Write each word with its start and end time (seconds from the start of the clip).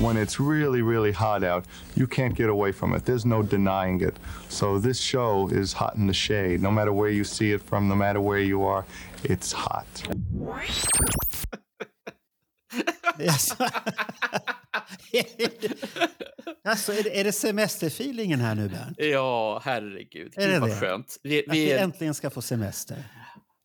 When 0.00 0.16
it's 0.16 0.38
really, 0.40 0.82
really 0.82 1.12
hot 1.12 1.42
out, 1.44 1.64
you 1.96 2.06
can't 2.06 2.34
get 2.34 2.48
away 2.48 2.72
from 2.72 2.94
it. 2.94 3.04
There's 3.04 3.24
no 3.24 3.42
denying 3.42 4.00
it. 4.00 4.14
So 4.48 4.78
this 4.78 5.00
show 5.00 5.48
is 5.48 5.72
hot 5.72 5.96
in 5.96 6.06
the 6.06 6.14
shade. 6.14 6.62
No 6.62 6.70
matter 6.70 6.92
where 6.92 7.10
you 7.10 7.24
see 7.24 7.52
it 7.52 7.62
from, 7.62 7.88
no 7.88 7.94
matter 7.94 8.20
where 8.20 8.38
you 8.40 8.64
are, 8.64 8.84
it's 9.24 9.52
hot. 9.52 9.86
Yes. 13.18 13.50
alltså, 16.64 16.92
är 16.92 17.02
det, 17.02 17.20
är 17.20 17.24
det 17.24 17.32
semesterfeelingen 17.32 18.40
här 18.40 18.54
nu, 18.54 18.68
Bernt? 18.68 18.96
Ja, 18.98 19.60
herregud. 19.64 20.32
Är 20.36 20.48
det 20.48 20.60
vad 20.60 20.70
det? 20.70 20.76
skönt. 20.76 21.16
Vi, 21.22 21.38
Att 21.48 21.54
vi 21.54 21.64
vi, 21.64 21.72
äntligen 21.72 22.14
ska 22.14 22.30
få 22.30 22.42
semester. 22.42 23.04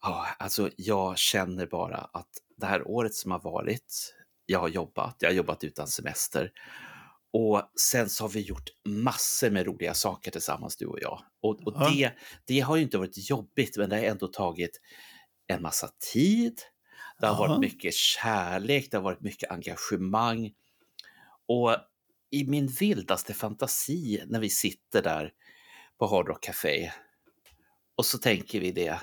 ja, 0.02 0.28
alltså, 0.40 0.70
jag 0.78 1.18
känner 1.18 1.66
bara 1.66 1.98
att 1.98 2.28
det 2.58 2.66
här 2.66 2.88
året 2.88 3.14
som 3.14 3.32
har 3.32 3.40
varit, 3.40 4.14
jag 4.46 4.60
har 4.60 4.68
jobbat, 4.68 5.16
jag 5.20 5.30
har 5.30 5.34
jobbat 5.34 5.64
utan 5.64 5.88
semester. 5.88 6.52
Och 7.34 7.62
sen 7.80 8.10
så 8.10 8.24
har 8.24 8.30
vi 8.30 8.42
gjort 8.42 8.70
massor 8.86 9.50
med 9.50 9.66
roliga 9.66 9.94
saker 9.94 10.32
tillsammans, 10.32 10.78
du 10.78 10.86
och 10.86 11.00
jag. 11.02 11.22
Och, 11.42 11.68
och 11.68 11.74
Ja. 11.76 11.90
det, 11.90 12.12
det 12.46 12.60
har 12.60 12.76
ju 12.76 12.84
inte 12.84 12.98
varit 12.98 13.30
jobbigt, 13.30 13.78
men 13.78 13.90
det 13.90 13.96
har 13.96 14.04
ändå 14.04 14.28
tagit 14.28 14.80
en 15.48 15.62
massa 15.62 15.90
tid. 16.14 16.62
Det 17.20 17.28
har 17.28 17.34
Ja. 17.34 17.48
varit 17.48 17.60
mycket 17.62 17.94
kärlek, 17.94 18.92
det 18.92 18.98
har 18.98 19.04
varit 19.04 19.22
mycket 19.22 19.52
engagemang. 19.52 20.52
Och 21.48 21.76
i 22.32 22.46
min 22.48 22.68
vildaste 22.68 23.34
fantasi 23.34 24.24
när 24.28 24.40
vi 24.40 24.50
sitter 24.50 25.02
där 25.02 25.32
på 26.00 26.08
Hard 26.08 26.28
Rock 26.28 26.44
Café 26.44 26.92
och 27.96 28.06
så 28.06 28.18
tänker 28.18 28.60
vi 28.60 28.72
det, 28.72 29.00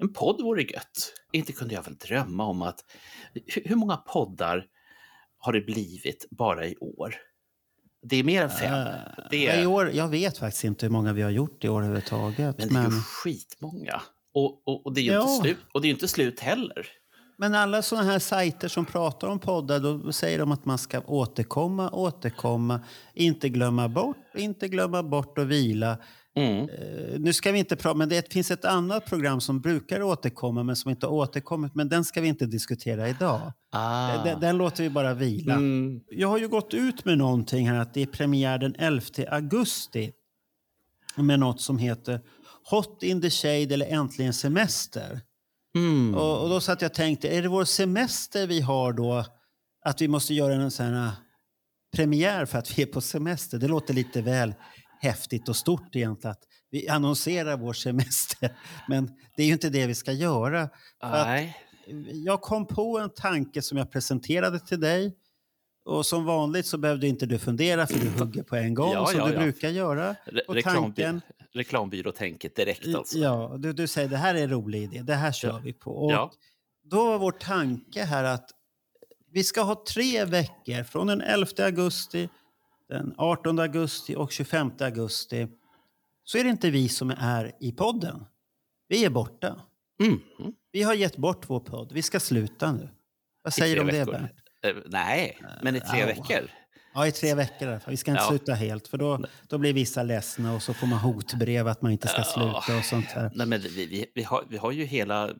en 0.00 0.12
podd 0.12 0.42
vore 0.42 0.62
gött. 0.62 1.12
Inte 1.32 1.52
kunde 1.52 1.74
jag 1.74 1.82
väl 1.82 1.96
drömma 1.96 2.44
om 2.46 2.62
att, 2.62 2.80
hur 3.64 3.76
många 3.76 3.96
poddar 3.96 4.66
har 5.38 5.52
det 5.52 5.60
blivit 5.60 6.26
bara 6.30 6.66
i 6.66 6.76
år? 6.80 7.14
Det 8.02 8.16
är 8.16 8.24
mer 8.24 8.42
än 8.42 8.50
fem. 8.50 8.88
Det 9.30 9.36
Ja, 9.44 9.52
I 9.54 9.60
är, 9.62 9.66
år, 9.66 9.90
jag 9.94 10.08
vet 10.08 10.38
faktiskt 10.38 10.64
inte 10.64 10.86
hur 10.86 10.90
många 10.90 11.12
vi 11.12 11.22
har 11.22 11.30
gjort 11.30 11.64
i 11.64 11.68
år 11.68 11.78
överhuvudtaget. 11.82 12.58
men 12.58 12.68
det 12.68 12.80
är 12.80 12.84
ju 12.84 12.90
skitmånga. 12.90 14.00
Och, 14.34 14.68
och, 14.68 14.86
och, 14.86 14.94
det 14.94 15.00
är 15.00 15.02
ju 15.02 15.12
Ja. 15.12 15.20
inte 15.34 15.42
slut, 15.48 15.58
och 15.74 15.80
det 15.82 15.88
är 15.88 15.90
inte 15.90 16.08
slut 16.08 16.40
heller. 16.40 16.86
Men 17.38 17.54
alla 17.54 17.82
sådana 17.82 18.10
här 18.10 18.18
sajter 18.18 18.68
som 18.68 18.86
pratar 18.86 19.28
om 19.28 19.38
poddar, 19.38 19.80
då 19.80 20.12
säger 20.12 20.38
de 20.38 20.52
att 20.52 20.64
man 20.64 20.78
ska 20.78 21.00
återkomma, 21.00 21.90
återkomma, 21.90 22.80
inte 23.14 23.48
glömma 23.48 23.88
bort, 23.88 24.16
inte 24.34 24.68
glömma 24.68 25.02
bort 25.02 25.38
och 25.38 25.50
vila. 25.50 25.98
Mm. 26.40 26.68
Eh, 26.68 27.20
nu 27.20 27.32
ska 27.32 27.52
vi 27.52 27.58
inte 27.58 27.76
prata, 27.76 27.94
men 27.94 28.08
det 28.08 28.32
finns 28.32 28.50
ett 28.50 28.64
annat 28.64 29.06
program 29.06 29.40
som 29.40 29.60
brukar 29.60 30.02
återkomma 30.02 30.62
men 30.62 30.76
som 30.76 30.90
inte 30.90 31.06
har 31.06 31.12
återkommit. 31.12 31.74
Men 31.74 31.88
den 31.88 32.04
ska 32.04 32.20
vi 32.20 32.28
inte 32.28 32.46
diskutera 32.46 33.08
idag. 33.08 33.52
Ah. 33.72 34.24
Den, 34.24 34.40
den 34.40 34.58
låter 34.58 34.82
vi 34.82 34.90
bara 34.90 35.14
vila. 35.14 35.54
Mm. 35.54 36.00
Jag 36.10 36.28
har 36.28 36.38
ju 36.38 36.48
gått 36.48 36.74
ut 36.74 37.04
med 37.04 37.18
någonting 37.18 37.68
här 37.68 37.78
att 37.78 37.94
det 37.94 38.02
är 38.02 38.06
premiär 38.06 38.58
den 38.58 38.74
11 38.78 39.02
augusti 39.28 40.12
med 41.16 41.40
något 41.40 41.60
som 41.60 41.78
heter 41.78 42.20
Hot 42.70 43.02
in 43.02 43.20
the 43.20 43.30
shade 43.30 43.74
eller 43.74 43.86
Äntligen 43.86 44.32
semester. 44.32 45.20
Mm. 45.74 46.14
Och, 46.14 46.42
och 46.42 46.48
då 46.48 46.60
satt 46.60 46.82
jag 46.82 46.88
och 46.88 46.94
tänkte, 46.94 47.28
är 47.28 47.42
det 47.42 47.48
vår 47.48 47.64
semester 47.64 48.46
vi 48.46 48.60
har 48.60 48.92
då? 48.92 49.24
Att 49.84 50.00
vi 50.00 50.08
måste 50.08 50.34
göra 50.34 50.54
en 50.54 50.70
sån 50.70 50.86
här 50.86 51.10
premiär 51.96 52.46
för 52.46 52.58
att 52.58 52.78
vi 52.78 52.82
är 52.82 52.86
på 52.86 53.00
semester. 53.00 53.58
Det 53.58 53.68
låter 53.68 53.94
lite 53.94 54.22
väl 54.22 54.54
häftigt 55.00 55.48
och 55.48 55.56
stort 55.56 55.96
egentligen 55.96 56.30
att 56.32 56.42
vi 56.70 56.88
annonserar 56.88 57.56
vår 57.56 57.72
semester. 57.72 58.56
Men 58.88 59.10
det 59.36 59.42
är 59.42 59.46
ju 59.46 59.52
inte 59.52 59.70
det 59.70 59.86
vi 59.86 59.94
ska 59.94 60.12
göra. 60.12 60.68
Jag 62.12 62.40
kom 62.40 62.66
på 62.66 62.98
en 62.98 63.10
tanke 63.10 63.62
som 63.62 63.78
jag 63.78 63.90
presenterade 63.92 64.60
till 64.60 64.80
dig. 64.80 65.16
Och 65.84 66.06
som 66.06 66.24
vanligt 66.24 66.66
så 66.66 66.78
behövde 66.78 67.06
inte 67.08 67.26
du 67.26 67.38
fundera 67.38 67.86
för 67.86 67.98
du 68.00 68.08
hugger 68.08 68.42
på 68.42 68.56
en 68.56 68.74
gång 68.74 68.92
Ja, 68.92 69.06
som 69.06 69.18
ja, 69.18 69.26
du 69.26 69.32
ja. 69.34 69.40
brukar 69.40 69.68
göra. 69.68 70.16
Och 70.48 70.54
reklamby- 70.56 70.62
tanken, 70.62 71.20
Reklambyrå-tänket 71.52 72.56
direkt 72.56 72.94
alltså. 72.94 73.18
ja, 73.18 73.56
du, 73.58 73.72
du 73.72 73.86
säger 73.86 74.08
det 74.08 74.16
här 74.16 74.34
är 74.34 74.42
en 74.42 74.50
rolig 74.50 74.82
idé, 74.82 75.02
det 75.02 75.14
här 75.14 75.32
kör 75.32 75.60
vi 75.60 75.72
på. 75.72 75.90
Och. 75.90 76.10
Då 76.82 77.04
var 77.04 77.18
vår 77.18 77.32
tanke 77.32 78.04
här 78.04 78.24
att 78.24 78.50
vi 79.32 79.44
ska 79.44 79.62
ha 79.62 79.84
tre 79.94 80.24
veckor 80.24 80.82
från 80.82 81.06
den 81.06 81.20
11 81.20 81.46
augusti, 81.58 82.28
den 82.90 83.14
18 83.18 83.58
augusti 83.58 84.14
och 84.16 84.32
25 84.32 84.70
augusti. 84.80 85.48
Så 86.24 86.38
är 86.38 86.44
det 86.44 86.50
inte 86.50 86.70
vi 86.70 86.88
som 86.88 87.10
är 87.10 87.52
i 87.60 87.72
podden. 87.72 88.24
Vi 88.88 89.04
är 89.04 89.10
borta. 89.10 89.60
Mm. 90.02 90.20
Vi 90.72 90.82
har 90.82 90.94
gett 90.94 91.16
bort 91.16 91.44
vår 91.50 91.60
podd. 91.60 91.92
Vi 91.92 92.02
ska 92.02 92.20
sluta 92.20 92.72
nu. 92.72 92.88
Vad 93.42 93.52
säger 93.54 93.74
du 93.74 93.80
om 93.80 93.86
det, 93.86 93.92
veckor. 93.98 94.12
Bernt? 94.12 94.30
Eh, 94.66 94.82
Nej, 94.86 95.38
men 95.62 95.76
i 95.76 95.80
tre 95.80 96.00
Ja. 96.00 96.06
veckor. 96.06 96.50
Ja, 96.94 97.06
i 97.06 97.12
tre 97.12 97.34
veckor 97.34 97.68
i 97.68 97.70
alla 97.70 97.80
fall. 97.80 97.90
Vi 97.90 97.96
ska 97.96 98.10
inte 98.10 98.22
Ja. 98.22 98.28
sluta 98.28 98.52
helt, 98.54 98.88
för 98.88 98.98
då, 98.98 99.24
då 99.48 99.58
blir 99.58 99.72
vissa 99.72 100.02
ledsna 100.02 100.54
och 100.54 100.62
så 100.62 100.74
får 100.74 100.86
man 100.86 100.98
hotbrev 100.98 101.68
att 101.68 101.82
man 101.82 101.92
inte 101.92 102.08
ska 102.08 102.22
sluta 102.22 102.76
och 102.78 102.84
sånt 102.84 103.06
här. 103.06 103.30
Nej, 103.34 103.46
men 103.46 103.60
vi, 103.60 103.86
vi, 103.86 104.06
vi, 104.14 104.22
har, 104.22 104.44
vi 104.48 104.56
har 104.56 104.72
ju 104.72 104.84
hela, 104.84 105.30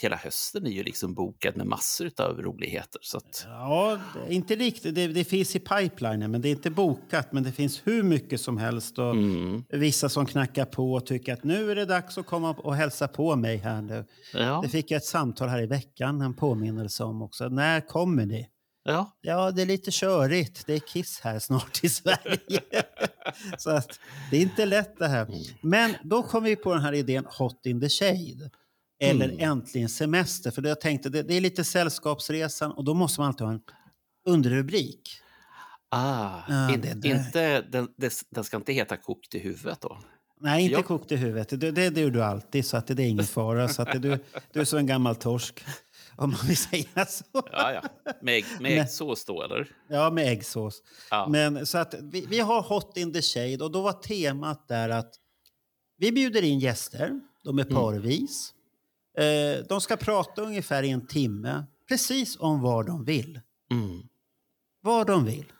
hela 0.00 0.16
hösten 0.16 0.66
är 0.66 0.70
ju 0.70 0.82
liksom 0.82 1.14
bokad 1.14 1.56
med 1.56 1.66
massor 1.66 2.10
av 2.18 2.42
roligheter. 2.42 3.00
Så 3.02 3.18
att, 3.18 3.46
Ja, 3.48 4.00
inte 4.28 4.56
riktigt. 4.56 4.94
Det, 4.94 5.06
det 5.06 5.24
finns 5.24 5.56
i 5.56 5.58
pipelinen, 5.58 6.30
men 6.30 6.40
det 6.40 6.48
är 6.48 6.50
inte 6.50 6.70
bokat. 6.70 7.32
Men 7.32 7.42
det 7.42 7.52
finns 7.52 7.82
hur 7.84 8.02
mycket 8.02 8.40
som 8.40 8.58
helst. 8.58 8.98
Och 8.98 9.10
mm. 9.10 9.64
Vissa 9.68 10.08
som 10.08 10.26
knackar 10.26 10.64
på 10.64 10.92
och 10.92 11.06
tycker 11.06 11.32
att 11.32 11.44
nu 11.44 11.70
är 11.70 11.74
det 11.74 11.84
dags 11.84 12.18
att 12.18 12.26
komma 12.26 12.50
och 12.50 12.74
hälsa 12.74 13.08
på 13.08 13.36
mig 13.36 13.56
här 13.56 13.82
nu. 13.82 14.04
ja, 14.32 14.60
Det 14.62 14.68
fick 14.68 14.90
jag 14.90 14.96
ett 14.96 15.04
samtal 15.04 15.48
här 15.48 15.62
i 15.62 15.66
veckan, 15.66 16.20
en 16.20 16.34
påminnelse 16.34 17.04
om 17.04 17.22
också. 17.22 17.48
När 17.48 17.80
kommer 17.80 18.26
ni? 18.26 18.48
ja, 18.84 19.18
Ja, 19.20 19.50
det 19.50 19.62
är 19.62 19.66
lite 19.66 19.90
körigt. 19.90 20.66
Det 20.66 20.74
är 20.74 20.78
Kiss 20.78 21.20
här 21.20 21.38
snart 21.38 21.84
i 21.84 21.88
Sverige. 21.88 22.60
Så 23.58 23.70
att, 23.70 24.00
det 24.30 24.36
är 24.36 24.40
inte 24.40 24.66
lätt 24.66 24.98
det 24.98 25.08
här. 25.08 25.28
Men 25.62 25.94
då 26.04 26.22
kom 26.22 26.44
vi 26.44 26.56
på 26.56 26.74
den 26.74 26.82
här 26.82 26.92
idén 26.92 27.26
Hot 27.38 27.66
in 27.66 27.80
the 27.80 27.88
shade. 27.88 28.50
Eller 29.02 29.24
Mm. 29.28 29.50
Äntligen 29.50 29.88
semester. 29.88 30.50
För 30.50 30.62
jag 30.62 30.80
tänkte, 30.80 31.08
det, 31.08 31.22
det 31.22 31.34
är 31.34 31.40
lite 31.40 31.64
Sällskapsresan 31.64 32.72
och 32.72 32.84
då 32.84 32.94
måste 32.94 33.20
man 33.20 33.28
alltid 33.28 33.46
ha 33.46 33.52
en 33.54 33.60
underrubrik. 34.26 35.10
ah, 35.90 36.40
Ja, 36.48 36.74
in, 36.74 36.80
det 36.80 37.08
inte, 37.08 37.60
den, 37.62 37.88
den 38.30 38.44
ska 38.44 38.56
inte 38.56 38.72
heta 38.72 38.96
kokt 38.96 39.34
i 39.34 39.38
huvudet 39.38 39.80
då? 39.80 39.98
Nej, 40.40 40.62
inte 40.62 40.72
Jag- 40.74 40.86
kokt 40.86 41.12
i 41.12 41.16
huvudet. 41.16 41.48
Det, 41.60 41.70
det, 41.70 41.90
det 41.90 42.00
gör 42.00 42.10
du 42.10 42.22
alltid, 42.22 42.66
så 42.66 42.76
att 42.76 42.86
det, 42.86 42.94
det 42.94 43.02
är 43.02 43.08
ingen 43.08 43.24
fara. 43.24 43.68
Så 43.68 43.82
att 43.82 44.02
du, 44.02 44.18
du 44.52 44.60
är 44.60 44.64
som 44.64 44.78
en 44.78 44.86
gammal 44.86 45.16
torsk, 45.16 45.64
om 46.16 46.30
man 46.30 46.46
vill 46.46 46.56
säga 46.56 47.06
så. 47.08 47.24
Ja, 47.32 47.72
ja. 47.72 47.82
Med, 48.22 48.34
ägg- 48.34 48.60
med 48.62 48.78
äggsås 48.82 49.24
då, 49.24 49.42
eller? 49.42 49.68
Ja, 49.88 50.10
med 50.10 50.28
äggsås. 50.28 50.82
Ja. 51.10 51.26
Men, 51.30 51.66
så 51.66 51.78
att 51.78 51.94
vi, 52.02 52.26
vi 52.26 52.38
har 52.40 52.62
Hot 52.62 52.96
in 52.96 53.12
the 53.12 53.22
shade 53.22 53.64
och 53.64 53.70
då 53.72 53.82
var 53.82 53.92
temat 53.92 54.68
där 54.68 54.88
att 54.88 55.14
vi 55.98 56.12
bjuder 56.12 56.42
in 56.42 56.58
gäster, 56.58 57.20
de 57.44 57.58
är 57.58 57.64
parvis. 57.64 58.54
Eh, 59.18 59.64
de 59.68 59.80
ska 59.80 59.96
prata 59.96 60.42
ungefär 60.42 60.82
i 60.82 60.90
en 60.90 61.06
timme, 61.06 61.64
precis 61.88 62.36
om 62.40 62.60
vad 62.60 62.86
de 62.86 63.04
vill. 63.04 63.40
Mm. 63.70 64.02
Vad 64.80 65.06
de 65.06 65.24
vill. 65.24 65.52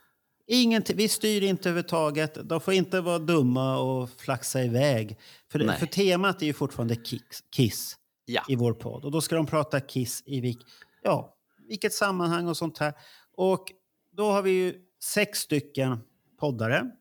Ingenting, 0.47 0.97
vi 0.97 1.09
styr 1.09 1.43
inte 1.43 1.69
överhuvudtaget. 1.69 2.37
De 2.49 2.61
får 2.61 2.73
inte 2.73 3.01
vara 3.01 3.19
dumma 3.19 3.77
och 3.77 4.09
flaxa 4.09 4.63
iväg. 4.63 5.17
För, 5.51 5.67
för 5.77 5.85
temat 5.85 6.41
är 6.41 6.45
ju 6.45 6.53
fortfarande 6.53 6.95
Kiss, 6.95 7.43
Kiss 7.55 7.97
Ja. 8.25 8.45
i 8.49 8.55
vår 8.55 8.73
podd. 8.73 9.05
Och 9.05 9.11
då 9.11 9.21
ska 9.21 9.35
de 9.35 9.45
prata 9.45 9.79
Kiss 9.79 10.23
i 10.25 10.41
vilk, 10.41 10.59
ja, 11.01 11.35
vilket 11.67 11.93
sammanhang 11.93 12.47
och 12.47 12.57
sånt 12.57 12.77
här. 12.77 12.93
Och 13.35 13.65
då 14.11 14.31
har 14.31 14.41
vi 14.41 14.51
ju 14.51 14.75
sex 15.03 15.39
stycken 15.39 15.97
poddare 16.39 16.91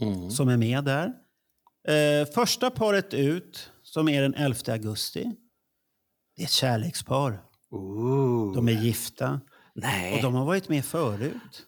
Mm. 0.00 0.30
som 0.30 0.48
är 0.48 0.56
med 0.56 0.84
där. 0.84 1.12
Eh, 1.88 2.26
första 2.34 2.70
paret 2.70 3.14
ut, 3.14 3.70
som 3.82 4.08
är 4.08 4.22
den 4.22 4.34
11 4.34 4.72
augusti, 4.72 5.32
det 6.38 6.42
är 6.42 6.46
ett 6.46 6.50
kärlekspar. 6.52 7.40
Ooh. 7.70 8.54
De 8.54 8.68
är 8.68 8.72
gifta 8.72 9.40
Nej, 9.74 10.16
och 10.16 10.22
de 10.22 10.34
har 10.34 10.44
varit 10.44 10.68
med 10.68 10.84
förut. 10.84 11.66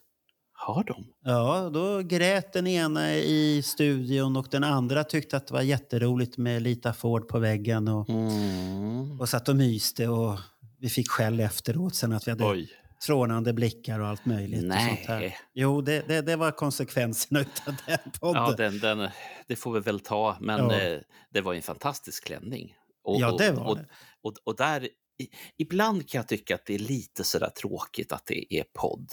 har 0.53 0.85
de? 0.85 1.07
Ja, 1.25 1.71
då 1.75 1.99
grät 2.03 2.53
den 2.53 2.67
ena 2.67 3.15
i 3.15 3.63
studion 3.65 4.37
och 4.37 4.47
den 4.51 4.65
andra 4.65 5.05
tyckte 5.05 5.37
att 5.37 5.47
det 5.47 5.55
var 5.55 5.63
jätteroligt 5.63 6.37
med 6.39 6.63
Lita 6.63 6.93
Ford 6.93 7.29
på 7.29 7.39
väggen 7.39 7.89
och, 7.89 8.09
Mm. 8.11 9.21
och 9.21 9.29
satt 9.29 9.49
och 9.49 9.57
myste 9.57 10.09
och 10.09 10.39
vi 10.79 10.89
fick 10.89 11.11
skäll 11.11 11.41
efteråt 11.41 11.95
sen 11.95 12.13
att 12.13 12.27
vi 12.27 12.31
hade 12.31 12.45
Oj. 12.45 12.71
trånande 13.07 13.53
blickar 13.53 14.01
och 14.01 14.07
allt 14.07 14.27
möjligt. 14.27 14.65
Och 14.65 14.73
sånt 14.81 15.07
här. 15.07 15.21
Nej. 15.21 15.37
Jo, 15.55 15.81
det, 15.81 16.09
det, 16.09 16.21
det 16.21 16.37
var 16.37 16.51
konsekvenserna 16.51 17.41
av 17.67 17.75
den 17.87 17.99
podden. 18.21 18.43
Ja, 18.43 18.55
den, 18.57 18.79
den, 18.79 19.09
det 19.49 19.57
får 19.57 19.73
vi 19.73 19.81
väl 19.81 20.01
ta, 20.01 20.37
men 20.41 20.59
Ja. 20.59 20.81
eh, 20.81 20.99
det 21.33 21.41
var 21.41 21.55
en 21.55 21.63
fantastisk 21.63 22.25
klänning. 22.25 22.75
Och, 23.03 23.21
Ja, 23.21 23.37
det 23.39 23.53
var 23.53 23.67
och, 23.67 23.77
det. 23.77 23.87
Och, 24.23 24.35
och 24.45 24.57
där, 24.57 24.89
ibland 25.59 26.09
kan 26.09 26.19
jag 26.19 26.29
tycka 26.29 26.55
att 26.55 26.67
det 26.67 26.75
är 26.75 26.79
lite 26.79 27.25
sådär 27.25 27.51
tråkigt 27.51 28.13
att 28.13 28.27
det 28.27 28.55
är 28.55 28.65
podd. 28.75 29.09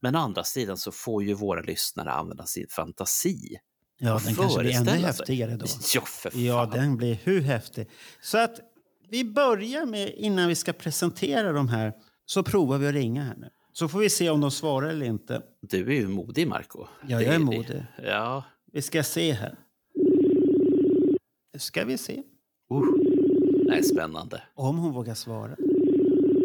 Men 0.00 0.16
å 0.16 0.18
andra 0.18 0.44
sidan 0.44 0.76
så 0.76 0.92
får 0.92 1.24
ju 1.24 1.34
våra 1.34 1.62
lyssnare 1.62 2.10
använda 2.10 2.46
sin 2.46 2.66
fantasi. 2.70 3.56
Ja, 3.98 4.20
den 4.24 4.34
kanske 4.34 4.60
blir 4.60 4.76
ännu 4.76 4.90
häftigare 4.90 5.56
då. 5.56 5.66
Ja, 5.94 6.00
för 6.00 6.30
fan. 6.30 6.44
Ja, 6.44 6.66
den 6.66 6.96
blir 6.96 7.14
hur 7.14 7.40
häftig. 7.40 7.88
Så 8.20 8.38
att 8.38 8.60
vi 9.08 9.24
börjar 9.24 9.86
med, 9.86 10.14
innan 10.16 10.48
vi 10.48 10.54
ska 10.54 10.72
presentera 10.72 11.52
de 11.52 11.68
här, 11.68 11.92
så 12.26 12.42
provar 12.42 12.78
vi 12.78 12.88
att 12.88 12.94
ringa 12.94 13.22
här 13.22 13.36
nu. 13.36 13.50
Så 13.72 13.88
får 13.88 13.98
vi 13.98 14.10
se 14.10 14.30
om 14.30 14.40
de 14.40 14.50
svarar 14.50 14.88
eller 14.88 15.06
inte. 15.06 15.42
Du 15.60 15.88
är 15.88 16.00
ju 16.00 16.08
modig, 16.08 16.48
Marco. 16.48 16.86
Ja, 17.08 17.22
jag 17.22 17.34
är 17.34 17.38
modig. 17.38 17.86
Ja. 18.04 18.44
Vi 18.72 18.82
ska 18.82 19.02
se 19.02 19.32
här. 19.32 19.58
Ska 21.58 21.84
vi 21.84 21.98
se 21.98 22.22
Uh. 22.72 22.99
Är 23.72 23.82
spännande. 23.82 24.42
om 24.54 24.78
hon 24.78 24.92
vågar 24.92 25.14
svara. 25.14 25.56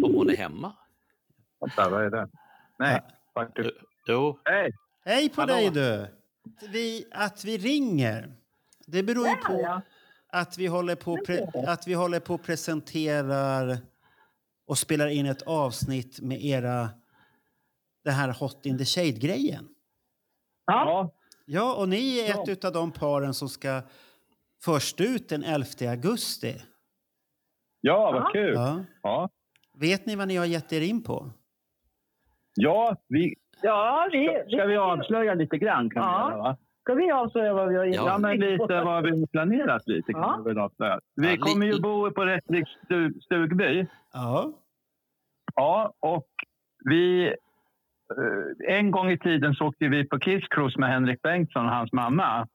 Om 0.04 0.16
hon 0.16 0.30
är 0.30 0.38
hemma? 0.38 0.74
Vänta, 1.60 1.90
vad 1.90 2.06
är 2.06 2.10
det? 2.10 2.30
Nej, 2.80 3.02
faktiskt. 3.34 3.70
Jo. 4.08 4.40
Hej! 4.44 4.72
Hej 5.06 5.30
på 5.30 5.42
Hallå. 5.42 5.54
dig 5.54 5.70
du! 5.70 6.08
Vi, 6.68 7.06
att 7.12 7.46
vi 7.46 7.58
ringer, 7.58 8.34
det 8.88 9.04
beror 9.04 9.28
ju 9.28 9.36
på 9.36 9.82
att 10.28 10.58
vi 10.58 10.68
håller 10.68 10.96
på, 10.96 11.18
pre, 11.26 11.48
att 11.68 11.88
vi 11.88 11.94
håller 11.94 12.20
på 12.20 12.38
presenterar 12.38 13.78
och 14.68 14.78
spelar 14.78 15.08
in 15.08 15.26
ett 15.26 15.42
avsnitt 15.42 16.22
med 16.22 16.46
era, 16.46 16.90
det 18.04 18.12
här 18.12 18.34
Hot 18.34 18.66
in 18.66 18.78
the 18.78 18.86
Shade-grejen. 18.86 19.68
Ja, 20.66 21.12
Ja, 21.46 21.76
och 21.76 21.90
ni 21.90 22.20
är 22.20 22.52
ett 22.52 22.66
av 22.66 22.72
de 22.72 22.92
paren 22.92 23.34
som 23.34 23.50
ska 23.50 23.82
först 24.64 25.02
ut 25.02 25.30
den 25.30 25.44
11 25.44 25.66
augusti. 25.90 26.62
Ja 27.86 28.12
vad 28.12 28.32
kul. 28.32 28.54
Ja. 28.54 28.80
Ja, 29.04 29.30
Vet 29.80 30.06
ni 30.06 30.16
vad 30.16 30.28
ni 30.28 30.36
har 30.36 30.46
gett 30.46 30.74
er 30.74 30.82
in 30.82 31.04
på? 31.04 31.30
ja 32.56 32.96
vi, 33.08 33.36
Ja, 33.62 34.08
vi, 34.12 34.44
ska 34.48 34.66
vi 34.66 34.78
avslöja 34.78 35.34
lite 35.34 35.58
grann? 35.58 35.90
Kan 35.90 36.04
Ja. 36.04 36.26
vi 36.28 36.32
göra, 36.32 36.44
va? 36.44 36.58
ska 36.82 36.94
vi 36.94 37.12
avslöja 37.12 37.54
vad 37.54 37.70
vi 37.70 37.76
har 37.76 37.86
Ja. 37.86 37.94
Ja, 38.06 38.18
men 38.18 38.38
lite 38.40 38.82
vad 38.84 39.04
vi 39.04 39.10
har 39.20 39.28
planerat 39.28 39.88
lite. 39.88 40.14
Kan 40.14 40.22
Ja. 40.22 40.42
vi 40.46 40.50
väl 40.50 40.60
avslöja. 40.60 41.00
Vi 41.16 41.30
Ja, 41.36 41.38
kommer 41.38 41.66
ju 41.66 41.82
bo 41.82 42.12
på 42.12 42.26
Rättviks 42.26 42.70
stu, 42.86 43.14
stugby. 43.22 43.88
Ja. 44.14 44.52
Ja, 45.56 45.94
och 46.00 46.28
vi... 46.90 47.28
eh, 47.28 48.76
En 48.78 48.92
gång 48.92 49.10
i 49.12 49.20
tiden 49.20 49.54
så 49.54 49.66
åkte 49.68 49.88
vi 49.88 50.08
på 50.08 50.20
Kiss 50.20 50.48
Cruise 50.48 50.80
med 50.80 50.90
Henrik 50.90 51.22
Bengtsson 51.22 51.66
och 51.66 51.72
hans 51.72 51.92
mamma. 51.94 52.48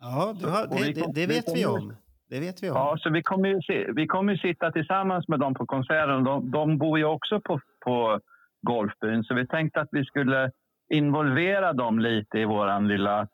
Ja, 0.00 0.34
du 0.40 0.46
har, 0.48 0.66
det, 0.66 0.92
det, 0.92 1.12
det 1.14 1.26
vi 1.26 1.34
vet 1.34 1.56
vi 1.56 1.66
om. 1.66 1.94
Det 2.30 2.40
vet 2.40 2.62
vi 2.62 2.70
om. 2.70 2.76
Ja, 2.76 2.96
så 2.98 3.10
vi 3.10 3.22
kommer 3.22 3.48
ju, 3.48 3.62
se, 3.62 3.92
vi 3.92 4.06
kommer 4.06 4.32
ju 4.32 4.38
sitta 4.38 4.72
tillsammans 4.72 5.28
med 5.28 5.40
dem 5.40 5.54
på 5.54 5.66
konserten. 5.66 6.24
De, 6.24 6.50
de 6.50 6.78
bor 6.78 6.98
ju 6.98 7.04
också 7.04 7.40
på, 7.40 7.60
på 7.84 8.20
golfbyn, 8.62 9.24
så 9.24 9.34
vi 9.34 9.46
tänkte 9.46 9.80
att 9.80 9.88
vi 9.92 10.04
skulle 10.04 10.50
involvera 10.92 11.72
dem 11.72 11.98
lite 11.98 12.38
i 12.38 12.44
vår 12.44 12.80
lilla 12.88 13.28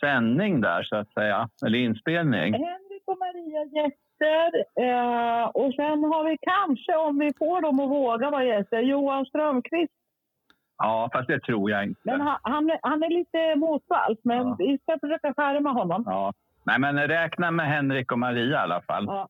sändning 0.00 0.60
där, 0.60 0.82
så 0.82 0.96
att 0.96 1.12
säga. 1.12 1.48
Eller 1.66 1.78
inspelning. 1.78 2.52
Henrik 2.54 3.02
och 3.06 3.18
Maria 3.18 3.64
gäster. 3.64 4.50
Eh, 4.86 5.44
och 5.48 5.74
sen 5.74 6.04
har 6.04 6.24
vi 6.30 6.36
kanske, 6.40 6.96
om 6.96 7.18
vi 7.18 7.30
får 7.38 7.60
dem 7.62 7.80
att 7.80 7.90
våga 7.90 8.30
vara 8.30 8.44
gäster, 8.44 8.80
Johan 8.80 9.26
Strömqvist. 9.26 9.92
Ja, 10.78 11.08
fast 11.12 11.28
det 11.28 11.40
tror 11.40 11.70
jag 11.70 11.84
inte. 11.84 12.00
Men 12.04 12.20
han, 12.20 12.38
han, 12.42 12.70
är, 12.70 12.78
han 12.82 13.02
är 13.02 13.08
lite 13.10 13.56
motvalls, 13.56 14.18
men 14.24 14.46
Ja. 14.46 14.56
vi 14.58 14.78
ska 14.78 14.98
försöka 15.00 15.34
skärma 15.34 15.72
honom. 15.72 16.02
Ja. 16.06 16.32
Nej, 16.70 16.78
men 16.78 17.08
räkna 17.08 17.50
med 17.50 17.66
Henrik 17.68 18.12
och 18.12 18.18
Maria 18.18 18.50
i 18.50 18.62
alla 18.62 18.82
fall. 18.82 19.04
Ja. 19.06 19.28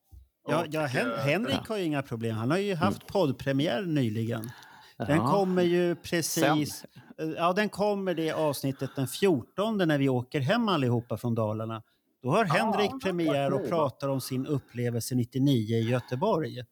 Ja, 0.48 0.64
ja, 0.70 0.86
Hen 0.86 1.12
Henrik 1.18 1.68
har 1.68 1.76
ju 1.76 1.84
inga 1.84 2.02
problem. 2.02 2.36
Han 2.36 2.50
har 2.50 2.58
ju 2.58 2.74
haft 2.74 3.06
poddpremiär 3.06 3.82
nyligen. 3.82 4.50
Den 4.98 5.16
Ja. 5.16 5.30
kommer 5.30 5.62
ju 5.62 5.94
precis... 5.94 6.84
Ja, 7.36 7.52
den 7.52 7.68
kommer 7.68 8.14
det 8.14 8.32
avsnittet 8.32 8.90
den 8.96 9.06
14 9.08 9.78
när 9.78 9.98
vi 9.98 10.08
åker 10.08 10.40
hem 10.40 10.68
allihopa 10.68 11.16
från 11.16 11.34
Dalarna. 11.34 11.82
Då 12.22 12.30
har 12.30 12.44
Henrik 12.44 13.02
premiär 13.02 13.52
och 13.52 13.68
pratar 13.68 14.08
om 14.08 14.20
sin 14.20 14.46
upplevelse 14.46 15.14
99 15.14 15.76
i 15.76 15.90
Göteborg. 15.90 16.64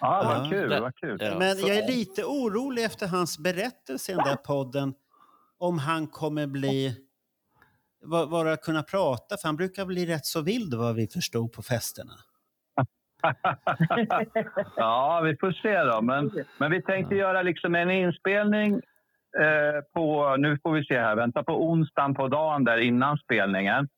Ja, 0.00 0.22
vad 0.40 0.50
kul. 0.50 0.80
Vad 0.80 0.96
kul. 0.96 1.18
Men 1.38 1.58
jag 1.58 1.76
är 1.76 1.88
lite 1.88 2.24
orolig 2.24 2.84
efter 2.84 3.06
hans 3.06 3.38
berättelse 3.38 4.12
i 4.12 4.14
den 4.14 4.24
där 4.24 4.36
podden 4.36 4.94
om 5.58 5.78
han 5.78 6.06
kommer 6.06 6.46
bli... 6.46 7.03
va- 8.04 8.26
Vara 8.26 8.56
kunna 8.56 8.82
prata, 8.82 9.36
för 9.36 9.48
han 9.48 9.56
brukar 9.56 9.86
bli 9.86 10.06
rätt 10.06 10.24
så 10.26 10.42
vild 10.42 10.74
vad 10.74 10.94
vi 10.94 11.06
förstod 11.06 11.52
på 11.52 11.62
festerna. 11.62 12.12
ja, 14.76 15.20
vi 15.24 15.36
får 15.36 15.52
se 15.52 15.82
då. 15.82 16.02
Men, 16.02 16.30
men 16.58 16.70
vi 16.70 16.82
tänkte 16.82 17.14
göra 17.14 17.42
liksom 17.42 17.74
en 17.74 17.90
inspelning 17.90 18.72
eh, 19.40 19.80
på, 19.94 20.36
nu 20.36 20.58
får 20.62 20.72
vi 20.72 20.84
se 20.84 20.98
här, 21.00 21.16
vänta 21.16 21.42
på 21.42 21.64
onsdagen 21.70 22.14
på 22.14 22.28
dagen 22.28 22.64
där 22.64 22.78
innan 22.78 23.18
spelningen. 23.18 23.88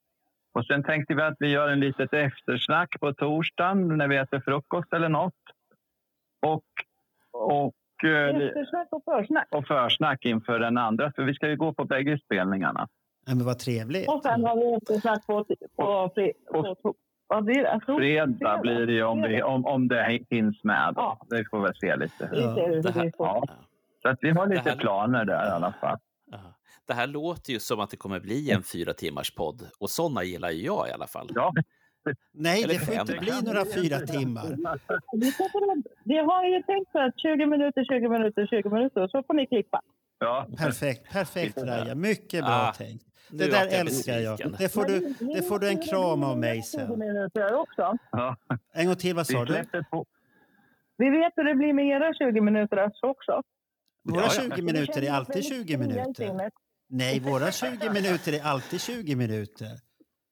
Och 0.54 0.66
sen 0.66 0.82
tänkte 0.84 1.14
vi 1.14 1.22
att 1.22 1.36
vi 1.38 1.48
gör 1.48 1.68
en 1.68 1.80
litet 1.80 2.12
eftersnack 2.12 3.00
på 3.00 3.14
torsdagen 3.14 3.98
när 3.98 4.08
vi 4.08 4.16
äter 4.16 4.40
frukost 4.40 4.92
eller 4.92 5.08
något. 5.08 5.34
Och, 6.46 6.64
och, 7.32 8.04
eh, 8.04 8.36
Eftersnack 8.36 8.88
och 8.90 9.02
försnack. 9.04 9.46
och 9.50 9.66
försnack 9.66 10.24
inför 10.24 10.58
den 10.58 10.78
andra, 10.78 11.12
för 11.16 11.22
vi 11.22 11.34
ska 11.34 11.48
ju 11.48 11.56
gå 11.56 11.74
på 11.74 11.84
bägge 11.84 12.18
spelningarna. 12.18 12.88
Nej, 13.26 13.36
men 13.36 13.46
vad 13.46 13.58
trevligt. 13.58 14.08
Och 14.08 14.22
sen 14.22 14.44
har 14.44 14.56
vi 14.56 14.74
eftersnack 14.76 15.26
på, 15.26 15.44
på, 15.76 16.10
på, 16.52 16.74
på 16.74 16.94
vad 17.28 17.44
blir 17.44 17.62
det? 17.62 17.80
Fredag 17.86 18.58
blir 18.60 18.86
det 18.86 18.92
ju 18.92 19.02
om, 19.02 19.22
vi, 19.22 19.42
om, 19.42 19.66
om 19.66 19.88
det 19.88 20.20
hinns 20.30 20.64
med. 20.64 20.92
Ja. 20.96 21.18
Det 21.30 21.44
får 21.50 21.60
vi 21.68 21.74
se 21.80 21.96
lite. 21.96 22.26
Hur 22.26 22.82
Det 22.82 22.90
här-. 22.90 23.12
Ja. 23.18 23.44
Så 24.02 24.08
att 24.08 24.18
vi 24.20 24.30
har 24.30 24.46
lite 24.46 24.70
här- 24.70 24.76
planer 24.76 25.24
där 25.24 25.46
i 25.46 25.50
alla 25.50 25.74
fall. 25.80 25.98
Ja. 26.30 26.38
Det 26.86 26.94
här 26.94 27.06
låter 27.06 27.52
ju 27.52 27.58
som 27.60 27.80
att 27.80 27.90
det 27.90 27.96
kommer 27.96 28.20
bli 28.20 28.50
en 28.50 28.62
fyra 28.62 28.92
timmars 28.92 29.34
podd 29.34 29.62
och 29.78 29.90
sådana 29.90 30.22
gillar 30.24 30.50
ju 30.50 30.64
jag 30.64 30.88
i 30.88 30.92
alla 30.92 31.06
fall. 31.06 31.28
Ja, 31.34 31.52
Nej, 32.32 32.62
Eller 32.62 32.74
det 32.74 32.80
får 32.80 32.94
inte 32.94 33.16
bli 33.16 33.32
några 33.44 33.64
fyra 33.64 33.98
timmar. 33.98 34.56
Vi 36.04 36.18
har 36.18 36.44
ju 36.44 36.62
tänkt 36.62 36.92
så 36.92 36.98
att 37.06 37.20
20 37.20 37.46
minuter, 37.46 37.84
20 37.84 38.08
minuter, 38.08 38.46
20 38.46 38.68
minuter, 38.70 39.08
så 39.08 39.22
får 39.22 39.34
ni 39.34 39.46
klippa. 39.46 39.80
ja. 40.18 40.46
Perfekt, 40.58 41.12
perfekt 41.12 41.58
Raja. 41.58 41.94
Mycket 41.94 42.44
bra 42.44 42.52
Ah, 42.68 42.72
tänkt. 42.72 43.04
Nu 43.30 43.38
Det 43.38 43.50
vart 43.50 43.70
där 43.70 43.70
jag 43.70 43.80
älskar 43.80 44.18
jag. 44.18 44.38
Det 44.58 44.68
får 44.68 44.84
du, 44.84 45.14
det 45.34 45.42
får 45.42 45.58
du 45.58 45.68
en 45.68 45.78
kram 45.78 46.22
av 46.22 46.38
mig 46.38 46.62
20 46.62 46.62
sen. 46.62 46.88
ja. 48.10 48.36
En 48.72 48.86
gång 48.86 48.96
till, 48.96 49.14
vad 49.14 49.26
sa 49.26 49.38
Vi 49.40 49.44
du? 49.44 49.54
Vi 50.98 51.10
vet 51.10 51.32
hur 51.36 51.44
det 51.44 51.54
blir 51.54 51.72
med 51.72 51.86
era 51.86 52.14
20 52.14 52.40
minuter 52.40 52.90
också. 53.02 53.42
Våra 54.04 54.20
Ja, 54.22 54.30
ja. 54.36 54.56
20 54.56 54.62
minuter 54.62 55.02
är 55.02 55.12
alltid 55.12 55.44
20 55.44 55.76
minuter. 55.76 56.50
Nej, 56.88 57.20
våra 57.20 57.50
20 57.52 57.90
minuter 57.90 58.32
är 58.32 58.42
alltid 58.44 58.80
20 58.80 59.16
minuter. 59.16 59.70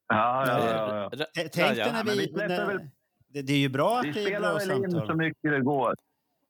Ja, 0.08 0.46
ja, 0.46 1.10
ja, 1.12 1.24
Tänk 1.34 1.54
dig 1.76 1.92
när 1.92 2.04
vi 2.04 2.16
vi... 2.16 2.90
det, 3.28 3.42
det 3.42 3.52
är 3.52 3.58
ju 3.58 3.68
bra 3.68 3.98
att 3.98 4.04
Vi 4.04 4.12
det 4.12 4.20
är 4.20 4.24
spelar 4.26 4.40
bra 4.40 4.58
väl 4.58 4.70
in 4.84 4.90
så 4.90 4.98
samtal. 4.98 5.16
mycket 5.16 5.50
det 5.50 5.60
går. 5.60 5.94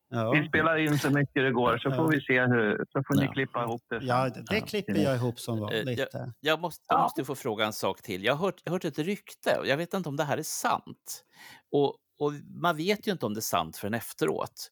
Ja, 0.08 0.30
Vi 0.30 0.48
spelar 0.48 0.76
in 0.76 0.98
så 0.98 1.10
mycket 1.10 1.34
det 1.34 1.50
går, 1.52 1.78
så 1.78 1.90
får 1.90 2.08
vi 2.10 2.20
se 2.20 2.40
hur... 2.40 2.76
Så 2.92 3.02
får 3.06 3.14
ni 3.20 3.24
Ja. 3.24 3.32
klippa 3.32 3.62
ihop 3.62 3.82
det 3.90 3.98
ja 4.02 4.24
det, 4.28 4.44
det 4.48 4.58
Ja. 4.58 4.64
klipper 4.66 4.96
jag 4.98 5.16
ihop 5.16 5.40
som 5.40 5.54
Eh, 5.58 5.60
vanligt. 5.62 6.00
Jag 6.40 6.60
måste, 6.60 6.84
jag 6.88 7.00
måste 7.00 7.24
få 7.24 7.34
fråga 7.34 7.64
en 7.66 7.72
sak 7.72 8.02
till. 8.02 8.24
Jag 8.24 8.34
har 8.34 8.46
hört, 8.46 8.60
jag 8.64 8.70
har 8.72 8.74
hört 8.76 8.84
ett 8.84 8.98
rykte 8.98 9.56
och 9.60 9.66
jag 9.66 9.76
vet 9.76 9.94
inte 9.94 10.08
om 10.08 10.16
det 10.16 10.24
här 10.24 10.38
är 10.38 10.42
sant. 10.42 11.24
Och, 11.72 11.96
och 12.18 12.32
man 12.62 12.76
vet 12.76 13.06
ju 13.08 13.12
inte 13.12 13.26
om 13.26 13.34
det 13.34 13.38
är 13.38 13.42
sant 13.42 13.76
förrän 13.76 13.94
efteråt. 13.94 14.70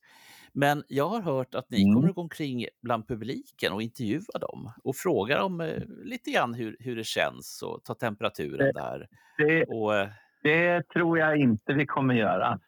Men 0.54 0.84
jag 0.88 1.08
har 1.08 1.20
hört 1.20 1.54
att 1.54 1.70
ni 1.70 1.82
Mm. 1.82 1.94
kommer 1.94 2.08
att 2.08 2.14
gå 2.14 2.20
omkring 2.20 2.66
bland 2.82 3.08
publiken 3.08 3.72
och 3.72 3.82
intervjua 3.82 4.38
dem 4.40 4.72
och 4.84 4.96
fråga 4.96 5.38
dem 5.38 5.60
eh, 5.60 5.82
lite 6.04 6.30
grann 6.30 6.54
hur, 6.54 6.76
hur 6.80 6.96
det 6.96 7.04
känns 7.04 7.62
och 7.62 7.84
ta 7.84 7.94
temperaturen 7.94 8.72
där. 8.74 9.06
Det, 9.38 9.64
Och, 9.64 9.96
eh, 9.96 10.08
det 10.42 10.88
tror 10.88 11.18
jag 11.18 11.36
inte 11.36 11.72
vi 11.72 11.86
kommer 11.86 12.14
göra. 12.14 12.58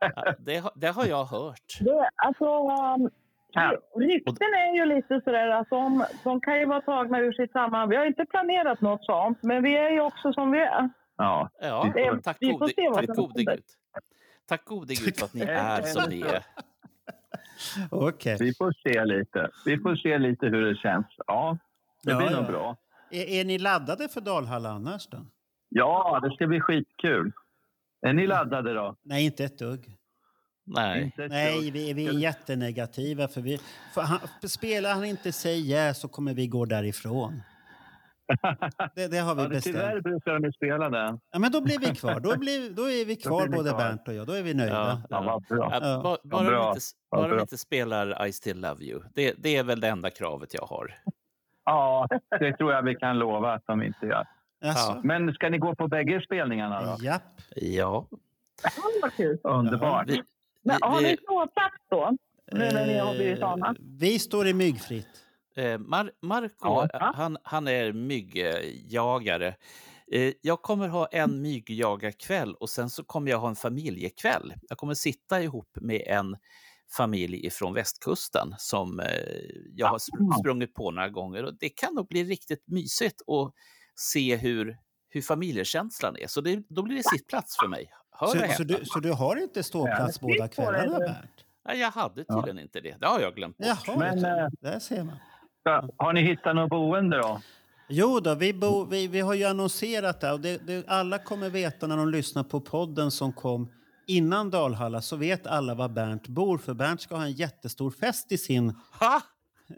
ja, 0.00 0.34
det, 0.38 0.56
har- 0.56 0.72
det 0.74 0.86
har 0.88 1.06
jag 1.06 1.24
hört. 1.24 1.78
Det, 1.80 2.10
alltså, 2.16 2.44
um, 2.44 3.10
Ja. 3.54 3.72
rykten 3.96 4.36
är 4.54 4.74
ju 4.76 4.86
lite 4.86 5.20
sådär 5.24 5.48
att 5.48 5.70
de, 5.70 6.04
de 6.24 6.40
kan 6.40 6.58
ju 6.58 6.66
vara 6.66 6.80
tagna 6.80 7.18
ur 7.20 7.32
sitt 7.32 7.52
sammanhang. 7.52 7.88
Vi 7.88 7.96
har 7.96 8.06
inte 8.06 8.24
planerat 8.24 8.80
något 8.80 9.04
sånt, 9.04 9.38
men 9.42 9.62
vi 9.62 9.76
är 9.76 9.90
ju 9.90 10.00
också 10.00 10.32
som 10.32 10.50
vi 10.52 10.60
är. 10.60 10.90
Ja. 11.16 11.48
Ja, 11.60 11.92
Det- 11.94 12.22
tack 12.22 12.36
vi 12.40 12.50
får 12.50 12.58
gode, 12.58 12.72
se 12.76 12.88
vad 12.88 13.06
tack 13.06 13.14
som 13.14 13.26
gode. 13.26 13.44
Gud. 13.44 13.62
Tack 14.48 14.64
gode 14.64 14.94
Gud 14.94 15.16
för 15.16 15.24
att 15.24 15.34
ni 15.34 15.40
är 15.42 15.82
som 15.82 16.02
ni 16.10 16.20
är. 16.20 16.42
Okej. 17.90 18.36
Vi 18.40 18.54
får 18.54 18.72
se 18.82 19.04
lite. 19.04 19.48
Vi 19.64 19.78
får 19.78 19.96
se 19.96 20.18
lite 20.18 20.46
hur 20.46 20.62
det 20.62 20.76
känns. 20.76 21.06
Ja, 21.26 21.58
det 22.02 22.10
Ja, 22.10 22.16
blir 22.18 22.30
ja. 22.30 22.36
nog 22.40 22.50
bra. 22.50 22.76
Är, 23.10 23.24
är 23.40 23.44
ni 23.44 23.58
laddade 23.58 24.08
för 24.08 24.20
Dalhalla 24.20 24.68
annars 24.70 25.06
då? 25.06 25.18
Ja, 25.74 26.20
det 26.22 26.34
ska 26.34 26.46
bli 26.46 26.60
skitkul. 26.60 27.32
Är 28.06 28.12
ni 28.12 28.26
laddade 28.26 28.74
då? 28.74 28.96
Nej, 29.02 29.24
inte 29.24 29.44
ett 29.44 29.58
dugg. 29.58 29.96
Nej. 30.66 31.02
Inte 31.02 31.24
ett 31.24 31.30
Nej, 31.30 31.60
dugg. 31.64 31.72
vi, 31.72 31.92
vi 31.92 32.06
är 32.08 32.12
jättenegativa. 32.12 33.28
För 33.28 33.40
vi, 33.40 33.58
för 33.94 34.00
han, 34.02 34.18
spelar 34.48 34.94
han 34.94 35.04
inte 35.04 35.32
säg 35.32 35.70
ja 35.70 35.94
så 35.94 36.08
kommer 36.08 36.34
vi 36.34 36.46
gå 36.46 36.64
därifrån. 36.64 37.42
Det, 38.94 39.08
det 39.08 39.18
har 39.18 39.34
vi 39.34 39.42
Ja, 39.42 39.48
det, 39.48 39.60
tyvärr 39.60 39.86
bestämt. 39.86 40.02
brukar 40.02 40.38
de 40.38 40.52
spela 40.52 40.88
det. 40.90 41.18
Ja, 41.30 41.38
men 41.38 41.52
då 41.52 41.60
blir 41.60 41.78
vi 41.78 41.86
kvar. 41.86 42.20
Då, 42.20 42.38
blir, 42.38 42.70
då 42.70 42.82
är 42.90 43.04
vi 43.04 43.16
kvar, 43.16 43.46
både 43.48 43.70
kvar. 43.70 43.78
Bernt 43.78 44.08
och 44.08 44.14
jag. 44.14 44.26
Då 44.26 44.32
är 44.32 44.42
vi 44.42 44.54
nöjda. 44.54 45.02
Ja, 45.10 45.24
Ja, 45.24 45.40
bra. 45.48 45.68
Ja, 45.72 45.78
Ja. 45.82 46.00
ba- 46.02 46.16
Bara, 46.24 46.44
bra. 46.44 46.62
de 46.62 46.68
inte, 46.68 46.80
Vad 47.08 47.20
bara 47.20 47.28
de 47.28 47.34
bra. 47.34 47.40
inte 47.40 47.58
spelar 47.58 48.26
I 48.26 48.32
still 48.32 48.60
love 48.60 48.84
you. 48.84 49.02
Det, 49.14 49.34
det 49.38 49.56
är 49.56 49.64
väl 49.64 49.80
det 49.80 49.88
enda 49.88 50.10
kravet 50.10 50.54
jag 50.54 50.66
har. 50.66 50.94
Ja, 51.64 52.08
det 52.40 52.56
tror 52.56 52.72
jag 52.72 52.82
vi 52.82 52.94
kan 52.94 53.18
lova 53.18 53.52
att 53.52 53.66
de 53.66 53.82
inte 53.82 54.06
gör. 54.06 54.26
Alltså, 54.62 55.00
Men 55.04 55.32
ska 55.34 55.48
ni 55.48 55.58
gå 55.58 55.74
på 55.74 55.88
bägge 55.88 56.22
spelningarna 56.26 56.82
då? 56.96 57.04
Japp. 57.04 57.22
Ja. 57.56 58.06
Ja, 58.62 58.70
vad 59.02 59.12
kul. 59.14 59.38
Underbart. 59.44 60.08
Vi, 60.08 60.22
Men, 60.62 60.76
vi, 60.82 60.86
har 60.86 61.00
ni 61.00 61.16
ståplats 61.22 61.76
då? 61.90 62.16
Nu 62.52 62.58
när 62.72 62.86
ni 62.86 62.98
har 62.98 63.14
blivit 63.14 63.38
Eh, 63.38 63.48
vana? 63.48 63.74
Vi 63.98 64.18
står 64.18 64.46
i 64.46 64.54
myggfritt. 64.54 65.06
eh, 65.56 65.78
Mar 65.78 66.10
Marco, 66.22 66.54
Ja. 66.62 66.88
eh, 66.94 67.00
han, 67.14 67.36
han 67.42 67.68
är 67.68 67.92
myggjagare. 67.92 69.54
Jag 70.40 70.62
kommer 70.62 70.88
ha 70.88 71.06
en 71.06 71.42
myggjagarkväll 71.42 72.54
och 72.54 72.70
sen 72.70 72.90
så 72.90 73.04
kommer 73.04 73.30
jag 73.30 73.38
ha 73.38 73.48
en 73.48 73.54
familjekväll. 73.56 74.54
Jag 74.68 74.78
kommer 74.78 74.94
sitta 74.94 75.42
ihop 75.42 75.68
med 75.80 76.02
en 76.06 76.36
familj 76.96 77.46
ifrån 77.46 77.74
västkusten 77.74 78.54
som 78.58 79.02
jag 79.74 79.86
har 79.86 79.98
sp- 79.98 80.38
sprungit 80.40 80.74
på 80.74 80.90
några 80.90 81.08
gånger. 81.08 81.44
Och 81.44 81.54
det 81.60 81.68
kan 81.68 81.94
nog 81.94 82.08
bli 82.08 82.24
riktigt 82.24 82.62
mysigt 82.66 83.20
att 83.20 83.52
se 83.96 84.36
hur, 84.36 84.76
hur 85.08 85.22
familjekänslan 85.22 86.16
är. 86.16 86.26
Så 86.26 86.40
det, 86.40 86.62
då 86.68 86.82
blir 86.82 86.96
det 86.96 87.02
sittplats 87.08 87.56
för 87.60 87.68
mig. 87.68 87.90
Hör 88.10 88.26
Så, 88.26 88.52
så, 88.56 88.62
du, 88.64 88.84
så 88.84 88.98
du 89.00 89.12
har 89.12 89.36
inte 89.36 89.62
ståplats 89.62 90.18
Ja, 90.22 90.28
båda 90.28 90.48
kvällarna. 90.48 90.98
Bernt? 90.98 91.30
Nej, 91.66 91.80
jag 91.80 91.90
hade 91.90 92.24
tydligen 92.24 92.58
inte 92.58 92.80
det. 92.80 92.96
Det 93.00 93.06
har 93.06 93.20
jag 93.20 93.34
glömt 93.34 93.56
bort. 93.58 93.66
Jaha, 93.86 93.96
Men, 93.98 94.22
det- 94.22 94.40
eh, 94.40 94.48
där 94.60 94.78
ser 94.78 95.04
man. 95.04 95.16
Har 95.96 96.12
ni 96.12 96.22
hittat 96.22 96.54
något 96.56 96.70
boende 96.70 97.16
då? 97.18 97.40
Jo 97.88 98.20
då, 98.20 98.34
vi, 98.34 98.54
bo, 98.54 98.84
vi, 98.84 99.06
vi 99.08 99.20
har 99.20 99.34
ju 99.34 99.44
annonserat 99.44 100.20
det 100.20 100.32
och 100.32 100.40
det, 100.40 100.66
det, 100.66 100.84
alla 100.88 101.18
kommer 101.18 101.50
veta 101.50 101.86
när 101.86 101.96
de 101.96 102.08
lyssnar 102.10 102.44
på 102.44 102.60
podden 102.60 103.10
som 103.10 103.32
kom 103.32 103.72
innan 104.06 104.50
Dalhalla 104.50 105.00
så 105.02 105.16
vet 105.16 105.46
alla 105.46 105.74
var 105.74 105.88
Bernt 105.88 106.28
bor 106.28 106.58
för 106.58 106.74
Bernt 106.74 107.00
ska 107.00 107.16
ha 107.16 107.22
en 107.24 107.32
jättestor 107.32 107.90
fest 107.90 108.32
i 108.32 108.38
sin, 108.38 108.74
Ha! 109.00 109.20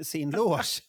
Sin 0.02 0.30
loge. 0.30 0.80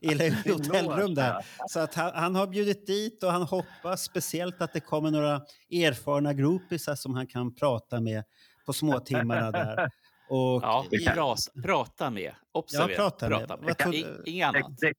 I 0.00 0.12
ett 0.26 0.46
hotellrum 0.52 1.14
där. 1.14 1.36
Så 1.68 1.80
att 1.80 1.94
han, 1.94 2.10
han 2.14 2.34
har 2.34 2.46
bjudit 2.46 2.86
dit 2.86 3.22
och 3.22 3.32
han 3.32 3.42
hoppas 3.42 4.02
speciellt 4.02 4.62
att 4.62 4.72
det 4.72 4.80
kommer 4.80 5.10
några 5.10 5.40
erfarna 5.72 6.32
groupisar 6.32 6.94
som 6.94 7.14
han 7.14 7.26
kan 7.26 7.54
prata 7.54 8.00
med 8.00 8.24
på 8.66 8.72
småtimmarna 8.72 9.50
där. 9.50 9.90
Och 10.28 10.62
Ja, 10.62 10.84
i- 10.90 11.04
prata, 11.06 11.36
prata 11.64 12.10
med. 12.10 12.32
Observera, 12.52 12.90
Ja, 12.90 12.96
prata 13.10 13.28
med. 13.28 13.48
prata 13.66 13.86
med. 13.88 13.94
I, 13.94 14.06
inget 14.24 14.52
Det, 14.52 14.58
annat. 14.58 14.78
det, 14.80 14.92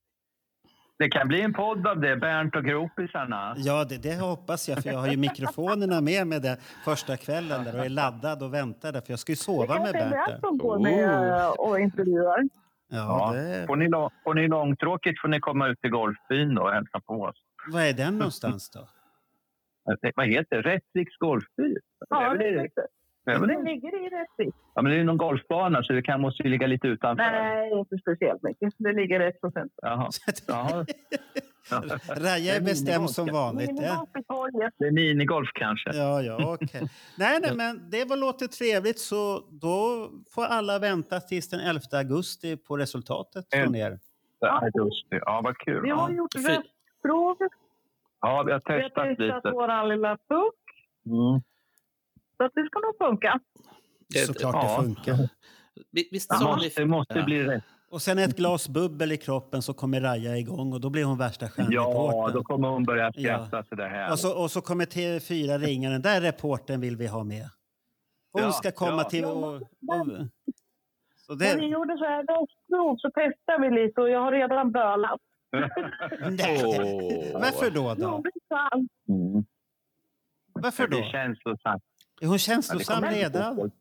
det 0.99 1.09
kan 1.09 1.27
bli 1.27 1.41
en 1.41 1.53
podd 1.53 1.87
av 1.87 1.99
det, 1.99 2.15
Bernt 2.17 2.55
och 2.55 2.63
gropisarna. 2.65 3.55
Ja, 3.57 3.83
det, 3.85 3.97
det 3.97 4.15
hoppas 4.15 4.69
jag, 4.69 4.83
för 4.83 4.89
jag 4.89 4.99
har 4.99 5.07
ju 5.07 5.17
mikrofonerna 5.17 6.01
med 6.01 6.27
mig 6.27 6.39
där 6.39 6.57
första 6.85 7.17
kvällen 7.17 7.63
där 7.63 7.79
och 7.79 7.85
är 7.85 7.89
laddad 7.89 8.43
och 8.43 8.53
väntar 8.53 8.91
där, 8.91 9.01
för 9.01 9.11
jag 9.13 9.19
ska 9.19 9.31
ju 9.31 9.35
Det 9.35 9.41
sova 9.43 9.73
med 9.79 9.83
kanske 9.83 9.97
är 9.97 10.09
Bernt 10.09 10.11
Bernt 10.11 10.41
där. 10.41 10.47
som 10.49 10.57
går 10.57 10.79
med 10.79 11.39
eh, 11.41 11.47
och 11.49 11.79
intervjuar. 11.79 12.39
Ja, 12.89 13.33
Ja. 13.35 13.41
det, 13.41 13.67
Får 13.67 13.75
ni, 13.75 13.87
lång- 13.87 14.09
får 14.23 14.33
ni 14.33 14.47
långtråkigt 14.47 15.21
får 15.21 15.27
ni 15.27 15.39
komma 15.39 15.67
ut 15.67 15.81
till 15.81 15.89
golfbyn 15.91 16.55
då 16.55 16.61
och 16.63 16.71
hälsa 16.71 16.99
på 16.99 17.13
oss. 17.21 17.35
vad 17.71 17.83
är 17.83 17.93
den 17.93 18.17
någonstans 18.17 18.69
då? 18.69 18.87
Vad 20.15 20.27
heter 20.27 20.55
det? 20.55 20.61
Rättviks 20.61 21.17
golfby? 21.17 21.75
Ja, 22.09 22.33
det 22.33 22.37
det, 22.37 22.69
det, 23.25 23.47
det, 23.47 23.63
ligger 23.63 24.05
i 24.05 24.09
Rättvik. 24.09 24.55
Ja, 24.75 24.81
men 24.81 24.91
det 24.91 24.99
är 24.99 25.03
någon 25.03 25.17
golfbana 25.17 25.83
så 25.83 25.93
det 25.93 26.01
kan, 26.01 26.21
måste 26.21 26.43
ju 26.43 26.49
ligga 26.49 26.67
lite 26.67 26.87
utanför. 26.87 27.23
Nej, 27.23 27.71
inte 27.71 27.97
speciellt 27.97 28.43
mycket. 28.43 28.73
Det 28.77 28.93
ligger 28.93 29.19
rätt 29.19 29.41
procent. 29.41 29.71
Jaha. 29.81 30.09
Jaha. 30.47 30.85
Ja. 31.69 31.81
Raja 32.07 32.37
är 32.37 32.39
Det 32.43 32.55
är 32.55 32.61
bestämd 32.61 33.09
som 33.09 33.27
ja. 33.27 33.33
vanligt. 33.33 33.69
Ja, 33.81 34.07
Minigolf. 34.13 34.73
Det 34.77 34.85
är 34.87 34.91
minigolf 34.91 35.49
kanske. 35.53 35.89
ja, 35.97 36.21
ja 36.21 36.53
okej. 36.53 36.89
Nej, 37.17 37.39
nej, 37.41 37.55
men 37.55 37.89
det 37.89 38.05
var 38.05 38.17
låter 38.17 38.47
trevligt 38.47 38.99
så 38.99 39.43
då 39.51 40.09
får 40.31 40.45
alla 40.45 40.79
vänta 40.79 41.19
tills 41.19 41.49
den 41.49 41.59
11 41.59 41.81
augusti 41.93 42.57
på 42.57 42.77
resultatet 42.77 43.45
från 43.53 43.75
er. 43.75 43.99
Ja, 44.39 44.69
det. 44.73 45.17
Ja, 45.25 45.41
vad 45.43 45.57
kul. 45.57 45.81
Vi 45.81 45.89
har 45.89 46.09
Ja, 46.09 46.15
gjort 46.15 46.33
Fy- 46.35 46.41
röstprov. 46.41 47.37
ja 48.21 48.43
vi 48.43 48.51
har 48.51 48.61
Vi 48.65 48.73
har 48.73 48.79
testat 48.89 48.93
testat 49.17 49.19
lite. 49.19 49.51
vår 49.51 49.87
lilla 49.89 50.17
puck. 50.17 50.55
Mm. 51.05 51.41
Så 52.37 52.43
att 52.43 52.51
det 52.55 52.65
ska 52.65 52.79
nog 52.79 52.97
funka. 52.97 53.39
Det- 54.09 54.19
Såklart 54.19 54.55
ja. 54.55 54.77
det 54.77 54.83
funkar. 54.83 55.29
Vi- 55.91 56.09
Visst 56.11 56.29
Det 56.29 56.43
måste, 56.45 56.81
det 56.81 56.85
måste 56.87 57.19
Ja. 57.19 57.25
bli 57.25 57.43
rätt. 57.43 57.63
Och 57.89 58.01
sen 58.01 58.17
ett 58.19 58.35
glas 58.37 58.69
bubbel 58.69 59.11
i 59.11 59.17
kroppen 59.17 59.61
så 59.61 59.73
kommer 59.73 60.01
Raja 60.01 60.37
igång 60.37 60.73
och 60.73 60.81
då 60.81 60.89
blir 60.89 61.03
hon 61.03 61.17
värsta 61.17 61.45
Ja, 61.45 61.51
stjärnreportern. 61.51 62.33
då 62.33 62.43
kommer 62.43 62.67
hon 62.67 62.83
börja 62.83 63.11
Ja. 63.15 63.45
skratta 63.47 63.63
så 63.69 63.75
där 63.75 63.89
här. 63.89 64.11
Och 64.11 64.19
så, 64.19 64.37
och 64.43 64.51
så 64.51 64.61
kommer 64.61 64.85
TV4 64.85 65.57
ringa, 65.59 65.89
den 65.89 66.01
där 66.01 66.21
reporten 66.21 66.81
vill 66.81 66.97
vi 66.97 67.07
ha 67.07 67.23
med. 67.23 67.49
Hon 68.31 68.41
Ja, 68.43 68.51
ska 68.51 68.71
komma 68.71 69.01
ja. 69.03 69.09
till... 69.09 69.25
Och, 69.25 69.53
och, 69.53 69.61
så 71.17 71.35
När 71.35 71.55
vi 71.55 71.61
det, 71.61 71.67
gjorde 71.67 71.97
så 71.97 72.03
här 72.05 72.23
röstprov 72.23 72.97
så 72.97 73.09
testade 73.11 73.69
vi 73.69 73.75
lite 73.85 74.01
och 74.01 74.09
jag 74.09 74.19
har 74.19 74.31
redan 74.31 74.71
bölat. 74.71 75.21
nej, 76.29 76.61
Åh. 76.65 77.33
varför 77.41 77.71
då? 77.71 77.93
Då? 77.93 78.23
det 78.23 78.55
är. 78.55 78.73
Mm. 79.09 79.45
Varför 80.53 80.87
Det 80.87 80.95
då? 80.95 81.01
blir 81.01 81.11
känslosamt. 81.11 81.83
Är 82.21 82.27
hon 82.27 82.39
känslosam 82.39 83.03
Ja, 83.03 83.09
det 83.09 83.15
redan? 83.15 83.71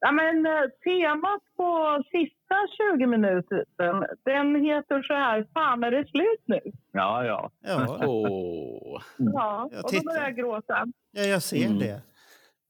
Ja, 0.00 0.12
men, 0.12 0.46
eh, 0.46 0.52
temat 0.84 1.40
på 1.56 2.02
sista 2.10 2.39
20 2.96 3.06
minuter 3.06 3.64
den 4.24 4.64
heter 4.64 5.02
så 5.02 5.14
här, 5.14 5.46
fan 5.54 5.84
är 5.84 5.90
det 5.90 6.06
slut 6.08 6.42
nu? 6.46 6.60
Ja, 6.92 7.24
ja. 7.24 7.50
Ja, 7.60 8.06
Åh. 8.06 9.02
Ja, 9.18 9.64
och 9.84 9.92
då 9.92 10.00
började 10.04 10.24
jag 10.26 10.36
gråta. 10.36 10.86
ja 11.12 11.22
jag 11.22 11.42
ser 11.42 11.66
Mm. 11.66 11.78
det. 11.78 12.00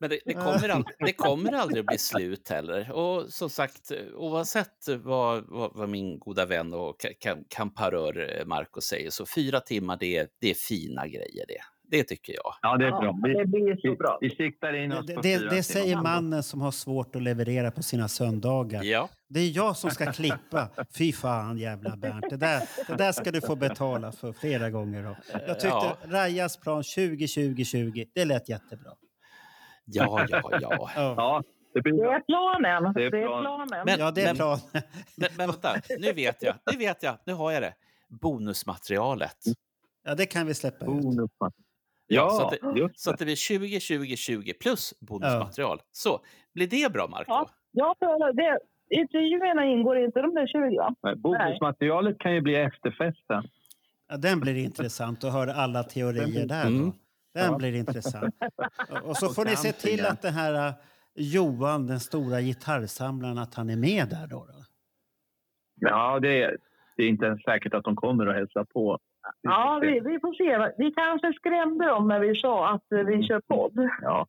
Men 0.02 0.10
det, 0.10 0.18
det, 0.24 0.34
kommer 0.34 0.68
aldrig, 0.68 0.96
det 0.98 1.12
kommer 1.12 1.52
aldrig 1.52 1.80
att 1.80 1.86
bli 1.86 1.98
slut 1.98 2.48
heller. 2.48 2.92
Och 2.92 3.24
som 3.26 3.50
sagt, 3.50 3.92
oavsett 4.14 4.88
vad, 5.04 5.44
vad, 5.48 5.70
vad 5.74 5.88
min 5.88 6.18
goda 6.18 6.46
vän 6.46 6.74
och 6.74 6.96
ka- 7.02 7.18
ka- 7.24 7.44
kamparör 7.48 8.38
eh, 8.40 8.46
Marco 8.46 8.80
säger, 8.80 9.10
så 9.10 9.26
fyra 9.26 9.60
timmar, 9.60 9.96
det 10.00 10.16
är, 10.16 10.28
det 10.40 10.50
är 10.50 10.54
fina 10.54 11.06
grejer 11.06 11.44
det. 11.48 11.60
Det 11.90 12.04
tycker 12.04 12.32
jag. 12.32 12.54
Ja, 12.62 12.76
det 12.76 12.86
är 12.86 12.90
bra. 12.90 13.18
Vi, 13.24 13.34
det 13.34 13.46
blir 13.46 13.76
så 13.76 13.90
vi, 13.90 13.96
bra. 13.96 14.18
vi 14.20 14.30
siktar 14.30 14.72
in 14.72 14.92
oss 14.92 15.06
Det, 15.06 15.14
på 15.14 15.20
det, 15.20 15.38
fyra 15.38 15.50
det 15.50 15.62
säger 15.62 15.86
timmar. 15.86 16.02
mannen 16.02 16.42
som 16.42 16.60
har 16.60 16.70
svårt 16.70 17.16
att 17.16 17.22
leverera 17.22 17.70
på 17.70 17.82
sina 17.82 18.08
söndagar. 18.08 18.82
Ja, 18.82 19.08
Det 19.28 19.40
är 19.40 19.56
jag 19.56 19.76
som 19.76 19.90
ska 19.90 20.12
klippa. 20.12 20.68
Fy 20.98 21.12
fan 21.12 21.58
jävla 21.58 21.96
Bernt. 21.96 22.30
Det 22.30 22.36
där, 22.36 22.62
det 22.88 22.94
där 22.96 23.12
ska 23.12 23.30
du 23.30 23.40
få 23.40 23.56
betala 23.56 24.12
för 24.12 24.32
flera 24.32 24.70
gånger. 24.70 25.02
Då. 25.02 25.16
Jag 25.46 25.60
tyckte 25.60 25.68
Ja. 25.68 25.96
Rajas 26.04 26.56
plan 26.56 26.82
20-20-20, 26.82 28.06
det 28.14 28.24
lät 28.24 28.48
jättebra. 28.48 28.90
ja, 29.84 30.26
ja. 30.30 30.40
ja. 30.52 30.58
Ja, 30.60 30.90
Ja, 31.16 31.42
det 31.74 31.80
blir 31.82 31.92
Det 31.92 32.02
är 32.14 32.20
planen. 32.20 32.92
Det 32.94 33.04
är 33.04 33.10
Det 33.10 33.18
är 33.22 33.26
plan. 33.26 33.42
planen. 33.42 33.84
Men- 33.86 33.98
ja 34.00 34.10
det 34.10 34.20
är 34.22 34.26
men- 34.26 34.36
planen. 34.36 34.60
Men, 35.16 35.28
men 35.36 35.46
vänta, 35.50 35.74
nu 35.98 36.12
vet 36.12 36.42
jag, 36.42 36.54
nu 36.72 36.78
vet 36.78 37.02
jag, 37.02 37.16
nu 37.26 37.32
har 37.32 37.52
jag 37.52 37.62
det. 37.62 37.74
Bonusmaterialet. 38.08 39.36
Ja, 40.04 40.14
det 40.14 40.26
kan 40.26 40.46
vi 40.46 40.54
släppa 40.54 40.84
ut. 40.84 40.90
Ja, 42.12 42.22
Ja, 42.22 42.30
så, 42.30 42.44
att 42.46 42.74
det, 42.76 42.88
så 42.94 43.10
att 43.10 43.18
det 43.18 43.24
blir 43.24 43.36
20, 43.36 43.80
20, 43.80 44.16
20 44.16 44.52
plus 44.54 44.94
bonusmaterial. 45.00 45.80
Så, 45.92 46.20
blir 46.54 46.66
det 46.66 46.92
bra, 46.92 47.08
Marco? 47.08 47.24
Ja. 47.32 47.48
Ja, 47.72 47.94
för 47.98 48.32
det, 48.32 48.58
intervjuerna 49.00 49.64
ingår 49.64 49.98
inte 50.04 50.20
de 50.20 50.34
där 50.34 50.46
20 50.70 50.76
va? 50.76 50.94
det. 51.02 51.16
Bonusmaterialet 51.16 52.18
kan 52.18 52.34
ju 52.34 52.40
bli 52.40 52.54
efterfesten. 52.56 53.42
Ja, 54.08 54.16
den 54.16 54.40
blir 54.40 54.56
intressant 54.56 55.24
att 55.24 55.32
höra 55.32 55.54
alla 55.54 55.82
teorier 55.82 56.46
där. 56.46 56.64
Då. 56.64 56.68
Mm. 56.70 56.92
Den 57.34 57.52
Ja. 57.52 57.56
blir 57.58 57.74
intressant. 57.74 58.34
Och- 58.90 59.08
Och 59.08 59.16
så 59.16 59.28
får 59.28 59.44
ni 59.44 59.56
se 59.56 59.72
till 59.72 60.06
att 60.06 60.22
den 60.22 60.34
här 60.34 60.68
uh, 60.68 60.74
Johan, 61.14 61.86
den 61.86 62.00
stora 62.00 62.40
gitarrsamlaren, 62.40 63.38
att 63.38 63.54
han 63.54 63.70
är 63.70 63.76
med 63.76 64.08
där 64.08 64.26
då. 64.26 64.36
då. 64.48 64.64
Ja, 65.80 66.18
det 66.20 66.42
är, 66.42 66.56
det 66.96 67.02
är 67.02 67.08
inte 67.08 67.26
ens 67.26 67.42
säkert 67.42 67.74
att 67.74 67.84
de 67.84 67.96
kommer 67.96 68.26
att 68.26 68.34
hälsa 68.36 68.64
på. 68.64 68.98
Ja, 69.40 69.78
vi, 69.82 70.00
vi 70.00 70.20
får 70.20 70.34
se. 70.34 70.72
Vi 70.78 70.92
kanske 70.92 71.32
skrämde 71.32 71.86
dem 71.86 72.08
när 72.08 72.20
vi 72.20 72.34
sa 72.34 72.68
att 72.74 72.84
vi 72.88 73.22
kör 73.22 73.40
podd. 73.40 73.88
Ja. 74.02 74.26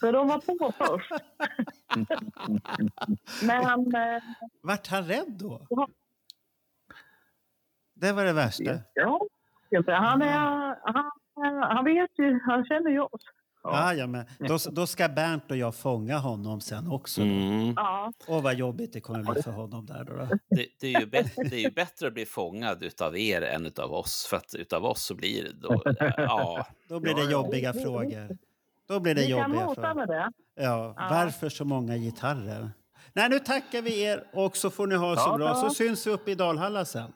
För 0.00 0.12
de 0.12 0.28
var 0.28 0.38
på 0.38 0.72
först. 0.72 1.12
Men 3.46 3.94
eh, 3.94 4.22
Vart 4.62 4.86
han 4.86 5.04
rädd 5.04 5.36
då? 5.38 5.66
Ja. 5.70 5.88
Det 7.94 8.12
var 8.12 8.24
det 8.24 8.32
värsta. 8.32 8.78
ja, 8.94 9.26
han, 9.86 10.22
är, 10.22 10.76
han, 10.82 11.10
han 11.62 11.84
vet 11.84 12.18
ju, 12.18 12.40
han 12.40 12.64
känner 12.64 12.90
ju 12.90 13.00
oss. 13.00 13.24
Ja. 13.62 13.94
Ja, 13.94 14.06
men 14.06 14.24
då, 14.38 14.58
då 14.72 14.86
ska 14.86 15.08
Bernt 15.08 15.50
och 15.50 15.56
jag 15.56 15.74
fånga 15.74 16.18
honom 16.18 16.60
sen 16.60 16.86
också. 16.90 17.22
Mm. 17.22 17.74
Ja, 17.76 18.12
vad 18.26 18.54
jobbigt 18.54 18.92
det 18.92 19.00
kommer 19.00 19.32
bli 19.32 19.42
för 19.42 19.50
honom 19.50 19.86
där 19.86 20.04
då. 20.04 20.12
då. 20.16 20.28
Det, 20.50 20.66
det, 20.80 20.94
är 20.94 21.00
ju 21.00 21.06
bättre, 21.06 21.42
det 21.42 21.56
är 21.56 21.60
ju 21.60 21.70
bättre 21.70 22.06
att 22.06 22.14
bli 22.14 22.26
fångad 22.26 22.82
utav 22.82 23.16
er 23.18 23.42
än 23.42 23.66
utav 23.66 23.92
oss. 23.92 24.26
För 24.26 24.36
att 24.36 24.54
utav 24.54 24.84
oss 24.84 25.02
så 25.02 25.14
blir 25.14 25.44
det 25.44 25.52
då, 25.52 25.82
ja, 26.16 26.66
Då 26.88 27.00
blir 27.00 27.14
det 27.14 27.30
jobbiga 27.32 27.72
frågor. 27.72 28.38
Då 28.88 29.00
blir 29.00 29.14
det 29.14 29.20
Vi 29.20 29.32
kan 29.32 29.54
jobbiga 29.60 29.94
med 29.94 30.08
det. 30.08 30.32
Ja, 30.54 30.94
Ja. 30.96 31.06
varför 31.10 31.48
så 31.48 31.64
många 31.64 31.96
gitarrer? 31.96 32.70
Nej, 33.12 33.28
nu 33.28 33.38
tackar 33.38 33.82
vi 33.82 34.02
er 34.02 34.24
och 34.32 34.56
så 34.56 34.70
får 34.70 34.86
ni 34.86 34.94
ha 34.94 35.16
så 35.16 35.22
Ja, 35.30 35.36
bra. 35.36 35.54
Så 35.54 35.70
syns 35.70 36.06
vi 36.06 36.10
uppe 36.10 36.30
i 36.30 36.34
Dalhalla 36.34 36.84
sen. 36.84 37.12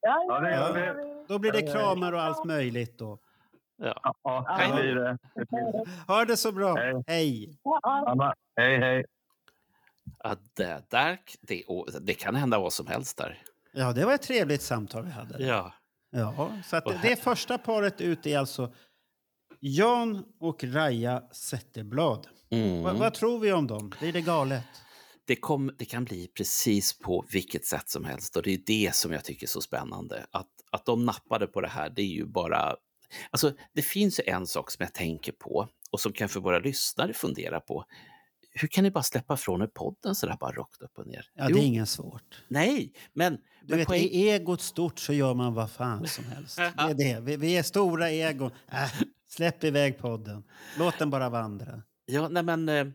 Ja, 0.00 0.40
det. 0.40 0.94
Då 1.28 1.38
blir 1.38 1.52
det 1.52 1.62
kramar 1.62 2.12
och 2.12 2.22
allt 2.22 2.44
möjligt 2.44 2.98
då. 2.98 3.18
Ja. 3.84 4.14
Ja, 4.22 4.46
Hej. 4.48 4.94
det. 4.94 5.18
Ha 6.06 6.24
det 6.24 6.36
så 6.36 6.52
bra. 6.52 6.74
Hej. 6.74 7.02
Hej. 7.06 7.58
Hej, 8.56 8.78
hej. 8.78 9.04
Ja, 10.18 10.36
det, 10.56 10.90
där, 10.90 11.18
det, 11.40 11.64
det 12.00 12.14
kan 12.14 12.34
hända 12.34 12.58
vad 12.58 12.72
som 12.72 12.86
helst 12.86 13.16
där. 13.16 13.42
Ja, 13.72 13.92
det 13.92 14.04
var 14.04 14.14
ett 14.14 14.22
trevligt 14.22 14.62
samtal 14.62 15.04
vi 15.04 15.10
hade. 15.10 15.44
Ja. 15.44 15.72
Ja, 16.10 16.52
så 16.64 16.76
att 16.76 17.02
det 17.02 17.22
första 17.22 17.58
paret 17.58 18.00
ut 18.00 18.26
är 18.26 18.38
alltså 18.38 18.72
Jan 19.60 20.24
och 20.40 20.64
Raja 20.64 21.22
Zetterblad. 21.32 22.26
Mm. 22.50 22.82
Vad, 22.82 22.96
vad 22.96 23.14
tror 23.14 23.38
vi 23.38 23.52
om 23.52 23.66
dem? 23.66 23.92
Blir 24.00 24.12
det 24.12 24.20
galet? 24.20 24.64
det, 25.24 25.36
kom, 25.36 25.74
det 25.78 25.84
kan 25.84 26.04
bli 26.04 26.28
precis 26.28 26.98
på 26.98 27.24
vilket 27.30 27.66
sätt 27.66 27.88
som 27.88 28.04
helst 28.04 28.36
och 28.36 28.42
det 28.42 28.54
är 28.54 28.60
det 28.66 28.94
som 28.94 29.12
jag 29.12 29.24
tycker 29.24 29.46
är 29.46 29.48
så 29.48 29.60
spännande. 29.60 30.26
Att, 30.30 30.48
att 30.70 30.86
de 30.86 31.04
nappade 31.04 31.46
på 31.46 31.60
det 31.60 31.68
här, 31.68 31.90
det 31.90 32.02
är 32.02 32.06
ju 32.06 32.26
bara... 32.26 32.76
Alltså, 33.30 33.52
det 33.72 33.82
finns 33.82 34.20
ju 34.20 34.24
en 34.26 34.46
sak 34.46 34.70
som 34.70 34.82
jag 34.82 34.94
tänker 34.94 35.32
på 35.32 35.68
och 35.90 36.00
som 36.00 36.12
kanske 36.12 36.40
våra 36.40 36.58
lyssnare 36.58 37.12
funderar 37.12 37.60
på. 37.60 37.84
Hur 38.54 38.68
kan 38.68 38.84
ni 38.84 38.90
bara 38.90 39.02
släppa 39.02 39.36
från 39.36 39.62
er 39.62 39.66
podden 39.66 40.14
sådär 40.14 40.36
bara 40.40 40.52
rakt 40.52 40.82
upp 40.82 40.98
och 40.98 41.06
ner? 41.06 41.26
Ja, 41.34 41.48
det 41.48 41.54
är 41.60 41.64
inget 41.64 41.88
svårt. 41.88 42.42
Nej, 42.48 42.92
men... 43.12 43.32
Du 43.32 43.68
men 43.68 43.78
vet, 43.78 43.88
poäng- 43.88 44.08
är 44.12 44.34
egot 44.34 44.60
stort 44.60 44.98
så 44.98 45.12
gör 45.12 45.34
man 45.34 45.54
vad 45.54 45.70
fan 45.70 46.06
som 46.06 46.24
helst. 46.24 46.56
Det 46.56 46.62
är 46.76 46.94
det. 46.94 47.20
Vi, 47.20 47.36
vi 47.36 47.56
är 47.56 47.62
stora 47.62 48.10
egon. 48.10 48.50
Äh, 48.72 48.92
släpp 49.28 49.64
iväg 49.64 49.98
podden. 49.98 50.44
Låt 50.78 50.98
den 50.98 51.10
bara 51.10 51.28
vandra. 51.28 51.82
Ja, 52.06 52.28
nej 52.28 52.42
men 52.42 52.68
eh, 52.68 52.86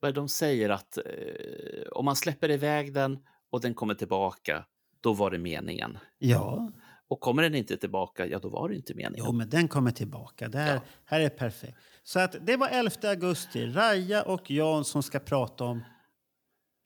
vad 0.00 0.14
de 0.14 0.28
säger 0.28 0.70
att 0.70 0.96
eh, 0.96 1.04
om 1.92 2.04
man 2.04 2.16
släpper 2.16 2.50
iväg 2.50 2.94
den 2.94 3.18
och 3.50 3.60
den 3.60 3.74
kommer 3.74 3.94
tillbaka, 3.94 4.64
då 5.00 5.12
var 5.12 5.30
det 5.30 5.38
meningen. 5.38 5.98
Ja, 6.18 6.72
Och 7.10 7.20
kommer 7.20 7.42
den 7.42 7.54
inte 7.54 7.76
tillbaka, 7.76 8.26
ja 8.26 8.38
då 8.38 8.48
var 8.48 8.68
det 8.68 8.74
inte 8.76 8.94
meningen. 8.94 9.24
jo, 9.26 9.32
men 9.32 9.48
den 9.50 9.68
kommer 9.68 9.90
tillbaka. 9.90 10.48
Det 10.48 10.58
här, 10.58 10.74
Ja. 10.74 10.80
här 11.04 11.20
är 11.20 11.28
perfekt. 11.28 11.78
Så 12.02 12.20
att 12.20 12.36
det 12.46 12.56
var 12.56 12.68
11 12.68 12.90
augusti. 13.08 13.66
Raja 13.66 14.22
och 14.22 14.50
Jan 14.50 14.84
som 14.84 15.02
ska 15.02 15.18
prata 15.18 15.64
om 15.64 15.82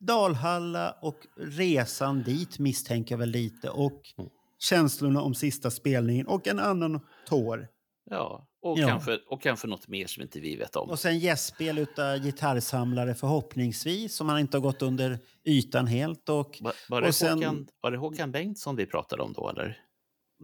Dalhalla 0.01 0.97
och 1.03 1.19
resan 1.37 2.23
dit 2.23 2.59
misstänker 2.59 3.13
jag 3.15 3.19
väl 3.19 3.29
lite. 3.31 3.71
Och 3.71 4.01
Mm. 4.19 4.31
känslorna 4.59 5.23
om 5.23 5.35
sista 5.35 5.71
spelningen 5.71 6.27
och 6.27 6.47
en 6.49 6.59
annan 6.59 7.01
tår. 7.27 7.69
Ja, 8.11 8.49
och, 8.63 8.79
Ja. 8.79 8.89
Kanske, 8.89 9.17
och 9.29 9.43
kanske 9.43 9.67
något 9.67 9.89
mer 9.89 10.07
som 10.07 10.23
inte 10.23 10.41
vi 10.41 10.57
vet 10.57 10.77
om. 10.77 10.91
Och 10.91 10.99
sen 10.99 11.19
gästspel 11.19 11.79
utav 11.79 12.19
gitarrsamlare 12.19 13.15
förhoppningsvis, 13.15 14.15
som 14.17 14.29
han 14.29 14.39
inte 14.39 14.57
har 14.57 14.63
gått 14.63 14.83
under 14.83 15.19
ytan 15.45 15.87
helt. 15.87 16.29
Och, 16.29 16.59
Var, 16.61 16.73
var, 16.89 17.01
det 17.01 17.09
och 17.09 17.15
sen- 17.15 17.39
Håkan, 17.39 17.69
var 17.81 17.91
det 17.91 17.99
Håkan 17.99 18.33
Bengtsson 18.33 18.77
vi 18.77 18.87
pratade 18.87 19.23
om 19.23 19.33
då, 19.33 19.51
eller? 19.51 19.79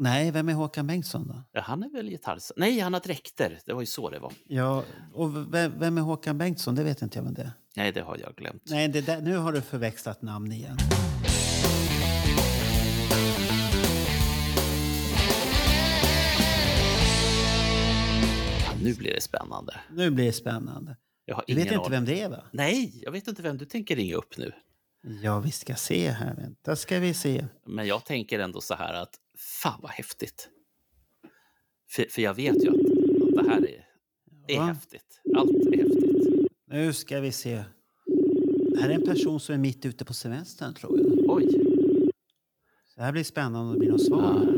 Nej, 0.01 0.31
vem 0.31 0.49
är 0.49 0.53
Håkan 0.53 0.87
Bengtsson 0.87 1.29
då? 1.29 1.43
Ja, 1.53 1.61
han 1.61 1.83
är 1.83 1.89
väl 1.89 2.09
gitarrs... 2.09 2.53
Nej, 2.57 2.81
han 2.81 2.93
har 2.93 3.01
dräkter. 3.01 3.59
Det 3.67 3.73
var 3.73 3.81
ju 3.81 3.87
så 3.87 4.11
det 4.11 4.19
var. 4.19 4.33
Ja, 4.49 4.85
och 5.15 5.55
vem, 5.55 5.79
vem 5.79 5.99
är 5.99 6.03
Håkan 6.03 6.39
Bengtsson? 6.39 6.75
Det 6.75 6.85
vet 6.85 7.03
inte 7.03 7.19
jag 7.19 7.25
vem 7.25 7.35
det 7.35 7.43
är. 7.43 7.53
Nej, 7.77 7.93
det 7.93 8.01
har 8.01 8.17
jag 8.19 8.35
glömt. 8.35 8.63
Nej, 8.67 8.89
det 8.89 9.01
där, 9.01 9.21
nu 9.21 9.37
har 9.37 9.53
du 9.53 9.61
förväxlat 9.61 10.23
namn 10.23 10.53
igen. 10.53 10.77
Ja, 18.65 18.73
nu 18.83 18.95
blir 18.95 19.15
det 19.15 19.21
spännande. 19.21 19.81
Nu 19.91 20.11
blir 20.11 20.25
det 20.27 20.33
spännande. 20.33 20.97
Jag 21.25 21.35
har 21.35 21.45
Du 21.47 21.55
vet 21.55 21.73
inte 21.73 21.91
vem 21.91 22.05
det 22.05 22.21
är, 22.21 22.29
va? 22.29 22.45
Nej, 22.53 23.01
jag 23.05 23.13
vet 23.13 23.29
inte 23.29 23.43
vem 23.43 23.59
du 23.59 23.65
tänker 23.65 23.97
ringa 23.97 24.17
upp 24.17 24.39
nu. 24.39 24.53
Ja, 25.23 25.41
vi 25.41 25.51
ska 25.51 25.75
se 25.75 26.11
här. 26.11 26.35
Vänta, 26.35 26.77
ska 26.77 26.99
vi 26.99 27.15
se. 27.15 27.47
Men 27.67 27.87
jag 27.87 28.05
tänker 28.05 28.39
ändå 28.39 28.61
så 28.61 28.75
här 28.75 28.95
att 28.95 29.15
fan 29.63 29.81
vad 29.83 29.91
häftigt. 29.91 30.49
För, 31.91 32.03
för 32.11 32.23
jag 32.23 32.35
vet 32.35 32.65
ju 32.65 32.69
att, 32.69 32.75
att 33.39 33.45
det 33.45 33.51
här 33.51 33.61
är, 33.61 33.87
är 34.49 34.55
Ja. 34.55 34.63
häftigt. 34.63 35.21
Allt 35.37 35.51
är 35.51 35.77
häftigt. 35.77 36.53
Nu 36.67 36.93
ska 36.93 37.21
vi 37.21 37.33
se. 37.33 37.65
Det 38.71 38.81
här 38.81 38.91
är 38.91 38.95
en 38.95 39.05
person 39.07 39.41
som 39.41 39.55
är 39.55 39.59
mitt 39.59 39.87
ute 39.87 40.05
på 40.05 40.15
semestern, 40.15 40.75
tror 40.75 40.99
jag. 41.01 41.31
Oj. 41.31 41.47
Så 42.87 43.01
det 43.01 43.03
här 43.03 43.13
blir 43.13 43.25
spännande 43.25 43.59
om 43.59 43.73
det 43.73 43.79
blir 43.79 43.91
något 43.91 44.07
svar. 44.07 44.57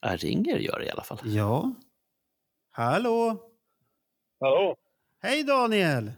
Jag 0.00 0.24
ringer 0.24 0.58
gör 0.58 0.78
det 0.78 0.84
i 0.86 0.90
alla 0.90 1.02
fall. 1.02 1.18
Ja. 1.24 1.74
Hallå! 2.70 3.50
Hallå? 4.40 4.76
Hej 5.22 5.44
Daniel! 5.44 6.12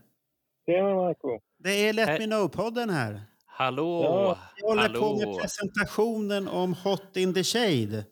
Tjena 0.66 0.94
Marco. 0.94 1.40
Det 1.58 1.70
är 1.88 1.92
Let. 1.92 2.08
Me 2.20 2.26
Know-podden 2.26 2.90
här. 2.90 3.22
Hallå! 3.62 4.02
Ja, 4.04 4.38
Vi 4.56 4.62
håller 4.62 4.88
på 5.00 5.16
med 5.16 5.26
Hallå! 5.26 5.38
presentationen 5.40 6.48
om 6.48 6.74
Hot 6.74 7.16
in 7.16 7.34
the 7.34 7.44
Shade. 7.44 8.04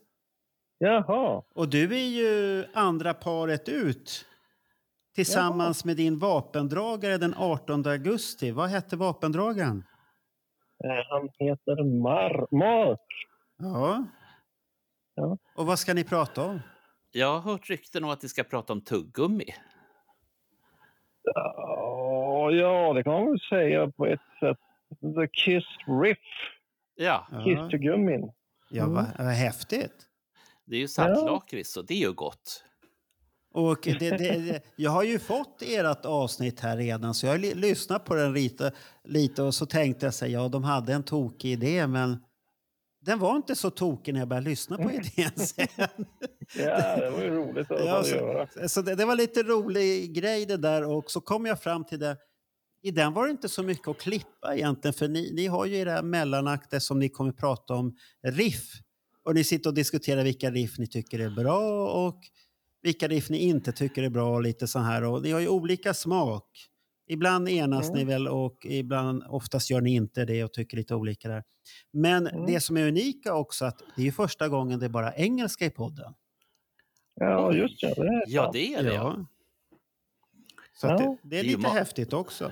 Jaha. 0.77 1.43
Och 1.55 1.69
du 1.69 1.95
är 1.95 2.07
ju 2.07 2.65
andra 2.73 3.13
paret 3.13 3.69
ut. 3.69 4.25
Tillsammans 5.15 5.85
med 5.85 5.97
din 5.97 6.19
vapendragare 6.19 7.17
den 7.17 7.33
18 7.37 7.87
augusti. 7.87 8.51
Vad 8.51 8.69
hette 8.69 8.95
vapendragaren? 8.95 9.83
Eh, 10.83 11.05
Han 11.09 11.29
heter 11.39 11.83
Mar... 12.01 12.47
Mark. 12.55 12.99
Ja. 13.57 14.05
Ja. 15.15 15.37
Och 15.55 15.65
vad 15.65 15.79
ska 15.79 15.93
ni 15.93 16.03
prata 16.03 16.43
om? 16.43 16.59
Jag 17.11 17.39
har 17.39 17.51
hört 17.51 17.69
rykten 17.69 18.03
om 18.03 18.09
att 18.09 18.23
vi 18.23 18.27
ska 18.27 18.43
prata 18.43 18.73
om 18.73 18.81
tuggummi. 18.81 19.53
Ja, 21.23 22.51
ja, 22.51 22.93
det 22.93 23.03
kan 23.03 23.13
man 23.13 23.25
väl 23.25 23.39
säga 23.49 23.91
på 23.91 24.05
ett 24.05 24.19
sätt. 24.39 24.57
The 25.01 25.27
Kiss 25.33 25.65
Riff. 26.03 26.17
Ja, 26.95 27.27
Kiss-gummin. 27.45 28.31
ja 28.69 28.87
vad, 28.87 29.05
vad 29.17 29.27
häftigt. 29.27 29.93
det 30.65 30.75
är 30.75 30.79
ju 30.79 30.87
saltlakrits 30.87 31.77
och 31.77 31.85
det 31.85 31.93
är 31.93 31.97
ju 32.07 32.13
gott. 32.13 32.63
Och 33.53 33.79
det, 33.83 33.99
det, 33.99 34.09
det, 34.17 34.61
jag 34.75 34.91
har 34.91 35.03
ju 35.03 35.19
fått 35.19 35.61
ert 35.61 36.05
avsnitt 36.05 36.59
här 36.59 36.77
redan, 36.77 37.13
så 37.13 37.25
jag 37.25 37.33
har 37.33 37.55
lyssnat 37.55 38.05
på 38.05 38.15
den 38.15 38.33
lite, 38.33 38.71
lite 39.03 39.43
och 39.43 39.53
så 39.55 39.65
tänkte 39.65 40.05
jag 40.05 40.13
säga, 40.13 40.41
ja, 40.41 40.47
de 40.47 40.63
hade 40.63 40.93
en 40.93 41.03
tokig 41.03 41.51
idé, 41.51 41.87
men 41.87 42.23
den 43.01 43.19
var 43.19 43.35
inte 43.35 43.55
så 43.55 43.69
tokig 43.69 44.13
när 44.13 44.21
jag 44.21 44.27
började 44.27 44.49
lyssna 44.49 44.77
på 44.77 44.91
idén 44.91 45.31
sen. 45.35 45.67
Ja, 46.57 46.95
det 46.97 47.09
var 47.09 47.21
ju 47.21 47.29
roligt 47.29 47.71
att 47.71 47.85
Ja, 47.85 48.05
göra. 48.07 48.47
så, 48.47 48.69
så 48.69 48.81
det, 48.81 48.95
det 48.95 49.05
var 49.05 49.15
lite 49.15 49.43
rolig 49.43 50.13
grej 50.15 50.45
det 50.45 50.57
där 50.57 50.83
och 50.83 51.11
så 51.11 51.21
kom 51.21 51.45
jag 51.45 51.61
fram 51.61 51.85
till 51.85 51.99
det. 51.99 52.17
I 52.81 52.91
den 52.91 53.13
var 53.13 53.25
det 53.25 53.31
inte 53.31 53.49
så 53.49 53.63
mycket 53.63 53.87
att 53.87 53.97
klippa 53.97 54.55
egentligen, 54.55 54.93
för 54.93 55.07
ni, 55.07 55.31
ni 55.33 55.47
har 55.47 55.65
ju 55.65 55.75
era 55.75 56.01
mellanakter 56.01 56.79
som 56.79 56.99
ni 56.99 57.09
kommer 57.09 57.31
prata 57.31 57.73
om 57.73 57.95
riff. 58.23 58.71
Och 59.23 59.35
ni 59.35 59.43
sitter 59.43 59.69
och 59.69 59.73
diskuterar 59.73 60.23
vilka 60.23 60.51
riff 60.51 60.77
ni 60.77 60.87
tycker 60.87 61.19
är 61.19 61.29
bra 61.29 61.91
och 62.07 62.19
vilka 62.81 63.07
riff 63.07 63.29
ni 63.29 63.37
inte 63.37 63.71
tycker 63.71 64.03
är 64.03 64.09
bra 64.09 64.35
och 64.35 64.41
lite 64.41 64.67
så 64.67 64.79
här. 64.79 65.03
Och 65.03 65.21
ni 65.21 65.31
har 65.31 65.39
ju 65.39 65.47
olika 65.47 65.93
smak. 65.93 66.69
Ibland 67.09 67.49
enas 67.49 67.91
ni 67.91 68.03
väl 68.03 68.27
och 68.27 68.65
ibland, 68.65 69.23
oftast 69.27 69.69
gör 69.69 69.81
ni 69.81 69.93
inte 69.93 70.25
det 70.25 70.43
och 70.43 70.53
tycker 70.53 70.77
lite 70.77 70.95
olika 70.95 71.29
där. 71.29 71.43
Men 71.93 72.45
det 72.47 72.59
som 72.59 72.77
är 72.77 72.87
unika 72.87 73.33
också 73.33 73.65
att 73.65 73.81
det 73.95 74.01
är 74.01 74.05
ju 74.05 74.11
första 74.11 74.49
gången 74.49 74.79
det 74.79 74.85
är 74.85 74.89
bara 74.89 75.15
engelska 75.15 75.65
i 75.65 75.69
podden. 75.69 76.13
Ja, 77.15 77.53
just 77.53 77.81
det. 77.81 77.93
det 77.95 78.01
är 78.01 78.23
Ja, 78.27 78.49
det 78.53 78.73
är 78.73 78.83
det. 78.83 78.93
Ja. 78.93 79.25
Så 80.81 80.87
Ja. 80.87 80.97
det, 80.97 81.03
det 81.03 81.09
är 81.11 81.17
Det 81.23 81.37
är 81.39 81.43
ju 81.51 81.57
lite 81.57 81.69
häftigt 81.69 82.13
också. 82.13 82.51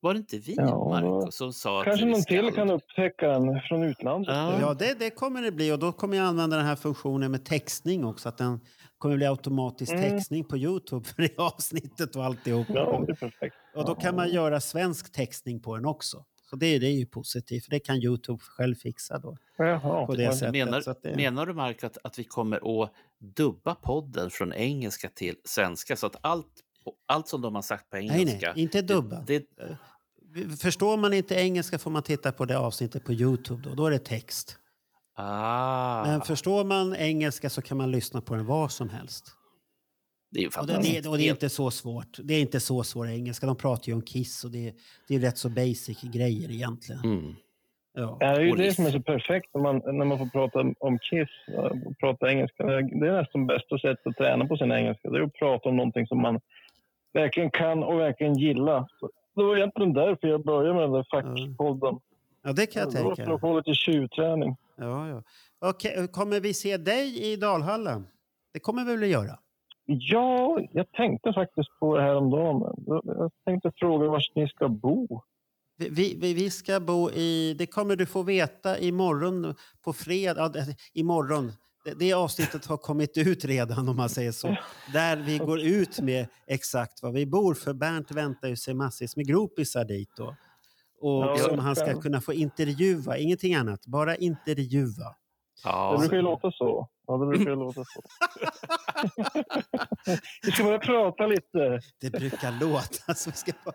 Var 0.00 0.14
det 0.14 0.18
inte 0.18 0.38
vi, 0.38 0.54
Ja, 0.56 0.88
Marco, 0.88 1.30
som 1.30 1.52
sa 1.52 1.84
Kanske 1.84 2.04
att 2.04 2.10
någon 2.10 2.22
ska... 2.22 2.34
till 2.42 2.54
kan 2.54 2.70
upptäcka 2.70 3.28
den 3.28 3.60
från 3.68 3.82
utlandet. 3.82 4.34
Ja. 4.34 4.60
Ja, 4.60 4.74
det, 4.74 4.98
det 4.98 5.10
kommer 5.10 5.42
det 5.42 5.52
bli. 5.52 5.72
Och 5.72 5.78
då 5.78 5.92
kommer 5.92 6.16
jag 6.16 6.26
använda 6.26 6.56
den 6.56 6.66
här 6.66 6.76
funktionen 6.76 7.30
med 7.30 7.44
textning 7.44 8.04
också. 8.04 8.28
Att 8.28 8.38
den 8.38 8.60
kommer 8.98 9.16
bli 9.16 9.26
automatisk 9.26 9.92
Mm. 9.92 10.10
textning 10.10 10.44
på 10.44 10.56
Youtube 10.58 11.04
för 11.04 11.22
det 11.22 11.34
avsnittet 11.38 12.16
och 12.16 12.24
alltihop. 12.24 12.66
Ja, 12.70 13.02
det 13.06 13.12
är 13.12 13.16
perfekt. 13.16 13.56
Och 13.74 13.84
då 13.84 13.94
kan 13.94 14.16
man 14.16 14.30
göra 14.30 14.60
svensk 14.60 15.12
textning 15.12 15.60
på 15.60 15.76
den 15.76 15.84
också. 15.86 16.24
Så 16.50 16.56
det, 16.56 16.78
det 16.78 16.86
är 16.86 16.92
ju 16.98 17.06
positivt, 17.06 17.64
för 17.64 17.70
det 17.70 17.80
kan 17.80 17.96
Youtube 17.96 18.38
själv 18.42 18.74
fixa 18.74 19.18
då. 19.18 19.36
Jaha. 19.58 20.06
På 20.06 20.14
det 20.14 20.32
sättet. 20.32 20.52
Menar, 20.52 20.80
så 20.80 20.90
att 20.90 21.02
det, 21.02 21.16
menar 21.16 21.46
du, 21.46 21.54
Marco, 21.54 21.86
att, 21.86 21.98
att 22.04 22.18
vi 22.18 22.24
kommer 22.24 22.82
att 22.82 22.92
dubba 23.18 23.74
podden 23.74 24.30
från 24.30 24.52
engelska 24.52 25.08
till 25.08 25.34
svenska 25.44 25.96
så 25.96 26.06
att 26.06 26.16
allt, 26.20 26.46
allt 27.06 27.28
som 27.28 27.40
de 27.40 27.54
har 27.54 27.62
sagt 27.62 27.90
på 27.90 27.96
nej, 27.96 28.20
engelska... 28.20 28.52
nej, 28.54 28.62
inte 28.62 28.82
dubba. 28.82 29.24
Det, 29.26 29.46
Förstår 30.60 30.96
man 30.96 31.12
inte 31.12 31.34
engelska 31.34 31.78
får 31.78 31.90
man 31.90 32.02
titta 32.02 32.32
på 32.32 32.44
det 32.44 32.58
avsnittet 32.58 33.04
på 33.04 33.12
Youtube. 33.12 33.62
Då, 33.68 33.74
då 33.74 33.86
är 33.86 33.90
det 33.90 33.98
text. 33.98 34.58
ah, 35.14 36.04
Men 36.04 36.20
förstår 36.20 36.64
man 36.64 36.96
engelska 36.96 37.50
så 37.50 37.62
kan 37.62 37.76
man 37.76 37.90
lyssna 37.90 38.20
på 38.20 38.34
den 38.34 38.46
var 38.46 38.68
som 38.68 38.88
helst. 38.88 39.24
det 40.30 40.38
är 40.40 40.42
ju 40.42 40.48
Och 40.60 40.66
det, 40.66 41.00
det, 41.02 41.08
och 41.08 41.16
det 41.18 41.26
är 41.26 41.30
inte 41.30 41.48
så 41.48 41.70
svårt. 41.70 42.18
Det 42.22 42.34
är 42.34 42.40
inte 42.40 42.60
så 42.60 42.82
svår 42.82 43.08
engelska. 43.08 43.46
De 43.46 43.56
pratar 43.56 43.88
ju 43.88 43.94
om 43.94 44.02
Kiss 44.02 44.44
och 44.44 44.50
det, 44.50 44.74
det 45.08 45.14
är 45.14 45.20
rätt 45.20 45.38
så 45.38 45.48
basic 45.48 46.00
grejer 46.02 46.50
egentligen. 46.50 47.04
Mm. 47.04 47.34
Ja. 47.94 48.16
Det 48.20 48.26
är 48.26 48.40
ju 48.40 48.50
Och 48.50 48.56
det 48.56 48.72
som 48.72 48.86
är 48.86 48.90
så 48.90 49.02
perfekt 49.02 49.54
när 49.54 49.62
man, 49.62 49.82
när 49.98 50.04
man 50.04 50.18
får 50.18 50.26
prata 50.26 50.60
om 50.78 50.98
Kiss 50.98 51.28
och 51.56 51.98
prata 51.98 52.30
engelska. 52.30 52.64
Det 52.66 53.08
är 53.08 53.20
nästan 53.20 53.46
bästa 53.46 53.78
sättet 53.78 54.06
att 54.06 54.16
träna 54.16 54.46
på 54.46 54.56
sin 54.56 54.72
engelska. 54.72 55.10
Det 55.10 55.18
är 55.18 55.22
att 55.22 55.34
prata 55.34 55.68
om 55.68 55.76
någonting 55.76 56.06
som 56.06 56.22
man 56.22 56.40
verkligen 57.12 57.50
kan 57.50 57.82
och 57.82 57.98
verkligen 58.00 58.38
gillar. 58.38 58.86
Så 59.00 59.10
det 59.34 59.42
var 59.44 59.56
egentligen 59.56 59.92
därför 59.92 60.28
jag 60.28 60.44
började 60.44 60.74
med 60.74 60.82
den 60.82 60.92
där 60.92 61.06
fackpodden. 61.10 62.00
ja, 62.42 62.52
det 62.52 62.66
kan 62.66 62.82
jag 62.82 62.92
Det 62.92 63.02
var 63.02 63.14
tänka. 63.14 63.28
för 63.28 63.34
att 63.34 63.40
få 63.40 63.56
lite 63.56 63.74
tjuvträning. 63.74 64.56
Ja, 64.76 65.08
ja. 65.08 65.22
Okej, 65.58 66.08
kommer 66.12 66.40
vi 66.40 66.54
se 66.54 66.76
dig 66.76 67.32
i 67.32 67.36
Dalhalla? 67.36 68.02
Det 68.52 68.60
kommer 68.60 68.84
vi 68.84 68.90
väl 68.96 69.02
att 69.02 69.08
göra? 69.10 69.38
Ja, 69.86 70.60
jag 70.72 70.92
tänkte 70.92 71.32
faktiskt 71.32 71.68
på 71.80 71.96
det 71.96 72.02
här 72.02 72.14
om 72.16 72.30
dagen. 72.30 72.84
Jag 73.04 73.30
tänkte 73.44 73.72
fråga 73.76 74.08
var 74.08 74.22
ni 74.34 74.48
ska 74.48 74.68
bo. 74.68 75.22
Vi, 75.76 75.88
vi, 76.20 76.34
vi- 76.34 76.50
ska 76.50 76.80
bo 76.80 77.10
i... 77.10 77.54
Det 77.58 77.66
kommer 77.66 77.96
du 77.96 78.06
få 78.06 78.22
veta 78.22 78.78
imorgon 78.78 79.54
på 79.84 79.92
fredag. 79.92 80.52
Imorgon. 80.94 81.52
Det, 81.84 81.94
det 81.98 82.12
avsnittet 82.12 82.66
har 82.66 82.76
kommit 82.76 83.18
ut 83.18 83.44
redan 83.44 83.88
om 83.88 83.96
man 83.96 84.08
säger 84.08 84.32
så. 84.32 84.56
Där 84.92 85.16
vi 85.16 85.38
går 85.38 85.60
ut 85.60 86.00
med 86.00 86.26
exakt 86.46 87.02
var 87.02 87.12
vi 87.12 87.26
bor. 87.26 87.54
För 87.54 87.72
Bernt 87.72 88.10
väntar 88.10 88.48
ju 88.48 88.56
sig 88.56 88.74
massvis 88.74 89.16
med 89.16 89.26
gropisar 89.26 89.84
dit 89.84 90.10
då. 90.16 90.36
Och 91.00 91.22
Ja, 91.24 91.36
som 91.38 91.58
han 91.58 91.76
ska 91.76 92.00
kunna 92.00 92.20
få 92.20 92.32
intervjua. 92.32 93.16
Ingenting 93.18 93.54
annat, 93.54 93.86
bara 93.86 94.16
intervjua. 94.16 95.14
Det 95.62 95.68
Ja, 95.68 95.96
brukar 95.98 96.16
ju 96.16 96.22
låta 96.22 96.50
så. 96.52 96.88
Ja, 97.06 97.16
det 97.16 97.26
brukar 97.26 97.50
ju 97.50 97.56
låta 97.56 97.84
så. 97.84 98.02
Vi 100.42 100.52
ska 100.52 100.64
bara 100.64 100.78
prata 100.78 101.26
lite. 101.26 101.80
Det 102.00 102.10
brukar 102.10 102.60
låta 102.60 103.14
så. 103.14 103.30
Vi 103.30 103.36
ska 103.36 103.52
bara... 103.64 103.74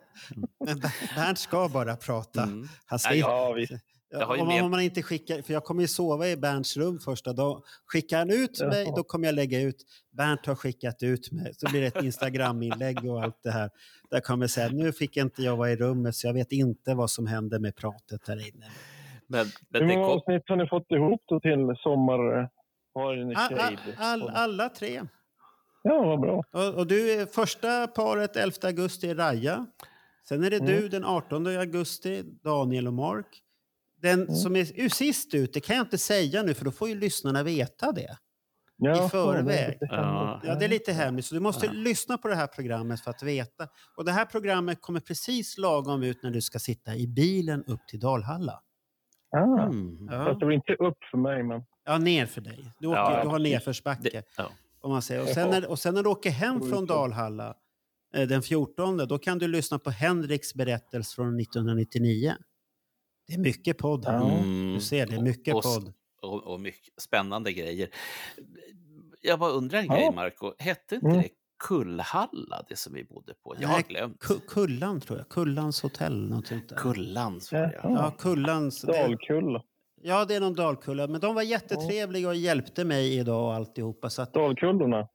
Men 0.66 0.80
Ber- 0.80 1.16
Bernt 1.16 1.40
ska 1.40 1.70
bara 1.70 1.96
prata. 1.96 2.44
mm. 2.44 2.68
Han 2.86 3.00
ska 3.00 3.10
Nej, 3.10 3.20
inte- 3.62 3.80
Ja, 4.20 4.42
om, 4.42 4.48
med- 4.48 4.64
om 4.64 4.72
man 4.72 4.82
inte 4.82 5.02
skickar, 5.04 5.42
för 5.42 5.54
jag 5.54 5.64
kommer 5.64 5.82
ju 5.82 5.88
sova 5.88 6.28
i 6.28 6.38
Bernts 6.38 6.78
rum 6.78 7.00
första 7.00 7.34
dagen. 7.34 7.62
Skickar 7.86 8.18
han 8.18 8.30
ut 8.30 8.62
mig, 8.62 8.84
Jaha. 8.84 8.96
då 8.96 9.04
kommer 9.04 9.26
jag 9.28 9.36
lägga 9.36 9.62
ut. 9.62 9.86
Bernt 10.12 10.46
har 10.46 10.56
skickat 10.56 11.04
ut 11.04 11.32
mig. 11.32 11.54
Så 11.58 11.70
blir 11.70 11.82
det 11.82 11.88
ett 11.88 12.04
Instagram-inlägg 12.04 13.10
och 13.12 13.24
allt 13.24 13.44
det 13.44 13.52
här. 13.52 13.70
Där 14.12 14.20
kommer 14.20 14.44
jag 14.44 14.50
säga, 14.50 14.70
nu 14.70 14.94
fick 14.94 15.18
inte 15.18 15.42
jag 15.42 15.58
vara 15.58 15.72
i 15.72 15.76
rummet 15.76 16.16
så 16.16 16.28
jag 16.28 16.34
vet 16.34 16.52
inte 16.52 16.94
vad 16.94 17.10
som 17.12 17.28
händer 17.28 17.60
med 17.60 17.76
pratet 17.76 18.26
där 18.26 18.48
inne. 18.56 18.66
men, 19.28 19.48
men 19.70 19.82
Hur 19.82 19.96
många 19.96 20.08
kom, 20.08 20.18
avsnitt 20.18 20.44
har 20.50 20.56
ni 20.56 20.68
fått 20.68 20.92
ihop 20.92 21.22
då 21.26 21.40
till 21.40 21.76
sommar? 21.78 22.50
Har 22.94 23.16
ni 23.16 23.36
All, 23.36 23.54
all, 23.60 23.78
all, 23.98 24.30
alla 24.30 24.70
tre. 24.70 25.02
Ja, 25.84 26.06
vad 26.06 26.20
bra. 26.20 26.44
Och, 26.52 26.74
och 26.76 26.88
du 26.88 27.12
är 27.12 27.26
första 27.26 27.88
paret 27.88 28.36
11 28.36 28.56
augusti 28.64 29.10
är 29.10 29.16
Raja. 29.16 29.66
Sen 30.28 30.44
är 30.44 30.50
det 30.50 30.60
du 30.60 30.90
den 30.90 31.06
18 31.06 31.48
augusti, 31.48 32.24
Daniel 32.44 32.88
och 32.88 32.94
Mark. 32.94 33.42
Den 34.06 34.36
som 34.36 34.56
är 34.56 34.90
sist 34.90 35.34
ut, 35.34 35.54
det 35.54 35.60
kan 35.60 35.76
jag 35.76 35.84
inte 35.86 35.98
säga 35.98 36.44
nu 36.44 36.54
för 36.54 36.66
då 36.66 36.72
får 36.72 36.90
ju 36.90 36.96
lyssnarna 36.96 37.44
veta 37.44 37.92
det. 37.92 38.18
Ja, 38.78 39.06
I 39.06 39.10
förväg. 39.10 39.78
det 39.80 39.88
Ja. 39.92 40.42
det 40.60 40.66
är 40.66 40.70
lite 40.70 40.94
hemligt. 40.94 41.26
Så 41.26 41.36
du 41.36 41.42
måste 41.42 41.66
Ja. 41.66 41.72
lyssna 41.72 42.18
på 42.18 42.28
det 42.28 42.36
här 42.36 42.48
programmet 42.48 43.02
för 43.02 43.12
att 43.12 43.24
veta. 43.24 43.68
Och 43.98 44.06
det 44.06 44.12
här 44.12 44.26
programmet 44.26 44.82
kommer 44.82 45.00
precis 45.00 45.58
lagom 45.58 46.04
ut 46.04 46.24
när 46.24 46.32
du 46.32 46.42
ska 46.42 46.60
sitta 46.60 46.96
i 46.96 47.08
bilen 47.08 47.64
upp 47.68 47.88
till 47.88 48.00
Dalhalla. 48.00 48.62
Ah, 49.38 49.64
mm. 49.66 50.08
Ja, 50.12 50.26
Fast 50.26 50.40
det 50.40 50.46
blir 50.46 50.56
inte 50.56 50.74
upp 50.74 50.98
för 51.12 51.18
mig, 51.18 51.44
men... 51.44 51.62
ja 51.86 51.98
ner 51.98 52.26
för 52.26 52.42
dig. 52.42 52.72
Du, 52.80 52.88
åker, 52.88 52.98
Ja, 53.00 53.24
du 53.24 53.30
har 53.30 53.40
det- 53.40 53.44
nedförsbacke. 53.44 54.24
ja. 54.38 54.52
Om 54.82 54.92
man 54.92 55.02
säger. 55.02 55.22
Och, 55.22 55.28
sen 55.28 55.50
när, 55.50 55.70
och 55.70 55.80
sen 55.80 55.94
när 55.94 56.04
du 56.04 56.10
åker 56.10 56.30
hem 56.30 56.62
från 56.70 56.86
Dalhalla 56.86 57.56
eh, 58.16 58.28
den 58.28 58.42
14, 58.42 58.98
då 58.98 59.18
kan 59.18 59.38
du 59.40 59.48
lyssna 59.48 59.80
på 59.80 59.90
Henriks 59.90 60.54
berättelse 60.54 61.16
från 61.16 61.40
1999. 61.40 62.34
Det 63.28 63.34
är 63.34 63.38
mycket 63.38 63.78
podd 63.78 64.06
här. 64.06 64.30
Mm. 64.40 64.74
Du 64.74 64.82
ser, 64.82 65.06
det 65.06 65.16
är 65.16 65.22
mycket 65.22 65.56
Och- 65.56 65.64
podd. 65.64 65.94
och, 66.22 66.44
och 66.44 66.60
mycket 66.60 67.02
spännande 67.02 67.54
grejer. 67.54 67.90
Jag 69.22 69.40
bara 69.40 69.52
undrar 69.52 69.80
en 69.80 69.86
Ja. 69.86 69.96
grej, 69.96 70.12
Marco. 70.16 70.54
Hette 70.60 70.96
inte 70.96 71.08
Mm. 71.08 71.22
det 71.22 71.30
Kullhalla, 71.60 72.66
det 72.70 72.76
som 72.76 72.94
vi 72.94 73.04
bodde 73.04 73.34
på? 73.34 73.56
Jag 73.60 73.68
har 73.68 73.76
Nej, 73.76 73.86
glömt. 73.90 74.18
Ku- 74.24 74.40
Kullan 74.48 75.02
tror 75.02 75.18
jag. 75.20 75.30
Kullans 75.30 75.82
hotell. 75.84 76.30
Något 76.30 76.48
sånt 76.48 76.70
där. 76.70 76.76
Kullan, 76.76 77.42
sa 77.42 77.56
jag. 77.58 77.72
Ja. 77.74 77.80
Ja, 77.84 78.12
Kullans. 78.18 78.82
det- 78.82 78.92
Dalkulla. 78.92 79.64
Ja, 80.02 80.26
det 80.26 80.36
är 80.36 80.40
någon 80.40 80.54
Dalkulla. 80.54 81.08
Men 81.08 81.22
de 81.22 81.36
var 81.36 81.42
jättetrevliga 81.42 82.28
och 82.28 82.36
hjälpte 82.36 82.86
mig 82.86 83.18
idag 83.18 83.44
och 83.46 83.54
alltihopa. 83.54 84.10
Så 84.10 84.22
att, 84.22 84.34
Dalkullorna 84.34 85.08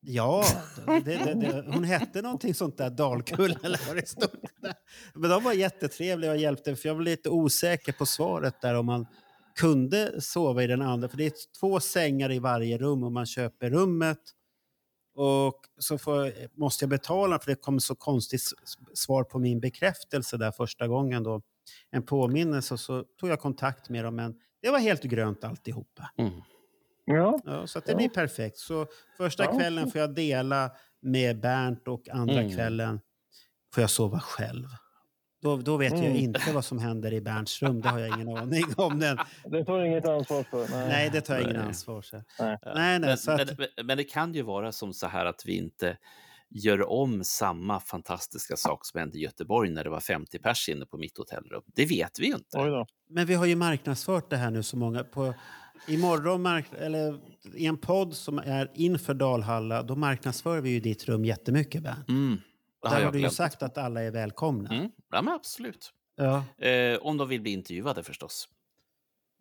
ja, 0.00 0.44
det, 0.86 1.00
det, 1.00 1.34
det, 1.34 1.64
hon 1.66 1.84
hette 1.84 2.22
någonting 2.22 2.54
sånt 2.54 2.78
där, 2.78 2.90
Dalkulla 2.90 3.58
eller 3.62 3.80
vad 3.86 3.96
det 3.96 4.08
stod. 4.08 4.30
Där. 4.62 4.74
Men 5.14 5.30
de 5.30 5.44
var 5.44 5.52
jättetrevliga 5.52 6.30
och 6.30 6.36
hjälpte 6.36 6.76
för 6.76 6.88
jag 6.88 6.94
var 6.94 7.02
lite 7.02 7.30
osäker 7.30 7.92
på 7.92 8.06
svaret 8.06 8.60
där 8.60 8.74
om 8.74 8.86
man 8.86 9.06
kunde 9.56 10.20
sova 10.20 10.62
i 10.62 10.66
den 10.66 10.82
andra. 10.82 11.08
För 11.08 11.16
det 11.16 11.26
är 11.26 11.32
två 11.60 11.80
sängar 11.80 12.32
i 12.32 12.38
varje 12.38 12.78
rum 12.78 13.04
och 13.04 13.12
man 13.12 13.26
köper 13.26 13.70
rummet 13.70 14.20
och 15.14 15.60
så 15.78 15.98
får, 15.98 16.32
måste 16.58 16.84
jag 16.84 16.90
betala 16.90 17.38
för 17.38 17.50
det 17.50 17.56
kom 17.56 17.80
så 17.80 17.94
konstigt 17.94 18.40
svar 18.94 19.24
på 19.24 19.38
min 19.38 19.60
bekräftelse 19.60 20.36
där 20.36 20.50
första 20.50 20.88
gången 20.88 21.22
då. 21.22 21.42
En 21.90 22.02
påminnelse 22.02 22.74
och 22.74 22.80
så 22.80 23.04
tog 23.20 23.30
jag 23.30 23.40
kontakt 23.40 23.88
med 23.88 24.04
dem 24.04 24.16
men 24.16 24.34
det 24.62 24.70
var 24.70 24.78
helt 24.78 25.02
grönt 25.02 25.44
alltihopa. 25.44 26.10
Mm. 26.18 26.32
Ja, 27.16 27.40
Ja, 27.44 27.66
så 27.66 27.78
att 27.78 27.84
det 27.84 27.92
Ja. 27.92 27.96
blir 27.96 28.08
perfekt. 28.08 28.58
Så 28.58 28.86
första 29.16 29.44
Ja. 29.44 29.58
kvällen 29.58 29.90
får 29.90 30.00
jag 30.00 30.14
dela 30.14 30.70
med 31.02 31.40
Bernt 31.40 31.88
och 31.88 32.08
andra 32.08 32.34
Mm. 32.40 32.54
kvällen 32.56 33.00
får 33.74 33.80
jag 33.80 33.90
sova 33.90 34.20
själv. 34.20 34.66
Då, 35.42 35.56
då 35.56 35.76
vet 35.76 35.92
jag 35.92 36.04
Mm. 36.04 36.16
inte 36.16 36.52
vad 36.52 36.64
som 36.64 36.78
händer 36.78 37.12
i 37.12 37.20
Bernts 37.20 37.62
rum. 37.62 37.80
Det 37.80 37.88
har 37.88 37.98
jag 37.98 38.08
ingen 38.20 38.36
aning 38.36 38.64
om. 38.76 38.98
Den. 38.98 39.18
det 39.50 39.64
tar 39.64 39.80
inget 39.84 40.06
ansvar 40.08 40.42
för. 40.42 40.68
Nej. 40.68 40.88
Nej, 40.88 41.10
det 41.12 41.20
tar 41.20 41.34
jag 41.34 41.42
ingen 41.42 41.60
ansvar 41.60 42.02
för. 42.02 42.16
Nej. 42.38 42.58
Nej, 42.64 42.74
nej, 42.74 43.16
men, 43.26 43.40
att- 43.40 43.58
men, 43.58 43.86
men, 43.86 43.96
det 43.96 44.04
kan 44.04 44.34
ju 44.34 44.42
vara 44.42 44.72
som 44.72 44.92
så 44.94 45.06
här 45.06 45.26
att 45.26 45.42
vi 45.46 45.56
inte 45.56 45.96
gör 46.50 46.90
om 46.90 47.24
samma 47.24 47.80
fantastiska 47.80 48.56
sak 48.56 48.86
som 48.86 49.00
hände 49.00 49.18
i 49.18 49.20
Göteborg 49.20 49.70
när 49.70 49.84
det 49.84 49.90
var 49.90 50.00
50 50.00 50.38
pers 50.38 50.68
inne 50.68 50.86
på 50.86 50.98
mitt 50.98 51.18
hotellrum. 51.18 51.62
Det 51.66 51.84
vet 51.86 52.18
vi 52.20 52.26
ju 52.26 52.34
inte. 52.34 52.84
Men 53.10 53.26
vi 53.26 53.34
har 53.34 53.46
ju 53.46 53.56
marknadsfört 53.56 54.30
det 54.30 54.36
här 54.36 54.50
nu 54.50 54.62
så 54.62 54.76
många. 54.76 55.04
På, 55.04 55.34
imorgon, 55.86 56.42
mark, 56.42 56.66
eller 56.78 57.18
i 57.54 57.66
en 57.66 57.76
podd 57.78 58.14
som 58.14 58.38
är 58.38 58.70
inför 58.74 59.14
Dalhalla, 59.14 59.82
då 59.82 59.96
marknadsför 59.96 60.60
vi 60.60 60.70
ju 60.70 60.80
ditt 60.80 61.04
rum 61.04 61.24
jättemycket, 61.24 61.82
Bernt. 61.82 62.08
Mm. 62.08 62.40
Det 62.82 62.88
Där 62.88 63.04
har 63.04 63.12
du 63.12 63.20
ju 63.20 63.30
sagt 63.30 63.62
att 63.62 63.78
alla 63.78 64.02
är 64.02 64.10
välkomna. 64.10 64.70
Mm. 64.74 64.90
Ja, 65.12 65.22
men 65.22 65.34
absolut. 65.34 65.92
Ja. 66.16 66.44
Eh, 66.66 66.98
om 66.98 67.16
de 67.16 67.28
vill 67.28 67.40
bli 67.40 67.50
intervjuade 67.52 68.02
förstås. 68.02 68.48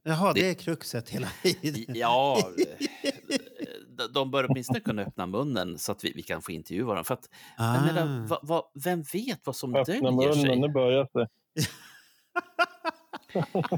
Jaha, 0.04 0.34
det 0.34 0.41
Det- 0.41 0.50
är 0.50 0.54
kruxet 0.54 1.10
hela 1.10 1.28
tiden. 1.43 1.86
Ja, 1.97 2.38
de- 4.13 4.32
bör 4.32 4.45
åtminstone 4.50 4.80
kunna 4.80 5.02
öppna 5.02 5.26
munnen 5.26 5.78
så 5.78 5.91
att 5.91 6.04
vi, 6.04 6.12
vi 6.15 6.21
kan 6.23 6.41
få 6.41 6.52
intervjua 6.52 6.95
dem. 6.95 7.06
För 7.06 7.13
att, 7.13 7.30
jag 7.58 7.86
menar, 7.86 8.23
Ah. 8.23 8.28
va, 8.28 8.39
va, 8.43 8.71
vem 8.84 9.02
vet 9.13 9.39
vad 9.45 9.56
som 9.56 9.76
Öppna 9.76 9.84
döljer 9.93 10.12
munnen, 10.12 10.34
sig? 10.34 10.60
nu 10.60 10.69
börjar 10.69 11.08
det. 11.13 11.28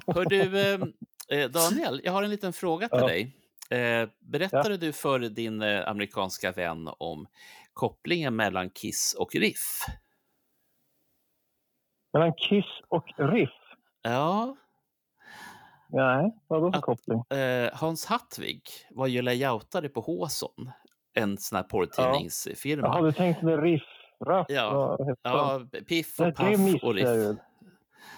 Hör 0.08 0.26
du, 0.26 0.60
eh, 0.60 0.74
eh, 0.74 0.80
Daniel, 1.30 2.02
jag 2.04 2.12
har 2.12 2.24
en 2.24 2.30
liten 2.30 2.54
fråga 2.54 2.88
till 2.90 3.00
Ja. 3.00 3.08
dig. 3.08 3.36
Eh, 3.70 4.10
berättade 4.20 4.78
du 4.78 4.94
för 4.94 5.20
din 5.20 5.62
eh, 5.62 5.90
amerikanska 5.90 6.52
vän 6.52 6.90
om 6.98 7.28
kopplingen 7.74 8.36
mellan 8.36 8.70
Kiss 8.70 9.16
och 9.20 9.36
Riff? 9.36 9.86
Mellan 12.14 12.34
Kiss 12.34 12.66
och 12.88 13.06
Riff? 13.18 13.50
Ja, 14.02 14.56
Nej, 15.92 16.32
vadå 16.48 16.72
för 16.72 16.82
koppling? 16.82 17.24
eh, 17.40 17.70
Hans 17.74 18.06
Hattvig 18.06 18.62
var 18.90 19.08
ju 19.08 19.22
layoutare 19.22 19.90
på 19.90 20.02
Håson, 20.02 20.72
en 21.14 21.38
sån 21.38 21.56
här 21.56 21.64
porrtidningsfirma. 21.64 22.88
Jaha, 22.88 23.02
du 23.02 23.12
tänkte 23.12 23.46
det 23.46 23.58
Riff? 23.58 23.84
Raff? 24.26 24.46
Ja. 24.50 24.98
Ja, 25.22 25.62
Piff 25.88 26.20
och 26.20 26.26
missade 26.28 26.80
och 26.88 26.94
Riff. 26.94 27.38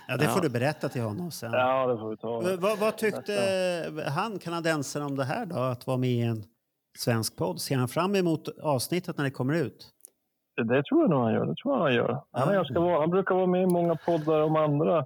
Ja, 0.07 0.17
det 0.17 0.27
får 0.27 0.41
du 0.41 0.49
berätta 0.49 0.89
till 0.89 1.01
honom 1.01 1.31
sen. 1.31 1.51
Ja, 1.53 1.87
det 1.87 1.97
får 1.97 2.09
vi 2.09 2.17
ta. 2.17 2.41
Vad, 2.67 2.77
vad 2.79 2.97
tyckte 2.97 4.03
han, 4.15 4.39
kanadensaren, 4.39 5.05
om 5.05 5.15
det 5.15 5.23
här 5.23 5.45
då? 5.45 5.55
Att 5.55 5.87
vara 5.87 5.97
med 5.97 6.09
i 6.09 6.21
en 6.21 6.43
svensk 6.97 7.35
podd? 7.37 7.61
Ser 7.61 7.77
han 7.77 7.87
fram 7.87 8.15
emot 8.15 8.47
avsnittet 8.61 9.17
när 9.17 9.23
det 9.23 9.31
kommer 9.31 9.53
ut? 9.53 9.89
Det 10.55 10.83
tror 10.83 11.01
jag 11.01 11.09
nog 11.09 11.23
han 11.23 11.33
gör. 11.33 11.45
Det 11.45 11.55
tror 11.55 11.73
jag 11.75 11.81
han 11.83 11.93
gör. 11.93 12.23
Han, 12.31 12.53
ganska 12.53 12.79
van. 12.79 12.99
han 13.01 13.09
brukar 13.09 13.35
vara 13.35 13.45
med 13.47 13.63
i 13.63 13.65
många 13.65 13.95
poddar 13.95 14.41
om 14.41 14.55
andra 14.55 15.05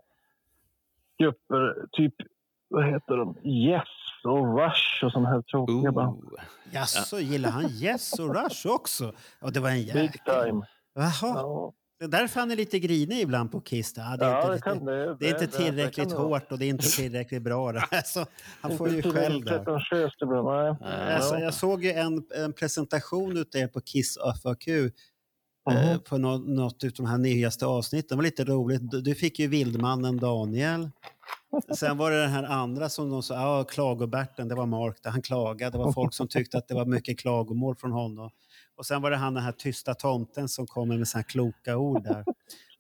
grupper. 1.20 1.86
Typ, 1.92 2.14
vad 2.68 2.86
heter 2.86 3.18
de? 3.18 3.38
Yes 3.44 3.88
och 4.24 4.58
Rush 4.60 5.04
och 5.06 5.12
sådana 5.12 5.30
här 5.30 5.42
tråkiga 5.42 5.92
band. 5.92 6.24
Jaså, 6.72 7.20
gillar 7.20 7.50
han 7.50 7.66
Yes 7.66 8.20
och 8.20 8.36
Rush 8.36 8.68
också? 8.68 9.12
Ja, 9.42 9.50
det 9.50 9.60
var 9.60 9.70
en 9.70 9.76
Big 9.76 9.96
jäkel. 9.96 10.44
time. 10.44 10.66
Jaha, 10.96 11.12
Ja, 11.22 11.74
det 12.00 12.06
är 12.06 12.10
därför 12.10 12.40
han 12.40 12.52
är 12.52 12.56
lite 12.56 12.80
grinig 12.80 13.22
ibland 13.22 13.52
på 13.52 13.62
Kiss. 13.62 13.94
Ja, 13.98 14.18
det 14.18 14.26
är 14.26 14.30
ja 14.30 14.56
inte, 14.56 14.70
det, 14.74 15.06
det, 15.06 15.16
det 15.20 15.26
är 15.30 15.30
inte 15.44 15.48
tillräckligt 15.58 16.12
hårt 16.12 16.52
och 16.52 16.60
det 16.60 16.66
är 16.66 16.70
inte 16.70 16.88
tillräckligt 16.88 17.42
bra. 17.42 17.72
det 17.72 17.84
här. 17.92 18.02
Så 18.06 18.26
han 18.62 18.78
får 18.78 18.90
ju 18.90 19.02
skäll 19.02 19.42
där. 19.46 19.66
Alltså, 21.16 21.38
jag 21.38 21.54
såg 21.54 21.84
ju 21.84 21.92
en, 21.92 22.24
en 22.36 22.54
presentation 22.54 23.38
ute 23.38 23.68
på 23.68 23.82
Kiss 23.82 24.18
FAQ 24.44 24.68
eh, 24.68 24.90
Mhm. 25.70 26.00
på 26.00 26.18
nå- 26.18 26.38
något 26.38 26.84
av 26.84 26.90
de 26.98 27.06
här 27.06 27.18
nyaste 27.18 27.66
avsnitten. 27.66 28.08
Det 28.10 28.16
var 28.16 28.24
lite 28.24 28.44
roligt. 28.46 28.82
Du- 29.04 29.16
fick 29.16 29.40
ju 29.40 29.48
Vildmannen 29.48 30.18
Daniel. 30.18 30.90
Sen 31.78 31.98
var 31.98 32.12
det 32.12 32.22
den 32.22 32.30
här 32.30 32.44
andra 32.44 32.90
som 32.90 33.10
de 33.10 33.24
sa, 33.24 33.34
ja, 33.36 33.64
klagobärten, 33.64 34.48
det 34.48 34.56
var 34.56 34.66
Mark, 34.66 34.98
där 35.04 35.10
han 35.10 35.22
klagade. 35.22 35.72
Det 35.72 35.78
var 35.78 35.92
folk 35.92 36.14
som 36.14 36.28
tyckte 36.28 36.58
att 36.58 36.68
det 36.68 36.74
var 36.74 36.86
mycket 36.86 37.20
klagomål 37.20 37.76
från 37.76 37.92
honom. 37.92 38.30
Och 38.78 38.86
sen 38.86 39.02
var 39.02 39.12
det 39.12 39.18
han 39.18 39.34
den 39.34 39.44
här 39.44 39.52
tysta 39.52 39.94
tomten 39.94 40.48
som 40.50 40.68
kommer 40.68 40.98
med 40.98 41.08
här 41.16 41.24
kloka 41.24 41.78
ord 41.78 42.04
där. 42.04 42.26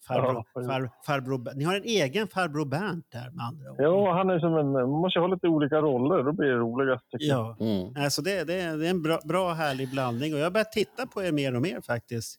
Farbror, 0.07 0.45
Ja, 0.53 0.61
far, 0.67 0.89
farbror, 1.05 1.37
Ber- 1.37 1.53
ni 1.55 1.63
har 1.63 1.75
en 1.75 1.83
egen 1.83 2.27
farbror 2.27 2.65
Bernt 2.65 3.11
där 3.11 3.31
med 3.31 3.45
andra 3.45 3.71
ord. 3.71 3.77
Ja, 3.79 4.13
han 4.13 4.29
är 4.29 4.39
som 4.39 4.57
en... 4.57 4.71
Man 4.71 4.89
måste 4.89 5.19
ha 5.19 5.27
lite 5.27 5.47
olika 5.47 5.75
roller, 5.75 6.23
då 6.23 6.31
blir 6.31 6.47
det 6.47 6.55
roligast. 6.55 7.05
Ja. 7.09 7.57
Mm. 7.59 7.93
Alltså 8.03 8.21
det, 8.21 8.43
det, 8.43 8.61
är- 8.61 8.77
det 8.77 8.85
är 8.87 8.89
en 8.89 9.01
bra, 9.01 9.19
bra 9.23 9.53
härlig 9.53 9.89
blandning 9.91 10.33
och 10.33 10.39
jag 10.39 10.45
har 10.45 10.51
börjat 10.51 10.71
titta 10.71 11.07
på 11.07 11.23
er 11.23 11.31
mer 11.31 11.55
och 11.55 11.61
mer 11.61 11.81
faktiskt. 11.81 12.31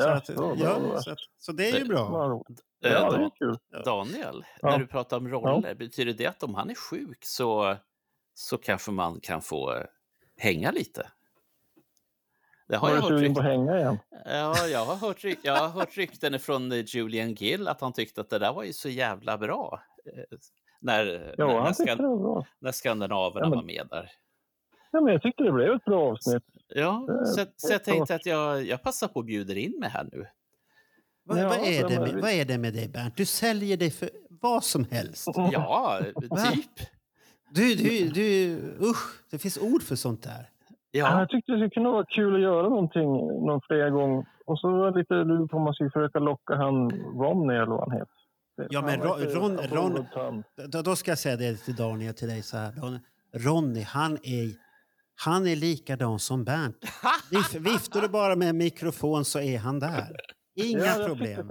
Så, 0.00 0.06
Ja, 0.08 0.12
att, 0.12 0.26
så 0.26 0.32
bra, 0.32 0.54
ja, 0.56 0.78
bra. 0.80 0.98
så, 1.00 1.10
att, 1.10 1.18
så 1.38 1.52
det 1.52 1.70
är 1.70 1.78
ju 1.78 1.84
bra. 1.84 2.08
Vad 2.08 2.30
roligt. 2.30 2.60
Eh, 2.84 2.92
Ja, 2.92 3.10
det 3.10 3.24
är 3.24 3.30
kul. 3.38 3.58
Daniel, 3.84 4.44
Ja. 4.60 4.70
när 4.70 4.78
du 4.78 4.86
pratar 4.86 5.16
om 5.16 5.28
roller, 5.28 5.74
betyder 5.74 6.12
det 6.12 6.26
att 6.26 6.42
om 6.42 6.54
han 6.54 6.70
är 6.70 6.74
sjuk 6.74 7.18
så, 7.24 7.76
så 8.34 8.58
kanske 8.58 8.90
man 8.90 9.20
kan 9.20 9.42
få 9.42 9.72
eh, 9.74 9.82
hänga 10.36 10.70
lite? 10.70 11.06
Det 12.70 12.76
har 12.76 12.88
jag 12.90 12.98
du 12.98 13.02
hört, 13.02 13.08
sugen 13.08 13.34
på 13.34 13.40
att 13.40 13.46
hänga 13.46 13.78
igen? 13.78 13.98
ja, 14.24 14.66
jag, 14.66 14.84
har 14.84 14.96
hört 14.96 15.24
jag 15.42 15.56
har 15.56 15.68
hört 15.68 15.96
rykten 15.96 16.38
från 16.40 16.72
eh, 16.72 16.84
Julian 16.86 17.34
Gill 17.34 17.68
att 17.68 17.80
han 17.80 17.92
tyckte 17.92 18.20
att 18.20 18.30
det 18.30 18.38
där 18.38 18.52
var 18.52 18.64
ju 18.64 18.72
så 18.72 18.88
jävla 18.88 19.38
bra. 19.38 19.82
eh, 20.16 20.38
När, 20.80 21.34
Ja, 21.38 21.46
när, 21.46 21.60
när, 21.62 21.72
skan- 21.72 21.96
bra. 22.22 22.46
när 22.60 22.72
skandinaverna 22.72 23.46
Ja, 23.46 23.48
men- 23.50 23.58
var 23.58 23.64
med 23.64 23.86
där. 23.90 24.10
Ja, 24.92 25.00
men 25.00 25.12
jag 25.12 25.22
tyckte 25.22 25.42
det 25.44 25.52
blev 25.52 25.72
ett 25.74 25.84
bra 25.84 26.10
avsnitt. 26.12 26.42
Ja, 26.68 27.06
så, 27.26 27.44
så 27.56 27.72
jag 27.72 27.84
tänkte 27.84 28.14
att 28.14 28.26
jag, 28.26 28.62
jag 28.66 28.82
passar 28.82 29.08
på 29.08 29.14
och 29.18 29.24
bjuder 29.24 29.56
in 29.56 29.76
mig 29.80 29.88
här 29.90 30.08
nu. 30.12 30.26
Vad, 31.24 31.38
Ja, 31.38 31.48
vad, 31.48 31.58
är 31.58 31.88
det 31.88 32.00
med, 32.00 32.14
vad 32.22 32.30
är 32.30 32.44
det 32.44 32.58
med 32.58 32.74
dig 32.74 32.88
Bernt? 32.88 33.16
Du 33.16 33.24
säljer 33.24 33.76
dig 33.76 33.90
för 33.90 34.10
vad 34.28 34.64
som 34.64 34.84
helst. 34.90 35.26
Ja, 35.52 36.00
typ. 36.52 36.88
Du, 37.50 37.74
du, 37.74 38.08
du, 38.08 38.56
usch, 38.80 39.22
det 39.30 39.38
finns 39.38 39.58
ord 39.58 39.82
för 39.82 39.96
sånt 39.96 40.22
där. 40.22 40.48
Ja. 40.92 41.06
Ja, 41.10 41.18
Jag 41.18 41.28
tyckte 41.28 41.52
det 41.52 41.70
kunna 41.70 41.90
vara 41.90 42.04
kul 42.04 42.34
att 42.34 42.40
göra 42.40 42.68
någonting 42.68 43.10
någon 43.46 43.60
fler 43.66 43.90
gång. 43.90 44.26
Och 44.46 44.58
så 44.58 44.70
var 44.70 44.84
jag 44.86 44.98
lite 44.98 45.14
lur 45.14 45.46
på 45.46 45.56
om 45.56 45.62
man 45.62 45.74
skulle 45.74 45.90
försöka 45.90 46.18
locka 46.18 46.54
han 46.54 46.90
Ronny 46.90 47.54
eller 47.54 47.66
vad 47.66 47.80
han 47.88 47.98
heter. 47.98 48.14
Ja, 48.70 48.82
men 48.82 49.00
Ron- 49.00 49.58
Ron- 49.68 50.04
Ron-. 50.14 50.82
Då, 50.84 50.96
ska 50.96 51.10
jag 51.10 51.18
säga 51.18 51.36
det 51.36 51.54
till 51.56 51.76
Daniel, 51.76 52.14
till 52.14 52.28
dig 52.28 52.42
så 52.42 52.56
här. 52.56 52.72
Ron- 52.72 53.00
Ronny, 53.34 53.82
han 53.82 54.12
är, 54.12 54.50
han 55.24 55.46
är 55.46 55.56
likadan 55.56 56.18
som 56.18 56.44
Bernt. 56.44 56.76
Vif, 57.30 57.54
viftar 57.54 58.00
du 58.00 58.08
bara 58.08 58.36
med 58.36 58.48
en 58.48 58.56
mikrofon 58.58 59.24
så 59.24 59.40
är 59.40 59.58
han 59.58 59.78
där. 59.78 60.16
Inga 60.54 60.78
ja, 60.78 60.86
jag 60.98 61.06
problem. 61.06 61.48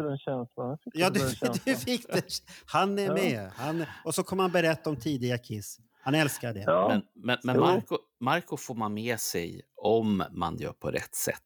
Ja, 0.94 1.10
du, 1.10 1.20
du 1.66 1.76
fick 1.76 2.08
det. 2.14 2.24
Han 2.66 3.00
är 3.00 3.14
med. 3.14 3.50
Han, 3.56 3.84
och 4.06 4.16
så 4.16 4.24
kommer 4.24 4.44
han 4.44 4.52
berätta 4.52 4.90
om 4.90 4.96
tidiga 4.96 5.38
Kiss. 5.38 5.78
Han 6.02 6.16
älskar 6.16 6.54
det. 6.54 6.60
Ja, 6.60 6.88
men, 6.88 7.04
men, 7.14 7.38
men. 7.44 7.60
Marco, 7.60 7.98
Marco 8.20 8.58
får 8.58 8.76
man 8.76 8.94
med 8.94 9.20
sig 9.20 9.62
om 9.76 10.24
man 10.32 10.58
gör 10.58 10.74
på 10.74 10.92
rätt 10.92 11.16
sätt. 11.16 11.44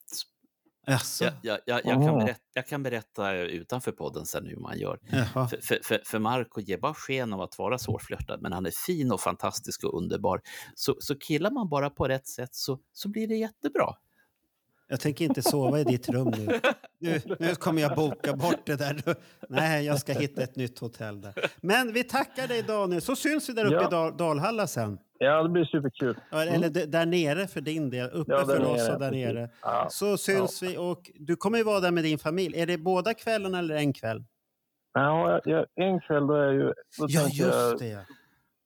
Jaså? 0.88 1.24
Jag, 1.24 1.34
jag, 1.42 1.60
jag, 1.66 1.82
jag, 1.86 2.04
kan 2.04 2.20
berätta, 2.20 2.40
jag 2.54 2.68
kan 2.68 2.84
berätta 2.84 3.34
utanför 3.34 3.92
podden 3.92 4.26
sen 4.26 4.46
hur 4.46 4.58
man 4.58 4.80
gör. 4.80 5.00
För, 5.48 5.84
för, 5.84 6.02
för 6.06 6.20
Marco 6.20 6.62
ger 6.62 6.78
bara 6.78 6.94
sken 6.94 7.34
av 7.34 7.42
att 7.42 7.58
vara 7.58 7.78
svårflörtad, 7.78 8.42
men 8.42 8.54
han 8.54 8.66
är 8.66 8.72
fin 8.86 9.12
och 9.12 9.22
fantastisk 9.22 9.84
och 9.84 9.98
underbar. 9.98 10.42
Så, 10.76 10.96
så 11.00 11.20
killar 11.20 11.52
man 11.52 11.70
bara 11.70 11.90
på 11.90 12.08
rätt 12.08 12.28
sätt 12.28 12.56
så, 12.56 12.80
så 12.94 13.10
blir 13.10 13.28
det 13.28 13.36
jättebra. 13.36 13.94
Jag 14.94 15.00
tänker 15.00 15.26
inte 15.26 15.42
sova 15.42 15.80
i 15.80 15.84
ditt 15.84 16.10
rum 16.10 16.34
nu. 16.38 16.60
Nu, 17.00 17.22
nu 17.40 17.56
kommer 17.56 17.82
jag 17.82 17.96
boka 17.96 18.34
bort 18.34 18.66
det 18.66 18.76
där. 18.76 19.02
Nej, 19.50 19.86
jag 19.86 20.00
ska 20.00 20.14
hitta 20.14 20.42
ett 20.44 20.56
nytt 20.56 20.80
hotell 20.80 21.22
där. 21.22 21.34
Men 21.62 21.94
vi 21.94 22.04
tackar 22.04 22.48
dig 22.48 22.64
Daniel, 22.64 23.02
så 23.02 23.16
syns 23.16 23.50
vi 23.50 23.54
där 23.54 23.66
uppe 23.66 23.76
Ja. 23.76 23.88
i 23.88 23.92
Dal 23.92 24.18
Dalhalla 24.18 24.68
sen. 24.68 24.98
ja, 25.20 25.44
det 25.44 25.50
blir 25.50 25.66
superkul. 25.66 26.18
Ja, 26.32 26.44
Eller 26.44 26.70
där 26.88 27.06
nere 27.06 27.48
för 27.48 27.62
din 27.62 27.90
del, 27.90 28.10
uppe 28.10 28.32
Ja, 28.32 28.46
för 28.46 28.66
oss 28.66 28.78
nere, 28.82 28.94
och 28.94 29.00
där 29.00 29.12
nere. 29.12 29.50
Ja. 29.62 29.88
Så 29.90 30.18
syns 30.18 30.64
vi 30.64 30.78
och 30.78 31.12
du 31.16 31.36
kommer 31.36 31.58
ju 31.58 31.64
vara 31.64 31.80
där 31.80 31.92
med 31.92 32.04
din 32.04 32.20
familj. 32.20 32.60
Är 32.62 32.66
det 32.68 32.78
båda 32.78 33.14
kvällarna 33.14 33.60
eller 33.60 33.76
en 33.76 33.94
kväll? 33.94 34.24
Ja, 34.94 35.42
en 35.76 36.00
kväll 36.02 36.28
då 36.28 36.34
är 36.34 36.52
ju, 36.52 36.64
då 37.00 37.06
Ja, 37.08 37.28
just 37.32 37.80
det. 37.80 38.06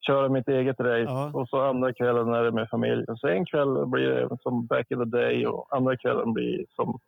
Köra 0.07 0.29
mitt 0.29 0.47
eget 0.47 0.79
race 0.79 1.01
Ja. 1.11 1.31
och 1.33 1.49
så 1.49 1.61
andra 1.61 1.93
kvällen 1.93 2.27
är 2.33 2.43
det 2.43 2.51
med 2.51 2.69
familj. 2.69 3.05
Och 3.07 3.19
så 3.19 3.27
en 3.27 3.45
kväll 3.45 3.85
blir 3.85 4.09
det 4.09 4.37
som 4.41 4.65
back 4.67 4.91
in 4.91 4.97
the 4.99 5.05
day 5.17 5.47
och 5.47 5.75
andra 5.75 5.97
kvällen 5.97 6.33
blir 6.33 6.65
som, 6.75 6.99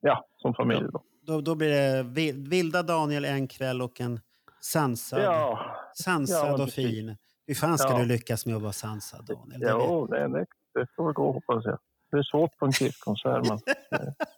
ja, 0.00 0.24
som 0.36 0.54
familj. 0.54 0.86
Då. 0.92 1.02
Då, 1.26 1.40
då 1.40 1.54
blir 1.54 1.68
det 1.68 2.02
vi- 2.02 2.48
vilda 2.48 2.82
Daniel 2.82 3.24
en 3.24 3.48
kväll 3.48 3.82
och 3.82 4.00
en 4.00 4.20
sansad, 4.60 5.20
Ja, 5.22 5.58
sansad 5.94 6.60
ja, 6.60 6.62
och 6.62 6.70
fin. 6.70 7.16
Hur 7.46 7.54
fan 7.54 7.78
ska 7.78 7.98
du 7.98 8.04
lyckas 8.04 8.46
med 8.46 8.56
att 8.56 8.62
vara 8.62 8.72
sansad 8.72 9.26
Daniel? 9.26 9.60
Jo, 9.70 10.06
det, 10.06 10.28
det, 10.28 10.46
det 10.74 10.86
får 10.96 11.04
väl 11.04 11.12
gå 11.14 11.32
hoppas 11.32 11.64
jag. 11.64 11.78
Det 12.10 12.16
är 12.18 12.22
svårt 12.22 12.56
på 12.58 12.66
en 12.66 12.72
Kiss-konsert 12.72 13.48
men 13.48 13.58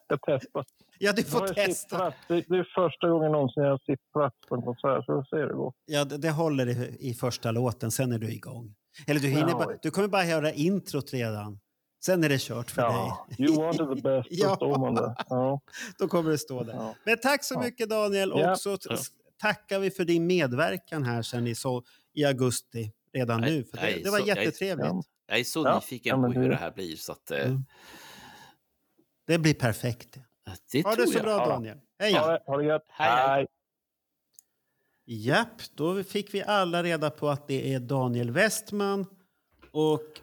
jag 0.09 0.19
testar. 0.27 0.65
Ja, 0.99 1.13
du 1.13 1.25
får 1.25 1.49
testa. 1.49 2.13
Det, 2.29 2.45
det 2.49 2.57
är 2.59 2.69
första 2.75 3.09
gången 3.09 3.33
någonsin 3.33 3.63
jag 3.63 3.71
har 3.71 3.79
sittplats 3.87 4.37
på 4.49 4.55
en 4.55 4.63
konsert 4.63 5.05
så 5.05 5.13
vi 5.13 5.17
får 5.23 5.25
se 5.31 5.37
hur 5.37 5.49
det 5.49 5.55
går. 5.55 5.73
Ja, 5.87 6.05
det, 6.05 6.19
det 6.19 6.31
håller 6.31 6.67
i, 6.69 6.97
i 7.11 7.15
första 7.15 7.51
låten, 7.51 7.91
sen 7.91 8.13
är 8.13 8.19
du 8.19 8.33
igång. 8.33 8.75
Eller 9.07 9.21
du, 9.21 9.29
hinner 9.29 9.49
Ja. 9.49 9.59
bara, 9.59 9.77
du 9.83 9.91
kommer 9.91 10.09
bara 10.09 10.23
höra 10.23 10.53
introt 10.53 11.13
redan. 11.13 11.59
Sen 12.05 12.25
är 12.25 12.29
det 12.29 12.41
kört 12.41 12.71
för 12.71 12.83
Ja, 12.83 13.27
dig. 13.39 13.47
you 13.47 13.57
wanted 13.63 13.89
the 13.89 14.03
best, 14.03 14.29
Ja. 14.31 14.57
står 14.57 14.79
man 14.79 14.95
där. 14.95 15.15
Ja, 15.29 15.61
Då 15.99 16.09
kommer 16.09 16.31
det 16.31 16.39
stå 16.39 16.63
där. 16.63 16.73
ja. 16.75 16.95
Men 17.05 17.19
tack 17.19 17.45
så 17.45 17.55
Ja. 17.55 17.61
mycket 17.61 17.91
Daniel. 17.91 18.33
Ja. 18.37 18.51
Och 18.53 18.59
så 18.59 18.77
tackar 19.41 19.79
vi 19.79 19.91
för 19.91 20.05
din 20.05 20.27
medverkan 20.27 21.05
här 21.05 21.23
sen 21.23 21.47
i, 21.47 21.55
så, 21.55 21.83
i 22.15 22.25
augusti 22.25 22.93
redan 23.13 23.41
Nej, 23.41 23.51
nu. 23.57 23.65
För 23.65 23.77
det, 23.77 23.83
nej, 23.83 24.01
det 24.05 24.11
var 24.11 24.19
så- 24.19 24.27
jättetrevligt. 24.27 24.87
Ja. 25.33 25.37
Jag 25.37 25.40
är 25.40 25.45
så 25.45 25.64
Ja, 25.66 25.75
nyfiken 25.75 26.21
ja, 26.23 26.27
på 26.27 26.33
hur 26.40 26.49
det- 26.49 26.57
här 26.57 26.71
blir. 26.71 26.97
Så 26.97 27.12
att, 27.12 27.31
eh, 27.31 27.45
Mm. 27.47 27.64
Det 29.27 29.38
blir 29.38 29.55
perfekt. 29.55 30.18
det 30.73 30.83
Ha 30.85 30.95
det 30.95 31.07
så 31.07 31.12
jag. 31.18 31.23
bra. 31.25 31.47
Daniel. 31.47 31.79
Hej! 31.99 32.12
Ha 32.14 32.31
det, 32.33 32.42
ha 32.47 32.57
det 32.57 32.64
gött. 32.64 32.87
Hej, 32.88 33.29
hej. 33.29 33.47
Japp, 35.05 35.62
då 35.75 36.05
fick 36.05 36.35
vi 36.35 36.42
alla 36.42 36.83
reda 36.83 37.11
på 37.11 37.29
att 37.29 37.47
det 37.49 37.75
är 37.75 37.81
Daniel 37.81 38.31
Westman. 38.31 39.07
Och 39.71 40.21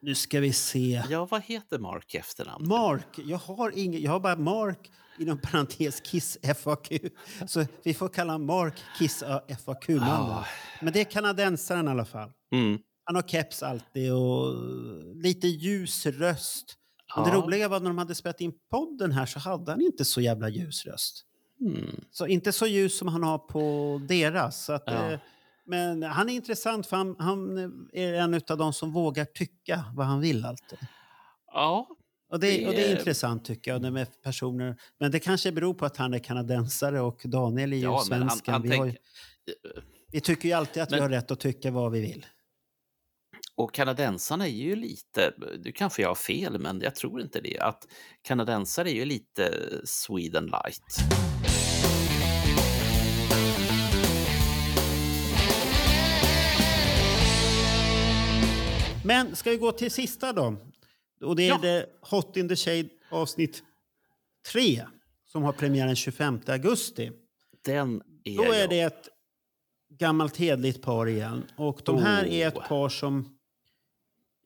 nu 0.00 0.14
ska 0.14 0.40
vi 0.40 0.52
se. 0.52 1.02
Ja, 1.10 1.24
vad 1.30 1.42
heter 1.42 1.78
Mark 1.78 2.14
i 2.14 2.18
efternamn? 2.18 2.68
Mark, 2.68 3.06
jag 3.18 3.38
har 3.38 3.72
ingen, 3.78 4.02
jag 4.02 4.10
har 4.10 4.20
bara 4.20 4.36
Mark 4.36 4.90
inom 5.18 5.38
parentes 5.40 6.00
Kiss 6.00 6.38
FAQ. 6.56 6.92
Så 7.46 7.64
vi 7.82 7.94
får 7.94 8.08
kalla 8.08 8.38
Mark 8.38 8.74
Kiss 8.98 9.22
FAQ-mannen. 9.64 10.30
Ah. 10.30 10.44
Men 10.80 10.92
det 10.92 11.00
är 11.00 11.04
kanadensaren 11.04 11.88
i 11.88 11.90
alla 11.90 12.04
fall. 12.04 12.32
Mm. 12.52 12.78
Han 13.08 13.14
har 13.14 13.22
keps 13.22 13.62
alltid 13.62 14.12
och 14.12 14.54
lite 15.14 15.46
ljus 15.48 16.06
röst. 16.06 16.74
Men 17.16 17.24
det 17.24 17.30
Ja. 17.30 17.36
roliga 17.36 17.68
var 17.68 17.80
när 17.80 17.86
de 17.90 17.98
hade 17.98 18.14
spelat 18.14 18.40
in 18.40 18.52
podden 18.70 19.12
här 19.12 19.26
så 19.26 19.38
hade 19.38 19.70
han 19.70 19.80
inte 19.80 20.04
så 20.04 20.20
jävla 20.20 20.48
ljus 20.48 20.86
röst. 20.86 21.24
Mm. 21.60 22.00
Så 22.10 22.26
inte 22.26 22.52
så 22.52 22.66
ljus 22.66 22.98
som 22.98 23.08
han 23.08 23.22
har 23.22 23.38
på 23.38 24.00
deras. 24.08 24.64
Så 24.64 24.72
att, 24.72 24.82
Ja. 24.86 25.10
eh, 25.12 25.18
men 25.66 26.02
han 26.02 26.28
är 26.28 26.34
intressant 26.34 26.86
för 26.86 26.96
han, 26.96 27.16
han 27.18 27.58
är 27.92 28.14
en 28.14 28.34
av 28.34 28.58
de 28.58 28.72
som 28.72 28.92
vågar 28.92 29.24
tycka 29.24 29.84
vad 29.96 30.06
han 30.06 30.20
vill 30.20 30.44
alltid. 30.44 30.78
Ja, 31.52 31.88
Och 32.30 32.40
det, 32.40 32.66
och 32.66 32.72
det 32.72 32.84
är 32.84 32.88
Det- 32.94 32.98
intressant 32.98 33.44
tycker 33.44 33.70
jag, 33.70 33.82
det 33.82 33.90
med 33.90 34.22
personer. 34.22 34.76
Men 35.00 35.10
det 35.10 35.20
kanske 35.20 35.52
beror 35.52 35.74
på 35.74 35.84
att 35.86 35.96
han 35.96 36.14
är 36.14 36.18
kanadensare 36.18 37.00
och 37.00 37.20
Daniel 37.24 37.72
är 37.72 37.76
ju 37.76 37.82
ja 37.82 37.96
han, 37.96 38.04
svensken. 38.04 38.54
han 38.54 38.62
vi, 38.62 38.76
ju, 38.76 38.94
vi 40.12 40.20
tycker 40.20 40.48
ju 40.48 40.54
alltid 40.54 40.82
att 40.82 40.88
vi 40.92 40.96
Men- 40.96 41.02
har 41.02 41.08
rätt 41.10 41.30
att 41.30 41.40
tycka 41.40 41.70
vad 41.70 41.92
vi 41.92 42.00
vill. 42.00 42.26
Och 43.58 43.74
kanadensarna 43.74 44.46
är 44.46 44.50
ju 44.52 44.76
lite, 44.76 45.32
du 45.58 45.72
kanske 45.72 46.02
jag 46.02 46.08
har 46.08 46.14
fel, 46.14 46.58
men 46.58 46.80
jag 46.80 46.94
tror 46.94 47.20
inte 47.20 47.40
det, 47.40 47.58
att 47.58 47.86
kanadensare 48.22 48.90
är 48.90 48.94
ju 48.94 49.04
lite 49.04 49.52
Sweden 49.84 50.44
light. 50.46 50.84
Men 59.04 59.36
ska 59.36 59.50
vi 59.50 59.56
gå 59.56 59.72
till 59.72 59.90
sista 59.90 60.32
då? 60.32 60.56
Och 61.24 61.36
det 61.36 61.42
är 61.42 61.48
Ja. 61.48 61.58
det 61.62 61.86
Hot 62.00 62.36
in 62.36 62.48
the 62.48 62.56
Shade 62.56 62.88
avsnitt 63.10 63.62
3 64.52 64.84
som 65.26 65.42
har 65.42 65.52
premiär 65.52 65.86
den 65.86 65.96
25 65.96 66.40
augusti. 66.46 67.10
Den 67.64 68.02
är 68.24 68.36
Då 68.36 68.42
är 68.52 68.60
jag. 68.60 68.70
det 68.70 68.80
ett 68.80 69.08
gammalt 69.98 70.36
hedligt 70.36 70.82
par 70.82 71.06
igen. 71.08 71.44
Och 71.56 71.80
de 71.84 72.02
här 72.02 72.24
är 72.26 72.48
ett 72.48 72.56
Oh. 72.56 72.68
par 72.68 72.88
som... 72.88 73.37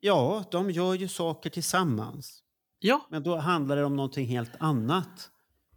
Ja, 0.05 0.43
de 0.51 0.71
gör 0.71 0.93
ju 0.93 1.07
saker 1.07 1.49
tillsammans. 1.49 2.43
Ja, 2.79 3.07
Men 3.09 3.23
då 3.23 3.35
handlar 3.37 3.75
det 3.75 3.83
om 3.83 3.95
någonting 3.95 4.27
helt 4.27 4.51
annat. 4.59 5.29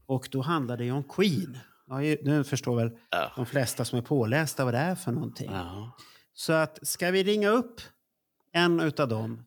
Och 0.07 0.29
då 0.31 0.41
handlar 0.41 0.77
det 0.77 0.85
ju 0.85 0.93
om 0.93 1.05
Queen. 1.05 1.59
Ja, 1.87 1.99
nu 1.99 2.45
förstår 2.45 2.77
väl 2.77 2.91
Ja. 3.11 3.33
de 3.37 3.47
flesta 3.47 3.85
som 3.85 3.99
är 3.99 4.03
pålästa 4.03 4.65
vad 4.65 4.75
det 4.75 4.79
är 4.79 4.95
för 4.95 5.13
någonting. 5.13 5.51
ja. 5.53 5.97
Så 6.33 6.53
att, 6.53 6.87
ska 6.89 7.11
vi 7.11 7.25
ringa 7.25 7.49
upp 7.49 7.81
en 8.53 8.81
utav 8.81 9.09
dem? 9.09 9.43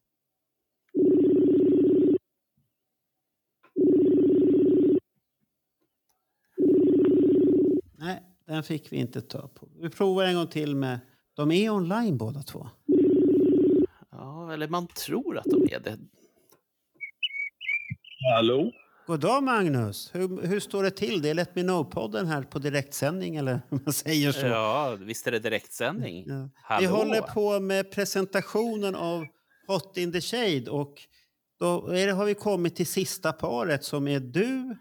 Nej, 7.98 8.22
den 8.48 8.64
fick 8.64 8.92
vi 8.92 8.98
inte 8.98 9.22
ta 9.22 9.48
på. 9.48 9.68
Vi 9.82 9.90
provar 9.90 10.24
en 10.24 10.36
gång 10.36 10.48
till 10.48 10.76
med... 10.76 11.00
De 11.34 11.52
är 11.52 11.70
online 11.70 12.18
båda 12.18 12.42
två. 12.44 12.68
Ja, 14.20 14.54
eller 14.54 14.68
man 14.68 14.88
tror 14.88 15.38
att 15.38 15.46
de 15.46 15.74
är 15.74 15.80
det. 15.80 15.98
Hallå? 18.34 18.72
God 19.08 19.20
dag 19.20 19.44
Magnus! 19.44 20.10
Hur, 20.14 20.48
hur 20.48 20.60
står 20.60 20.84
det 20.84 20.92
till? 20.92 21.22
Det 21.22 21.30
är 21.30 21.34
Let 21.34 21.56
Me 21.56 21.62
Know-podden 21.62 22.26
här 22.26 22.44
på 22.44 22.60
direktsändning, 22.60 23.36
eller 23.36 23.62
man 23.70 23.94
säger 23.94 24.32
så. 24.32 24.46
Ja, 24.46 24.98
visst 25.00 25.28
är 25.28 25.32
det 25.32 25.40
direktsändning? 25.40 26.26
Ja. 26.28 26.78
Vi 26.80 26.86
håller 26.86 27.22
på 27.22 27.60
med 27.60 27.92
presentationen 27.92 28.96
av 28.96 29.26
Hot 29.68 29.98
in 29.98 30.12
the 30.12 30.22
Shade 30.22 30.72
och 30.72 30.94
då 31.60 31.88
är 31.88 32.08
det, 32.08 32.14
har 32.14 32.26
vi 32.26 32.34
kommit 32.36 32.76
till 32.76 32.88
sista 32.88 33.34
paret 33.34 33.84
som 33.84 34.08
är 34.08 34.20
du, 34.20 34.78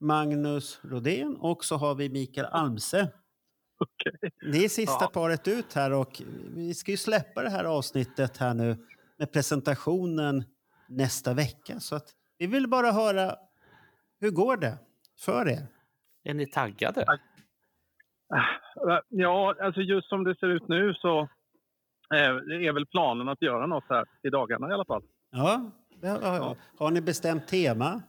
Magnus 0.00 0.80
Rodén 0.82 1.36
och 1.36 1.64
så 1.64 1.76
har 1.76 1.94
vi 1.94 2.08
Mikael 2.08 2.46
Almse. 2.46 3.08
Okej. 3.84 4.30
Det 4.52 4.64
är 4.64 4.68
sista 4.68 5.04
Ja. 5.04 5.10
paret 5.14 5.48
ut 5.48 5.72
här 5.74 5.92
och 5.92 6.22
vi 6.56 6.74
ska 6.74 6.90
ju 6.90 6.96
släppa 6.96 7.42
det 7.42 7.50
här 7.50 7.64
avsnittet 7.64 8.36
här 8.36 8.54
nu 8.54 8.76
med 9.18 9.32
presentationen 9.32 10.44
nästa 10.88 11.34
vecka. 11.34 11.80
Så 11.80 11.96
att 11.96 12.10
vi 12.38 12.46
vill 12.46 12.68
bara 12.68 12.92
höra, 12.92 13.36
hur 14.20 14.30
går 14.30 14.56
det 14.56 14.78
för 15.20 15.48
er? 15.48 15.66
Är 16.24 16.34
ni 16.34 16.46
taggade? 16.46 17.04
Ja, 19.08 19.54
alltså 19.62 19.80
just 19.80 20.08
som 20.08 20.24
det 20.24 20.38
ser 20.38 20.46
ut 20.46 20.68
nu 20.68 20.94
så 20.94 21.20
eh, 22.14 22.30
är 22.68 22.72
väl 22.72 22.86
planen 22.86 23.28
att 23.28 23.42
göra 23.42 23.66
något 23.66 23.84
här 23.88 24.04
i 24.22 24.30
dagarna 24.30 24.68
i 24.70 24.72
alla 24.72 24.84
fall. 24.84 25.02
Ja, 25.30 25.70
det 26.00 26.08
har, 26.08 26.56
har 26.78 26.90
ni 26.90 27.00
bestämt 27.00 27.48
tema? 27.48 28.02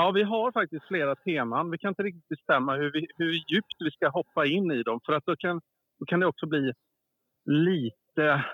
Ja, 0.00 0.10
vi 0.10 0.22
har 0.22 0.52
faktiskt 0.52 0.84
flera 0.88 1.16
teman. 1.16 1.70
Vi 1.70 1.78
kan 1.78 1.88
inte 1.88 2.02
riktigt 2.02 2.28
bestämma 2.28 2.74
hur, 2.76 2.92
vi, 2.92 3.06
hur 3.16 3.32
djupt 3.32 3.74
vi 3.78 3.90
ska 3.90 4.08
hoppa 4.08 4.46
in 4.46 4.70
i 4.70 4.82
dem. 4.82 5.00
För 5.06 5.12
att 5.12 5.24
då 5.26 5.36
kan, 5.36 5.60
då 5.98 6.04
kan 6.06 6.20
det 6.20 6.26
också 6.26 6.46
bli 6.46 6.72
lite, 7.44 8.44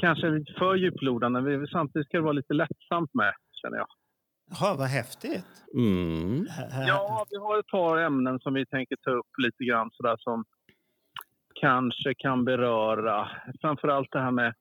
kanske 0.00 0.28
lite 0.30 0.52
för 0.52 0.74
djuplodande. 0.74 1.40
Vi- 1.40 1.66
Samtidigt 1.68 2.06
ska 2.08 2.16
det 2.16 2.22
vara 2.22 2.32
lite 2.32 2.54
lättsamt 2.54 3.14
med, 3.14 3.34
känner 3.52 3.76
jag. 3.76 3.86
Jaha, 4.50 4.74
vad 4.78 4.86
häftigt. 4.88 5.46
Mm. 5.74 6.46
Ja, 6.86 7.26
vi 7.30 7.36
har 7.36 7.58
ett 7.58 7.66
par 7.66 7.98
ämnen 7.98 8.40
som 8.40 8.54
vi 8.54 8.66
tänker 8.66 8.96
ta 8.96 9.10
upp 9.10 9.32
lite 9.38 9.64
grann 9.64 9.90
sådär 9.92 10.16
som 10.18 10.44
kanske 11.60 12.14
kan 12.14 12.44
beröra 12.44 13.28
framförallt 13.60 14.12
det 14.12 14.20
här 14.20 14.30
med 14.30 14.54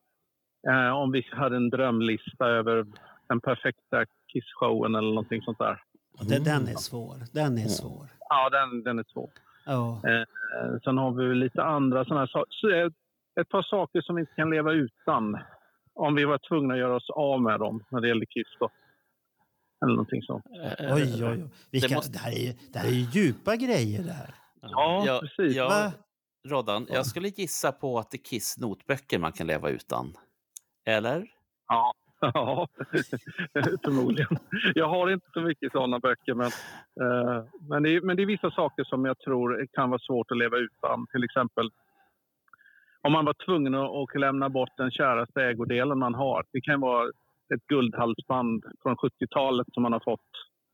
eh, 0.70 0.90
om 0.98 1.12
vi 1.12 1.28
hade 1.32 1.56
en 1.56 1.70
drömlista 1.70 2.46
över 2.48 2.86
den 3.30 3.42
perfekta 3.42 4.06
kissshowen 4.34 4.96
eller 4.96 5.08
någonting 5.10 5.42
sånt 5.42 5.58
där. 5.58 5.82
Det, 6.22 6.40
den 6.40 6.68
är 6.68 6.76
svår. 6.76 7.16
Den 7.34 7.58
är 7.58 7.68
svår. 7.68 8.08
Ja, 8.30 8.50
den, 8.50 8.84
den 8.84 9.00
är 9.00 9.06
svår. 9.14 9.30
Ja. 9.66 10.02
Eh, 10.08 10.80
sen 10.84 10.98
har 10.98 11.12
vi 11.12 11.36
lite 11.36 11.64
andra 11.64 12.04
sådana 12.06 12.20
här 12.22 12.28
saker. 12.28 12.48
Så, 12.50 12.70
eh, 12.70 12.90
Ett 13.42 13.50
par 13.50 13.62
saker 13.64 14.02
som 14.02 14.16
vi 14.16 14.22
inte 14.22 14.34
kan 14.36 14.50
leva 14.50 14.72
utan. 14.72 15.38
Om 15.94 16.16
vi 16.16 16.26
var 16.26 16.38
tvungna 16.38 16.74
att 16.74 16.80
göra 16.80 16.96
oss 16.96 17.10
av 17.10 17.42
med 17.42 17.60
dem 17.60 17.84
när 17.90 18.02
det 18.02 18.08
gäller 18.08 18.26
Kiss 18.26 18.48
då. 18.60 18.70
Eller 19.86 19.94
någonting 19.94 20.22
sånt. 20.22 20.46
Eh, 20.80 20.94
Oj, 20.96 21.04
oj, 21.16 21.24
oj. 21.26 21.50
Vilka, 21.72 21.88
Det 21.88 21.94
det, 21.94 21.96
måste- 21.96 22.20
här 22.20 22.32
är, 22.32 22.36
ju- 22.48 22.54
det 22.74 22.80
här 22.80 22.88
är 22.88 22.92
ju 22.92 23.02
djupa 23.22 23.56
grejer 23.56 24.04
det 24.04 24.12
här. 24.12 24.36
Ja, 24.62 25.04
Ja, 25.08 25.20
precis. 25.22 25.56
ja? 25.56 25.92
Roddan, 26.48 26.88
jag 26.90 27.06
skulle 27.06 27.28
gissa 27.28 27.72
på 27.72 28.00
att 28.00 28.12
det 28.12 28.18
är 28.18 28.24
Kiss 28.24 28.58
notböcker 28.58 29.20
man 29.20 29.32
kan 29.32 29.48
leva 29.48 29.70
utan. 29.70 30.14
Eller? 30.86 31.28
Ja, 31.68 31.94
ja 32.34 32.68
förmodligen. 33.84 34.38
Jag 34.76 34.88
har 34.90 35.12
inte 35.12 35.28
så 35.34 35.42
mycket 35.42 35.72
sådana 35.72 36.00
böcker 36.00 36.34
men, 36.34 36.52
eh, 37.02 37.44
men, 37.70 37.84
det 37.84 37.90
är, 37.90 38.02
men 38.02 38.18
det 38.18 38.24
är 38.24 38.28
vissa 38.28 38.52
saker 38.52 38.84
som 38.84 39.06
jag 39.06 39.20
tror 39.20 39.68
kan 39.74 39.90
vara 39.90 40.00
svårt 40.00 40.32
att 40.32 40.38
leva 40.38 40.58
utan. 40.58 41.08
Till 41.08 41.24
exempel 41.24 41.72
om 43.02 43.14
man 43.14 43.26
var 43.26 43.36
tvungen 43.46 43.76
att 43.76 44.20
lämna 44.20 44.50
bort 44.50 44.78
den 44.78 44.92
käraste 44.92 45.42
ägodelen 45.42 46.00
man 46.00 46.14
har. 46.16 46.46
Det 46.52 46.62
kan 46.62 46.82
vara 46.82 47.10
ett 47.54 47.68
guldhalsband 47.68 48.64
från 48.82 48.96
70-talet 48.96 49.68
som 49.74 49.84
man 49.84 49.94
har 49.94 50.00
fått 50.00 50.32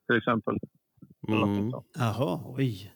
till 0.07 0.17
exempel. 0.17 0.59
Mm. 1.27 1.71
Jaha, 1.97 2.39
oj. 2.45 2.93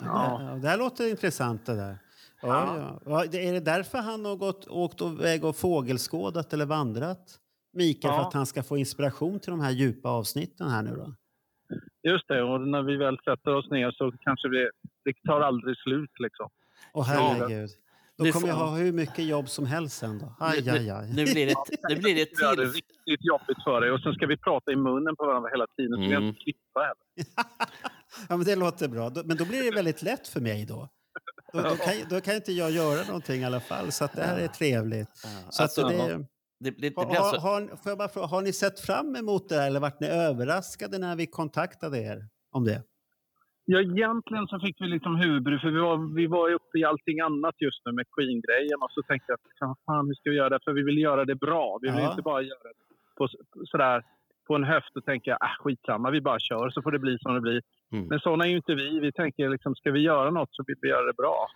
Ja. 0.00 0.40
Ja. 0.40 0.54
Det 0.54 0.68
här 0.68 0.78
låter 0.78 1.10
intressant 1.10 1.66
det 1.66 1.76
där. 1.76 1.98
Ja, 2.42 2.98
Ja. 3.04 3.24
Är 3.24 3.52
det 3.52 3.60
därför 3.60 3.98
han 3.98 4.24
har 4.24 4.36
gått, 4.36 4.66
åkt 4.68 5.00
iväg 5.02 5.44
och 5.44 5.56
fågelskådat 5.56 6.52
eller 6.52 6.66
vandrat? 6.66 7.38
Mikael, 7.72 8.14
Ja. 8.14 8.18
för 8.20 8.28
att 8.28 8.34
han 8.34 8.46
ska 8.46 8.62
få 8.62 8.76
inspiration 8.76 9.40
till 9.40 9.50
de 9.50 9.60
här 9.60 9.70
djupa 9.70 10.08
avsnitten 10.08 10.68
här 10.70 10.82
nu 10.82 10.90
då? 10.96 11.14
Just 12.10 12.28
det, 12.28 12.42
och 12.42 12.60
när 12.68 12.82
vi 12.82 12.96
väl 12.96 13.18
sätter 13.24 13.54
oss 13.54 13.70
ner 13.70 13.90
så 13.90 14.12
kanske 14.20 14.48
det, 14.48 14.70
det 15.04 15.12
tar 15.28 15.40
aldrig 15.40 15.76
slut 15.76 16.10
liksom. 16.18 16.48
Åh 16.94 17.04
herregud. 17.06 17.70
Då 18.18 18.24
Nu 18.24 18.32
kommer 18.32 18.48
jag 18.48 18.58
får- 18.58 18.64
ha 18.66 18.76
hur 18.76 18.92
mycket 18.92 19.24
jobb 19.24 19.48
som 19.48 19.66
helst 19.66 19.96
sen 19.98 20.18
då. 20.18 20.36
Aj, 20.40 20.62
Nu- 20.64 20.70
aj, 20.70 20.90
aj. 20.90 21.08
Nu 21.08 21.24
blir 21.24 21.46
det, 21.46 21.54
nu 21.88 21.96
blir 21.96 22.14
det 22.14 22.24
Det 22.38 22.44
är 22.44 22.54
till... 22.56 22.64
riktigt 22.72 23.24
jobbigt 23.26 23.62
för 23.64 23.80
dig 23.80 23.90
och 23.90 24.00
sen 24.00 24.12
ska 24.14 24.26
vi 24.26 24.36
prata 24.36 24.72
i 24.72 24.76
munnen 24.76 25.16
på 25.16 25.26
varandra 25.26 25.50
hela 25.50 25.66
tiden 25.76 25.92
så 25.94 26.00
vi 26.00 26.06
Mm. 26.06 26.24
inte 26.24 26.40
klippa 26.40 26.80
heller. 26.80 27.26
Ja, 28.28 28.36
men 28.36 28.44
det 28.46 28.56
låter 28.56 28.88
bra. 28.88 29.10
Men 29.24 29.36
då 29.36 29.44
blir 29.44 29.62
det 29.62 29.70
väldigt 29.76 30.02
lätt 30.02 30.28
för 30.28 30.40
mig 30.40 30.66
då. 30.66 30.88
Då, 31.52 31.60
då, 31.62 31.68
kan, 31.76 31.94
då 32.10 32.20
kan 32.20 32.34
inte 32.34 32.52
jag 32.52 32.70
göra 32.70 33.06
någonting 33.06 33.40
i 33.40 33.44
alla 33.44 33.60
fall. 33.60 33.92
Så 33.92 34.04
att 34.04 34.12
det 34.12 34.22
här 34.22 34.38
är 34.38 34.48
trevligt. 34.48 35.16
Så 35.50 35.62
Alltså, 35.62 35.86
att 35.86 35.88
det, 35.92 36.26
det, 36.64 36.70
det, 36.70 36.88
det 36.88 37.00
har, 37.00 37.16
alltså... 37.16 37.40
har, 37.90 37.96
bara 37.96 38.08
fråga, 38.08 38.26
har 38.26 38.42
ni 38.42 38.52
sett 38.52 38.80
fram 38.80 39.16
emot 39.16 39.48
det 39.48 39.54
här 39.54 39.66
eller 39.66 39.80
vart 39.80 40.00
ni 40.00 40.06
överraskade 40.06 40.98
när 40.98 41.16
vi 41.16 41.26
kontaktade 41.26 41.98
er 41.98 42.18
om 42.52 42.64
det? 42.64 42.82
Ja, 43.64 43.80
egentligen 43.80 44.46
så 44.46 44.60
fick 44.60 44.76
vi 44.80 44.86
liksom 44.86 45.16
huvudbry 45.16 45.58
för 45.58 45.70
vi 45.70 45.80
var, 45.80 46.14
vi 46.14 46.26
var 46.26 46.48
ju 46.48 46.54
uppe 46.54 46.78
i 46.78 46.84
allting 46.84 47.20
annat 47.20 47.54
just 47.58 47.80
nu 47.86 47.92
med 47.92 48.06
Queen-grejen 48.16 48.78
och 48.84 48.90
så 48.90 49.02
tänkte 49.02 49.32
jag 49.32 49.38
"Vad 49.68 49.76
fan 49.86 50.06
hur 50.06 50.14
ska 50.14 50.30
vi 50.30 50.36
göra 50.36 50.48
det? 50.48 50.58
För 50.64 50.72
vi 50.72 50.82
vill 50.82 50.98
göra 50.98 51.24
det 51.24 51.34
bra. 51.34 51.78
Vi 51.82 51.88
vill 51.90 52.00
Ja. 52.00 52.10
inte 52.10 52.22
bara 52.22 52.42
göra 52.42 52.62
det 52.62 52.74
på, 53.16 53.28
sådär, 53.66 54.02
på 54.46 54.54
en 54.54 54.64
höft 54.64 54.96
och 54.96 55.04
tänka 55.04 55.36
ah, 55.40 55.54
skitsamma, 55.62 56.10
vi 56.10 56.20
bara 56.20 56.38
kör 56.40 56.70
så 56.70 56.82
får 56.82 56.90
det 56.92 56.98
bli 56.98 57.18
som 57.18 57.34
det 57.34 57.40
blir. 57.40 57.62
Mm. 57.92 58.06
Men 58.06 58.20
sådana 58.20 58.44
är 58.44 58.48
ju 58.48 58.56
inte 58.56 58.74
vi. 58.74 59.00
Vi 59.00 59.12
tänker 59.12 59.48
liksom, 59.48 59.74
ska 59.74 59.90
vi 59.90 60.00
göra 60.00 60.30
något 60.30 60.48
så 60.52 60.64
vill 60.66 60.76
vi 60.80 60.88
göra 60.88 61.06
det 61.06 61.12
bra. 61.22 61.46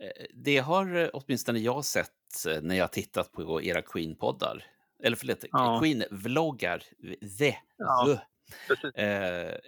Eh, 0.00 0.26
Det 0.34 0.58
har 0.58 0.96
eh, 0.96 1.08
åtminstone 1.12 1.58
jag 1.58 1.84
sett 1.84 2.46
eh, 2.48 2.62
när 2.62 2.74
jag 2.74 2.82
har 2.84 2.88
tittat 2.88 3.32
på 3.32 3.62
era 3.62 3.82
Queen-poddar. 3.82 4.64
Eller 5.02 5.16
förlåt, 5.16 5.44
Ja. 5.52 5.78
Queen-vloggar. 5.82 6.78
The. 7.38 7.56
Ja, 7.76 8.18
the. 8.94 9.00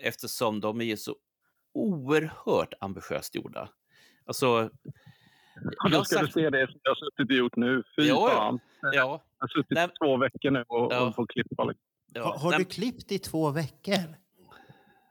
eftersom 0.08 0.60
de 0.60 0.80
är 0.80 0.84
ju 0.84 0.96
så 0.96 1.16
oerhört 1.74 2.74
ambitiöst 2.80 3.34
gjorda. 3.34 3.68
Alltså... 4.26 4.70
Jag 5.90 6.06
ska 6.06 6.18
du 6.18 6.24
sagt- 6.26 6.34
se 6.34 6.50
det 6.50 6.66
som 6.70 6.80
jag 6.82 6.90
har 6.90 6.94
suttit 6.96 7.30
och 7.30 7.36
gjort 7.36 7.56
nu. 7.56 7.82
Fy 7.96 8.02
Ja, 8.08 8.28
ja. 8.30 8.36
fan. 8.36 8.60
Ja, 8.82 8.90
Jag 8.92 9.20
har 9.38 9.48
suttit 9.48 9.70
Nej. 9.70 9.84
i 9.84 9.88
två 10.04 10.16
veckor 10.16 10.50
nu 10.50 10.64
och, 10.68 10.92
Ja. 10.92 11.00
och 11.08 11.14
får 11.14 11.26
klippa. 11.26 11.64
Liksom. 11.64 11.84
ja. 12.12 12.22
har 12.24 12.38
har 12.38 12.50
Nej, 12.50 12.58
du 12.58 12.64
klippt 12.64 13.12
i 13.12 13.18
två 13.18 13.50
veckor? 13.50 14.16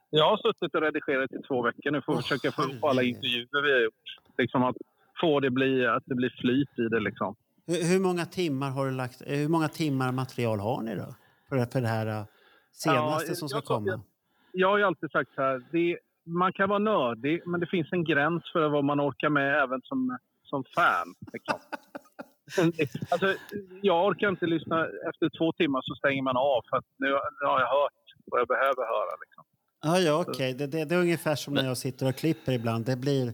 Jag 0.10 0.30
har 0.30 0.38
suttit 0.38 0.76
och 0.76 0.82
redigerat 0.82 1.32
i 1.34 1.42
två 1.48 1.62
veckor 1.62 1.92
nu 1.92 2.02
för 2.02 2.12
att 2.12 2.18
Åh, 2.18 2.22
försöka 2.22 2.52
få 2.52 2.62
upp 2.62 2.84
alla 2.84 3.04
intervjuer 3.04 3.62
vi 3.66 3.72
har 3.74 3.80
gjort. 3.80 3.94
Liksom 4.38 4.64
att 4.64 4.76
få 5.22 5.40
det 5.40 5.50
bli, 5.50 5.88
att 5.88 6.04
det 6.06 6.16
blir 6.16 6.34
flyt 6.42 6.80
i 6.80 6.82
det 6.82 7.00
liksom. 7.00 7.36
Hur, 7.68 7.94
hur 7.94 8.00
många 8.00 8.26
timmar 8.26 8.70
har 8.70 8.86
du 8.86 8.92
lagt? 8.92 9.22
Hur 9.26 9.48
många 9.48 9.68
timmar 9.68 10.12
material 10.12 10.60
har 10.60 10.82
ni 10.82 10.96
då? 10.96 11.16
För, 11.50 11.66
för 11.66 11.82
det 11.82 11.88
här 11.88 12.08
eh, 12.08 12.26
senaste 12.72 13.30
Ja, 13.30 13.36
som 13.36 13.50
ska 13.50 13.58
jag 13.58 13.66
komma? 13.66 14.02
Jag 14.54 14.70
har 14.70 14.78
ju 14.78 14.84
alltid 14.84 15.12
sagt 15.12 15.34
så 15.36 15.42
här, 15.42 15.64
det, 15.72 15.98
man 16.26 16.54
kan 16.54 16.70
vara 16.70 16.80
nördig 16.80 17.42
men 17.46 17.60
det 17.60 17.68
finns 17.68 17.88
en 17.92 18.04
gräns 18.04 18.44
för 18.54 18.70
vad 18.70 18.84
man 18.84 19.02
orkar 19.02 19.30
med 19.30 19.64
även 19.64 19.82
som, 19.84 20.18
som 20.44 20.64
fan. 20.76 21.16
Liksom. 21.34 21.60
alltså, 23.12 23.36
jag 23.82 24.06
orkar 24.08 24.30
inte 24.30 24.46
lyssna. 24.46 24.86
Efter 24.86 25.38
två 25.38 25.52
timmar 25.52 25.82
så 25.84 25.96
stänger 25.96 26.22
man 26.22 26.38
av 26.38 26.62
för 26.70 26.78
att 26.78 26.86
nu, 26.98 27.08
nu 27.42 27.46
har 27.48 27.60
jag 27.60 27.68
hört 27.68 27.94
vad 28.26 28.40
jag 28.40 28.48
behöver 28.48 28.84
höra. 28.96 29.14
Liksom. 29.26 29.44
Ja, 29.82 30.00
ja 30.00 30.26
okej. 30.28 30.54
Det, 30.54 30.68
det, 30.68 30.86
det 30.86 30.96
är 30.96 31.00
ungefär 31.00 31.36
som 31.36 31.54
när 31.54 31.66
jag 31.66 31.78
sitter 31.78 32.10
och 32.10 32.16
klipper 32.16 32.52
ibland. 32.52 32.86
Det 32.86 32.96
blir, 32.96 33.34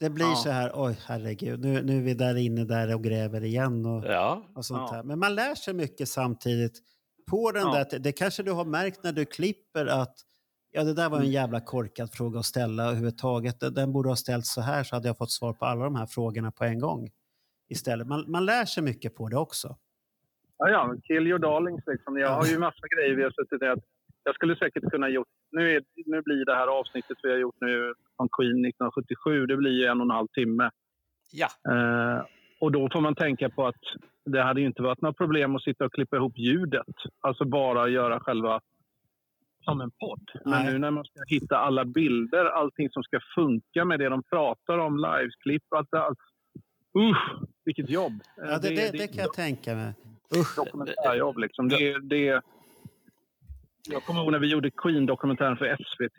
det 0.00 0.10
blir 0.10 0.24
Ja. 0.26 0.34
så 0.34 0.50
här, 0.50 0.70
oj 0.74 0.98
herregud, 1.06 1.60
nu, 1.60 1.82
nu 1.82 1.98
är 1.98 2.02
vi 2.02 2.14
där 2.14 2.36
inne 2.36 2.64
där 2.64 2.94
och 2.94 3.04
gräver 3.04 3.44
igen. 3.44 3.86
Och, 3.86 4.04
ja. 4.04 4.42
och 4.54 4.64
sånt 4.64 4.88
Ja. 4.90 4.96
här. 4.96 5.02
Men 5.02 5.18
man 5.18 5.34
lär 5.34 5.54
sig 5.54 5.74
mycket 5.74 6.08
samtidigt. 6.08 6.78
På 7.30 7.52
den 7.52 7.62
Ja. 7.62 7.84
där, 7.90 7.98
det 7.98 8.12
kanske 8.12 8.42
du 8.42 8.52
har 8.52 8.64
märkt 8.64 9.04
när 9.04 9.12
du 9.12 9.24
klipper 9.24 9.86
att 9.86 10.14
ja, 10.70 10.84
det 10.84 10.94
där 10.94 11.08
var 11.08 11.16
en 11.16 11.22
Mm. 11.22 11.32
jävla 11.32 11.60
korkad 11.60 12.12
fråga 12.12 12.38
att 12.38 12.46
ställa 12.46 12.84
överhuvudtaget. 12.84 13.60
Den- 13.60 13.74
Den 13.74 13.92
borde 13.92 14.08
ha 14.08 14.16
ställts 14.16 14.52
så 14.54 14.60
här 14.60 14.84
så 14.84 14.96
hade 14.96 15.08
jag 15.08 15.16
fått 15.18 15.30
svar 15.30 15.52
på 15.52 15.64
alla 15.66 15.84
de 15.84 15.94
här 15.94 16.06
frågorna 16.06 16.52
på 16.52 16.64
en 16.64 16.78
gång. 16.78 17.08
Istället. 17.68 18.06
Man, 18.06 18.30
man 18.30 18.44
lär 18.46 18.64
sig 18.64 18.82
mycket 18.82 19.14
på 19.16 19.28
det 19.28 19.36
också. 19.36 19.76
Ja, 20.58 20.68
ja, 20.68 20.94
kill 21.02 21.26
your 21.26 21.38
darlings 21.38 21.82
liksom. 21.86 22.16
Jag 22.16 22.28
har 22.34 22.46
ju 22.46 22.58
massa 22.58 22.86
grejer 22.96 23.16
vi 23.16 23.22
har 23.22 23.30
suttit 23.30 23.62
i. 23.62 23.66
Jag 24.24 24.34
skulle 24.34 24.56
säkert 24.56 24.90
kunna 24.90 25.08
gjort... 25.08 25.28
Nu, 25.50 25.76
är, 25.76 25.82
nu 26.06 26.22
blir 26.22 26.44
det 26.44 26.54
här 26.54 26.66
avsnittet 26.66 27.18
vi 27.22 27.30
har 27.30 27.38
gjort 27.38 27.60
nu 27.60 27.94
om 28.16 28.28
Queen 28.28 28.64
1977, 28.64 29.46
det 29.46 29.56
blir 29.56 29.70
ju 29.70 29.84
en 29.84 30.00
och 30.00 30.06
en 30.06 30.10
halv 30.10 30.28
timme. 30.28 30.70
ja. 31.32 31.48
Eh, 31.72 32.24
och 32.60 32.72
då 32.72 32.88
får 32.92 33.00
man 33.00 33.14
tänka 33.14 33.48
på 33.48 33.66
att 33.66 33.82
det 34.24 34.42
hade 34.42 34.60
ju 34.60 34.66
inte 34.66 34.82
varit 34.82 35.00
några 35.00 35.12
problem 35.12 35.56
att 35.56 35.62
sitta 35.62 35.84
och 35.84 35.92
klippa 35.92 36.16
ihop 36.16 36.38
ljudet. 36.38 36.96
Alltså 37.20 37.44
bara 37.44 37.88
göra 37.88 38.20
själva 38.20 38.60
som 39.64 39.80
en 39.80 39.90
podd. 39.90 40.30
Men 40.44 40.64
Nej. 40.64 40.72
nu 40.72 40.78
när 40.78 40.90
man 40.90 41.04
ska 41.04 41.20
hitta 41.26 41.56
alla 41.56 41.84
bilder, 41.84 42.44
allting 42.44 42.90
som 42.90 43.02
ska 43.02 43.20
funka 43.34 43.84
med 43.84 43.98
det 43.98 44.08
de 44.08 44.22
pratar 44.22 44.78
om, 44.78 44.96
livesklipp 44.96 45.62
och 45.70 45.78
allt 45.78 45.88
det 45.90 46.02
allt. 46.02 46.18
Usch, 46.98 47.48
vilket 47.64 47.90
jobb! 47.90 48.12
Ja, 48.36 48.58
det, 48.58 48.68
det, 48.68 48.92
det 48.92 49.06
kan 49.06 49.22
jag 49.24 49.32
tänka 49.32 49.74
mig. 49.74 49.94
Usch. 50.36 50.56
dokumentärjobb. 50.56 51.38
Liksom. 51.38 51.68
Det, 51.68 51.98
det, 51.98 52.42
jag 53.88 54.02
kommer 54.04 54.20
ihåg 54.20 54.32
när 54.32 54.38
vi 54.38 54.46
gjorde 54.46 54.70
Queen-dokumentären 54.70 55.56
för 55.56 55.76
SVT. 55.76 56.18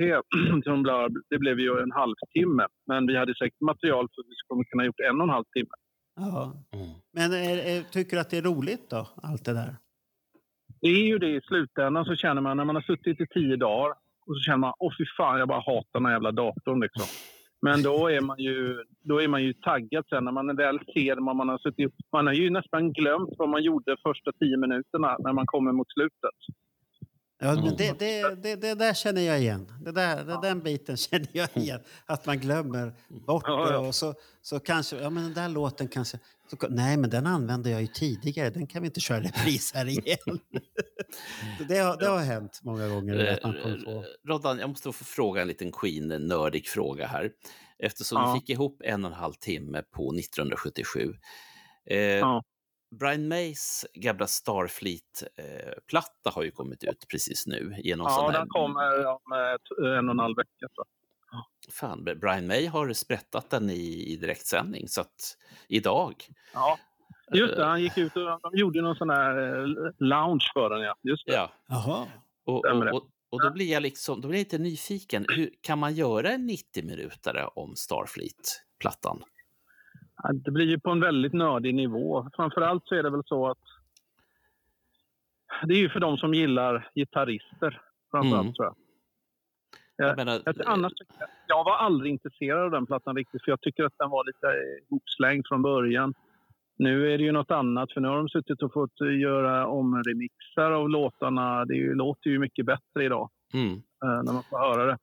det 1.30 1.38
blev 1.38 1.60
ju 1.60 1.80
en 1.80 1.92
halvtimme. 1.92 2.68
Men 2.88 3.08
vi 3.08 3.18
hade 3.18 3.36
säkert 3.36 3.62
material 3.62 4.08
för 4.16 4.22
att 4.22 4.28
vi 4.30 4.36
skulle 4.36 4.64
kunna 4.64 4.86
gjort 4.86 5.00
en 5.10 5.22
och 5.22 5.24
en 5.24 5.30
halv 5.30 5.46
timme. 5.54 5.76
Ja. 6.16 6.54
Mm. 6.74 6.90
Men 7.14 7.34
är, 7.34 7.58
är, 7.58 7.82
tycker 7.84 8.16
du 8.18 8.22
att 8.22 8.30
det 8.30 8.38
är 8.38 8.42
roligt 8.42 8.90
då, 8.90 9.08
allt 9.24 9.46
det 9.46 9.54
där? 9.54 9.76
Det 10.82 10.88
är 10.88 11.08
ju 11.08 11.18
det 11.18 11.36
i 11.36 11.42
slutändan 11.42 12.06
så 12.06 12.16
känner 12.16 12.42
man 12.42 12.58
när 12.58 12.66
man 12.66 12.76
har 12.76 12.82
suttit 12.82 13.22
i 13.22 13.28
tio 13.28 13.56
dagar 13.56 13.90
och 14.26 14.36
så 14.36 14.42
känner 14.42 14.58
man 14.58 14.74
åh 14.80 14.94
fy 14.98 15.06
fan 15.18 15.40
jag 15.40 15.48
bara 15.48 15.60
hatar 15.60 16.00
den 16.00 16.06
här 16.06 16.14
jävla 16.14 16.32
datorn 16.32 16.80
liksom. 16.82 17.06
Men 17.62 17.84
då 17.84 18.08
är 18.08 18.22
man 18.22 18.40
ju, 18.40 18.84
då 19.04 19.22
är 19.22 19.28
man 19.28 19.44
ju 19.44 19.54
taggad 19.54 20.06
sen 20.10 20.26
när 20.26 20.32
man 20.32 20.56
väl 20.56 20.80
ser 20.94 21.26
vad 21.26 21.36
man 21.36 21.50
har 21.50 21.58
suttit 21.58 21.94
Man 22.12 22.28
har 22.28 22.34
ju 22.34 22.50
nästan 22.50 22.94
glömt 22.94 23.34
vad 23.38 23.50
man 23.50 23.64
gjorde 23.64 23.98
första 24.08 24.32
tio 24.32 24.58
minuterna 24.58 25.18
när 25.20 25.34
man 25.34 25.46
kommer 25.46 25.72
mot 25.72 25.92
slutet. 25.92 26.38
Ja, 27.44 27.54
men 27.56 27.64
Mm. 27.64 27.76
det, 27.78 28.00
det, 28.00 28.36
det, 28.36 28.56
det 28.56 28.76
där 28.76 28.94
känner 28.94 29.22
jag 29.22 29.40
igen. 29.40 29.72
Det 29.82 29.92
där, 29.92 30.24
det, 30.26 30.40
Den 30.42 30.60
biten 30.60 30.98
känner 31.08 31.28
jag 31.32 31.50
igen. 31.58 31.80
Att 32.06 32.26
man 32.26 32.40
glömmer 32.40 32.94
bort 33.28 33.44
Ja, 33.48 33.66
det. 33.66 33.74
ja. 33.74 33.80
Och 33.80 33.96
så, 33.96 34.14
så 34.42 34.60
kanske, 34.60 34.96
ja 35.02 35.10
men 35.10 35.24
den 35.24 35.34
där 35.34 35.50
låten 35.50 35.88
kanske... 35.88 36.20
Så, 36.50 36.68
nej, 36.70 36.98
men 36.98 37.10
den 37.10 37.28
använde 37.28 37.70
jag 37.70 37.82
ju 37.82 37.88
tidigare. 37.88 38.50
Den 38.50 38.68
kan 38.68 38.82
vi 38.82 38.86
inte 38.86 39.00
köra 39.00 39.20
repris 39.20 39.72
här 39.74 39.86
igen. 39.88 40.18
Så 41.58 41.64
det, 41.70 41.78
har, 41.78 41.98
det 41.98 42.08
har 42.08 42.20
hänt 42.20 42.60
många 42.64 42.88
gånger. 42.88 43.40
Eh, 43.46 43.52
Roddan, 44.28 44.60
jag 44.60 44.70
måste 44.70 44.92
få 44.92 45.04
fråga 45.04 45.42
en 45.42 45.48
liten 45.48 45.72
Queen-nördig 45.72 46.68
fråga 46.68 47.08
här. 47.08 47.32
Eftersom 47.80 48.22
Ja. 48.22 48.34
du 48.34 48.40
fick 48.40 48.50
ihop 48.50 48.82
en 48.86 49.06
och 49.06 49.12
en 49.12 49.18
halv 49.18 49.34
timme 49.34 49.82
på 49.92 50.12
1977. 50.14 51.14
Eh, 51.90 51.98
Ja. 52.00 52.44
Brian 53.00 53.28
Mays 53.28 53.86
gamla 53.94 54.28
Starfleet-platta 54.28 56.30
har 56.30 56.44
ju 56.44 56.52
kommit 56.52 56.84
ut 56.84 57.06
precis 57.12 57.48
nu. 57.48 57.76
Genom 57.78 58.06
Ja, 58.10 58.16
sån 58.16 58.32
här... 58.32 58.40
den 58.40 58.48
kommer 58.50 59.06
om 59.06 59.20
en 59.98 60.10
och 60.10 60.14
en 60.14 60.20
halv 60.20 60.38
vecka. 60.38 60.68
Så. 60.76 60.86
Fan, 61.72 62.04
Brian 62.04 62.48
May 62.48 62.66
har 62.66 62.94
sprättat 62.94 63.50
den 63.50 63.70
i, 63.70 64.14
i 64.14 64.16
direktsändning, 64.16 64.88
så 64.88 65.02
att 65.02 65.38
idag. 65.68 66.16
Ja. 66.54 66.80
Just 67.34 67.56
det, 67.56 67.66
han 67.66 67.82
gick 67.82 67.98
ut 67.98 68.16
och 68.16 68.40
de 68.42 68.52
gjorde 68.54 68.82
någon 68.82 68.96
sån 68.96 69.10
här 69.10 69.38
eh, 69.38 69.66
lounge 70.00 70.52
för 70.54 70.70
den. 70.70 70.82
Ja. 70.82 70.96
Just 71.02 71.26
det. 71.26 71.34
Ja, 71.34 71.52
Jaha. 71.68 72.08
och, 72.46 72.66
och, 72.66 72.88
och, 72.94 73.10
och 73.30 73.42
då 73.42 73.52
blir 73.52 73.72
jag 73.72 73.84
liksom, 73.84 74.22
då 74.22 74.28
blir 74.28 74.40
jag 74.40 74.44
lite 74.44 74.58
nyfiken. 74.58 75.26
Hur, 75.30 75.50
kan 75.62 75.80
man 75.80 75.94
göra 75.94 76.32
en 76.32 76.50
90-minutare 76.50 77.46
om 77.56 77.76
Starfleet-plattan? 77.76 79.24
Det 80.34 80.52
blir 80.52 80.66
ju 80.66 80.80
på 80.80 80.90
en 80.92 81.00
väldigt 81.00 81.34
nördig 81.34 81.76
nivå. 81.76 82.30
Framförallt 82.36 82.88
så 82.88 82.96
är 82.96 83.04
det 83.04 83.10
väl 83.10 83.24
så 83.26 83.48
att 83.48 83.58
det 85.64 85.74
är 85.74 85.78
ju 85.78 85.90
för 85.90 86.00
de 86.00 86.18
som 86.18 86.34
gillar 86.34 86.90
gitarrister. 86.96 87.82
Framförallt 88.12 88.44
Mm. 88.44 88.54
tror 88.54 88.66
jag. 88.66 88.76
Jag 89.96 90.18
menar, 90.18 90.42
Jag, 90.46 90.56
annars, 90.66 90.94
jag 91.48 91.64
var 91.64 91.78
aldrig 91.78 92.12
intresserad 92.12 92.60
av 92.64 92.72
den 92.72 92.86
plattan 92.86 93.16
riktigt 93.16 93.44
för 93.44 93.52
jag 93.52 93.62
tycker 93.62 93.84
att 93.84 93.98
den 93.98 94.10
var 94.10 94.26
lite 94.26 94.48
eh, 94.48 94.86
ihopslängd 94.90 95.48
från 95.48 95.62
början. 95.62 96.14
Nu 96.78 97.14
är 97.14 97.18
det 97.18 97.24
ju 97.24 97.32
något 97.32 97.52
annat 97.52 97.92
för 97.92 98.02
nu 98.02 98.08
har 98.08 98.18
de 98.18 98.30
suttit 98.30 98.62
och 98.62 98.74
fått 98.74 99.02
eh, 99.02 99.20
göra 99.20 99.68
om 99.68 100.04
remixar 100.04 100.72
av 100.72 100.90
låtarna. 100.90 101.66
Det 101.66 101.76
ju, 101.76 101.96
låter 101.96 102.30
ju 102.30 102.40
mycket 102.40 102.66
bättre 102.66 103.04
idag 103.06 103.30
mm, 103.54 103.74
eh, 104.04 104.24
när 104.24 104.34
man 104.34 104.44
får 104.50 104.58
höra 104.60 104.86
det. 104.86 104.98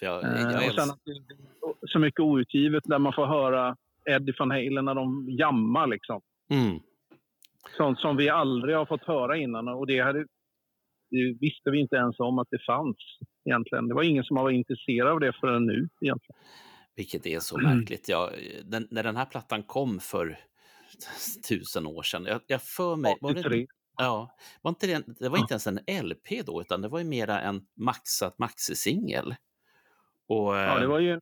jag, 0.00 0.24
Eh, 0.24 0.50
jag 0.50 0.68
och 0.68 0.74
sen 0.74 0.90
att 0.90 1.00
det 1.04 1.10
är 1.10 1.88
så 1.88 1.98
mycket 1.98 2.20
outgivet 2.20 2.84
där 2.86 2.98
man 2.98 3.12
får 3.12 3.26
höra 3.26 3.76
Eddie 4.08 4.34
van 4.38 4.50
Halen 4.50 4.84
när 4.84 4.94
de 4.94 5.26
jammar 5.30 5.86
liksom. 5.86 6.20
mm, 6.50 6.78
Sånt 7.76 8.00
som 8.00 8.16
vi 8.16 8.28
aldrig 8.28 8.76
har 8.76 8.86
fått 8.86 9.04
höra 9.04 9.36
innan 9.36 9.68
och 9.68 9.86
det, 9.86 10.00
hade, 10.00 10.18
det 11.10 11.36
visste 11.40 11.70
vi 11.70 11.80
inte 11.80 11.96
ens 11.96 12.20
om 12.20 12.38
att 12.38 12.48
det 12.50 12.64
fanns 12.66 12.96
egentligen. 13.44 13.88
Det 13.88 13.94
var 13.94 14.02
ingen 14.02 14.24
som 14.24 14.36
var 14.36 14.50
intresserad 14.50 15.08
av 15.08 15.20
det 15.20 15.32
förrän 15.32 15.66
nu 15.66 15.88
egentligen. 16.00 16.40
vilket 16.96 17.26
är 17.26 17.38
så 17.38 17.58
märkligt. 17.58 18.08
Jag, 18.08 18.30
den, 18.64 18.88
när 18.90 19.02
den 19.02 19.16
här 19.16 19.24
plattan 19.24 19.62
kom 19.62 20.00
för 20.00 20.38
tusen 21.48 21.86
år 21.86 22.02
sedan, 22.02 22.24
jag, 22.24 22.40
jag 22.46 22.62
för 22.62 22.96
mig... 22.96 23.16
Var 23.20 23.32
det, 23.32 23.40
83. 23.40 23.66
ja, 23.98 24.36
var 24.62 24.68
inte 24.68 24.86
det, 24.86 25.04
det 25.20 25.28
var 25.28 25.38
inte 25.38 25.54
ens 25.54 25.66
en 25.66 26.06
LP 26.08 26.46
då, 26.46 26.60
utan 26.60 26.82
det 26.82 26.88
var 26.88 26.98
ju 26.98 27.04
mera 27.04 27.40
en 27.40 27.60
maxat 27.76 28.38
maxisingel. 28.38 29.34
Och, 30.28 30.54
Ja, 30.56 30.78
det 30.78 30.84
eh, 30.84 30.88
var 30.88 30.98
ju 30.98 31.12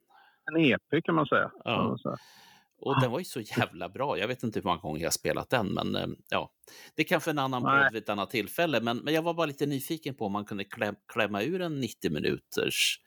en 0.50 0.56
EP 0.56 1.04
kan 1.04 1.14
man 1.14 1.26
säga. 1.26 1.50
Ja. 1.64 1.96
Och 2.78 3.00
den 3.00 3.10
var 3.10 3.18
ju 3.18 3.24
så 3.24 3.40
jävla 3.40 3.88
bra. 3.88 4.18
Jag 4.18 4.28
vet 4.28 4.42
inte 4.42 4.58
hur 4.58 4.64
många 4.64 4.78
gånger 4.78 5.00
jag 5.00 5.06
har 5.06 5.12
spelat 5.12 5.50
den, 5.50 5.66
men 5.66 5.96
eh, 5.96 6.06
ja, 6.30 6.50
det 6.96 7.02
är 7.02 7.06
kanske 7.06 7.30
en 7.30 7.38
annan 7.38 7.62
Nej. 7.62 7.84
podd 7.84 7.92
vid 7.92 8.02
ett 8.02 8.08
annat 8.08 8.30
tillfälle. 8.30 8.80
Men, 8.80 8.96
men 8.96 9.14
jag 9.14 9.22
var 9.22 9.34
bara 9.34 9.46
lite 9.46 9.66
nyfiken 9.66 10.14
på 10.14 10.26
om 10.26 10.32
man 10.32 10.44
kunde 10.44 10.64
kläm, 10.64 10.94
klämma 11.12 11.42
ur 11.42 11.60
en 11.60 11.80
90 11.80 12.12
minuters 12.12 13.00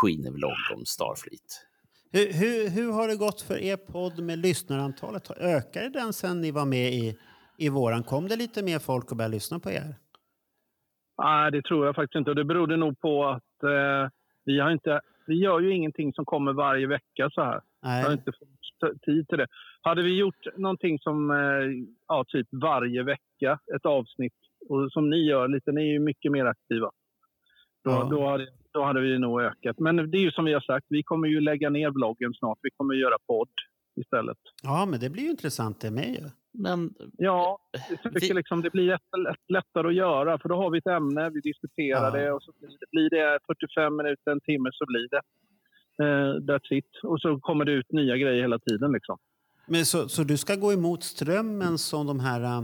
Queen-vlogg 0.00 0.76
om 0.76 0.84
Starfleet. 0.84 1.66
Hur, 2.12 2.32
hur, 2.32 2.70
hur 2.70 2.92
har 2.92 3.08
det 3.08 3.16
gått 3.16 3.40
för 3.40 3.58
er 3.58 3.76
podd 3.76 4.22
med 4.22 4.38
lyssnarantalet? 4.38 5.30
Ökade 5.30 5.88
den 5.88 6.12
sen 6.12 6.40
ni 6.40 6.50
var 6.50 6.64
med 6.64 6.92
i, 6.92 7.18
i 7.58 7.68
våran? 7.68 8.02
Kom 8.02 8.28
det 8.28 8.36
lite 8.36 8.62
mer 8.62 8.78
folk 8.78 9.10
och 9.10 9.16
började 9.16 9.34
lyssna 9.34 9.58
på 9.58 9.70
er? 9.70 9.94
Nej, 11.22 11.50
det 11.50 11.62
tror 11.62 11.86
jag 11.86 11.94
faktiskt 11.94 12.18
inte. 12.18 12.30
Och 12.30 12.36
det 12.36 12.44
berodde 12.44 12.76
nog 12.76 13.00
på 13.00 13.26
att 13.28 13.62
eh, 13.62 14.10
vi, 14.44 14.60
har 14.60 14.70
inte, 14.70 15.00
vi 15.26 15.34
gör 15.34 15.60
ju 15.60 15.74
ingenting 15.74 16.12
som 16.12 16.24
kommer 16.24 16.52
varje 16.52 16.86
vecka 16.86 17.30
så 17.30 17.42
här. 17.42 17.60
Jag 17.80 17.88
har 17.88 18.02
Nej. 18.02 18.12
inte 18.12 18.32
fått 18.32 18.48
tid 19.02 19.28
till 19.28 19.38
det. 19.38 19.46
Hade 19.82 20.02
vi 20.02 20.16
gjort 20.18 20.46
någonting 20.56 20.98
som 20.98 21.30
eh, 21.30 21.36
ja, 22.08 22.24
typ 22.28 22.46
varje 22.50 23.02
vecka, 23.02 23.58
ett 23.76 23.86
avsnitt, 23.86 24.34
och 24.68 24.92
som 24.92 25.10
ni 25.10 25.16
gör 25.26 25.48
lite, 25.48 25.72
ni 25.72 25.80
är 25.88 25.92
ju 25.92 25.98
mycket 25.98 26.32
mer 26.32 26.44
aktiva. 26.44 26.90
Då, 27.84 27.90
Ja. 27.90 28.08
då, 28.10 28.26
hade, 28.28 28.46
då 28.72 28.82
hade 28.82 29.00
vi 29.00 29.18
nog 29.18 29.40
ökat. 29.40 29.78
Men 29.78 29.96
det 30.10 30.18
är 30.18 30.22
ju 30.22 30.30
som 30.30 30.44
vi 30.44 30.52
har 30.52 30.60
sagt, 30.60 30.86
vi 30.88 31.02
kommer 31.02 31.28
ju 31.28 31.40
lägga 31.40 31.70
ner 31.70 31.90
bloggen 31.90 32.34
snart. 32.34 32.58
Vi 32.62 32.70
kommer 32.76 32.94
göra 32.94 33.16
podd 33.26 33.48
istället. 34.00 34.38
Ja, 34.62 34.86
men 34.86 35.00
det 35.00 35.10
blir 35.10 35.22
ju 35.22 35.30
intressant 35.30 35.80
det 35.80 35.90
med 35.90 36.08
ju. 36.08 36.28
Men 36.54 36.94
Ja, 37.18 37.58
jag 38.02 38.14
tycker 38.14 38.34
liksom 38.34 38.62
det 38.62 38.70
blir 38.72 38.84
lätt- 38.86 39.36
lättare 39.48 39.88
att 39.88 39.94
göra 39.94 40.38
för 40.38 40.48
då 40.48 40.56
har 40.56 40.70
vi 40.70 40.78
ett 40.78 40.86
ämne, 40.86 41.30
vi 41.30 41.40
diskuterar 41.40 42.04
Ja. 42.04 42.10
det 42.24 42.32
och 42.32 42.42
så 42.42 42.52
blir 42.58 42.68
det, 42.68 42.86
blir 42.90 43.10
det 43.10 43.38
45 43.46 43.96
minuter, 43.96 44.30
en 44.30 44.40
timme 44.40 44.70
så 44.72 44.84
blir 44.86 45.08
det. 45.10 45.20
Uh, 46.02 46.40
that's 46.40 46.72
it. 46.72 46.86
Och 47.02 47.20
så 47.20 47.40
kommer 47.40 47.64
det 47.64 47.72
ut 47.72 47.92
nya 47.92 48.16
grejer 48.16 48.42
hela 48.42 48.58
tiden 48.58 48.92
liksom. 48.92 49.18
Men 49.66 49.84
så, 49.86 50.08
så 50.08 50.22
du 50.24 50.36
ska 50.36 50.54
gå 50.54 50.72
emot 50.72 51.02
strömmen 51.02 51.78
som 51.78 52.06
de 52.06 52.20
här... 52.20 52.40
äh, 52.42 52.62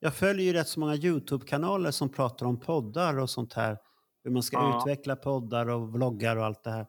Jag 0.00 0.14
följer 0.14 0.46
ju 0.46 0.52
rätt 0.52 0.68
så 0.68 0.80
många 0.80 0.94
Youtube-kanaler 0.94 1.90
som 1.90 2.08
pratar 2.08 2.46
om 2.46 2.60
poddar 2.60 3.18
och 3.18 3.30
sånt 3.30 3.52
här. 3.52 3.76
Hur 4.24 4.30
man 4.30 4.42
ska 4.42 4.56
Ja. 4.56 4.78
utveckla 4.78 5.16
poddar 5.16 5.68
och 5.70 5.92
vloggar 5.92 6.36
och 6.36 6.44
allt 6.44 6.64
det 6.64 6.70
här. 6.70 6.86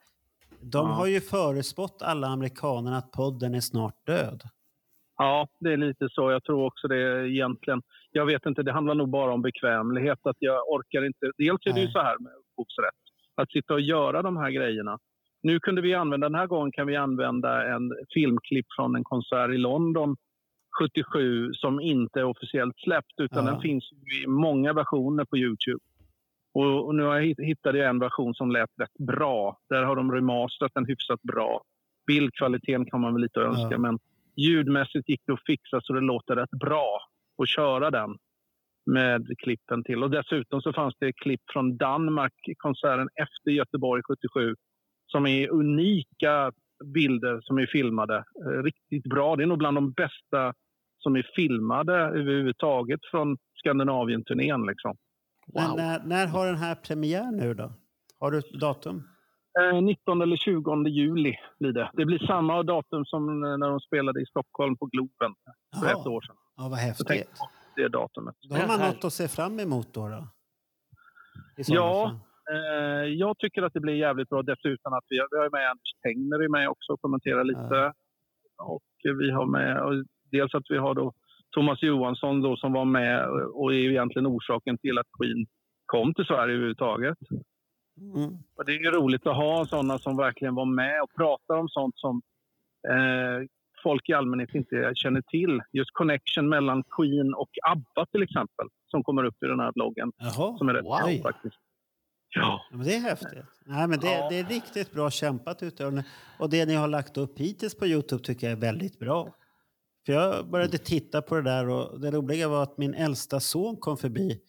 De 0.62 0.88
Ja. 0.88 0.94
har 0.94 1.08
ju 1.08 1.22
förespått 1.22 2.02
alla 2.02 2.28
amerikanerna 2.28 2.98
att 2.98 3.12
podden 3.12 3.56
är 3.56 3.60
snart 3.62 4.06
död. 4.06 4.42
Ja, 5.18 5.48
det 5.60 5.74
är 5.74 5.78
lite 5.78 6.08
så. 6.12 6.32
Jag 6.32 6.44
tror 6.44 6.66
också 6.66 6.88
det 6.88 7.30
egentligen. 7.30 7.82
Jag 8.12 8.26
vet 8.26 8.46
inte, 8.46 8.64
det 8.64 8.72
handlar 8.72 8.96
nog 8.96 9.10
bara 9.10 9.34
om 9.34 9.42
bekvämlighet. 9.42 10.20
Att 10.24 10.36
jag 10.40 10.70
orkar 10.70 11.06
inte. 11.06 11.32
Dels 11.38 11.66
är 11.66 11.74
det 11.74 11.80
ju 11.80 11.86
Nej. 11.86 11.94
så 11.94 12.00
här 12.00 12.18
med 12.20 12.32
upphovsrätt. 12.34 13.02
Att 13.36 13.52
sitta 13.52 13.74
och 13.74 13.82
göra 13.82 14.22
de 14.22 14.38
här 14.38 14.52
grejerna. 14.52 15.00
Nu 15.44 15.60
kunde 15.60 15.82
vi 15.82 15.94
använda, 15.94 16.30
den 16.30 16.40
här 16.40 16.48
gången 16.48 16.72
kan 16.72 16.88
vi 16.88 16.96
använda 16.96 17.76
en 17.76 17.92
filmklipp 18.14 18.66
från 18.76 18.96
en 18.96 19.04
konsert 19.04 19.52
i 19.54 19.58
London 19.58 20.16
77 20.80 21.54
som 21.54 21.80
inte 21.82 22.20
är 22.20 22.24
officiellt 22.24 22.78
släppt 22.78 23.20
utan 23.22 23.46
Ja. 23.46 23.52
den 23.52 23.62
finns 23.62 23.90
i 24.24 24.28
många 24.28 24.74
versioner 24.74 25.26
på 25.26 25.38
Youtube. 25.38 25.80
Och, 26.54 26.86
och 26.86 26.96
nu 26.96 27.04
har 27.04 27.16
jag 27.16 27.24
hitt- 27.24 27.40
hittade 27.40 27.78
jag 27.78 27.90
en 27.90 28.00
version 28.00 28.34
som 28.36 28.52
lät 28.52 28.70
rätt 28.82 28.98
bra. 29.08 29.58
Där 29.70 29.84
har 29.84 29.96
de 29.96 30.12
remasterat 30.12 30.72
den 30.76 30.86
hyfsat 30.86 31.22
bra. 31.22 31.62
Bildkvaliteten 32.08 32.86
kan 32.86 33.02
man 33.02 33.14
väl 33.14 33.22
lite 33.22 33.40
önska 33.40 33.68
Ja. 33.72 33.78
men 33.78 34.00
ljudmässigt 34.36 35.10
gick 35.10 35.22
det 35.26 35.34
att 35.34 35.46
fixa 35.46 35.82
så 35.82 35.94
det 35.94 36.02
låter 36.02 36.36
rätt 36.36 36.50
bra 36.60 37.00
att 37.42 37.50
köra 37.50 37.92
den 37.92 38.18
med 38.86 39.28
klippen 39.38 39.84
till. 39.84 40.04
Och 40.04 40.10
dessutom 40.12 40.62
så 40.62 40.74
fanns 40.74 40.96
det 41.00 41.14
klipp 41.14 41.42
från 41.54 41.78
Danmark, 41.78 42.34
konserten 42.58 43.10
efter 43.16 43.52
Göteborg 43.52 44.02
77 44.04 44.56
som 45.14 45.26
är 45.26 45.50
unika 45.50 46.52
bilder 46.94 47.42
som 47.42 47.58
är 47.58 47.66
filmade. 47.66 48.16
Eh, 48.46 48.64
Riktigt 48.64 49.04
bra. 49.04 49.36
Det 49.36 49.44
är 49.44 49.48
nog 49.48 49.58
bland 49.58 49.78
de 49.78 49.92
bästa 49.92 50.54
som 50.98 51.16
är 51.16 51.30
filmade 51.36 51.94
överhuvudtaget 51.94 53.00
från 53.12 53.38
Skandinavien-turnén. 53.56 54.66
Liksom. 54.66 54.96
Men 55.54 55.70
wow. 55.70 55.78
när, 55.78 56.04
när 56.04 56.28
har 56.28 56.46
den 56.46 56.58
här 56.58 56.76
premiär 56.76 57.32
nu 57.32 57.54
då? 57.54 57.74
Har 58.20 58.32
du 58.32 58.38
ett 58.38 58.54
datum? 58.60 59.04
Eh, 59.60 59.82
19 59.82 60.22
eller 60.22 60.38
20 60.38 60.88
juli 60.88 61.36
blir 61.60 61.72
det. 61.72 61.90
Det 61.94 62.06
blir 62.06 62.20
samma 62.20 62.64
datum 62.64 63.06
som 63.06 63.44
eh, 63.44 63.58
när 63.58 63.70
de 63.70 63.80
spelade 63.80 64.22
i 64.22 64.26
Stockholm 64.26 64.78
på 64.78 64.86
Globen 64.86 65.36
för 65.80 65.88
ett 65.88 66.08
år 66.08 66.22
sedan. 66.22 66.36
Ja, 66.56 66.68
vad 66.70 66.80
häftigt. 66.80 67.30
det 67.76 67.88
datumet. 67.88 68.36
Då 68.50 68.56
har 68.56 68.68
man 68.68 68.80
något 68.80 69.06
att 69.06 69.14
se 69.14 69.28
fram 69.28 69.60
emot 69.60 69.94
då. 69.94 70.08
då. 70.08 70.28
Ja. 71.68 72.08
fall. 72.10 72.20
Eh, 72.52 73.06
jag 73.06 73.38
tycker 73.38 73.62
att 73.64 73.74
det 73.74 73.80
blir 73.80 73.94
jävligt 73.94 74.30
bra 74.30 74.42
dessutom 74.42 74.94
att 74.94 75.06
vi, 75.10 75.16
vi 75.32 75.38
har 75.38 75.50
med 75.50 75.70
Anders 75.70 75.94
Tengner 76.04 76.50
med 76.50 76.70
också 76.70 76.94
och 76.94 77.02
kommenterar 77.02 77.44
lite. 77.44 77.94
Och 78.58 78.84
vi 79.04 79.32
har 79.32 79.46
med, 79.46 80.06
dels 80.32 80.54
att 80.54 80.66
vi 80.70 80.78
har 80.78 80.94
då 80.94 81.14
Thomas 81.52 81.82
Johansson 81.82 82.42
då 82.42 82.56
som 82.58 82.74
var 82.74 82.86
med 82.86 83.28
och 83.54 83.74
är 83.74 83.78
egentligen 83.78 84.28
orsaken 84.28 84.78
till 84.78 84.98
att 84.98 85.08
Queen 85.20 85.46
kom 85.86 86.14
till 86.14 86.26
Sverige 86.26 86.54
överhuvudtaget. 86.56 87.18
Mm. 88.02 88.30
Och 88.56 88.66
det 88.66 88.72
är 88.72 88.92
roligt 88.92 89.28
att 89.28 89.36
ha 89.36 89.66
sådana 89.66 90.00
som 90.00 90.18
verkligen 90.18 90.56
var 90.56 90.66
med 90.66 91.02
och 91.02 91.14
pratar 91.16 91.56
om 91.56 91.70
sånt 91.70 91.98
som 91.98 92.22
eh, 92.90 93.48
folk 93.84 94.10
i 94.10 94.14
allmänhet 94.14 94.56
inte 94.56 94.92
känner 94.96 95.22
till. 95.22 95.62
Just 95.72 95.92
connection 95.94 96.50
mellan 96.50 96.84
Queen 96.84 97.34
och 97.34 97.50
ABBA 97.72 98.06
till 98.06 98.24
exempel, 98.24 98.68
som 98.88 99.04
kommer 99.04 99.24
upp 99.24 99.44
i 99.44 99.48
den 99.48 99.60
här 99.60 99.72
bloggen. 99.72 100.12
Jaha. 100.18 100.58
Som 100.58 100.70
är 100.70 100.74
rätt 100.74 100.86
Wow. 100.86 101.22
faktiskt. 101.24 101.58
Ja. 102.36 102.66
Ja, 102.72 102.78
men 102.78 102.86
det 102.88 102.96
är 102.96 103.00
häftigt. 103.00 103.30
Nej, 103.66 103.88
men 103.88 104.00
det, 104.00 104.12
Ja. 104.12 104.30
det 104.30 104.40
är 104.40 104.44
riktigt 104.46 104.92
bra 104.92 105.12
kämpat 105.12 105.64
ute. 105.64 106.04
Och- 106.40 106.50
det 106.50 106.66
ni 106.66 106.74
har 106.76 106.88
lagt 106.88 107.18
upp 107.18 107.40
hittills 107.40 107.76
på 107.76 107.88
Youtube 107.88 108.24
tycker 108.24 108.48
jag 108.48 108.58
är 108.58 108.62
väldigt 108.62 109.00
bra. 109.00 109.36
För 110.06 110.14
jag 110.14 110.50
började 110.50 110.78
titta 110.78 111.22
på 111.22 111.36
det 111.36 111.42
där 111.42 111.70
och 111.70 112.00
det 112.00 112.12
roliga 112.12 112.48
var 112.48 112.64
att 112.64 112.78
min 112.78 112.94
äldsta 112.94 113.40
son 113.40 113.78
kom 113.78 113.98
förbi 113.98 114.40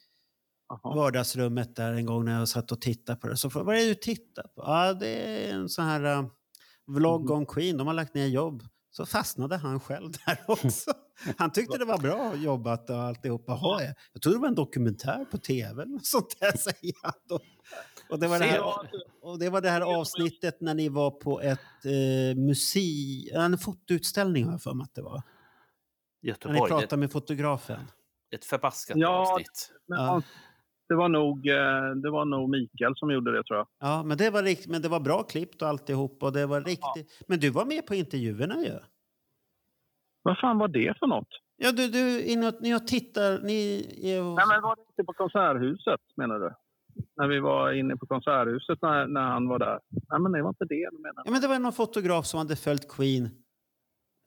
Jaha. 0.68 0.94
vardagsrummet 0.94 1.76
där 1.76 1.92
en 1.92 2.06
gång 2.06 2.24
när 2.24 2.38
jag 2.38 2.48
satt 2.48 2.72
och 2.72 2.80
tittade 2.80 3.18
på 3.18 3.28
det. 3.28 3.36
Så 3.36 3.48
vad 3.48 3.68
är 3.76 3.80
det 3.80 3.86
du 3.86 3.94
tittar 3.94 4.42
på? 4.42 4.62
Ja, 4.66 4.92
det 4.92 5.08
är 5.48 5.54
en 5.54 5.68
sån 5.68 5.84
här 5.84 6.18
uh, 6.18 6.26
vlogg 6.86 7.30
om 7.30 7.46
Queen. 7.46 7.76
De 7.76 7.86
har 7.86 7.94
lagt 7.94 8.14
ner 8.14 8.26
jobb. 8.26 8.62
Så 8.90 9.06
fastnade 9.06 9.56
han 9.56 9.80
själv 9.80 10.12
där 10.26 10.38
också. 10.46 10.90
Han 11.38 11.52
tyckte 11.52 11.78
det 11.78 11.84
var 11.84 11.98
bra 11.98 12.34
jobbat 12.36 12.90
och 12.90 12.96
alltihopa. 12.96 13.52
Jaha, 13.52 13.82
jag- 13.82 13.94
jag 14.12 14.22
trodde 14.22 14.36
det 14.38 14.40
var 14.40 14.48
en 14.48 14.54
dokumentär 14.54 15.24
på 15.30 15.38
tv 15.38 15.82
eller 15.82 15.92
något 15.92 16.06
sånt 16.06 16.36
där, 16.40 16.52
säger 16.56 16.94
han 17.02 17.12
då. 17.28 17.40
Och 18.10 18.18
det 18.20 18.28
var 18.28 18.38
det 18.38 18.44
här, 18.44 18.62
och 19.22 19.38
det, 19.38 19.50
var 19.50 19.60
det 19.60 19.70
här 19.70 19.80
avsnittet 19.80 20.60
när 20.60 20.74
ni 20.74 20.88
var 20.88 21.10
på 21.10 21.40
ett 21.40 21.58
eh, 21.84 22.36
musei, 22.36 23.30
en 23.34 23.58
fotoutställning 23.58 24.44
har 24.44 24.52
jag 24.52 24.62
för 24.62 24.74
mig 24.74 24.84
att 24.84 24.94
det 24.94 25.02
var. 25.02 25.12
När 25.12 25.22
ni 26.22 26.28
Göteborg, 26.28 26.70
pratade 26.70 26.96
med 27.00 27.12
fotografen. 27.12 27.80
ett 28.34 28.44
förbaskat 28.44 28.96
Ja. 28.96 29.08
avsnitt. 29.32 29.70
Men, 29.88 29.98
Ja. 29.98 30.22
det, 30.88 30.94
var 30.94 31.08
nog, 31.08 31.46
eh, 31.48 31.90
det 32.02 32.10
var 32.10 32.24
nog 32.24 32.50
Mikael 32.50 32.96
som 32.96 33.10
gjorde 33.10 33.32
det 33.36 33.44
tror 33.44 33.58
jag. 33.58 33.66
Ja, 33.80 34.02
men 34.02 34.18
det 34.18 34.30
var, 34.30 34.42
rikt, 34.42 34.66
men 34.66 34.82
det 34.82 34.88
var 34.88 35.00
bra 35.00 35.22
klippt 35.22 35.62
och 35.62 35.68
alltihop. 35.68 36.22
Och 36.22 36.32
det 36.32 36.46
var 36.46 36.60
riktigt. 36.60 37.24
Men 37.28 37.40
du 37.40 37.50
var 37.50 37.64
med 37.64 37.86
på 37.86 37.94
intervjuerna 37.94 38.54
ju. 38.64 38.78
Vad 40.24 40.38
fan 40.38 40.58
var 40.58 40.68
det 40.68 40.98
för 40.98 41.06
något? 41.06 41.28
Ja, 41.56 41.72
du, 41.72 41.88
du 41.88 42.02
ni 42.60 42.74
och 42.74 42.86
tittar, 42.86 43.38
ni 43.38 43.60
är 44.02 44.22
och... 44.22 44.34
Nej, 44.34 44.46
men 44.48 44.62
var 44.62 44.76
det 44.76 44.82
inte 44.90 45.04
på 45.04 45.12
Konserthuset 45.12 46.00
menar 46.16 46.38
du? 46.38 46.50
När 47.16 47.28
vi 47.28 47.40
var 47.40 47.72
inne 47.72 47.96
på 47.96 48.06
Konserthuset 48.06 48.82
när, 48.82 49.06
när 49.06 49.20
han 49.20 49.48
var 49.48 49.58
där. 49.58 49.78
Nej, 50.10 50.20
men 50.20 50.32
det 50.32 50.42
var 50.42 50.48
inte 50.48 50.64
det 50.64 50.88
du 50.90 50.98
menar. 50.98 51.22
Ja, 51.24 51.30
men 51.30 51.40
det 51.40 51.48
var 51.48 51.58
någon 51.58 51.72
fotograf 51.72 52.26
som 52.26 52.38
hade 52.38 52.56
följt 52.56 52.88
Queen 52.88 53.30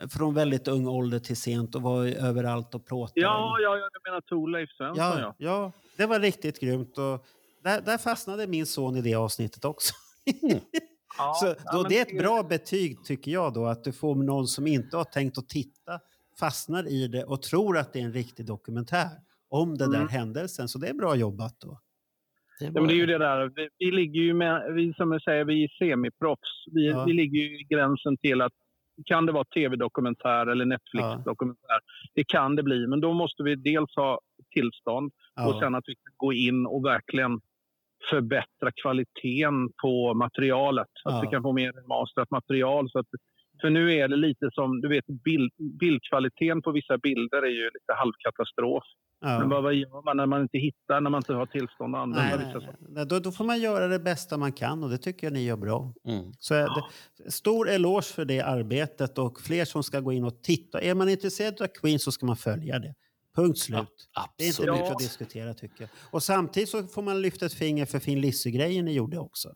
från 0.10 0.34
väldigt 0.34 0.68
ung 0.68 0.88
ålder 0.88 1.20
till 1.20 1.38
sent 1.38 1.76
och 1.76 1.82
var 1.82 2.06
överallt 2.06 2.76
och 2.76 2.86
plåtade. 2.86 3.22
Ja, 3.22 3.58
ja, 3.62 3.78
ja, 3.78 3.90
du 3.94 4.10
menar 4.10 4.22
Thorleif 4.22 4.70
Svensson 4.70 5.04
ja, 5.06 5.20
ja. 5.20 5.36
ja, 5.38 5.72
det 5.98 6.06
var 6.06 6.20
riktigt 6.20 6.60
grymt. 6.60 6.98
Och 6.98 7.26
där, 7.64 7.82
där 7.82 7.98
fastnade 7.98 8.48
min 8.48 8.66
son 8.66 8.96
i 8.96 9.02
det 9.02 9.16
avsnittet 9.16 9.66
också. 9.66 9.94
ja 11.18 11.34
Så 11.34 11.46
ja, 11.46 11.56
då, 11.74 11.82
men 11.82 11.90
det 11.90 11.98
är 11.98 12.02
ett 12.02 12.18
bra 12.18 12.44
betyg 12.44 13.04
tycker 13.04 13.32
jag 13.32 13.54
då, 13.54 13.66
att 13.66 13.84
du 13.84 13.94
får 13.94 14.16
någon 14.16 14.48
som 14.48 14.68
inte 14.68 14.98
har 14.98 15.04
tänkt 15.04 15.38
att 15.38 15.50
titta, 15.50 16.00
fastnar 16.40 16.88
i 16.88 17.08
det 17.08 17.24
och 17.24 17.42
tror 17.42 17.78
att 17.78 17.94
det 17.94 18.00
är 18.00 18.04
en 18.04 18.14
riktig 18.14 18.46
dokumentär 18.46 19.10
om 19.50 19.78
den 19.78 19.90
där 19.92 19.98
Mm. 20.00 20.10
händelsen. 20.10 20.68
Så 20.68 20.80
det 20.80 20.88
är 20.88 20.94
bra 20.94 21.16
jobbat 21.16 21.56
då. 21.60 21.80
Det 22.60 22.66
Ja, 22.66 22.72
men 22.72 22.88
det 22.88 22.94
är 22.94 22.96
ju 22.96 23.06
det 23.06 23.18
där. 23.18 23.52
Vi, 23.56 23.70
vi 23.78 23.92
ligger 23.92 24.22
ju 24.22 24.34
med, 24.34 24.74
vi 24.74 24.94
som 24.94 25.12
jag 25.12 25.22
säger, 25.22 25.46
vi 25.46 25.64
är 25.64 25.68
semiproffs. 25.80 26.66
Vi, 26.72 26.88
Ja. 26.90 27.04
vi 27.06 27.14
ligger 27.14 27.40
ju 27.40 27.60
i 27.60 27.64
gränsen 27.64 28.18
till 28.18 28.42
att 28.42 28.52
kan 29.06 29.26
det 29.26 29.32
vara 29.32 29.44
tv-dokumentär 29.46 30.48
eller 30.48 30.66
Netflix-dokumentär? 30.66 31.80
Det 32.14 32.24
kan 32.24 32.56
det 32.56 32.64
bli, 32.64 32.88
men 32.88 33.02
då 33.02 33.14
måste 33.14 33.44
vi 33.44 33.56
dels 33.56 33.96
ha 33.96 34.20
tillstånd 34.54 35.12
och 35.46 35.54
Ja. 35.56 35.60
sen 35.62 35.76
att 35.76 35.84
vi 35.88 35.96
kan 35.96 36.14
gå 36.18 36.34
in 36.34 36.66
och 36.66 36.86
verkligen 36.86 37.40
förbättra 38.10 38.72
kvaliteten 38.82 39.70
på 39.82 40.14
materialet. 40.14 40.88
Så 40.94 41.10
att 41.10 41.16
Ja. 41.16 41.22
vi 41.22 41.28
kan 41.28 41.42
få 41.42 41.54
mer 41.54 41.72
remasterat 41.72 42.32
material. 42.32 42.90
Så 42.90 43.00
att, 43.00 43.06
för 43.62 43.70
nu 43.70 43.94
är 43.94 44.08
det 44.08 44.16
lite 44.16 44.50
som, 44.52 44.82
du 44.82 44.88
vet, 44.90 45.06
bild, 45.08 45.52
bildkvaliteten 45.80 46.62
på 46.62 46.72
vissa 46.72 46.98
bilder 46.98 47.42
är 47.42 47.52
ju 47.52 47.64
lite 47.66 47.94
halvkatastrof. 47.98 48.84
Men 49.22 49.32
Ja. 49.42 49.48
vad, 49.48 49.64
vad 49.64 49.74
gör 49.74 50.06
man 50.06 50.18
när 50.18 50.26
man 50.26 50.42
inte 50.42 50.58
hittar, 50.58 51.02
när 51.02 51.10
man 51.10 51.20
inte 51.20 51.34
har 51.34 51.46
tillstånd 51.46 51.96
att 51.96 52.02
använda 52.02 52.38
Nej, 52.38 52.46
vissa 52.46 52.72
nej. 52.90 53.06
Då, 53.06 53.20
då 53.20 53.32
får 53.32 53.44
man 53.46 53.60
göra 53.62 53.88
det 53.88 54.00
bästa 54.00 54.38
man 54.38 54.52
kan 54.52 54.84
och 54.84 54.90
det 54.90 54.98
tycker 54.98 55.28
jag 55.28 55.34
ni 55.34 55.46
gör 55.46 55.58
bra. 55.58 55.94
Mm. 56.08 56.26
Så 56.40 56.54
är 56.54 56.68
det, 56.76 57.32
stor 57.32 57.70
eloge 57.70 58.14
för 58.16 58.26
det 58.26 58.42
arbetet 58.42 59.18
och 59.18 59.40
fler 59.42 59.66
som 59.66 59.84
ska 59.84 60.00
gå 60.00 60.12
in 60.12 60.24
och 60.24 60.44
titta. 60.44 60.82
Är 60.82 60.96
man 60.96 61.10
intresserad 61.10 61.62
av 61.62 61.68
Queen 61.68 62.00
så 62.00 62.12
ska 62.12 62.26
man 62.26 62.36
följa 62.38 62.80
det. 62.80 62.94
Punkt 63.38 63.58
slut. 63.58 64.10
Det 64.38 64.44
är 64.44 64.48
inte 64.48 64.72
mycket 64.72 64.92
att 64.92 65.00
diskutera 65.00 65.54
tycker 65.54 65.82
jag. 65.82 65.90
Och 66.12 66.24
samtidigt 66.24 66.70
så 66.70 66.84
får 66.84 67.02
man 67.02 67.22
lyfta 67.22 67.46
ett 67.46 67.54
finger 67.54 67.86
för 67.86 68.00
Finn 68.00 68.22
Lisse-grejen 68.22 68.86
ni 68.86 68.94
gjorde 68.94 69.18
också. 69.18 69.50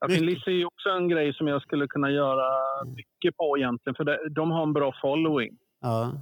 Ja. 0.00 0.08
Finn 0.08 0.26
Lisse 0.26 0.50
är 0.50 0.54
ju 0.54 0.64
också 0.64 0.88
en 0.88 1.08
grej 1.08 1.34
som 1.34 1.46
jag 1.48 1.62
skulle 1.62 1.86
kunna 1.86 2.10
göra 2.10 2.46
mycket 2.84 3.36
på 3.36 3.58
egentligen. 3.58 3.94
För 3.94 4.28
de 4.34 4.50
har 4.50 4.62
en 4.62 4.72
bra 4.72 4.94
following. 5.02 5.58
Ja, 5.80 6.12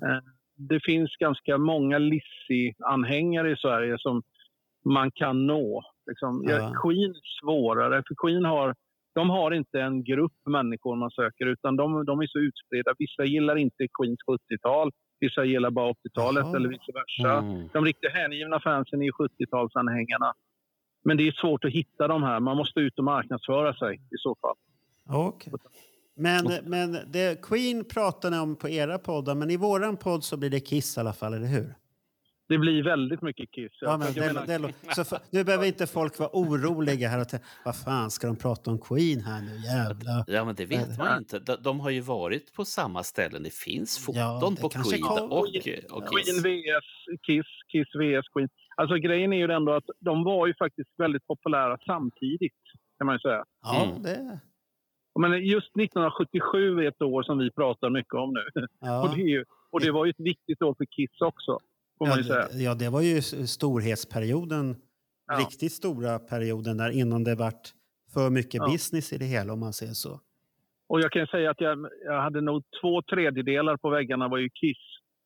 Det 0.56 0.80
finns 0.84 1.16
ganska 1.16 1.58
många 1.58 1.98
Lissi-anhängare 1.98 3.52
i 3.52 3.56
Sverige 3.56 3.96
som 3.98 4.22
man 4.84 5.10
kan 5.10 5.46
nå. 5.46 5.82
Liksom. 6.06 6.44
Ja. 6.48 6.52
Ja. 6.52 6.72
Queen 6.82 7.10
är 7.10 7.40
svårare, 7.40 8.02
för 8.08 8.14
Queen 8.26 8.44
har, 8.44 8.74
de 9.14 9.30
har 9.30 9.50
inte 9.50 9.80
en 9.80 10.04
grupp 10.04 10.38
människor 10.50 10.96
man 10.96 11.10
söker 11.10 11.46
utan 11.46 11.76
de, 11.76 12.04
de 12.04 12.20
är 12.20 12.26
så 12.26 12.38
utspridda. 12.38 12.94
Vissa 12.98 13.24
gillar 13.24 13.56
inte 13.56 13.86
Queens 13.98 14.18
70-tal, 14.28 14.90
vissa 15.22 15.44
gillar 15.44 15.70
bara 15.70 15.92
80-talet 15.92 16.44
Jaha. 16.44 16.56
eller 16.56 16.68
vice 16.68 16.92
versa. 16.94 17.38
Mm. 17.38 17.68
De 17.72 17.84
riktigt 17.84 18.12
hängivna 18.12 18.60
fansen 18.60 19.00
är 19.00 19.04
ju 19.04 19.12
70-talsanhängarna. 19.12 20.32
Men 21.04 21.16
det 21.16 21.28
är 21.28 21.32
svårt 21.32 21.64
att 21.64 21.72
hitta 21.72 22.08
de 22.08 22.22
här. 22.22 22.40
Man 22.40 22.56
måste 22.56 22.80
ut 22.80 22.98
och 22.98 23.04
marknadsföra 23.04 23.74
sig 23.74 23.94
i 23.96 24.18
så 24.18 24.36
fall. 24.40 24.56
okej. 25.08 25.52
Men, 26.14 26.44
men 26.64 26.98
det, 27.12 27.42
Queen 27.42 27.84
pratar 27.84 28.30
ni 28.30 28.38
om 28.38 28.56
på 28.56 28.68
era 28.68 28.98
poddar, 28.98 29.34
men 29.34 29.50
i 29.50 29.56
våran 29.56 29.96
podd 29.96 30.24
så 30.24 30.36
blir 30.36 30.50
det 30.50 30.60
Kiss 30.60 30.96
i 30.96 31.00
alla 31.00 31.12
fall, 31.12 31.34
eller 31.34 31.46
hur? 31.46 31.74
Det 32.48 32.58
blir 32.58 32.82
väldigt 32.82 33.22
mycket 33.22 33.50
Kiss. 33.50 33.72
Ja, 33.80 33.96
men 33.96 34.12
det, 34.12 34.20
menar- 34.20 34.46
det, 34.86 34.94
så 34.94 35.04
för, 35.04 35.18
nu 35.30 35.44
behöver 35.44 35.66
inte 35.66 35.86
folk 35.86 36.18
vara 36.18 36.30
oroliga 36.32 37.08
här 37.08 37.20
och 37.20 37.28
tänka, 37.28 37.46
vad 37.64 37.76
fan 37.76 38.10
ska 38.10 38.26
de 38.26 38.36
prata 38.36 38.70
om 38.70 38.78
Queen 38.78 39.20
här 39.20 39.42
nu, 39.42 39.56
jävla... 39.56 40.24
Ja, 40.26 40.44
men 40.44 40.54
det 40.54 40.66
vet 40.66 40.98
man 40.98 41.18
inte. 41.18 41.38
De, 41.38 41.56
de 41.62 41.80
har 41.80 41.90
ju 41.90 42.00
varit 42.00 42.52
på 42.54 42.64
samma 42.64 43.02
ställen. 43.02 43.42
Det 43.42 43.54
finns 43.54 44.08
Ja, 44.08 44.38
foton 44.40 44.54
det 44.54 44.60
på 44.60 44.68
Queen 44.68 45.02
kom- 45.02 45.32
och, 45.32 45.38
och 45.42 46.08
Queen 46.08 46.24
Kiss. 46.24 46.44
vs 46.44 47.20
Kiss, 47.26 47.46
Kiss 47.72 47.88
vs 47.94 48.28
Queen. 48.34 48.48
Alltså 48.76 48.96
grejen 48.96 49.32
är 49.32 49.36
ju 49.36 49.52
ändå 49.52 49.72
att 49.72 49.84
de 50.00 50.24
var 50.24 50.46
ju 50.46 50.54
faktiskt 50.54 50.90
väldigt 50.98 51.26
populära 51.26 51.78
samtidigt, 51.86 52.52
kan 52.98 53.06
man 53.06 53.14
ju 53.14 53.18
säga. 53.20 53.44
Ja, 53.62 53.84
Mm. 53.84 54.02
det... 54.02 54.40
Men 55.20 55.32
just 55.46 55.76
1977 55.76 56.78
är 56.80 56.88
ett 56.88 57.02
år 57.02 57.22
som 57.22 57.38
vi 57.38 57.50
pratar 57.50 57.90
mycket 57.90 58.14
om 58.14 58.32
nu. 58.34 58.66
Ja. 58.80 59.02
Och, 59.08 59.16
det 59.16 59.22
är 59.22 59.26
ju, 59.28 59.44
och 59.70 59.80
det 59.80 59.90
var 59.90 60.04
ju 60.04 60.10
ett 60.10 60.20
viktigt 60.20 60.62
år 60.62 60.74
för 60.78 60.84
Kiss 60.84 61.20
också, 61.20 61.58
får 61.98 62.06
man 62.06 62.12
Ja, 62.16 62.18
ju 62.18 62.24
säga. 62.24 62.48
det, 62.52 62.62
ja, 62.62 62.74
det 62.74 62.88
var 62.88 63.00
ju 63.00 63.22
storhetsperioden, 63.46 64.76
Ja. 65.26 65.38
riktigt 65.38 65.72
stora 65.72 66.18
perioden 66.18 66.76
där 66.76 66.90
innan 66.90 67.24
det 67.24 67.34
vart 67.34 67.68
för 68.14 68.30
mycket 68.30 68.54
Ja. 68.54 68.66
business 68.72 69.12
i 69.12 69.18
det 69.18 69.24
hela 69.24 69.52
om 69.52 69.60
man 69.60 69.72
säger 69.72 69.92
så. 69.94 70.20
Och 70.88 71.00
jag 71.00 71.12
kan 71.12 71.26
säga 71.26 71.50
att 71.50 71.60
jag, 71.60 71.86
jag 72.04 72.22
hade 72.22 72.40
nog 72.40 72.62
två 72.80 73.02
tredjedelar 73.02 73.76
på 73.76 73.90
väggarna 73.90 74.28
var 74.28 74.38
ju 74.38 74.48
Kiss. 74.50 74.76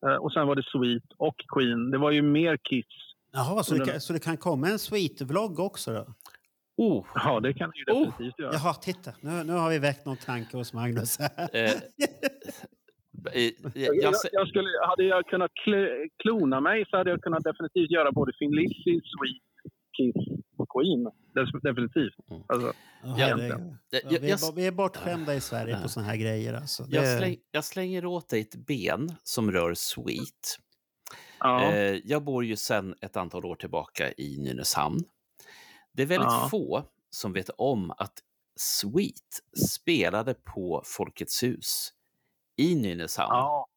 Eh, 0.07 0.15
Och 0.15 0.33
sen 0.33 0.47
var 0.47 0.55
det 0.55 0.63
Sweet 0.63 1.03
och 1.17 1.35
Queen. 1.55 1.91
Det 1.91 1.97
var 1.97 2.11
ju 2.11 2.21
mer 2.21 2.57
Kiss. 2.57 2.85
Jaha, 3.31 3.63
så 3.63 3.75
det, 3.75 3.85
kan, 3.85 4.01
så 4.01 4.13
det 4.13 4.19
kan 4.19 4.37
komma 4.37 4.67
en 4.69 4.79
sweet-vlogg 4.79 5.59
också 5.59 5.93
då? 5.93 6.05
Oh, 6.77 7.05
Ja, 7.15 7.39
det 7.39 7.53
kan 7.53 7.69
det 7.69 7.77
ju 7.77 7.85
Oh. 7.99 8.05
definitivt 8.09 8.39
göra. 8.39 8.53
Jaha, 8.53 8.73
titta, 8.73 9.11
nu, 9.21 9.43
nu 9.43 9.53
har 9.53 9.69
vi 9.69 9.79
väckt 9.79 10.05
någon 10.05 10.17
tanke 10.17 10.57
hos 10.57 10.73
Magnus. 10.73 11.19
eh, 11.19 11.27
eh, 13.33 13.43
jag, 13.73 13.95
Jag, 13.95 14.13
jag 14.31 14.47
skulle, 14.47 14.69
hade 14.89 15.03
jag 15.03 15.25
kunnat 15.25 15.51
kl- 15.65 16.07
klona 16.23 16.59
mig 16.61 16.85
så 16.89 16.97
hade 16.97 17.09
jag 17.09 17.21
kunnat 17.21 17.43
definitivt 17.43 17.91
göra 17.91 18.11
både 18.11 18.31
Finn 18.39 18.51
Lizzy, 18.55 19.01
Sweet, 19.13 19.43
Kiss 19.97 20.15
och 20.57 20.67
Queen. 20.69 21.03
Def- 21.35 21.61
definitivt. 21.63 22.29
Mm. 22.31 22.43
Alltså, 22.47 22.73
Ja, 23.03 23.09
herregud. 23.17 23.51
jag- 23.51 23.61
Ja, 23.89 23.99
jag- 24.11 24.19
vi, 24.19 24.31
är, 24.31 24.55
vi 24.55 24.67
är 24.67 24.71
bortskämda 24.71 25.35
i 25.35 25.41
Sverige 25.41 25.73
Ja. 25.73 25.79
på 25.83 25.89
såna 25.89 26.05
här 26.05 26.17
grejer. 26.17 26.53
Alltså. 26.53 26.83
Det, 26.83 26.95
jag, 26.95 27.17
släng, 27.17 27.37
jag 27.51 27.63
slänger 27.65 28.05
åt 28.05 28.29
dig 28.29 28.41
ett 28.41 28.55
ben 28.67 29.09
som 29.23 29.51
rör 29.51 29.73
Sweet. 29.73 30.57
ja. 31.39 31.71
Eh, 31.73 31.95
jag 32.03 32.23
bor 32.23 32.45
ju 32.45 32.55
sedan 32.55 32.95
ett 33.01 33.17
antal 33.17 33.45
år 33.45 33.55
tillbaka 33.55 34.11
i 34.17 34.37
Nynäshamn. 34.37 34.99
Det 35.93 36.01
är 36.01 36.07
väldigt 36.07 36.25
Ja. 36.31 36.47
få 36.51 36.83
som 37.09 37.33
vet 37.33 37.49
om 37.57 37.91
att 37.91 38.13
Sweet 38.59 39.41
spelade 39.71 40.33
på 40.33 40.81
Folkets 40.85 41.43
hus 41.43 41.93
i 42.57 42.75
Nynäshamn. 42.75 43.29
ja. 43.31 43.67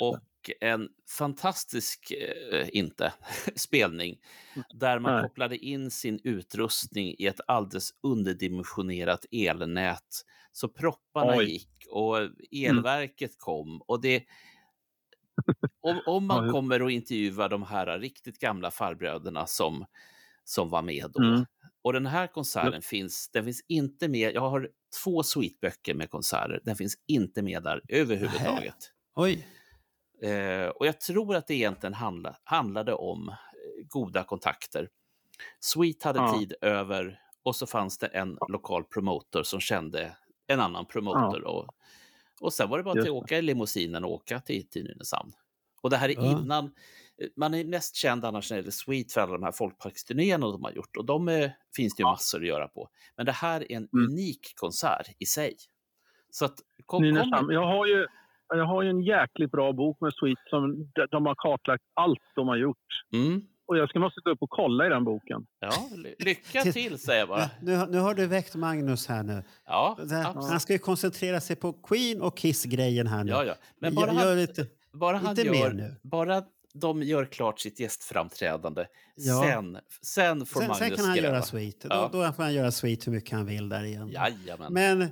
Och, 0.00 0.18
en 0.60 0.88
fantastisk, 1.18 2.10
eh, 2.10 2.68
inte, 2.72 3.12
spelning 3.56 4.18
där 4.74 4.98
man 4.98 5.14
Nej. 5.14 5.22
kopplade 5.22 5.56
in 5.56 5.90
sin 5.90 6.20
utrustning 6.24 7.14
i 7.18 7.26
ett 7.26 7.40
alldeles 7.46 7.90
underdimensionerat 8.00 9.26
elnät. 9.30 10.24
Så 10.52 10.68
propparna 10.68 11.36
Oj. 11.36 11.50
gick 11.52 11.86
och 11.90 12.16
elverket 12.50 13.38
kom. 13.38 13.82
Och 13.86 14.00
det, 14.00 14.24
om, 15.80 16.00
om 16.06 16.26
man 16.26 16.50
kommer 16.50 16.82
och 16.82 16.90
intervjuar 16.90 17.48
de 17.48 17.62
här 17.62 17.98
riktigt 17.98 18.38
gamla 18.38 18.70
farbröderna 18.70 19.46
som, 19.46 19.84
som 20.44 20.68
var 20.68 20.82
med 20.82 21.10
då. 21.14 21.22
Mm. 21.22 21.44
Och 21.82 21.92
den 21.92 22.06
här 22.06 22.26
konserten 22.26 22.82
finns, 22.82 23.30
den 23.32 23.44
finns 23.44 23.64
inte 23.68 24.08
med. 24.08 24.34
Jag 24.34 24.40
har 24.50 24.68
två 25.04 25.22
suiteböcker 25.22 25.94
med 25.94 26.10
konserter. 26.10 26.60
Den 26.64 26.76
finns 26.76 26.94
inte 27.06 27.42
med 27.42 27.62
där 27.62 27.82
överhuvudtaget. 27.88 28.92
Oj. 29.14 29.46
Eh, 30.22 30.66
och 30.68 30.86
jag 30.86 31.00
tror 31.00 31.36
att 31.36 31.46
det 31.46 31.54
egentligen 31.54 31.94
handla, 31.94 32.36
handlade 32.44 32.94
om 32.94 33.28
eh, 33.28 33.34
goda 33.88 34.24
kontakter. 34.24 34.88
Sweet 35.60 36.02
hade 36.02 36.18
Ja. 36.18 36.38
tid 36.38 36.54
över 36.60 37.20
och 37.42 37.56
så 37.56 37.66
fanns 37.66 37.98
det 37.98 38.06
en 38.06 38.38
lokal 38.48 38.84
promotor 38.84 39.42
som 39.42 39.60
kände 39.60 40.16
en 40.46 40.60
annan 40.60 40.86
promotor. 40.86 41.44
Och, 41.44 41.66
och 42.40 42.52
sen 42.52 42.68
var 42.68 42.78
det 42.78 42.84
bara 42.84 43.00
att 43.02 43.08
åka 43.08 43.38
i 43.38 43.42
limousinen 43.42 44.04
och 44.04 44.10
åka 44.12 44.40
till, 44.40 44.68
till 44.68 44.84
Nynäshamn. 44.84 45.32
Och 45.82 45.90
det 45.90 45.96
här 45.96 46.08
är 46.08 46.14
Ja. 46.14 46.30
innan, 46.42 46.74
man 47.36 47.54
är 47.54 47.64
mest 47.64 47.96
känd 47.96 48.24
annars 48.24 48.50
när 48.50 48.56
det 48.56 48.60
gäller 48.60 48.70
Sweet 48.70 49.12
för 49.12 49.20
alla 49.20 49.32
de 49.32 49.42
här 49.42 49.52
folkparksturnéerna 49.52 50.46
de 50.46 50.64
har 50.64 50.70
gjort 50.72 50.96
och 50.96 51.04
de 51.04 51.28
är, 51.28 51.56
finns 51.76 51.94
det 51.96 52.00
ju 52.00 52.04
massor 52.04 52.40
att 52.40 52.46
göra 52.46 52.68
på. 52.68 52.88
Men 53.16 53.26
det 53.26 53.32
här 53.32 53.60
är 53.72 53.76
en 53.76 53.88
Mm. 53.92 54.10
unik 54.10 54.52
konsert 54.56 55.06
i 55.18 55.26
sig. 55.26 55.56
Så 56.30 56.44
att, 56.44 56.54
kom, 56.86 57.02
kom, 57.32 57.50
Jag 57.52 57.66
har 57.66 57.86
ju 57.86 58.06
jag 58.48 58.66
har 58.66 58.82
ju 58.82 58.90
en 58.90 59.02
jäkligt 59.02 59.50
bra 59.50 59.72
bok 59.72 60.00
med 60.00 60.12
Sweet 60.14 60.38
som 60.50 60.90
de- 60.94 61.06
de 61.10 61.26
har 61.26 61.34
kartlagt 61.34 61.84
allt 61.94 62.18
de 62.34 62.48
har 62.48 62.56
gjort. 62.56 62.86
mm, 63.12 63.42
Och 63.66 63.76
jag 63.78 63.88
ska 63.88 63.98
måste 63.98 64.20
gå 64.20 64.30
upp 64.30 64.42
och 64.42 64.50
kolla 64.50 64.86
i 64.86 64.88
den 64.88 65.04
boken. 65.04 65.46
ja, 65.60 65.70
ly- 65.96 66.14
lycka 66.18 66.62
till 66.62 66.98
säger 66.98 67.18
jag 67.18 67.28
bara. 67.28 67.40
Ja, 67.40 67.48
nu, 67.62 67.74
har- 67.76 67.86
nu 67.86 67.98
har 67.98 68.14
du 68.14 68.26
väckt 68.26 68.54
Magnus 68.54 69.06
här 69.06 69.22
nu. 69.22 69.44
Ja, 69.66 69.98
Det. 70.08 70.14
Han 70.16 70.60
ska 70.60 70.72
ju 70.72 70.78
koncentrera 70.78 71.40
sig 71.40 71.56
på 71.56 71.72
Queen 71.72 72.22
och 72.22 72.36
Kiss-grejen 72.36 73.06
här 73.06 73.24
nu. 73.24 73.30
Ja, 73.32 73.44
ja. 73.44 73.54
Men 73.78 73.94
bara 73.94 74.12
gör 74.12 74.26
han, 74.28 74.36
lite, 74.36 74.66
bara 74.92 75.16
han 75.16 75.34
lite 75.34 75.50
mer 75.50 75.58
gör, 75.58 75.72
nu. 75.72 75.94
bara 76.02 76.42
de 76.74 77.02
gör 77.02 77.24
klart 77.24 77.60
sitt 77.60 77.80
gästframträdande, 77.80 78.86
Ja. 79.14 79.42
sen, 79.42 79.78
sen 80.02 80.46
får 80.46 80.60
Sen, 80.60 80.68
Magnus 80.68 80.78
sen 80.88 80.96
kan 80.96 81.04
han 81.06 81.16
gräva. 81.16 81.28
göra 81.28 81.42
Sweet. 81.42 81.76
Ja. 81.88 82.08
Då, 82.12 82.18
då 82.24 82.32
får 82.32 82.42
han 82.42 82.54
göra 82.54 82.70
Sweet 82.72 83.06
hur 83.06 83.12
mycket 83.12 83.32
han 83.32 83.46
vill 83.46 83.68
där 83.68 83.84
igen. 83.84 84.08
Jajamän. 84.08 84.72
Men 84.72 85.06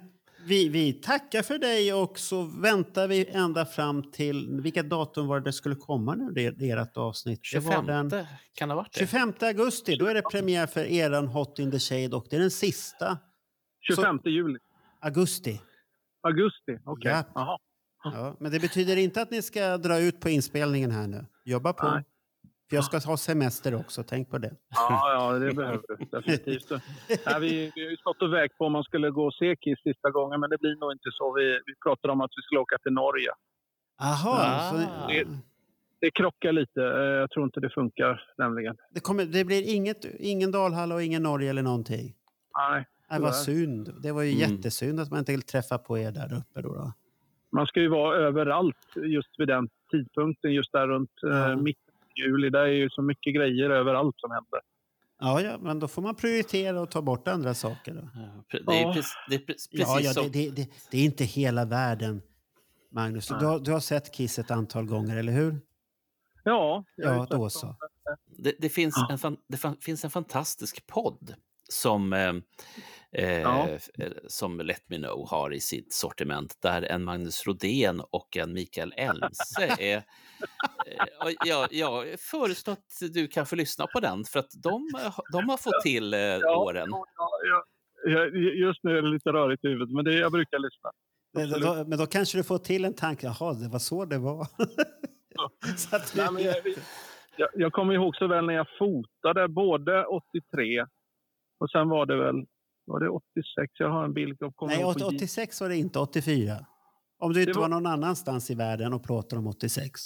vi, 0.47 0.69
vi 0.69 0.93
tackar 0.93 1.43
för 1.43 1.59
dig 1.59 1.93
och 1.95 2.19
så 2.19 2.43
väntar 2.43 3.09
vi 3.09 3.27
ända 3.27 3.67
fram 3.67 4.11
till... 4.11 4.61
Vilket 4.63 4.91
datum 4.91 5.27
var 5.27 5.41
det 5.41 5.45
det 5.45 5.53
skulle 5.53 5.75
komma 5.75 6.15
nu, 6.15 6.31
det, 6.31 6.71
ert 6.71 6.97
avsnitt? 6.97 7.41
Det 7.53 7.59
var 7.59 7.73
25 7.73 7.87
den 7.87 8.27
kan 8.55 8.69
det 8.69 8.75
ha 8.75 8.81
varit 8.83 8.93
det? 8.93 8.99
25 8.99 9.33
augusti. 9.41 9.97
Då 9.97 10.07
är 10.07 10.15
det 10.15 10.23
premiär 10.23 10.67
för 10.67 10.85
eran 10.85 11.27
Hot 11.27 11.59
in 11.59 11.71
the 11.71 11.79
Shade 11.79 12.17
och 12.17 12.27
det 12.31 12.37
är 12.37 12.41
den 12.41 12.51
sista 12.51 13.19
25 13.81 14.21
juli. 14.25 14.59
augusti. 15.01 15.61
Augusti. 16.23 16.79
Okej. 16.85 17.11
Ja. 17.11 17.25
Jaha. 17.35 17.59
Ja, 18.05 18.37
men 18.41 18.53
det 18.53 18.61
betyder 18.61 18.97
inte 18.97 19.23
att 19.23 19.31
ni 19.31 19.43
ska 19.43 19.79
dra 19.79 19.99
ut 19.99 20.21
på 20.21 20.29
inspelningen 20.29 20.91
här 20.91 21.07
nu. 21.07 21.27
Jobba 21.51 21.73
på. 21.73 21.89
Nej. 21.91 22.05
För 22.69 22.77
jag 22.77 22.85
ska 22.85 22.99
ha 22.99 23.17
semester 23.17 23.75
också, 23.75 24.03
tänk 24.03 24.31
på 24.31 24.39
det. 24.39 24.55
Ja, 24.71 25.13
ja, 25.33 25.39
det 25.39 25.53
behöver 25.55 25.81
du. 25.89 26.05
Definitivt. 26.05 26.71
Nej, 27.27 27.41
vi, 27.41 27.73
vi 27.75 27.85
har 27.85 27.91
ju 27.91 27.97
stått 27.97 28.23
och 28.23 28.33
vägt 28.33 28.59
på 28.59 28.65
om 28.67 28.73
man 28.73 28.85
skulle 28.85 29.11
gå 29.11 29.27
och 29.27 29.35
se 29.35 29.57
Kiss 29.57 29.79
sista 29.83 30.11
gången, 30.11 30.41
men 30.41 30.51
det 30.51 30.59
blir 30.59 30.77
nog 30.77 30.93
inte 30.93 31.09
så. 31.13 31.33
Vi, 31.35 31.61
vi 31.67 31.75
pratade 31.85 32.13
om 32.13 32.21
att 32.21 32.31
vi 32.37 32.43
skulle 32.43 32.61
åka 32.61 32.79
till 32.79 32.93
Norge. 32.93 33.31
Aha, 34.03 34.39
Ah. 34.41 34.71
så, 34.71 34.77
Det- 35.09 35.29
Det 36.01 36.11
krockar 36.11 36.53
lite. 36.53 36.81
Eh, 36.83 36.89
Jag 37.23 37.31
tror 37.31 37.45
inte 37.45 37.61
det 37.61 37.71
funkar 37.71 38.23
nämligen. 38.39 38.77
det, 38.91 39.01
kommer, 39.01 39.25
det 39.25 39.45
blir 39.45 39.75
inget, 39.75 40.05
ingen 40.19 40.51
Dalhalla 40.53 40.95
och 40.95 41.03
ingen 41.03 41.23
Norge 41.23 41.51
eller 41.51 41.63
någonting? 41.63 42.15
Nej, 42.59 42.85
Nej, 43.11 43.21
vad 43.21 43.33
Tyvärr. 43.33 43.33
synd. 43.33 43.95
Det 44.03 44.13
var 44.13 44.23
ju 44.23 44.33
Mm. 44.33 44.41
jättesynd 44.51 45.01
att 45.01 45.11
man 45.11 45.19
inte 45.19 45.33
vill 45.33 45.43
träffa 45.43 45.79
på 45.79 45.99
er 45.99 46.13
där 46.13 46.35
uppe. 46.39 46.61
Då, 46.63 46.75
då. 46.75 46.93
man 47.53 47.67
ska 47.67 47.81
ju 47.81 47.89
vara 47.89 48.17
överallt 48.17 48.77
just 48.97 49.29
vid 49.41 49.49
den 49.49 49.69
tidpunkten. 49.91 50.53
Just 50.53 50.73
där 50.73 50.89
runt 50.89 51.11
Ja. 51.23 51.51
eh, 51.51 51.57
mitten 51.57 51.95
av 51.95 52.19
juli. 52.27 52.51
Det 52.51 52.59
är 52.61 52.67
ju 52.67 52.91
så 52.91 53.03
mycket 53.03 53.35
grejer 53.35 53.71
överallt 53.71 54.15
som 54.19 54.31
händer. 54.31 54.61
Ja, 55.23 55.41
ja, 55.41 55.59
men 55.59 55.79
då 55.79 55.89
får 55.89 56.03
man 56.03 56.15
prioritera 56.15 56.81
och 56.81 56.91
ta 56.91 57.03
bort 57.03 57.29
andra 57.29 57.55
saker. 57.55 57.95
Då. 57.95 58.09
Ja, 58.15 58.59
Det 58.67 58.73
är, 58.79 58.83
Ja. 58.83 58.93
precis, 58.95 59.13
det 59.29 59.35
är 59.35 59.39
pre- 59.39 59.47
precis 59.47 59.69
Ja, 59.73 60.01
ja, 60.01 60.13
det, 60.23 60.29
det, 60.29 60.51
det, 60.51 60.71
det 60.91 60.99
är 60.99 61.05
inte 61.05 61.25
hela 61.25 61.65
världen, 61.65 62.23
Magnus. 62.91 63.29
Du, 63.29 63.35
har- 63.47 63.59
du 63.61 63.73
har 63.73 63.81
sett 63.81 64.15
Kiss 64.15 64.39
ett 64.39 64.51
antal 64.51 64.85
gånger, 64.87 65.17
eller 65.17 65.33
hur? 65.33 65.61
Ja, 66.45 66.85
Ja, 66.97 67.27
då 67.31 67.51
så. 67.51 67.77
Det, 68.39 68.55
det, 68.59 68.69
finns 68.69 68.95
en, 69.25 69.37
det 69.49 69.57
finns 69.85 70.05
en 70.05 70.11
fantastisk 70.11 70.87
podd 70.87 71.35
som, 71.69 72.13
eh, 72.13 72.33
eh, 73.13 73.41
Ja. 73.41 73.69
f- 73.71 73.89
som 74.29 74.61
Let 74.61 74.89
Me 74.89 74.97
Know 74.97 75.29
har 75.29 75.53
i 75.53 75.61
sitt 75.61 75.93
sortiment 75.93 76.57
där 76.63 76.83
en 76.83 77.05
Magnus 77.05 77.47
Rodén 77.47 78.03
och 78.11 78.37
en 78.37 78.53
Mikael 78.53 78.93
Elmse 78.97 79.67
är... 79.79 79.97
Eh, 79.97 80.03
jag, 81.47 81.73
jag 81.73 82.21
föreslår 82.21 82.73
att 82.73 83.13
du 83.13 83.29
kan 83.29 83.47
få 83.47 83.57
lyssna 83.57 83.87
på 83.87 84.01
den 84.01 84.25
för 84.25 84.39
att 84.41 84.51
de, 84.63 84.89
de 85.33 85.49
har 85.49 85.57
fått 85.57 85.83
till 85.83 86.15
eh, 86.15 86.19
åren. 86.59 86.89
Ja, 86.91 87.07
ja, 87.17 87.65
ja, 88.05 88.25
just 88.67 88.85
nu 88.85 88.99
är 88.99 89.03
det 89.03 89.09
lite 89.09 89.31
rörigt 89.31 89.65
i 89.65 89.69
huvudet, 89.69 89.95
men 89.95 90.05
det, 90.05 90.15
jag 90.15 90.33
brukar 90.33 90.59
lyssna. 90.59 90.91
Men 91.33 91.61
då, 91.61 91.85
men 91.89 91.99
då 91.99 92.07
kanske 92.07 92.39
du 92.39 92.45
får 92.45 92.59
till 92.59 92.85
en 92.85 92.95
tanke. 92.95 93.27
Jaha, 93.27 93.53
det 93.55 93.69
var 93.69 93.79
så 93.79 94.05
det 94.05 94.19
var. 94.19 94.47
så 95.77 95.97
att 95.97 96.15
Nej, 96.17 96.29
men 96.33 96.43
jag, 96.43 96.57
jag, 97.37 97.49
jag 97.55 97.73
kommer 97.73 97.95
ihåg 97.95 98.17
så 98.17 98.27
väl 98.27 98.47
när 98.47 98.55
jag 98.55 98.67
fotade 98.79 99.49
både 99.49 100.05
83 100.07 100.87
och 101.61 101.71
sen 101.71 101.89
var 101.89 102.07
det 102.07 102.17
väl 102.17 102.35
var 102.91 103.01
det 103.01 103.09
86. 103.09 103.73
Jag 103.79 103.91
har 103.91 104.05
en 104.05 104.13
bild. 104.13 104.39
Kommer 104.39 104.73
Nej, 104.73 104.81
ihåg 104.81 104.99
på 104.99 105.07
86 105.07 105.61
var 105.61 105.69
det 105.69 105.77
inte, 105.77 105.99
84. 105.99 106.67
Om 107.19 107.33
du 107.33 107.41
inte 107.41 107.53
var... 107.53 107.61
var- 107.61 107.69
någon 107.69 107.87
annanstans 107.87 108.51
i 108.51 108.55
världen 108.55 108.93
och 108.93 109.05
pratade 109.05 109.41
om 109.41 109.47
86. 109.47 110.01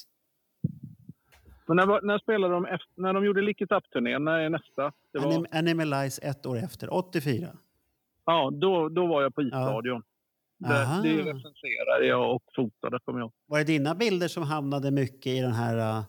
Men 1.66 1.76
när, 1.76 2.02
när 2.02 2.18
spelade 2.18 2.54
de 2.54 2.66
efter, 2.66 3.02
när 3.02 3.12
de 3.12 3.24
gjorde 3.24 3.42
Lick 3.42 3.60
It 3.60 3.72
Up-turnén? 3.72 4.24
När 4.24 4.38
är 4.38 4.50
nästa? 4.50 4.92
Det 5.12 5.18
var, 5.18 5.26
Anim 5.26 5.46
Animalize 5.52 6.22
ett 6.22 6.46
år 6.46 6.56
efter, 6.58 6.94
84. 6.94 7.48
ja, 8.24 8.50
då, 8.52 8.88
då 8.88 9.06
var 9.06 9.22
jag 9.22 9.34
på 9.34 9.42
Isradion. 9.42 10.02
Aha. 10.64 11.02
Det, 11.02 11.08
det 11.08 11.22
recenserade 11.22 12.06
jag 12.06 12.34
och 12.34 12.42
fotade, 12.56 12.98
kommer 13.04 13.20
jag. 13.20 13.32
Var 13.46 13.58
det 13.58 13.64
dina 13.64 13.94
bilder 13.94 14.28
som 14.28 14.42
hamnade 14.42 14.90
mycket 14.90 15.26
i 15.26 15.40
den 15.40 15.52
här 15.52 16.06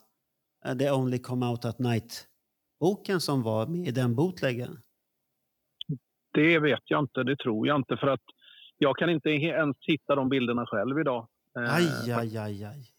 uh, 0.68 0.78
The 0.78 0.92
Only 0.92 1.20
Come 1.20 1.46
Out 1.46 1.66
At 1.66 1.80
Night-boken 1.80 3.22
som 3.22 3.44
var 3.44 3.68
med 3.68 3.88
i 3.88 3.92
den 3.92 4.16
bootleggen? 4.16 4.78
Det 6.36 6.60
vet 6.60 6.82
jag 6.86 7.00
inte, 7.00 7.24
det 7.24 7.36
tror 7.36 7.68
jag 7.68 7.76
inte. 7.76 7.98
För 7.98 8.08
att 8.08 8.22
jag 8.78 8.98
kan 8.98 9.10
inte 9.10 9.30
ens 9.30 9.78
hitta 9.80 10.16
de 10.16 10.30
bilderna 10.30 10.66
själv 10.66 11.00
idag. 11.00 11.28
Eh, 11.58 11.74
Aj, 11.76 12.12
aj, 12.12 12.38
aj, 12.38 12.64
aj. 12.64 12.92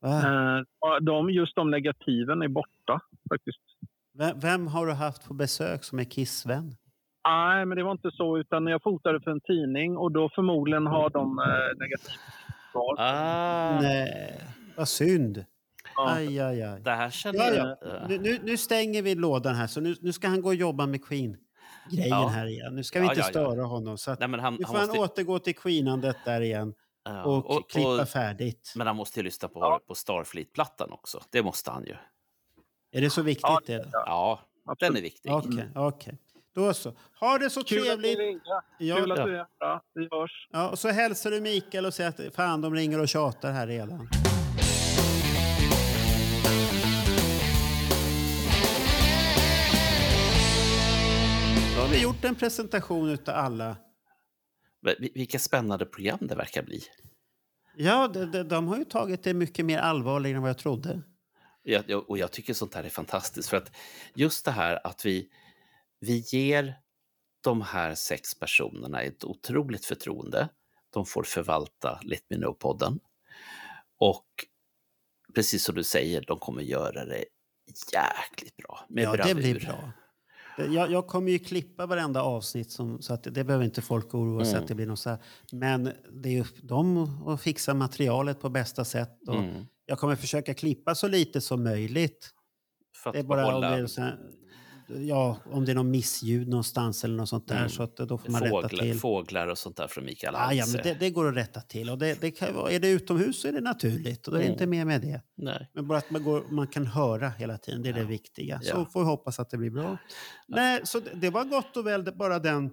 Va? 0.00 0.18
eh, 0.18 1.00
de, 1.00 1.30
just 1.30 1.54
de 1.56 1.70
negativen 1.70 2.42
är 2.42 2.48
borta 2.48 3.00
faktiskt. 3.30 3.58
Vem, 4.18 4.38
vem 4.40 4.66
har 4.66 4.86
du 4.86 4.92
haft 4.92 5.28
på 5.28 5.34
besök 5.34 5.84
som 5.84 5.98
är 5.98 6.04
Kiss-vän? 6.04 6.74
Nej, 7.28 7.66
men 7.66 7.76
det 7.78 7.84
var 7.84 7.92
inte 7.92 8.10
så. 8.10 8.38
Utan 8.38 8.66
jag 8.66 8.82
fotade 8.82 9.20
för 9.20 9.30
en 9.30 9.40
tidning 9.40 9.96
och 9.96 10.12
då 10.12 10.30
förmodligen 10.34 10.86
har 10.86 11.10
de 11.10 11.38
eh, 11.38 11.44
negativ 11.78 12.12
kvar. 12.72 12.94
Ah, 12.98 13.80
Nej, 13.80 14.40
vad 14.76 14.88
synd. 14.88 15.44
Ja. 15.96 16.10
Aj, 16.16 16.40
aj, 16.40 16.62
aj. 16.62 16.80
det 16.82 16.90
här 16.90 17.10
känner 17.10 17.38
Ja, 17.38 17.54
jag... 17.54 17.68
ja. 17.82 18.06
Nu, 18.08 18.18
nu, 18.18 18.38
nu 18.42 18.56
stänger 18.56 19.02
vi 19.02 19.14
lådan 19.14 19.54
här, 19.54 19.66
så 19.66 19.80
nu, 19.80 19.94
nu 20.00 20.12
ska 20.12 20.28
han 20.28 20.42
gå 20.42 20.48
och 20.48 20.54
jobba 20.54 20.86
med 20.86 21.04
Queen-grejen 21.88 22.08
Ja. 22.20 22.26
här 22.28 22.46
igen. 22.46 22.74
Nu 22.74 22.84
ska 22.84 23.00
vi 23.00 23.06
Ja, 23.06 23.10
inte 23.12 23.20
ja, 23.20 23.26
ja. 23.26 23.30
störa 23.30 23.62
honom. 23.64 23.98
Så 23.98 24.10
att, 24.10 24.18
Nej, 24.20 24.28
men 24.28 24.40
han, 24.40 24.54
nu 24.54 24.64
får 24.64 24.74
han 24.74 24.86
måste, 24.86 25.00
återgå 25.00 25.38
till 25.38 25.56
Queenandet 25.56 26.16
där 26.24 26.40
igen 26.40 26.74
ja, 27.04 27.24
och, 27.24 27.70
klippa 27.70 28.06
färdigt. 28.06 28.72
Men 28.76 28.86
han 28.86 28.96
måste 28.96 29.20
ju 29.20 29.24
lyssna 29.24 29.48
på, 29.48 29.80
på 29.88 29.94
Starfleet-plattan 29.94 30.92
också. 30.92 31.20
Det 31.30 31.42
måste 31.42 31.70
han 31.70 31.84
ju. 31.84 31.96
Är 32.92 33.00
det 33.00 33.10
så 33.10 33.22
viktigt? 33.22 33.42
Ja, 33.42 33.60
det? 33.66 33.88
Ja, 33.92 34.40
den 34.78 34.96
är 34.96 35.00
viktig. 35.02 35.32
Okej, 35.32 35.68
okej. 35.74 36.18
Då 36.54 36.74
så. 36.74 36.92
Ha 37.20 37.38
det 37.38 37.50
så 37.50 37.64
Kul 37.64 37.78
att 37.78 37.84
trevligt. 37.84 38.18
du 38.18 38.22
ringde. 38.24 38.44
Ja, 38.78 38.96
Kul 38.96 39.12
att 39.12 39.18
ja. 39.18 39.24
du 39.26 39.36
är 39.38 39.46
Vi 39.94 40.08
hörs. 40.10 40.48
ja, 40.52 40.68
och 40.70 40.78
så 40.78 40.88
hälsar 40.88 41.30
du 41.30 41.40
Mikael 41.40 41.86
och 41.86 41.94
säger 41.94 42.10
att 42.28 42.34
fan, 42.34 42.60
de 42.60 42.74
ringer 42.74 43.00
och 43.00 43.08
tjatar 43.08 43.52
här 43.52 43.66
redan. 43.66 44.08
Har 51.88 51.94
vi 51.94 52.02
gjort 52.02 52.24
en 52.24 52.34
presentation 52.34 53.08
utav 53.10 53.34
alla. 53.34 53.76
Vil- 54.82 55.10
Vilka 55.14 55.38
spännande 55.38 55.86
program 55.86 56.18
det 56.20 56.34
verkar 56.34 56.62
bli. 56.62 56.82
Ja, 57.76 58.08
de, 58.08 58.24
de, 58.24 58.42
de 58.42 58.68
har 58.68 58.78
ju 58.78 58.84
tagit 58.84 59.22
det 59.22 59.34
mycket 59.34 59.64
mer 59.64 59.78
allvarligt 59.78 60.34
än 60.36 60.40
vad 60.42 60.50
jag 60.50 60.58
trodde. 60.58 61.02
Jag, 61.62 62.10
och 62.10 62.18
jag 62.18 62.32
tycker 62.32 62.54
sånt 62.54 62.74
här 62.74 62.84
är 62.84 62.88
fantastiskt 62.88 63.48
för 63.48 63.56
att 63.56 63.72
just 64.14 64.44
det 64.44 64.50
här 64.50 64.86
att 64.86 65.06
vi, 65.06 65.28
vi 66.00 66.18
ger 66.18 66.74
de 67.40 67.62
här 67.62 67.94
sex 67.94 68.38
personerna 68.38 69.02
ett 69.02 69.24
otroligt 69.24 69.84
förtroende. 69.84 70.48
De 70.90 71.06
får 71.06 71.22
förvalta 71.22 72.00
Let 72.02 72.22
Me 72.30 72.36
Know-podden. 72.36 72.98
Och 73.98 74.26
precis 75.34 75.64
som 75.64 75.74
du 75.74 75.84
säger, 75.84 76.24
de 76.26 76.38
kommer 76.38 76.62
göra 76.62 77.04
det 77.04 77.24
jäkligt 77.92 78.56
bra. 78.56 78.80
Med 78.88 79.04
Ja, 79.04 79.10
det 79.12 79.16
bravur. 79.18 79.34
blir 79.34 79.60
bra. 79.66 79.92
Jag, 80.66 80.90
jag 80.92 81.06
kommer 81.06 81.30
ju 81.32 81.38
klippa 81.38 81.86
varenda 81.86 82.22
avsnitt 82.22 82.70
som, 82.70 83.02
så 83.02 83.14
att 83.14 83.22
det 83.22 83.44
behöver 83.44 83.64
inte 83.64 83.82
folk 83.82 84.14
oroa 84.14 84.44
sig 84.44 84.50
Mm. 84.52 84.62
att 84.62 84.68
det 84.68 84.74
blir 84.74 84.86
något 84.86 84.98
så 84.98 85.10
här. 85.10 85.18
Men 85.52 85.92
det 86.12 86.28
är 86.28 86.32
ju 86.32 86.44
de 86.62 86.98
att 87.28 87.40
fixa 87.42 87.74
materialet 87.74 88.40
på 88.40 88.48
bästa 88.48 88.84
sätt. 88.84 89.28
Och 89.28 89.34
Mm. 89.34 89.64
Jag 89.86 89.98
kommer 89.98 90.16
försöka 90.16 90.54
klippa 90.54 90.94
så 90.94 91.08
lite 91.08 91.40
som 91.40 91.64
möjligt. 91.64 92.30
För 93.02 93.10
att 93.10 93.14
Det 93.14 93.20
är 93.20 93.24
bara 93.24 93.42
behålla 93.42 93.70
här, 94.00 94.18
ja, 94.88 95.36
om 95.52 95.64
det 95.64 95.72
är 95.72 95.74
någon 95.74 95.90
missljud 95.90 96.48
någonstans 96.48 97.04
eller 97.04 97.16
något 97.16 97.28
sånt 97.28 97.48
där. 97.48 97.56
Mm. 97.56 97.68
Så 97.68 97.82
att 97.82 97.96
då 97.96 98.18
får 98.18 98.30
man 98.30 98.40
rätta 98.40 98.50
fåglar, 98.50 98.68
till. 98.84 98.98
fåglar 99.00 99.46
och 99.46 99.58
sånt 99.58 99.76
där 99.76 99.88
från 99.88 100.04
Mikael 100.04 100.34
Ah, 100.36 100.52
ja, 100.52 100.64
men 100.72 100.82
det, 100.82 100.96
det 101.00 101.10
går 101.10 101.28
att 101.28 101.36
rätta 101.36 101.60
till. 101.60 101.90
Och 101.90 101.98
det, 101.98 102.20
det 102.20 102.30
kan, 102.30 102.48
är 102.48 102.78
det 102.80 102.88
utomhus 102.90 103.40
så 103.40 103.48
är 103.48 103.52
det 103.52 103.60
naturligt. 103.60 104.26
Och 104.28 104.32
det 104.34 104.38
är 104.38 104.42
Mm. 104.42 104.52
inte 104.52 104.66
mer 104.66 104.84
med 104.84 105.00
det. 105.00 105.22
Nej. 105.36 105.70
Men 105.74 105.86
bara 105.88 105.98
att 105.98 106.10
man, 106.10 106.22
går, 106.24 106.44
man 106.50 106.66
kan 106.66 106.86
höra 106.86 107.28
hela 107.28 107.58
tiden, 107.58 107.82
det 107.82 107.88
är 107.88 107.92
det 107.92 108.04
viktiga. 108.04 108.60
Så 108.60 108.70
Ja. 108.76 108.86
får 108.92 109.00
vi 109.00 109.06
hoppas 109.06 109.38
att 109.40 109.50
det 109.50 109.56
blir 109.56 109.70
bra. 109.70 109.96
Nej, 110.48 110.80
så 110.84 111.00
det, 111.00 111.10
det 111.14 111.30
var 111.30 111.44
gott 111.44 111.76
och 111.76 111.86
väl 111.86 112.02
bara 112.16 112.38
den 112.38 112.70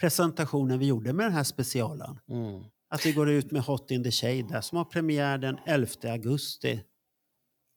presentationen 0.00 0.78
vi 0.78 0.86
gjorde 0.86 1.12
med 1.12 1.26
den 1.26 1.32
här 1.32 1.44
specialen. 1.44 2.18
Mm. 2.28 2.62
Att 2.90 3.06
vi 3.06 3.12
går 3.12 3.30
ut 3.30 3.50
med 3.50 3.62
Hot 3.62 3.90
in 3.90 4.04
the 4.04 4.10
Shade 4.10 4.42
där, 4.48 4.60
som 4.60 4.78
har 4.78 4.84
premiär 4.84 5.38
den 5.38 5.58
11 5.66 5.86
augusti. 6.04 6.80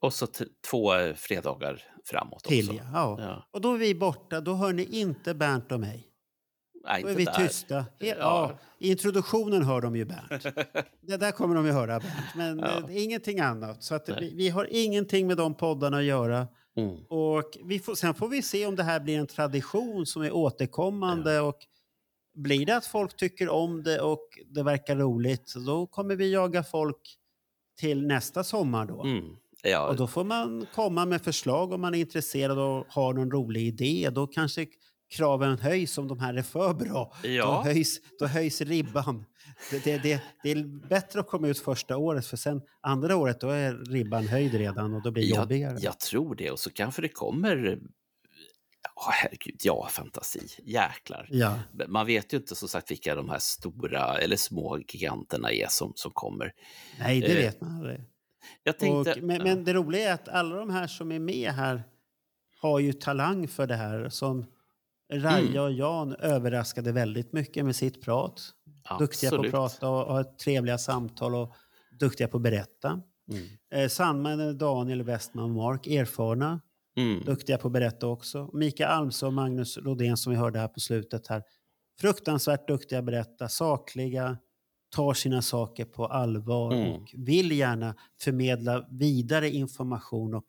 Och 0.01 0.13
så 0.13 0.27
två 0.71 0.95
eh, 0.95 1.13
fredagar 1.15 1.83
framåt 2.05 2.43
Till, 2.43 2.69
också. 2.69 2.81
ja. 2.83 2.89
Ja. 2.93 3.17
Ja. 3.19 3.47
Och 3.51 3.61
då 3.61 3.73
är 3.73 3.77
vi 3.77 3.95
borta, 3.95 4.41
då 4.41 4.53
hör 4.53 4.73
ni 4.73 4.83
inte 4.83 5.33
Bernt 5.33 5.71
och 5.71 5.79
mig. 5.79 6.07
Nej, 6.83 7.01
Då 7.03 7.07
är 7.09 7.15
vi 7.15 7.25
där. 7.25 7.33
tysta. 7.33 7.85
Ja. 7.99 8.15
Ja. 8.19 8.51
I 8.79 8.91
introduktionen 8.91 9.63
hör 9.63 9.81
de 9.81 9.95
ju 9.95 10.05
Bernt. 10.05 10.43
det 11.01 11.17
där 11.17 11.31
kommer 11.31 11.55
de 11.55 11.65
ju 11.65 11.71
höra 11.71 11.99
Bernt. 11.99 12.35
Men 12.35 12.59
Ja. 12.59 12.89
eh, 12.89 13.03
ingenting 13.03 13.39
annat. 13.39 13.83
Så 13.83 13.95
att 13.95 14.09
vi, 14.09 14.33
vi 14.35 14.49
har 14.49 14.67
ingenting 14.71 15.27
med 15.27 15.37
de 15.37 15.53
poddarna 15.53 15.97
att 15.97 16.03
göra. 16.03 16.47
Mm. 16.75 16.97
Och 17.09 17.57
vi 17.63 17.79
får, 17.79 17.95
sen 17.95 18.13
får 18.13 18.27
vi 18.27 18.41
se 18.41 18.65
om 18.65 18.75
det 18.75 18.83
här 18.83 18.99
blir 18.99 19.19
en 19.19 19.27
tradition 19.27 20.05
som 20.05 20.21
är 20.21 20.31
återkommande. 20.31 21.39
Och 21.41 21.57
blir 22.35 22.65
det 22.65 22.75
att 22.77 22.85
folk 22.85 23.15
tycker 23.15 23.49
om 23.49 23.83
det 23.83 23.99
och 24.01 24.27
det 24.45 24.63
verkar 24.63 24.95
roligt, 24.95 25.53
då 25.65 25.87
kommer 25.87 26.15
vi 26.15 26.31
jaga 26.33 26.63
folk 26.63 27.17
till 27.79 28.07
nästa 28.07 28.43
sommar 28.43 28.85
då. 28.85 29.03
Mm. 29.03 29.35
Ja, 29.63 29.87
Och 29.87 29.95
då 29.95 30.07
får 30.07 30.23
man 30.23 30.67
komma 30.73 31.05
med 31.05 31.21
förslag 31.21 31.71
om 31.73 31.81
man 31.81 31.95
är 31.95 31.99
intresserad 31.99 32.59
och 32.59 32.85
har 32.89 33.13
någon 33.13 33.31
rolig 33.31 33.61
idé. 33.61 34.09
Då 34.09 34.27
kanske 34.27 34.65
kraven 35.11 35.57
höjs 35.57 35.97
om 35.97 36.07
de 36.07 36.19
här 36.19 36.33
är 36.33 36.41
för 36.41 36.73
bra. 36.73 37.13
Då, 37.23 37.29
ja. 37.29 37.61
höjs, 37.63 37.99
då 38.19 38.25
höjs 38.25 38.61
ribban. 38.61 39.25
Det, 39.71 39.83
det, 39.83 39.97
det, 39.97 40.21
det 40.43 40.51
är 40.51 40.87
bättre 40.89 41.19
att 41.19 41.27
komma 41.27 41.47
ut 41.47 41.59
första 41.59 41.97
året 41.97 42.25
för 42.25 42.37
sen 42.37 42.61
andra 42.81 43.15
året 43.15 43.39
då 43.39 43.49
är 43.49 43.73
ribban 43.91 44.27
höjd 44.27 44.53
redan 44.53 44.93
och 44.93 45.01
då 45.03 45.11
blir 45.11 45.23
det 45.23 45.35
jobbigare. 45.39 45.77
jag, 45.79 45.99
tror 45.99 46.35
det. 46.35 46.51
Och 46.51 46.59
så 46.59 46.69
kanske 46.69 47.01
det 47.01 47.09
kommer... 47.09 47.79
Ja, 48.95 49.11
herregud, 49.11 49.59
ja, 49.63 49.87
fantasi. 49.91 50.47
Jäklar. 50.63 51.27
Ja. 51.29 51.59
Man 51.87 52.05
vet 52.05 52.33
ju 52.33 52.37
inte 52.37 52.55
som 52.55 52.67
sagt 52.67 52.91
vilka 52.91 53.15
de 53.15 53.29
här 53.29 53.39
stora 53.39 54.17
eller 54.17 54.35
små 54.35 54.79
giganterna 54.87 55.51
är 55.51 55.67
som, 55.69 55.91
som 55.95 56.11
kommer. 56.11 56.53
Nej, 56.99 57.21
det 57.21 57.27
Eh, 57.27 57.35
vet 57.35 57.61
man 57.61 57.75
aldrig. 57.75 57.99
Tänkte... 58.79 58.89
Och, 59.11 59.23
men, 59.23 59.37
ja. 59.37 59.43
men 59.43 59.63
det 59.63 59.73
roliga 59.73 60.09
är 60.09 60.13
att 60.13 60.29
alla 60.29 60.55
de 60.55 60.69
här 60.69 60.87
som 60.87 61.11
är 61.11 61.19
med 61.19 61.51
här 61.51 61.83
har 62.61 62.79
ju 62.79 62.93
talang 62.93 63.47
för 63.47 63.67
det 63.67 63.75
här. 63.75 64.09
Som 64.09 64.45
Raja 65.13 65.39
Mm. 65.49 65.63
och 65.63 65.71
Jan 65.71 66.15
överraskade 66.15 66.91
väldigt 66.91 67.33
mycket 67.33 67.65
med 67.65 67.75
sitt 67.75 68.01
prat. 68.01 68.41
Duktiga 68.99 69.29
på 69.29 69.35
att 69.35 69.39
Absolut. 69.39 69.51
prata 69.51 69.89
och 69.89 70.13
ha 70.13 70.23
trevliga 70.43 70.77
samtal 70.77 71.35
och 71.35 71.53
duktiga 71.99 72.27
på 72.27 72.37
att 72.37 72.43
berätta. 72.43 73.01
Mm. 73.31 73.47
Eh, 73.73 73.87
Sandman, 73.89 74.57
Daniel, 74.57 75.03
Westman 75.03 75.43
och 75.43 75.49
Mark, 75.49 75.87
erfarna, 75.87 76.61
Mm. 76.97 77.23
duktiga 77.25 77.57
på 77.57 77.67
att 77.67 77.71
berätta 77.73 78.07
också. 78.07 78.49
Mikael 78.53 78.89
Almsö 78.91 79.25
och 79.25 79.33
Magnus 79.33 79.77
Rodén 79.77 80.17
som 80.17 80.31
vi 80.31 80.37
hörde 80.37 80.59
här 80.59 80.67
på 80.67 80.79
slutet 80.79 81.27
här. 81.27 81.43
Fruktansvärt 82.01 82.67
duktiga 82.67 82.99
att 82.99 83.05
berätta, 83.05 83.47
sakliga, 83.49 84.37
tar 84.91 85.13
sina 85.13 85.41
saker 85.41 85.85
på 85.85 86.05
allvar 86.05 86.73
Mm. 86.73 86.91
och 86.91 87.11
vill 87.17 87.51
gärna 87.51 87.95
förmedla 88.21 88.87
vidare 88.89 89.49
information 89.49 90.33
och 90.33 90.45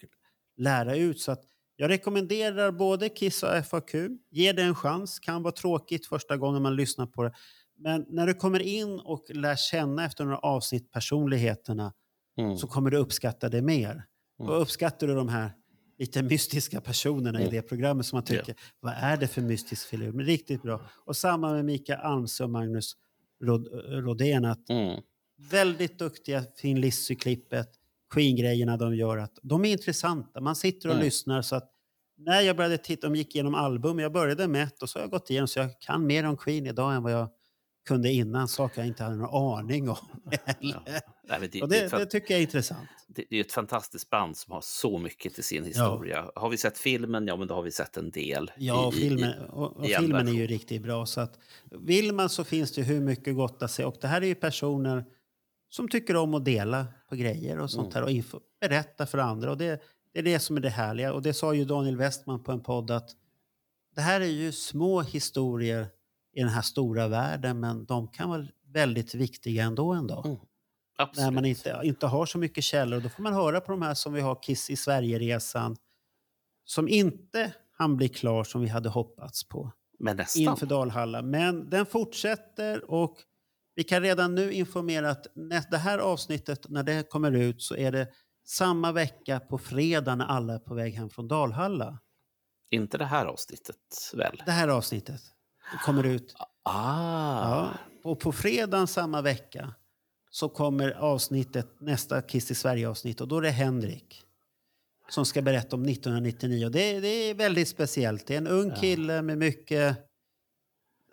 lära 0.57 0.97
ut. 0.97 1.21
Så 1.21 1.33
att 1.33 1.43
jag 1.77 1.89
rekommenderar 1.91 2.73
både 2.73 3.09
Kiss 3.09 3.43
och 3.43 3.67
FAQ. 3.67 3.95
Ge 4.31 4.53
det 4.53 4.63
en 4.63 4.75
chans. 4.75 5.19
Kan 5.19 5.43
vara 5.43 5.53
tråkigt 5.53 6.07
första 6.07 6.37
gången 6.37 6.63
man 6.63 6.77
lyssnar 6.77 7.07
på 7.07 7.23
det. 7.23 7.33
Men 7.79 8.07
när 8.09 8.27
du 8.27 8.35
kommer 8.35 8.61
in 8.61 9.01
och 9.01 9.25
lär 9.31 9.57
känna 9.57 10.05
efter 10.05 10.25
några 10.25 10.39
avsnitt 10.39 10.91
personligheterna 10.91 11.93
Mm. 12.39 12.57
så 12.57 12.67
kommer 12.67 12.91
du 12.91 12.97
uppskatta 12.97 13.49
det 13.49 13.63
mer. 13.63 13.91
Mm. 14.41 14.51
Och 14.53 14.63
uppskattar 14.63 15.07
du 15.07 15.15
de 15.15 15.29
här 15.29 15.53
lite 15.99 16.23
mystiska 16.23 16.81
personerna 16.81 17.39
i 17.41 17.43
Mm. 17.43 17.55
det 17.55 17.63
programmet 17.63 18.07
som 18.07 18.17
man 18.17 18.25
tycker, 18.25 18.55
vad 18.81 18.93
är 18.97 19.17
det 19.17 19.29
för 19.29 19.41
mystisk 19.43 19.87
filur? 19.89 20.13
Men 20.13 20.27
riktigt 20.27 20.63
bra. 20.63 20.81
Och 21.05 21.17
samma 21.17 21.53
med 21.53 21.65
Mikael 21.65 22.01
Almsö 22.01 22.45
och 22.45 22.51
Magnus 22.51 22.93
Rod 23.43 23.69
Rodén. 23.89 24.45
Att 24.45 24.71
Mm. 24.71 25.01
väldigt 25.51 25.99
duktiga, 25.99 26.45
Finn 26.57 26.81
Lissy-klippet, 26.81 27.69
Queen-grejerna 28.15 28.77
de 28.77 28.97
gör. 28.97 29.19
Att 29.19 29.39
de 29.43 29.65
är 29.65 29.73
intressanta. 29.73 30.41
Man 30.41 30.57
sitter 30.57 30.89
och 30.89 30.95
Mm. 30.95 31.05
lyssnar. 31.05 31.43
så 31.43 31.57
att 31.57 31.69
när 32.19 32.41
jag 32.41 32.57
började 32.57 32.79
titta, 32.79 33.07
de 33.09 33.17
gick 33.17 33.35
igenom 33.35 33.55
album, 33.55 33.99
jag 33.99 34.13
började 34.13 34.49
med 34.49 34.63
ett 34.65 34.83
och 34.83 34.89
så 34.89 34.99
har 34.99 35.03
jag 35.05 35.11
gått 35.11 35.31
igenom 35.31 35.49
så 35.49 35.59
jag 35.59 35.81
kan 35.81 36.07
mer 36.07 36.25
om 36.27 36.37
Queen 36.37 36.67
idag 36.67 36.95
än 36.95 37.03
vad 37.03 37.13
jag 37.13 37.29
kunde 37.87 38.13
innan. 38.13 38.49
Saker 38.49 38.81
jag 38.81 38.89
inte 38.89 39.05
hade 39.05 39.17
någon 39.17 39.59
aning 39.59 39.89
om. 39.89 39.97
Ja. 40.61 40.83
Nej, 41.29 41.49
det, 41.53 41.63
och 41.63 41.69
det, 41.69 41.89
det, 41.89 41.99
det 41.99 42.07
tycker 42.07 42.35
jag 42.35 42.39
är 42.39 42.43
intressant. 42.43 42.89
det 43.09 43.33
är 43.33 43.41
ett 43.41 43.53
fantastiskt 43.53 44.11
band 44.11 44.37
som 44.37 44.53
har 44.53 44.61
så 44.61 44.99
mycket 44.99 45.35
till 45.35 45.45
sin 45.45 45.65
historia. 45.65 46.31
Har 46.35 46.49
vi 46.49 46.57
sett 46.57 46.79
filmen, 46.79 47.27
ja 47.27 47.37
men 47.37 47.49
då 47.49 47.55
har 47.55 47.63
vi 47.63 47.71
sett 47.71 47.97
en 47.97 48.11
del. 48.11 48.51
Ja, 48.57 48.87
och 48.87 48.95
i- 48.95 48.97
filmen, 48.97 49.43
och, 49.49 49.77
och 49.77 49.87
filmen 49.87 50.29
är 50.29 50.33
ju 50.33 50.47
riktigt 50.47 50.83
bra. 50.83 51.07
Så 51.07 51.21
att, 51.21 51.39
vill 51.71 52.15
man 52.15 52.29
så 52.29 52.45
finns 52.45 52.73
det 52.73 52.83
hur 52.83 53.01
mycket 53.01 53.35
gott 53.37 53.63
att 53.63 53.71
se. 53.71 53.85
Och 53.85 53.97
det 54.01 54.07
här 54.09 54.21
är 54.23 54.27
ju 54.27 54.35
personer 54.35 55.05
som 55.71 55.89
tycker 55.89 56.17
om 56.17 56.35
att 56.35 56.45
dela 56.45 56.87
på 57.09 57.17
grejer 57.17 57.59
och 57.59 57.71
sånt 57.71 57.85
Mm. 57.87 57.95
här 57.95 58.03
och 58.03 58.11
info, 58.11 58.41
berätta 58.61 59.07
för 59.07 59.19
andra. 59.19 59.51
Och 59.51 59.59
det, 59.59 59.83
det 60.13 60.19
är 60.19 60.23
det 60.23 60.39
som 60.39 60.57
är 60.57 60.61
det 60.61 60.69
härliga. 60.71 61.13
Och 61.13 61.23
det 61.23 61.35
sa 61.35 61.55
ju 61.55 61.65
Daniel 61.65 61.97
Westman 61.97 62.43
på 62.43 62.53
en 62.53 62.61
podd 62.63 62.91
att 62.91 63.11
det 63.95 64.01
här 64.01 64.21
är 64.21 64.27
ju 64.27 64.53
små 64.53 65.01
historier 65.03 65.87
i 66.33 66.41
den 66.41 66.49
här 66.49 66.63
stora 66.63 67.09
världen 67.09 67.61
men 67.61 67.85
de 67.85 68.09
kan 68.09 68.29
vara 68.29 68.47
väldigt 68.67 69.15
viktiga 69.15 69.65
ändå 69.65 69.93
en 69.93 70.07
dag. 70.07 70.27
Mm. 70.27 70.39
När 71.17 71.31
man 71.31 71.45
inte, 71.45 71.81
inte 71.85 72.07
har 72.07 72.27
så 72.27 72.39
mycket 72.39 72.65
källor. 72.65 73.01
Då 73.01 73.09
får 73.09 73.23
man 73.23 73.35
höra 73.35 73.61
på 73.61 73.73
de 73.73 73.83
här 73.83 73.95
som 73.95 74.13
vi 74.13 74.21
har 74.21 74.43
Kiss 74.43 74.71
i 74.71 74.77
Sverige-resan 74.77 75.77
som 76.65 76.89
inte 76.89 77.53
han 77.73 77.97
blir 77.97 78.09
klar 78.09 78.45
som 78.45 78.61
vi 78.61 78.69
hade 78.69 78.89
hoppats 78.89 79.49
på 79.49 79.73
Men 79.99 80.17
nästan. 80.17 80.43
inför 80.43 80.67
Dalhalla. 80.67 81.23
Men 81.23 81.71
den 81.71 81.87
fortsätter 81.87 82.91
och 82.91 83.17
vi 83.75 83.85
kan 83.85 84.03
redan 84.03 84.35
nu 84.35 84.53
informera 84.53 85.11
att 85.11 85.27
det 85.71 85.79
här 85.79 85.99
avsnittet, 85.99 86.69
när 86.69 86.83
det 86.83 87.11
kommer 87.11 87.33
ut, 87.33 87.63
så 87.63 87.77
är 87.77 87.93
det 87.93 88.09
samma 88.47 88.93
vecka 88.93 89.41
på 89.41 89.59
fredag 89.59 90.15
när 90.15 90.25
alla 90.25 90.55
är 90.55 90.59
på 90.59 90.75
väg 90.75 90.95
hem 90.95 91.11
från 91.11 91.29
Dalhalla. 91.29 91.99
Inte 92.71 92.99
det 92.99 93.05
här 93.05 93.27
avsnittet 93.27 93.77
väl? 94.15 94.43
Det 94.47 94.53
här 94.53 94.69
avsnittet 94.69 95.21
kommer 95.85 96.07
ut. 96.07 96.35
Ah, 96.63 97.51
Ja. 97.51 97.71
Och 98.05 98.21
på 98.21 98.33
fredagen 98.33 98.87
samma 98.87 99.23
vecka 99.23 99.75
så 100.31 100.49
kommer 100.49 100.91
avsnittet, 100.91 101.67
nästa 101.79 102.23
Kiss 102.23 102.51
i 102.51 102.55
Sverige-avsnitt 102.55 103.21
och 103.21 103.29
då 103.29 103.39
är 103.39 103.43
det 103.43 103.51
Henrik 103.51 104.23
som 105.09 105.27
ska 105.27 105.43
berätta 105.43 105.77
om 105.77 105.85
1999. 105.85 106.67
Och 106.67 106.73
det, 106.73 107.01
det 107.01 107.09
är 107.09 107.35
väldigt 107.35 107.69
speciellt. 107.69 108.27
Det 108.27 108.35
är 108.35 108.39
en 108.39 108.47
ung 108.47 108.71
kille 108.71 109.23
med 109.23 109.39
mycket... 109.39 110.09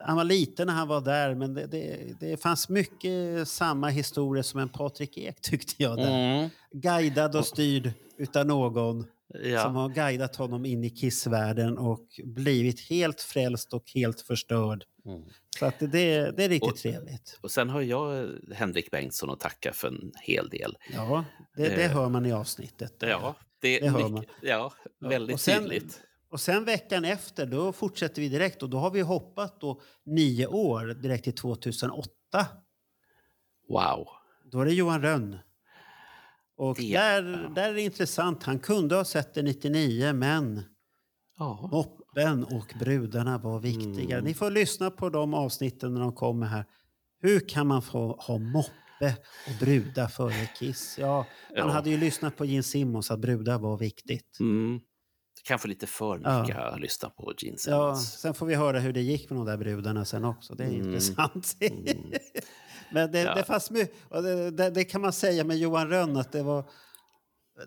Han 0.02 0.16
var 0.18 0.24
liten 0.24 0.68
när 0.68 0.74
han 0.74 0.88
var 0.88 1.02
där, 1.02 1.36
men 1.36 1.54
det, 1.54 1.66
det, 1.66 1.97
det 2.20 2.38
fanns 2.38 2.70
mycket 2.70 3.47
samma 3.47 3.89
historia 3.89 4.43
som 4.43 4.60
en 4.60 4.70
Patrik 4.70 5.18
Ek 5.18 5.41
tyckte 5.41 5.84
jag. 5.84 5.97
Där. 5.97 6.38
mm. 6.38 6.50
Guidad 6.72 7.36
och 7.36 7.45
styrd 7.45 7.91
utav 8.18 8.45
någon 8.45 9.06
som 9.34 9.49
ja. 9.51 9.67
har 9.67 9.89
guidat 9.89 10.36
honom 10.36 10.65
in 10.65 10.84
i 10.84 10.89
Kissvärlden 10.89 11.77
och 11.77 12.07
blivit 12.23 12.89
helt 12.89 13.21
frälst 13.21 13.73
och 13.73 13.91
helt 13.95 14.21
förstörd. 14.21 14.84
Mm. 15.05 15.21
Så 15.59 15.65
att 15.65 15.80
det, 15.80 15.88
det, 15.88 16.32
det 16.38 16.43
är 16.43 16.49
riktigt 16.49 16.71
Och- 16.71 16.77
trevligt. 16.77 17.39
Och 17.41 17.51
sen 17.51 17.69
har 17.69 17.82
jag 17.82 18.30
Henrik 18.53 18.91
Bengtsson 18.91 19.30
att 19.30 19.39
tacka 19.39 19.73
för 19.73 19.88
en 19.88 20.11
hel 20.21 20.49
del. 20.49 20.77
Ja, 20.93 21.25
det, 21.55 21.63
det 21.69 21.84
Eh, 21.86 21.91
hör 21.91 22.09
man 22.09 22.25
i 22.25 22.32
avsnittet. 22.32 22.93
Ja, 22.99 23.36
det, 23.61 23.80
Det 23.80 23.88
hör 23.89 23.97
mycket- 23.97 24.11
man. 24.11 24.25
Ja, 24.41 24.73
väldigt 24.99 25.34
och 25.34 25.39
sen- 25.41 25.61
tydligt. 25.63 26.01
Och 26.32 26.39
sen 26.41 26.65
veckan 26.65 27.05
efter, 27.05 27.45
då 27.45 27.71
fortsätter 27.73 28.21
vi 28.21 28.30
direkt 28.30 28.63
och 28.63 28.69
då 28.69 28.77
har 28.77 28.91
vi 28.91 29.01
hoppat 29.01 29.61
då 29.61 29.82
nio 30.05 30.47
år 30.47 30.86
direkt 30.86 31.23
till 31.23 31.34
2008. 31.36 32.09
Wow. 33.69 34.07
Då 34.51 34.61
är 34.61 34.65
det 34.65 34.73
Johan 34.73 35.01
Rönn. 35.01 35.38
Och 36.60 36.76
Det- 36.76 36.93
där, 36.93 37.49
där 37.55 37.70
är 37.70 37.74
det 37.74 37.82
intressant. 37.82 38.43
Han 38.43 38.60
kunde 38.60 38.95
ha 38.95 39.05
sett 39.05 39.34
det 39.34 39.41
99, 39.41 40.14
men 40.14 40.62
Ja. 41.38 41.70
moppen 41.72 42.43
och 42.43 42.74
brudarna 42.80 43.38
var 43.38 43.60
viktiga. 43.60 44.16
Mm. 44.16 44.24
Ni 44.26 44.34
får 44.34 44.51
lyssna 44.51 44.91
på 44.91 45.10
de 45.10 45.34
avsnitten 45.34 45.93
när 45.93 46.01
de 46.01 46.14
kommer 46.14 46.45
här. 46.47 46.66
Hur 47.22 47.39
kan 47.49 47.68
man 47.68 47.82
få 47.82 48.16
ha 48.28 48.38
moppe 48.38 49.18
och 49.47 49.66
Bruda 49.66 50.10
före 50.10 50.45
Kiss. 50.60 50.95
Ja, 50.99 51.16
man 51.18 51.26
Ja. 51.55 51.70
hade 51.72 51.89
ju 51.89 51.97
lyssnat 51.97 52.38
på 52.38 52.45
Gene 52.45 52.64
Simmons 52.64 53.12
att 53.12 53.20
Bruda 53.20 53.57
var 53.57 53.78
viktigt. 53.78 54.38
Mm. 54.39 54.80
Kanske 55.43 55.68
lite 55.68 55.88
för 55.88 56.18
mycket 56.18 56.55
Ja. 56.57 56.62
att 56.74 56.80
lyssna 56.80 57.10
på 57.10 57.34
Gene 57.38 57.57
Ja, 57.68 57.95
Simmons. 57.95 58.20
sen 58.20 58.34
får 58.34 58.45
vi 58.45 58.55
höra 58.55 58.80
hur 58.80 58.93
det 58.93 59.01
gick 59.01 59.30
med 59.30 59.39
de 59.39 59.45
där 59.45 59.57
brudarna 59.57 60.05
sen 60.05 60.26
också. 60.26 60.55
Det 60.55 60.64
är 60.64 60.68
Mm. 60.70 60.86
intressant. 60.88 61.55
Mm. 61.62 62.12
Men 62.92 63.12
det, 63.12 63.20
Ja. 63.22 63.36
det, 63.36 63.44
fanns 63.44 63.72
my- 63.72 63.88
och 64.10 64.24
det, 64.24 64.52
det, 64.52 64.70
det 64.70 64.84
kan 64.84 65.02
man 65.02 65.14
säga 65.14 65.44
med 65.44 65.58
Johan 65.58 65.90
Rönn 65.90 66.18
att 66.18 66.32
det 66.32 66.44
var, 66.44 66.64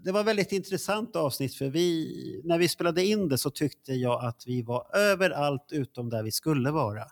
det 0.04 0.12
var 0.12 0.24
väldigt 0.24 0.52
intressant 0.52 1.16
avsnitt 1.16 1.54
för 1.54 1.68
vi, 1.68 2.40
när 2.44 2.58
vi 2.58 2.68
spelade 2.68 3.04
in 3.04 3.28
det 3.28 3.38
så 3.38 3.50
tyckte 3.50 3.92
jag 3.94 4.24
att 4.24 4.42
vi 4.46 4.62
var 4.62 4.96
överallt 4.96 5.66
utom 5.72 6.10
där 6.10 6.22
vi 6.22 6.32
skulle 6.32 6.70
vara. 6.70 7.04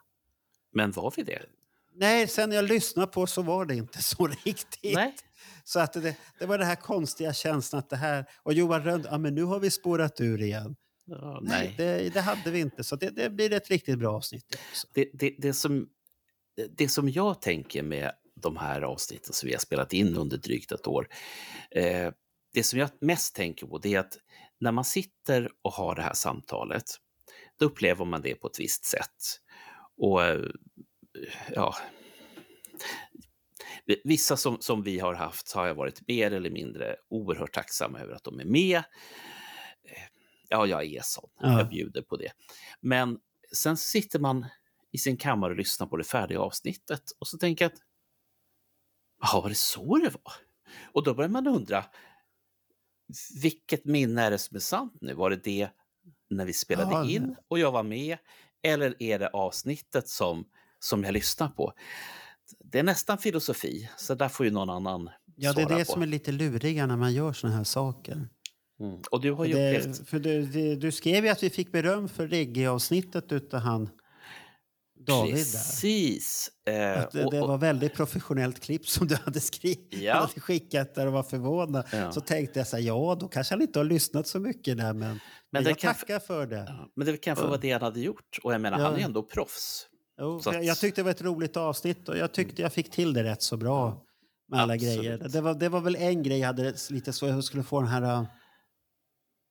Men 0.73 0.91
var 0.93 1.13
vi 1.17 1.23
det? 1.23 1.43
Nej, 1.95 2.27
sen 2.29 2.49
när 2.49 2.57
jag 2.57 2.65
lyssnade 2.65 3.07
på 3.13 3.27
så 3.27 3.43
var 3.43 3.65
det 3.65 3.75
inte 3.75 4.03
så 4.03 4.27
riktigt. 4.45 4.95
Nej. 4.95 5.15
Så 5.65 5.81
att 5.81 5.93
det, 5.93 6.17
det 6.39 6.47
var 6.47 6.59
den 6.59 6.67
här 6.67 6.77
konstiga 6.77 7.33
känslan 7.33 7.79
att 7.79 7.91
det 7.91 7.97
här... 7.97 8.25
Och 8.43 8.53
Johan 8.55 8.83
Rönn, 8.85 9.07
ja 9.11 9.19
men 9.19 9.35
nu 9.35 9.43
har 9.43 9.59
vi 9.61 9.71
spårat 9.71 10.21
ur 10.21 10.43
igen. 10.43 10.77
Ja, 11.05 11.41
Nej, 11.43 11.65
nej. 11.67 11.75
det, 11.77 12.15
det 12.15 12.21
hade 12.21 12.51
vi 12.51 12.61
inte. 12.61 12.85
Så 12.85 12.97
det, 12.97 13.11
det 13.11 13.31
blir 13.31 13.53
ett 13.53 13.69
riktigt 13.71 13.99
bra 13.99 14.17
avsnitt. 14.17 14.57
Det, 14.95 15.11
det, 15.13 15.35
det, 15.39 15.53
som, 15.53 15.89
det 16.71 16.89
som 16.89 17.09
jag 17.09 17.43
tänker 17.43 17.83
med 17.83 18.13
de 18.35 18.57
här 18.57 18.83
avsnitten 18.83 19.33
som 19.33 19.47
vi 19.47 19.53
har 19.53 19.61
spelat 19.61 19.93
in 19.93 20.17
under 20.17 20.37
drygt 20.37 20.73
ett 20.73 20.87
år. 20.87 21.09
Eh, 21.71 22.13
det 22.53 22.63
som 22.63 22.79
jag 22.79 22.91
mest 23.01 23.35
tänker 23.35 23.67
på 23.67 23.79
det 23.79 23.95
är 23.95 23.99
att 23.99 24.19
när 24.59 24.73
man 24.73 24.85
sitter 24.85 25.51
och 25.63 25.73
har 25.73 25.95
det 25.95 26.03
här 26.03 26.15
samtalet, 26.15 26.85
då 27.59 27.67
upplever 27.67 28.05
man 28.05 28.23
det 28.23 28.35
på 28.35 28.47
ett 28.47 28.61
visst 28.61 28.85
sätt. 28.85 29.41
Och 29.97 30.25
eh, 30.25 30.45
ja, 31.55 31.75
vissa 34.05 34.37
som, 34.37 34.61
som 34.61 34.83
vi 34.83 34.99
har 34.99 35.15
haft 35.15 35.53
har 35.53 35.67
jag 35.67 35.75
varit 35.75 36.09
mer 36.09 36.31
eller 36.31 36.51
mindre 36.51 36.97
oerhört 37.09 37.55
tacksam 37.55 37.95
över 37.95 38.15
att 38.15 38.25
de 38.25 38.41
är 38.41 38.45
med. 38.45 38.77
Eh, 38.77 40.03
Ja, 40.53 40.67
jag 40.67 40.85
är 40.85 41.01
sån. 41.03 41.31
Ja. 41.41 41.59
Jag 41.59 41.69
bjuder 41.69 42.03
på 42.03 42.17
det. 42.17 42.33
Men 42.81 43.19
sen 43.53 43.77
sitter 43.77 44.19
man 44.19 44.47
i 44.93 44.99
sin 44.99 45.17
kammare 45.17 45.51
och 45.51 45.57
lyssnar 45.57 45.87
på 45.87 45.97
det 45.97 46.05
färdiga 46.05 46.41
avsnittet 46.41 47.03
och 47.19 47.27
så 47.27 47.39
tänker 47.39 47.65
jag 47.65 47.73
att 47.73 47.79
ja, 49.23 49.41
var 49.41 49.49
det 49.49 49.55
så 49.55 49.97
det 49.97 50.11
var? 50.11 50.33
Och 50.93 51.05
då 51.05 51.15
börjar 51.15 51.29
man 51.31 51.47
undra, 51.47 51.85
vilket 53.43 53.85
minne 53.85 54.23
är 54.23 54.31
det 54.31 54.39
som 54.39 54.57
är 54.57 54.61
sant 54.61 54.93
nu? 55.01 55.15
Var 55.15 55.31
det 55.31 55.45
det 55.45 55.69
när 56.31 56.45
vi 56.45 56.53
spelade 56.53 56.91
Ja, 56.91 57.11
in 57.11 57.37
och 57.49 57.59
jag 57.59 57.73
var 57.73 57.83
med? 57.83 58.19
Eller 58.63 59.03
är 59.03 59.19
det 59.19 59.29
avsnittet 59.29 60.09
som, 60.09 60.45
som 60.79 61.05
jag 61.05 61.13
lyssnar 61.13 61.49
på? 61.49 61.73
Det 62.65 62.79
är 62.79 62.83
nästan 62.83 63.19
filosofi, 63.19 63.91
så 63.97 64.15
där 64.15 64.29
får 64.29 64.47
ju 64.47 64.53
någon 64.53 64.71
annan 64.71 65.11
Ja, 65.37 65.53
det 65.53 65.63
är 65.63 65.69
det 65.69 65.85
på. 65.85 65.93
som 65.93 66.03
är 66.03 66.07
lite 66.07 66.33
luriga 66.33 66.87
när 66.87 66.97
man 66.97 67.15
gör 67.15 67.33
såna 67.33 67.57
här 67.57 67.65
saker. 67.65 68.29
Mm. 68.81 69.01
Och 69.11 69.21
du 69.21 69.33
har 69.33 69.45
ju 69.45 69.53
Det, 69.53 69.79
upplevt... 69.79 70.09
för 70.09 70.19
du, 70.19 70.47
det, 70.47 70.77
du 70.77 70.93
skrev 70.93 71.25
ju 71.25 71.31
att 71.31 71.43
vi 71.43 71.51
fick 71.51 71.73
beröm 71.73 72.09
för 72.09 72.29
reggae-avsnittet 72.29 73.33
utav 73.33 73.61
han 73.61 73.89
David 75.07 75.35
där. 75.35 75.41
Precis. 75.41 76.51
Eh, 76.67 77.01
Att 77.03 77.11
det, 77.11 77.31
det 77.31 77.41
var 77.41 77.59
väldigt 77.59 77.95
professionellt 77.95 78.61
klipp 78.61 78.89
som 78.89 79.07
du 79.07 79.15
hade 79.15 79.41
skrivit. 79.41 79.95
Ja. 79.95 80.15
hade 80.21 80.41
skickat 80.41 80.95
där 80.95 81.07
och 81.07 81.13
var 81.13 81.23
förvånad. 81.23 81.87
Ja. 81.93 82.13
Så 82.13 82.21
tänkte 82.21 82.61
jag 82.61 82.67
så 82.67 82.77
här, 82.77 82.83
ja 82.83 83.17
då 83.21 83.29
kanske 83.29 83.55
han 83.55 83.63
inte 83.63 83.79
har 83.79 83.85
lyssnat 83.85 84.27
så 84.27 84.41
mycket 84.41 84.79
där 84.79 84.93
men, 84.93 85.21
men, 85.53 85.65
det 85.65 85.71
jag 85.71 85.79
tackar 85.79 86.19
för 86.19 86.47
det. 86.47 86.65
Ja, 86.69 86.91
Men 86.97 87.07
det 87.07 87.17
kanske 87.17 87.47
var 87.47 87.59
det 87.59 87.73
han 87.73 87.83
hade 87.83 88.01
gjort. 88.01 88.39
Och 88.43 88.55
jag 88.55 88.61
menar, 88.61 88.79
han 88.79 88.95
är 88.95 88.99
ju 88.99 89.05
ändå 89.05 89.23
proffs. 89.23 89.87
Jo, 90.21 90.41
att- 90.47 90.65
jag 90.65 90.79
tyckte 90.79 91.01
det 91.01 91.05
var 91.05 91.11
ett 91.11 91.23
roligt 91.23 91.57
avsnitt 91.57 92.09
och 92.09 92.17
jag 92.17 92.33
tyckte 92.33 92.63
jag 92.63 92.73
fick 92.73 92.91
till 92.91 93.13
det 93.13 93.25
rätt 93.25 93.43
så 93.43 93.57
bra 93.57 94.03
med 94.49 94.61
alla 94.61 94.75
Absolut. 94.75 94.99
grejer. 94.99 95.19
Det 95.19 95.41
var, 95.41 95.55
det 95.55 95.69
var 95.69 95.81
väl 95.81 95.97
en 95.97 96.23
grej 96.23 96.39
jag 96.39 96.47
hade 96.47 96.75
lite 96.91 97.13
så 97.13 97.27
jag 97.27 97.45
skulle 97.45 97.63
få 97.63 97.81
den 97.81 97.89
här 97.89 98.21
uh, 98.21 98.27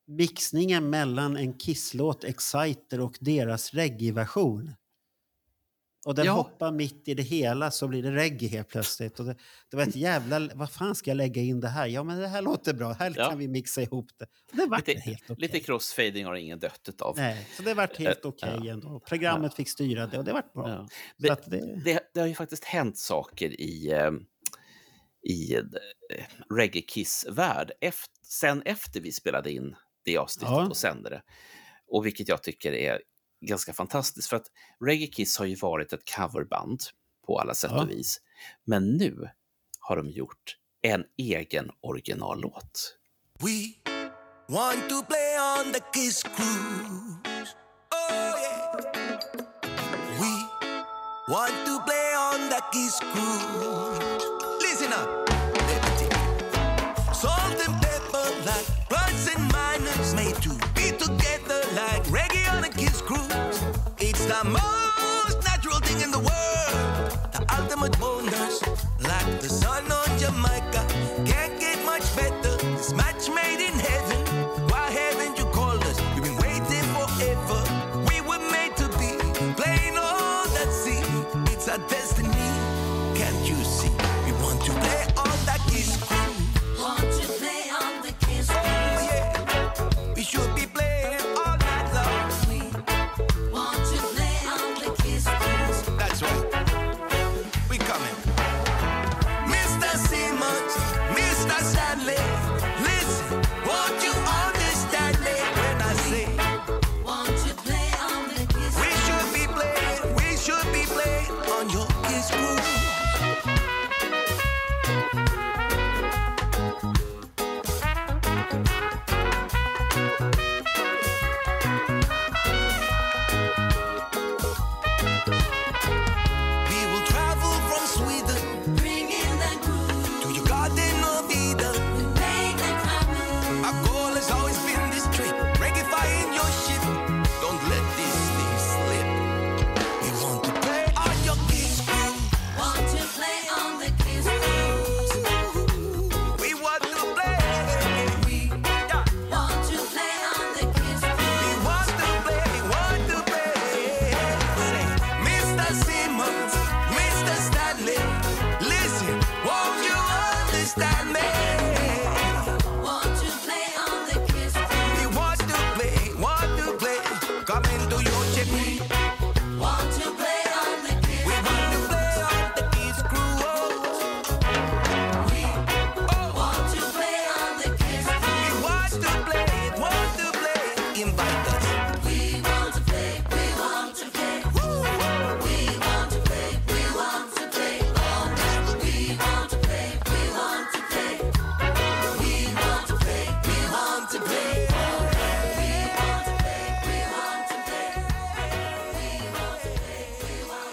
mixningen 0.06 0.90
mellan 0.90 1.36
en 1.36 1.58
Kiss-låt, 1.58 2.24
Exciter 2.24 3.00
och 3.00 3.16
deras 3.20 3.74
reggae-version. 3.74 4.72
Och 6.06 6.14
den 6.14 6.26
Ja. 6.26 6.32
hoppar 6.32 6.72
mitt 6.72 7.08
i 7.08 7.14
det 7.14 7.22
hela 7.22 7.70
så 7.70 7.88
blir 7.88 8.02
det 8.02 8.10
reggae 8.10 8.48
helt 8.48 8.68
plötsligt. 8.68 9.20
Och 9.20 9.26
det, 9.26 9.36
det 9.70 9.76
var 9.76 9.82
ett 9.84 9.96
jävla... 9.96 10.48
Vad 10.54 10.70
fan 10.72 10.94
ska 10.94 11.10
jag 11.10 11.16
lägga 11.16 11.42
in 11.42 11.60
det 11.60 11.68
här? 11.68 11.86
Ja, 11.86 12.02
men 12.02 12.18
det 12.18 12.28
här 12.28 12.42
låter 12.42 12.74
bra. 12.74 12.92
Här 12.92 13.14
Ja. 13.16 13.28
kan 13.28 13.38
vi 13.38 13.48
mixa 13.48 13.82
ihop 13.82 14.06
det. 14.18 14.24
Och 14.50 14.56
det 14.56 14.66
vart 14.66 14.86
Lite, 14.88 15.00
helt 15.00 15.22
okej. 15.30 15.36
lite 15.38 15.60
crossfading 15.60 16.24
har 16.26 16.34
ingen 16.34 16.58
dött 16.58 16.80
utav. 16.88 17.14
Nej, 17.16 17.48
så 17.56 17.62
det 17.62 17.74
vart 17.74 17.96
helt 17.96 18.24
Eh, 18.24 18.28
okej 18.28 18.58
ja. 18.64 18.72
ändå. 18.72 19.00
Programmet 19.00 19.54
fick 19.54 19.68
styra 19.68 20.06
det 20.06 20.18
och 20.18 20.24
det 20.24 20.32
vart 20.32 20.52
bra. 20.52 20.88
Det, 21.16 21.46
det, 21.46 21.82
det, 21.84 22.10
det 22.14 22.20
har 22.20 22.26
ju 22.26 22.34
faktiskt 22.34 22.64
hänt 22.64 22.98
saker 22.98 23.60
i, 23.60 23.90
eh, 23.92 24.10
i 25.32 25.54
eh, 25.54 25.62
Reggae 26.54 26.82
Kiss-värld 26.82 27.72
efter, 27.80 28.14
sen 28.22 28.62
efter 28.62 29.00
vi 29.00 29.12
spelade 29.12 29.52
in 29.52 29.76
det 30.04 30.16
avsnittet 30.16 30.50
Ja. 30.52 30.66
och 30.68 30.76
sände 30.76 31.10
det. 31.10 31.22
Och 31.92 32.06
vilket 32.06 32.28
jag 32.28 32.42
tycker 32.42 32.72
är 32.72 33.00
ganska 33.40 33.72
fantastiskt. 33.72 34.28
För 34.28 34.36
att 34.36 34.46
Reggae 34.84 35.06
Kiss 35.06 35.38
har 35.38 35.46
ju 35.46 35.54
varit 35.54 35.92
ett 35.92 36.14
coverband 36.16 36.80
på 37.26 37.38
alla 37.40 37.54
sätt 37.54 37.70
Ja. 37.74 37.82
och 37.82 37.90
vis. 37.90 38.20
Men 38.64 38.96
nu 38.96 39.28
har 39.80 39.96
de 39.96 40.10
gjort 40.10 40.56
en 40.82 41.04
egen 41.18 41.70
originallåt. 41.80 42.96
We 43.38 43.74
want 44.48 44.88
to 44.88 45.02
play 45.02 45.38
on 45.58 45.72
the 45.72 45.80
Kiss 45.94 46.22
Cruise. 46.22 47.54
Oh, 47.92 48.34
yeah. 48.42 48.76
We 50.20 50.32
want 51.32 51.66
to 51.66 51.80
play 51.86 52.16
on 52.16 52.48
the 52.50 52.60
Kiss 52.72 53.00
Cruise. 53.00 54.24
Listen 54.62 54.92
up. 54.92 55.28
Salt 57.14 57.68
and 57.68 57.82
pepper 57.82 58.28
like 58.46 58.88
plus 58.88 59.34
and 59.36 59.52
minus 59.52 60.14
made 60.14 60.36
to 60.42 60.48
be 60.50 60.69
together 61.00 61.60
like 61.74 62.02
reggae 62.12 62.46
on 62.54 62.64
a 62.64 62.68
Kiss 62.68 63.00
Cruise. 63.00 63.62
It's 63.98 64.26
the 64.26 64.44
most 64.44 65.42
natural 65.44 65.78
thing 65.80 66.02
in 66.02 66.10
the 66.10 66.18
world. 66.18 67.10
The 67.32 67.42
ultimate 67.58 67.98
bonus 67.98 68.60
like 69.00 69.40
the 69.40 69.48
sun 69.48 69.90
on 69.90 70.18
Jamaica. 70.18 70.84
Can't 71.24 71.58
get 71.58 71.82
much 71.86 72.04
better. 72.14 72.49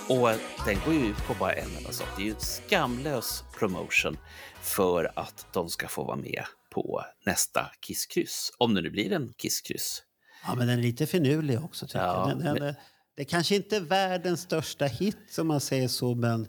Och 0.10 0.30
den 0.66 0.80
går 0.86 0.94
ju 0.94 1.06
ut 1.10 1.18
på 1.28 1.34
bara 1.34 1.54
en 1.54 1.78
enda 1.78 1.92
sak. 1.92 2.08
Det 2.16 2.22
är 2.22 2.26
ju 2.26 2.32
en 2.34 2.40
skamlös 2.40 3.44
promotion 3.60 4.18
för 4.62 5.12
att 5.16 5.46
de 5.54 5.70
ska 5.70 5.88
få 5.88 6.04
vara 6.04 6.16
med 6.16 6.44
på 6.72 7.04
nästa 7.26 7.72
kisskryss. 7.82 8.52
Om 8.58 8.74
det 8.74 8.82
nu 8.82 8.90
blir 8.90 9.12
en 9.14 9.34
kisskryss. 9.38 10.04
Ja, 10.48 10.56
men 10.56 10.68
den 10.68 10.78
är 10.80 10.82
lite 10.84 11.06
finurlig 11.08 11.64
också. 11.64 11.88
Tycker 11.88 12.00
Ja, 12.00 12.30
jag. 12.30 12.38
Den, 12.38 12.46
den, 12.46 12.54
men- 12.54 12.64
är- 12.64 12.76
Det 13.16 13.26
kanske 13.26 13.56
inte 13.56 13.76
är 13.76 13.82
världens 13.82 14.42
största 14.42 14.86
hit, 14.86 15.18
som 15.30 15.48
man 15.48 15.60
säger 15.62 15.88
så, 15.88 16.16
men 16.16 16.48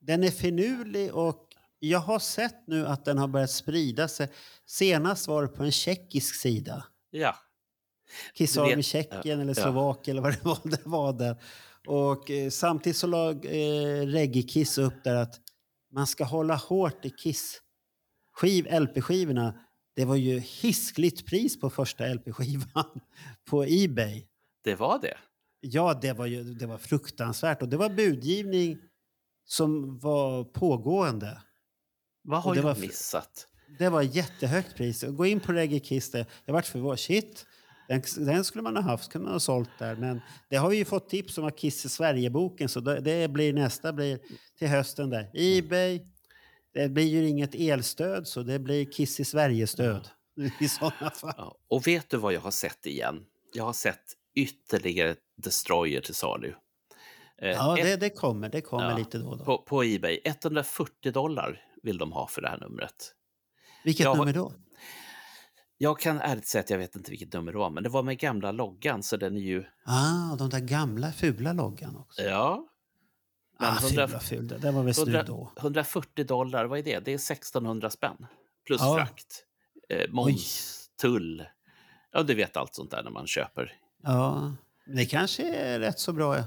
den 0.00 0.24
är 0.24 0.30
finurlig 0.30 1.14
och 1.14 1.46
jag 1.78 1.98
har 1.98 2.18
sett 2.18 2.66
nu 2.66 2.86
att 2.86 3.04
den 3.04 3.18
har 3.18 3.28
börjat 3.28 3.50
sprida 3.50 4.08
sig. 4.08 4.28
Senast 4.66 5.28
var 5.28 5.42
det 5.42 5.48
på 5.48 5.62
en 5.62 5.72
tjeckisk 5.72 6.34
sida. 6.34 6.84
Ja, 7.10 7.36
Kiss 8.34 8.58
Army 8.58 8.82
Tjeckien 8.82 9.20
ja, 9.38 9.42
eller 9.42 9.54
ja. 9.56 9.62
Slovakien 9.62 10.16
eller 10.16 10.22
vad 10.22 10.32
det 10.32 10.44
var. 10.44 10.58
Det 10.70 10.86
var 10.86 11.12
där. 11.12 11.36
Och 11.90 12.30
eh, 12.30 12.50
samtidigt 12.50 12.96
så 12.96 13.06
la 13.06 13.30
eh, 13.30 14.06
Reggae-Kiss 14.06 14.78
upp 14.78 15.04
där 15.04 15.14
att 15.14 15.40
man 15.92 16.06
ska 16.06 16.24
hålla 16.24 16.56
hårt 16.56 17.04
i 17.04 17.10
Kiss 17.10 17.60
skiv, 18.32 18.66
LP-skivorna. 18.66 19.54
Det 19.96 20.04
var 20.04 20.16
ju 20.16 20.38
hiskligt 20.38 21.26
pris 21.26 21.60
på 21.60 21.70
första 21.70 22.04
LP-skivan 22.06 23.00
på 23.50 23.64
Ebay. 23.68 24.26
det 24.64 24.74
var 24.74 24.98
det. 24.98 25.16
Ja, 25.60 25.98
det 26.02 26.12
var, 26.12 26.26
ju, 26.26 26.44
det 26.54 26.66
var 26.66 26.78
fruktansvärt. 26.78 27.62
Och 27.62 27.68
det 27.68 27.76
var 27.76 27.88
budgivning 27.90 28.78
som 29.44 29.98
var 29.98 30.44
pågående. 30.44 31.42
Vad 32.22 32.42
har 32.42 32.56
jag 32.56 32.62
var 32.62 32.76
missat? 32.76 33.46
Det 33.78 33.88
var 33.88 34.02
jättehögt 34.02 34.76
pris. 34.76 35.04
Gå 35.08 35.26
in 35.26 35.40
på 35.40 35.52
Reggae 35.52 35.80
Kiss. 35.80 36.10
där. 36.10 36.26
Jag 36.44 36.54
vart 36.54 36.66
förvånad. 36.66 37.00
Shit, 37.00 37.46
den, 37.90 38.02
den 38.26 38.44
skulle 38.44 38.62
man 38.62 38.76
ha 38.76 38.82
haft, 38.82 39.12
kunde 39.12 39.24
man 39.24 39.32
ha 39.34 39.40
sålt 39.40 39.70
där. 39.78 39.96
Men 39.96 40.20
det 40.48 40.56
har 40.56 40.70
vi 40.70 40.76
ju 40.76 40.84
fått 40.84 41.08
tips 41.08 41.38
om 41.38 41.44
av 41.44 41.50
Kiss 41.50 41.84
i 41.84 41.88
Sverige-boken. 41.88 42.68
Så 42.68 42.80
det, 42.80 43.28
blir 43.28 43.52
nästa 43.52 43.92
blir 43.92 44.18
till 44.58 44.68
hösten 44.68 45.10
där. 45.10 45.30
Ebay. 45.34 46.00
Det 46.74 46.88
blir 46.88 47.04
ju 47.06 47.28
inget 47.28 47.54
elstöd 47.54 48.26
så 48.26 48.42
det 48.42 48.58
blir 48.58 48.84
Kiss 48.84 49.20
i 49.20 49.24
Sverige-stöd. 49.24 50.08
I 50.60 50.68
sådana 50.68 51.10
fall. 51.10 51.34
Ja. 51.36 51.56
Och 51.68 51.86
vet 51.86 52.10
du 52.10 52.16
vad 52.16 52.32
jag 52.32 52.40
har 52.40 52.50
sett 52.50 52.86
igen? 52.86 53.24
Jag 53.54 53.64
har 53.64 53.72
sett 53.72 54.02
ytterligare 54.34 55.14
Destroyer 55.36 56.00
till 56.00 56.14
salu. 56.14 56.54
Eh, 57.42 57.48
Ja, 57.50 57.78
ett- 57.78 57.84
det, 57.84 57.96
det 57.96 58.10
kommer. 58.10 58.48
Det 58.48 58.60
kommer 58.60 58.90
Ja, 58.90 58.96
lite 58.98 59.18
då 59.18 59.28
och 59.28 59.38
då. 59.38 59.44
på, 59.44 59.58
på 59.58 59.82
Ebay. 59.84 60.20
140 60.24 61.12
dollar 61.12 61.62
vill 61.82 61.98
de 61.98 62.12
ha 62.12 62.26
för 62.26 62.42
det 62.42 62.48
här 62.48 62.58
numret. 62.58 63.14
Vilket 63.84 64.04
jag 64.04 64.18
nummer 64.18 64.32
då? 64.32 64.52
Jag 65.82 66.00
kan 66.00 66.20
ärligt 66.20 66.46
säga 66.46 66.60
att 66.60 66.70
jag 66.70 66.78
vet 66.78 66.96
inte 66.96 67.10
vilket 67.10 67.32
nummer 67.32 67.52
det 67.52 67.58
var, 67.58 67.70
men 67.70 67.82
det 67.82 67.88
var 67.88 68.02
med 68.02 68.18
gamla 68.18 68.52
loggan, 68.52 69.02
så 69.02 69.16
den 69.16 69.36
är 69.36 69.40
ju... 69.40 69.64
Ah, 69.84 70.36
de 70.36 70.48
där 70.50 70.60
gamla 70.60 71.12
fula 71.12 71.52
loggan 71.52 71.96
också. 71.96 72.22
Ja. 72.22 72.66
Men 73.58 73.68
ah, 73.68 73.78
100 73.86 74.08
fula, 74.08 74.20
fula. 74.20 74.58
Den 74.58 74.74
var 74.74 74.82
väl 74.82 74.94
snygg 74.94 75.08
100, 75.14 75.22
då. 75.22 75.52
140 75.58 76.24
dollar, 76.24 76.64
vad 76.64 76.78
är 76.78 76.82
det? 76.82 76.98
Det 77.00 77.10
är 77.10 77.14
1600 77.14 77.90
spänn. 77.90 78.26
Plus 78.66 78.80
Ja. 78.80 78.96
frakt. 78.96 79.44
Eh, 79.88 80.10
moms, 80.10 80.80
tull. 81.00 81.44
Ja, 82.12 82.22
du 82.22 82.34
vet 82.34 82.56
allt 82.56 82.74
sånt 82.74 82.90
där 82.90 83.02
när 83.02 83.10
man 83.10 83.26
köper. 83.26 83.72
Ja, 84.02 84.52
det 84.86 85.06
kanske 85.06 85.54
är 85.54 85.80
rätt 85.80 85.98
så 85.98 86.12
bra. 86.12 86.36
Ja, 86.36 86.44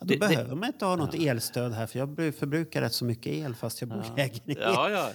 då 0.00 0.06
Det- 0.06 0.16
behöver 0.18 0.54
man 0.54 0.68
inte 0.68 0.84
ha 0.84 0.96
något 0.96 1.14
elstöd 1.14 1.72
här 1.72 1.86
för 1.86 1.98
jag 1.98 2.08
bru- 2.08 2.32
förbrukar 2.32 2.80
rätt 2.80 2.92
så 2.94 3.04
mycket 3.04 3.32
el 3.32 3.54
fast 3.54 3.80
jag 3.80 3.88
bor 3.90 4.04
i 4.04 4.08
lägenhet. 4.16 4.58
Ja, 4.60 4.90
ja. 4.90 5.10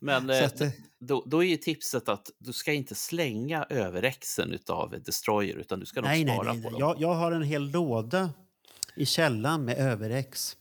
Men 0.00 0.30
eh, 0.30 0.44
att 0.44 0.62
då, 1.00 1.24
då 1.26 1.44
är 1.44 1.48
ju 1.48 1.56
tipset 1.56 2.08
att 2.08 2.30
du 2.38 2.52
ska 2.52 2.72
inte 2.72 2.94
slänga 2.94 3.66
överrexen 3.70 4.58
av 4.68 4.94
Destroyer, 5.04 5.56
utan 5.56 5.80
du 5.80 5.86
ska 5.86 6.00
nog 6.00 6.08
nej, 6.10 6.24
nej, 6.24 6.34
spara 6.36 6.52
nej. 6.52 6.62
på 6.62 6.70
nej. 6.70 6.80
dem. 6.80 6.88
Jag, 6.98 7.00
jag 7.10 7.14
har 7.14 7.32
en 7.32 7.42
hel 7.42 7.70
låda 7.70 8.30
i 8.96 9.06
källaren 9.06 9.64
med 9.64 9.78
överex. 9.78 10.56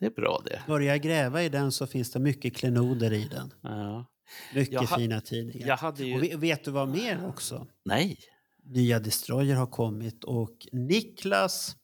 Det 0.00 0.06
är 0.06 0.10
bra 0.10 0.42
det. 0.44 0.62
Jag 0.84 1.02
gräva 1.02 1.42
i 1.42 1.48
den 1.48 1.72
så 1.72 1.86
finns 1.86 2.10
det 2.10 2.18
mycket 2.18 2.56
klenoder 2.56 3.12
i 3.12 3.28
den. 3.28 3.52
Ja. 3.62 4.06
Mycket 4.54 4.72
Jag 4.74 4.88
fina 4.96 5.20
tidningar. 5.20 5.94
Ju... 5.98 6.14
Och 6.16 6.22
ve- 6.22 6.36
vet 6.36 6.64
du 6.64 6.70
vad 6.70 6.88
mer 6.88 7.26
också? 7.26 7.66
Nej. 7.84 8.18
Nya 8.64 8.98
Destroyer 9.00 9.54
har 9.56 9.66
kommit 9.66 10.24
och 10.24 10.66
Niklas, 10.72 11.76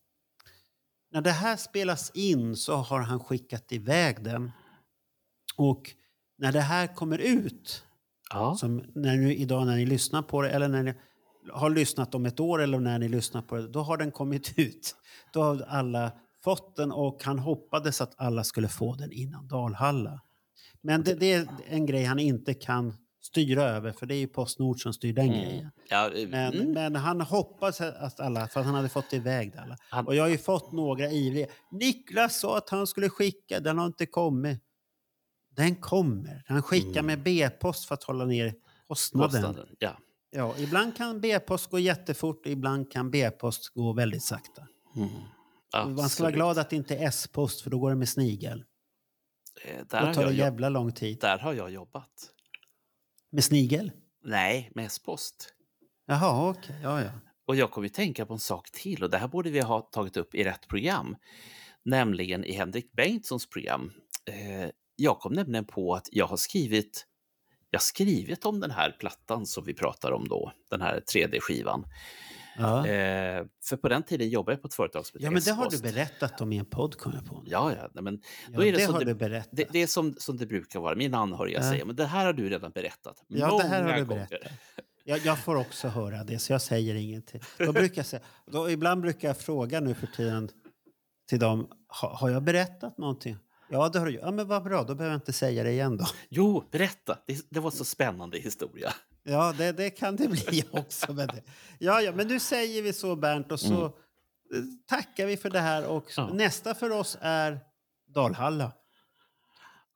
när 1.15 1.21
det 1.21 1.31
här 1.31 1.57
spelas 1.57 2.11
in 2.15 2.57
så 2.57 2.77
har 2.77 3.01
han 3.01 3.21
skickat 3.21 3.73
iväg 3.73 4.25
den. 4.25 4.51
Och 5.57 5.91
när 6.39 6.53
det 6.53 6.61
här 6.61 6.87
kommer 6.95 7.19
ut, 7.19 7.85
Ja. 8.31 8.57
som 8.57 8.85
när 8.95 9.17
nu, 9.17 9.35
idag 9.35 9.67
när 9.67 9.77
ni 9.77 9.87
lyssnar 9.87 10.23
på 10.23 10.43
det, 10.43 10.51
eller 10.51 10.69
när 10.69 10.83
ni 10.83 10.95
har 11.53 11.71
lyssnat 11.71 12.15
om 12.15 12.27
ett 12.27 12.41
år 12.41 12.63
eller 12.63 12.79
när 12.81 12.99
ni 12.99 13.09
lyssnar 13.09 13.43
på 13.43 13.57
det, 13.57 13.69
då 13.69 13.81
har 13.81 13.97
den 13.97 14.11
kommit 14.11 14.53
ut. 14.59 14.97
Då 15.33 15.43
har 15.43 15.61
alla 15.69 16.13
fått 16.45 16.77
den 16.77 16.93
och 16.93 17.25
han 17.25 17.39
hoppades 17.39 18.01
att 18.01 18.15
alla 18.17 18.45
skulle 18.45 18.69
få 18.69 18.95
den 18.95 19.13
innan 19.13 19.49
Dalhalla. 19.49 20.21
Men 20.81 21.03
det, 21.03 21.15
det 21.15 21.33
är 21.33 21.47
en 21.69 21.87
grej 21.87 22.05
han 22.05 22.19
inte 22.19 22.55
kan 22.55 22.95
styra 23.27 23.63
över, 23.63 23.93
för 23.93 24.07
det 24.07 24.15
är 24.15 24.19
ju 24.19 24.27
Postnord 24.27 24.81
som 24.83 24.93
styr 24.93 25.13
den 25.13 25.29
grejen. 25.29 25.71
Ja, 25.89 26.11
Men, 26.29 26.53
mm. 26.55 26.73
men 26.73 26.97
han 26.97 27.21
hoppas 27.21 27.81
att 27.81 28.21
alla, 28.21 28.49
för 28.49 28.61
att 28.61 28.67
han 28.67 28.75
hade 28.75 28.89
fått 28.89 29.13
iväg 29.13 29.53
det 29.53 29.61
alla. 29.61 29.77
Han- 29.91 30.07
Och 30.07 30.15
jag 30.15 30.23
har 30.23 30.29
ju 30.29 30.39
fått 30.39 30.73
några 30.73 31.11
ivriga. 31.11 31.47
Niklas 31.71 32.41
sa 32.41 32.59
att 32.59 32.71
han 32.71 32.87
skulle 32.87 33.09
skicka, 33.09 33.61
den 33.61 33.79
har 33.79 33.87
inte 33.87 34.07
kommit. 34.07 34.61
Den 35.57 35.77
kommer. 35.77 36.43
Han 36.47 36.63
skickar 36.63 36.91
Mm. 37.01 37.07
med 37.07 37.23
B-post 37.23 37.85
för 37.85 37.95
att 37.95 38.05
hålla 38.05 38.25
ner 38.25 38.55
kostnaden. 38.89 39.31
Kostnaden. 39.43 39.77
Ja. 39.79 39.97
Ja, 40.31 40.55
ibland 40.59 40.97
kan 40.97 41.21
B-post 41.21 41.71
gå 41.71 41.79
jättefort, 41.79 42.47
ibland 42.47 42.93
kan 42.93 43.11
B-post 43.11 43.69
gå 43.75 43.93
väldigt 43.93 44.23
sakta. 44.23 44.67
Mm. 44.97 45.95
Man 45.97 46.09
ska 46.09 46.23
vara 46.23 46.33
glad 46.33 46.59
att 46.59 46.71
det 46.71 46.77
inte 46.77 46.97
är 46.97 47.09
S-post, 47.09 47.61
för 47.61 47.71
då 47.71 47.79
går 47.79 47.91
det 47.91 47.97
med 47.97 48.09
snigel. 48.09 48.65
Eh, 49.65 49.77
Då 49.79 49.85
Där 49.89 50.15
tar 50.15 50.23
har, 50.23 50.31
det 50.31 50.37
jävla 50.37 50.69
lång 50.69 50.93
tid. 50.93 51.19
där 51.21 51.39
har 51.39 51.53
jag 51.55 51.71
jobbat. 51.71 52.31
Med 53.35 53.45
snigel? 53.45 53.93
Nej, 54.25 54.71
med 54.75 54.87
S-post. 54.87 55.55
Jaha, 56.07 56.51
okej. 56.51 56.77
Ja, 56.83 57.03
ja. 57.03 57.11
Och 57.47 57.57
jag 57.57 57.71
kommer 57.71 57.85
ju 57.85 57.93
tänka 57.93 58.27
på 58.27 58.33
en 58.33 58.41
sak 58.41 58.71
till 58.71 59.05
och 59.05 59.11
det 59.11 59.19
här 59.19 59.29
borde 59.29 59.51
vi 59.51 59.61
ha 59.61 59.81
tagit 59.81 60.17
upp 60.17 60.35
i 60.35 60.45
rätt 60.45 60.69
program. 60.69 61.17
Nämligen 61.85 62.45
i 62.45 62.53
Henrik 62.53 62.93
Bengtssons 62.93 63.51
program. 63.51 63.93
Eh, 64.31 64.71
jag 64.97 65.19
kom 65.19 65.33
nämligen 65.33 65.65
på 65.65 65.95
att 65.95 66.09
jag 66.13 66.27
har 66.27 66.37
skrivit 66.37 67.07
jag 67.71 67.79
har 67.79 67.83
skrivit 67.83 68.45
om 68.45 68.61
den 68.61 68.71
här 68.71 68.97
plattan 69.01 69.47
som 69.47 69.65
vi 69.65 69.75
pratar 69.75 70.13
om 70.13 70.29
då, 70.29 70.53
den 70.71 70.81
här 70.81 71.01
3D-skivan. 71.15 71.85
Ja. 72.59 72.87
Eh, 72.87 73.45
för 73.65 73.77
på 73.77 73.89
den 73.89 74.03
tiden 74.03 74.29
jobbade 74.29 74.53
jag 74.55 74.63
på 74.63 74.69
ett 74.69 74.75
företag 74.75 75.07
som 75.07 75.21
ja, 75.23 75.31
men 75.31 75.43
det 75.43 75.51
har 75.53 75.71
du 75.71 75.79
berättat 75.79 76.41
om 76.41 76.53
i 76.53 76.59
en 76.59 76.65
podd, 76.65 76.99
kom 76.99 77.13
jag 77.15 77.27
på. 77.27 77.43
Ja, 77.47 77.73
ja. 77.95 78.01
Men 78.03 78.15
Ja, 78.51 78.57
då 78.57 78.65
är 78.65 78.73
det, 78.73 78.79
det 78.79 78.85
som 78.85 78.93
har 78.95 79.01
det, 79.01 79.07
du 79.07 79.15
berättat. 79.15 79.49
det, 79.53 79.69
det 79.73 79.83
är 79.83 79.87
som, 79.87 80.15
som 80.19 80.37
det 80.37 80.47
brukar 80.47 80.81
vara. 80.81 80.95
Mina 80.95 81.19
anhöriga 81.19 81.59
Ja. 81.59 81.71
säger, 81.71 81.85
men 81.85 81.97
det 81.97 82.05
här 82.07 82.25
har 82.27 82.33
du 82.33 82.49
redan 82.49 82.71
berättat. 82.71 83.25
Ja, 83.29 83.59
det 83.63 83.69
här 83.69 83.83
har 83.83 83.93
du 83.93 84.05
gånger." 84.05 84.27
berättat. 84.31 84.53
Jag, 85.05 85.19
jag 85.19 85.39
får 85.39 85.55
också 85.57 85.89
höra 85.89 86.25
det, 86.25 86.39
så 86.39 86.53
jag 86.53 86.63
säger 86.63 86.95
ingenting. 86.95 87.41
Då 87.59 87.73
brukar 87.73 87.97
jag 87.99 88.07
säga, 88.07 88.23
då, 88.47 88.71
ibland 88.71 89.01
brukar 89.03 89.29
jag 89.29 89.37
fråga 89.39 89.81
nu 89.81 89.95
för 89.95 90.07
tiden 90.07 90.49
till 91.29 91.39
dem, 91.39 91.69
"Ha- 92.01 92.17
har 92.17 92.31
jag 92.31 92.43
berättat 92.43 92.99
någonting? 92.99 93.37
Ja, 93.71 93.89
det 93.89 93.99
har 93.99 94.07
du. 94.07 94.13
Ja, 94.15 94.31
men 94.31 94.47
vad 94.49 94.63
bra, 94.65 94.83
då 94.83 94.95
behöver 94.95 95.15
jag 95.15 95.17
inte 95.21 95.33
säga 95.33 95.65
det 95.65 95.71
igen 95.71 95.97
då. 95.97 96.05
Jo, 96.29 96.65
berätta. 96.71 97.19
Det, 97.27 97.47
det 97.51 97.61
var 97.61 97.71
så 97.71 97.85
spännande 97.85 98.39
historia. 98.39 98.93
Ja, 99.25 99.55
det, 99.59 99.73
det 99.73 99.91
kan 99.91 100.17
det 100.17 100.29
bli 100.49 100.65
också. 100.71 101.13
Men 101.13 101.27
det. 101.27 101.43
Ja, 101.79 102.01
ja, 102.01 102.13
men 102.13 102.29
nu 102.29 102.41
säger 102.41 102.83
vi 102.83 102.93
så 102.93 103.17
Bernt 103.17 103.53
och 103.53 103.61
så 103.61 103.75
Mm. 103.75 103.85
eh, 104.55 104.63
tackar 104.89 105.27
vi 105.27 105.37
för 105.37 105.51
det 105.51 105.61
här. 105.61 105.87
Och 105.87 106.05
Ja. 106.17 106.29
nästa 106.33 106.75
för 106.75 106.91
oss 106.91 107.19
är 107.21 107.61
Dalhalla. 108.15 108.73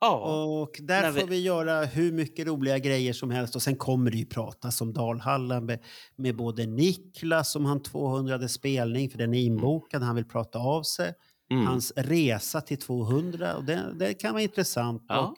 Ja, 0.01 0.17
Och 0.63 0.77
där 0.83 1.03
när 1.03 1.11
vi- 1.11 1.21
får 1.21 1.27
vi 1.29 1.41
göra 1.41 1.85
hur 1.85 2.13
mycket 2.13 2.47
roliga 2.47 2.79
grejer 2.79 3.13
som 3.13 3.31
helst. 3.31 3.57
Och 3.57 3.63
sen 3.63 3.77
kommer 3.77 4.11
det 4.11 4.17
ju 4.17 4.27
pratas 4.27 4.81
om 4.81 4.93
Dalhalla 4.93 5.61
med, 5.61 5.83
med 6.17 6.37
både 6.37 6.67
Niklas 6.67 7.53
som 7.53 7.65
han 7.65 7.83
200 7.83 8.49
spelning, 8.49 9.11
för 9.11 9.19
den 9.19 9.35
är 9.35 9.41
inbokad, 9.41 10.03
han 10.03 10.15
vill 10.17 10.25
prata 10.25 10.59
av 10.59 10.83
sig. 10.83 11.13
mm. 11.51 11.67
Hans 11.67 11.93
resa 11.97 12.61
till 12.61 12.79
200, 12.79 13.57
och 13.57 13.65
det, 13.65 13.93
det 13.99 14.15
kan 14.15 14.33
vara 14.33 14.43
intressant. 14.43 15.05
Ja. 15.09 15.19
Och 15.21 15.37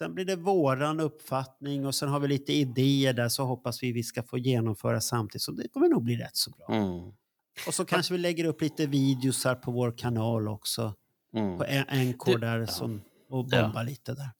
sen 0.00 0.14
blir 0.14 0.24
det 0.24 0.36
våran 0.36 1.00
uppfattning 1.00 1.86
och 1.86 1.94
sen 1.94 2.08
har 2.08 2.20
vi 2.20 2.28
lite 2.28 2.52
idéer 2.52 3.12
där 3.12 3.28
så 3.28 3.44
hoppas 3.44 3.82
vi 3.82 3.92
vi 3.92 4.02
ska 4.02 4.22
få 4.22 4.38
genomföra 4.38 5.00
samtidigt. 5.00 5.42
Så 5.42 5.52
det 5.52 5.68
kommer 5.68 5.88
nog 5.88 6.02
bli 6.04 6.16
rätt 6.16 6.36
så 6.36 6.50
bra. 6.50 6.66
Mm. 6.68 7.12
Och 7.66 7.74
så 7.74 7.84
kanske 7.84 8.14
vi 8.14 8.18
lägger 8.18 8.44
upp 8.44 8.60
lite 8.60 8.86
videos 8.86 9.44
här 9.44 9.54
på 9.54 9.70
vår 9.70 9.98
kanal 9.98 10.48
också. 10.48 10.94
Mm. 11.34 11.58
På 11.58 11.64
en, 11.64 12.08
NK 12.08 12.40
där 12.40 12.58
ja. 12.58 12.66
som, 12.66 13.00
och 13.30 13.46
Ja. 13.50 13.62
bomba 13.62 13.82
lite 13.82 14.14
där. 14.14 14.30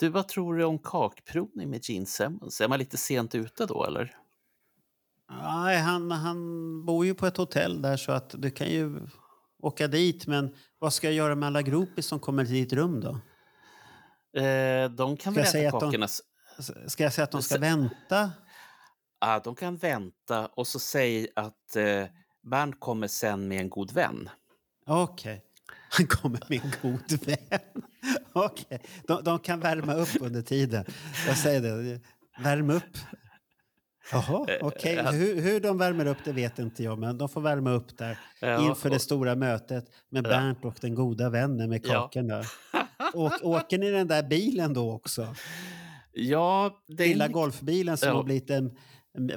Du, 0.00 0.08
vad 0.08 0.28
tror 0.28 0.54
du 0.54 0.64
om 0.64 0.78
kakprovning 0.78 1.70
med 1.70 1.80
Gene 1.88 2.06
Simmons? 2.06 2.60
Är 2.60 2.68
man 2.68 2.78
lite 2.78 2.96
sent 2.96 3.34
ute 3.34 3.66
då, 3.66 3.84
eller? 3.84 4.16
Nej, 5.30 5.78
han, 5.78 6.10
han 6.10 6.38
bor 6.84 7.06
ju 7.06 7.14
på 7.14 7.26
ett 7.26 7.36
hotell 7.36 7.82
där 7.82 7.96
så 7.96 8.12
att 8.12 8.34
du 8.38 8.50
kan 8.50 8.68
ju 8.68 9.00
åka 9.62 9.88
dit. 9.88 10.26
Men 10.26 10.54
vad 10.78 10.92
ska 10.92 11.06
jag 11.06 11.14
göra 11.14 11.34
med 11.34 11.46
alla 11.46 11.62
gropis 11.62 12.06
som 12.06 12.20
kommer 12.20 12.44
till 12.44 12.54
ditt 12.54 12.72
rum 12.72 13.00
då? 13.00 13.20
Eh, 14.36 14.90
de 14.90 15.16
Ska 15.16 15.24
kan 15.24 15.34
väl 15.34 15.44
jag 15.54 15.64
äta 15.64 15.76
att 15.76 15.80
de- 15.80 15.86
kakorna... 15.90 16.04
s- 16.04 16.22
Ska 16.86 17.02
jag 17.02 17.12
säga 17.12 17.24
att 17.24 17.30
de 17.30 17.42
ska 17.42 17.54
Så- 17.54 17.60
vänta? 17.60 18.30
Ja, 19.20 19.40
de 19.44 19.54
kan 19.54 19.76
vänta 19.76 20.46
och 20.46 20.66
så 20.66 20.78
säg 20.78 21.28
att 21.36 21.76
eh, 21.76 22.04
Bernt 22.50 22.80
kommer 22.80 23.08
sen 23.08 23.48
med 23.48 23.60
en 23.60 23.70
god 23.70 23.92
vän. 23.92 24.30
Okej. 24.86 25.44
Han 25.90 26.06
kommer 26.06 26.40
med 26.48 26.60
en 26.64 26.72
god 26.82 27.26
vän. 27.26 27.82
Okej. 28.32 28.80
De, 29.06 29.24
de 29.24 29.38
kan 29.38 29.60
värma 29.60 29.94
upp 29.94 30.08
under 30.20 30.42
tiden. 30.42 30.84
Jag 31.26 31.36
säger 31.36 31.60
det. 31.60 32.00
Värm 32.42 32.70
upp. 32.70 32.98
Jaha, 34.12 34.46
Eh, 34.48 34.66
okej. 34.66 34.96
eh, 34.96 35.10
Hur, 35.10 35.40
hur 35.40 35.60
de 35.60 35.78
värmer 35.78 36.06
upp 36.06 36.18
det 36.24 36.32
vet 36.32 36.58
inte 36.58 36.82
jag, 36.82 36.98
men 36.98 37.18
de 37.18 37.28
får 37.28 37.40
värma 37.40 37.70
upp 37.70 37.98
där 37.98 38.18
inför 38.60 38.90
det 38.90 38.98
stora 38.98 39.34
mötet 39.34 39.84
med. 40.08 40.22
Bernt 40.24 40.64
och 40.64 40.74
den 40.80 40.94
goda 40.94 41.30
vännen 41.30 41.68
med 41.70 41.80
Ja. 41.86 42.10
Och, 43.14 43.32
åker 43.42 43.78
ni 43.78 43.90
den 43.90 44.06
där 44.08 44.22
bilen 44.22 44.74
då 44.74 44.92
också? 44.92 45.34
Ja, 46.12 46.70
det 46.88 47.06
Lilla 47.06 47.24
en- 47.26 47.32
golfbilen 47.32 47.96
som 47.96 48.08
Ja. 48.08 48.14
har 48.14 48.22
blivit 48.22 48.50
en... 48.50 48.70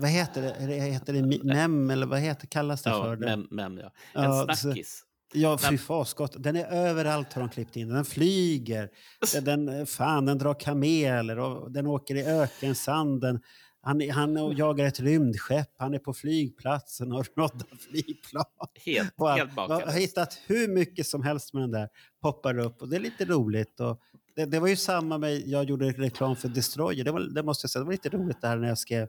Vad 0.01 0.09
heter 0.09 0.41
det? 0.67 0.73
Heter 0.73 1.13
det 1.13 1.43
mem 1.43 1.89
eller 1.89 2.07
vad 2.07 2.19
heter, 2.19 2.47
kallas 2.47 2.81
det 2.81 2.89
Ja, 2.89 3.03
för? 3.03 3.15
Det? 3.15 3.25
mem, 3.25 3.47
mem, 3.51 3.77
ja. 3.77 3.91
En 4.13 4.23
Ja, 4.23 4.55
snackis. 4.55 5.03
Ja, 5.33 5.57
fy 5.57 5.77
fasgott. 5.77 6.35
Den 6.43 6.55
är 6.55 6.65
överallt 6.71 7.33
har 7.33 7.41
de 7.41 7.49
klippt 7.49 7.75
in. 7.75 7.89
Den 7.89 8.05
flyger. 8.05 8.89
Den, 9.41 9.85
fan, 9.87 10.25
den 10.25 10.37
drar 10.37 10.59
kameler 10.59 11.39
och 11.39 11.71
den 11.71 11.87
åker 11.87 12.15
i 12.15 12.23
ökensanden. 12.25 13.39
Han, 13.83 14.09
han 14.09 14.57
jagar 14.57 14.85
ett 14.85 14.99
rymdskepp. 14.99 15.69
Han 15.77 15.93
är 15.93 15.99
på 15.99 16.13
flygplatsen 16.13 17.11
och 17.11 17.25
roddar 17.35 17.77
flygplan. 17.89 18.45
Helt, 18.85 19.13
Och 19.17 19.29
han- 19.29 19.37
helt 19.39 19.51
jag 19.55 19.67
har 19.85 19.99
hittat 19.99 20.39
hur 20.45 20.67
mycket 20.67 21.07
som 21.07 21.23
helst 21.23 21.53
med 21.53 21.63
den 21.63 21.71
där. 21.71 21.89
Poppar 22.21 22.57
upp 22.57 22.81
och 22.81 22.89
det 22.89 22.95
är 22.95 22.99
lite 22.99 23.25
roligt. 23.25 23.79
Och 23.79 23.99
det, 24.35 24.45
det 24.45 24.59
var 24.59 24.67
ju 24.67 24.75
samma 24.75 25.17
med, 25.17 25.41
jag 25.47 25.63
gjorde 25.63 25.91
reklam 25.91 26.35
för 26.35 26.47
Destroyer. 26.47 27.03
Det, 27.03 27.11
var, 27.11 27.19
det 27.19 27.43
måste 27.43 27.65
jag 27.65 27.69
säga, 27.71 27.79
det 27.79 27.85
var 27.85 27.91
lite 27.91 28.09
roligt 28.09 28.41
där 28.41 28.57
när 28.57 28.67
jag 28.67 28.77
skrev, 28.77 29.07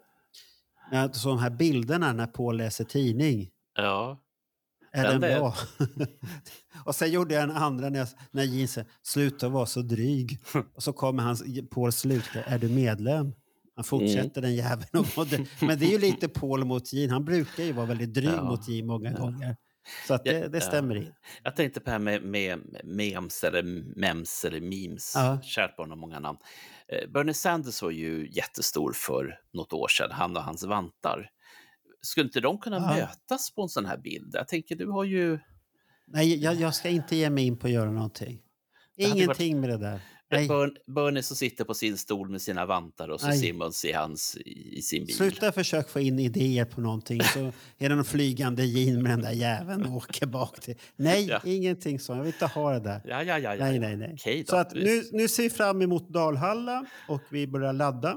såg 1.12 1.32
de 1.32 1.38
här 1.38 1.50
bilderna 1.50 2.12
när 2.12 2.26
Paul 2.26 2.56
läser 2.56 2.84
tidning. 2.84 3.50
Ja. 3.76 4.18
Är 4.92 5.18
Den 5.18 5.20
bra? 5.20 5.54
och 6.84 6.94
sen 6.94 7.10
gjorde 7.10 7.34
jag 7.34 7.42
en 7.42 7.50
andra 7.50 7.88
när, 7.88 7.98
jag, 7.98 8.08
när 8.30 8.42
Jean 8.44 8.84
sluta 9.02 9.48
vara 9.48 9.66
så 9.66 9.82
dryg. 9.82 10.38
och 10.74 10.82
så 10.82 10.92
kommer 10.92 11.22
hans 11.22 11.42
Paul 11.70 11.92
slut. 11.92 12.24
Är 12.46 12.58
du 12.58 12.68
medlem? 12.68 13.32
Han 13.74 13.84
fortsätter 13.84 14.20
Mm. 14.20 14.30
den 14.42 14.54
jäveln. 14.54 14.88
Och 15.16 15.26
Men 15.60 15.78
det 15.78 15.86
är 15.86 15.90
ju 15.90 15.98
lite 15.98 16.28
Paul 16.40 16.64
mot 16.64 16.92
Jean. 16.92 17.10
Han 17.10 17.24
brukar 17.24 17.62
ju 17.64 17.72
vara 17.72 17.86
väldigt 17.86 18.14
dryg 18.14 18.28
Ja. 18.36 18.44
mot 18.44 18.68
Jean 18.68 18.86
många 18.86 19.12
gånger. 19.12 19.56
Så 20.08 20.14
att 20.14 20.22
Ja, 20.24 20.32
det, 20.32 20.48
det 20.48 20.58
ja. 20.58 20.60
stämmer 20.60 20.94
in. 20.96 21.12
Jag 21.42 21.56
tänkte 21.56 21.80
på 21.80 21.84
det 21.84 21.90
här 21.90 21.98
med, 21.98 22.22
med 22.22 22.60
memes 22.84 23.44
eller 23.44 23.62
mems 24.00 24.44
eller 24.44 24.60
memes. 24.60 25.12
Ja. 25.16 25.40
Kärt 25.42 25.76
barn 25.76 25.90
har 25.90 25.96
många 25.96 26.18
namn. 26.20 26.38
Eh, 26.88 27.10
Bernie 27.10 27.34
Sanders 27.34 27.82
var 27.82 27.90
ju 27.90 28.28
jättestor 28.32 28.92
för 28.94 29.38
något 29.52 29.72
år 29.72 29.88
sedan, 29.88 30.10
han 30.12 30.36
och 30.36 30.42
hans 30.42 30.64
vantar. 30.64 31.30
Skulle 32.02 32.26
inte 32.26 32.40
de 32.40 32.58
kunna 32.58 32.76
Ja. 32.76 32.94
mötas 32.94 33.54
på 33.54 33.62
en 33.62 33.68
sån 33.68 33.86
här 33.86 33.98
bild? 33.98 34.30
Jag 34.34 34.48
tänker, 34.48 34.76
du 34.76 34.86
har 34.90 35.04
ju... 35.04 35.38
Nej, 36.06 36.42
jag, 36.42 36.54
jag 36.54 36.74
ska 36.74 36.88
inte 36.88 37.16
ge 37.16 37.30
mig 37.30 37.44
in 37.46 37.58
på 37.58 37.66
att 37.66 37.72
göra 37.72 37.90
någonting. 37.90 38.40
Ingenting 38.96 39.60
med 39.60 39.70
det 39.70 39.78
där. 39.78 40.00
Bern, 40.48 40.76
Bernie 40.86 41.22
som 41.22 41.36
sitter 41.36 41.64
på 41.64 41.74
sin 41.74 41.98
stol 41.98 42.28
med 42.28 42.42
sina 42.42 42.66
vantar 42.66 43.08
och 43.08 43.20
så 43.20 43.26
Nej. 43.26 43.38
Simmons 43.38 43.84
i, 43.84 43.92
hans, 43.92 44.36
i 44.46 44.82
sin 44.82 45.04
bil. 45.06 45.14
Sluta 45.16 45.52
försök 45.52 45.88
få 45.88 46.00
in 46.00 46.18
idéer 46.18 46.64
på 46.64 46.80
någonting 46.80 47.20
så 47.22 47.52
är 47.78 47.88
det 47.88 47.94
någon 47.94 48.04
flygande 48.04 48.64
Jean 48.64 49.02
med 49.02 49.12
den 49.12 49.22
där 49.22 49.32
jäveln 49.32 49.84
och 49.86 49.96
åker 49.96 50.26
bak 50.26 50.60
till. 50.60 50.74
Nej, 50.96 51.26
Ja. 51.26 51.40
ingenting 51.44 52.00
så. 52.00 52.12
Jag 52.12 52.18
vill 52.18 52.26
inte 52.32 52.46
ha 52.46 52.72
det 52.72 52.80
där. 52.80 53.00
Ja, 53.04 53.22
ja, 53.22 53.38
ja. 53.38 53.54
ja. 53.54 53.64
Nej, 53.64 53.78
nej, 53.78 53.96
nej. 53.96 54.10
Okej 54.14 54.42
då. 54.42 54.50
Så 54.50 54.56
att 54.56 54.74
nu, 54.74 55.02
nu 55.12 55.28
ser 55.28 55.42
vi 55.42 55.50
fram 55.50 55.82
emot 55.82 56.08
Dalhalla 56.08 56.86
och 57.08 57.20
vi 57.30 57.46
börjar 57.46 57.72
ladda 57.72 58.16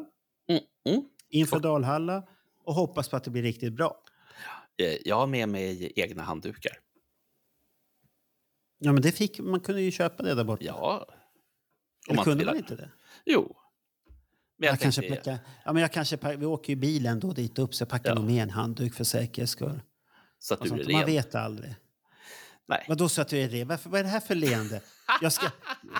Mm, 0.49 0.61
mm. 0.89 1.03
inför 1.30 1.59
Dalhalla 1.59 2.24
och 2.66 2.74
hoppas 2.74 3.09
på 3.09 3.16
att 3.16 3.24
det 3.24 3.32
blir 3.32 3.41
riktigt 3.43 3.74
bra. 3.74 3.97
Eh, 4.82 4.97
Jag 5.05 5.16
har 5.16 5.28
med 5.28 5.49
mig 5.49 5.91
egna 5.95 6.24
handdukar. 6.24 6.72
Ja, 8.80 8.91
men 8.93 9.01
det 9.01 9.11
fick, 9.11 9.39
man 9.39 9.59
kunde 9.59 9.82
ju 9.82 9.91
köpa 9.91 10.24
det 10.24 10.34
där 10.36 10.43
borta. 10.43 10.63
Ja. 10.66 11.07
Eller 12.08 12.16
man 12.16 12.24
kunde 12.26 12.38
vill 12.38 12.45
man 12.47 12.58
inte 12.58 12.76
det? 12.76 12.89
Jo. 13.26 13.56
Men 14.58 14.68
Jag, 14.68 14.74
jag 14.74 14.80
kanske 14.80 15.10
packar, 15.10 15.38
ja, 15.66 15.74
men 15.74 15.82
jag 15.82 15.91
kanske 15.91 16.36
vi 16.38 16.45
åker 16.45 16.70
ju 16.74 16.76
bilen 16.76 17.20
då 17.20 17.34
dit 17.34 17.60
upp 17.60 17.76
så 17.76 17.82
jag 17.82 17.89
packar 17.89 18.10
Ja. 18.10 18.16
nog 18.16 18.24
med 18.26 18.43
en 18.43 18.49
handduk 18.49 18.93
för 18.93 19.03
säkerhets 19.03 19.51
skull. 19.51 19.82
så 20.39 20.53
att 20.53 20.60
du 20.60 20.66
är 20.66 20.70
sånt. 20.70 20.88
Man 20.91 20.95
ren. 21.01 21.06
vet 21.06 21.36
aldrig. 21.36 21.76
Nej. 22.68 22.86
Vadå 22.89 23.10
så 23.10 23.22
att 23.22 23.28
du 23.28 23.38
är 23.38 23.49
ren? 23.49 23.68
Varför, 23.68 23.89
vad 23.89 23.99
är 23.99 24.03
det 24.03 24.10
här 24.10 24.20
för 24.20 24.36
leende? 24.36 24.82
Jag 25.22 25.34
ska, 25.34 25.47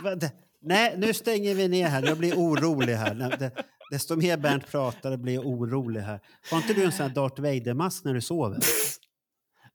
vad, 0.04 0.30
nej, 0.62 0.94
nu 0.98 1.14
stänger 1.14 1.56
vi 1.56 1.68
ner 1.68 1.88
här. 1.88 2.04
Jag 2.04 2.18
blir 2.18 2.34
orolig 2.36 2.94
här. 2.94 3.16
Det, 3.40 3.52
desto 3.92 4.16
mer 4.16 4.38
Bernt 4.38 4.68
pratar, 4.68 5.12
det 5.12 5.18
blir 5.18 5.34
jag 5.34 5.46
orolig 5.46 6.02
här. 6.02 6.20
Har 6.52 6.58
inte 6.58 6.74
du 6.74 6.84
en 6.84 6.92
sån 6.92 7.08
här 7.08 7.16
Darth 7.16 7.42
Vader-mask 7.42 8.04
när 8.04 8.14
du 8.14 8.22
sover? 8.22 8.60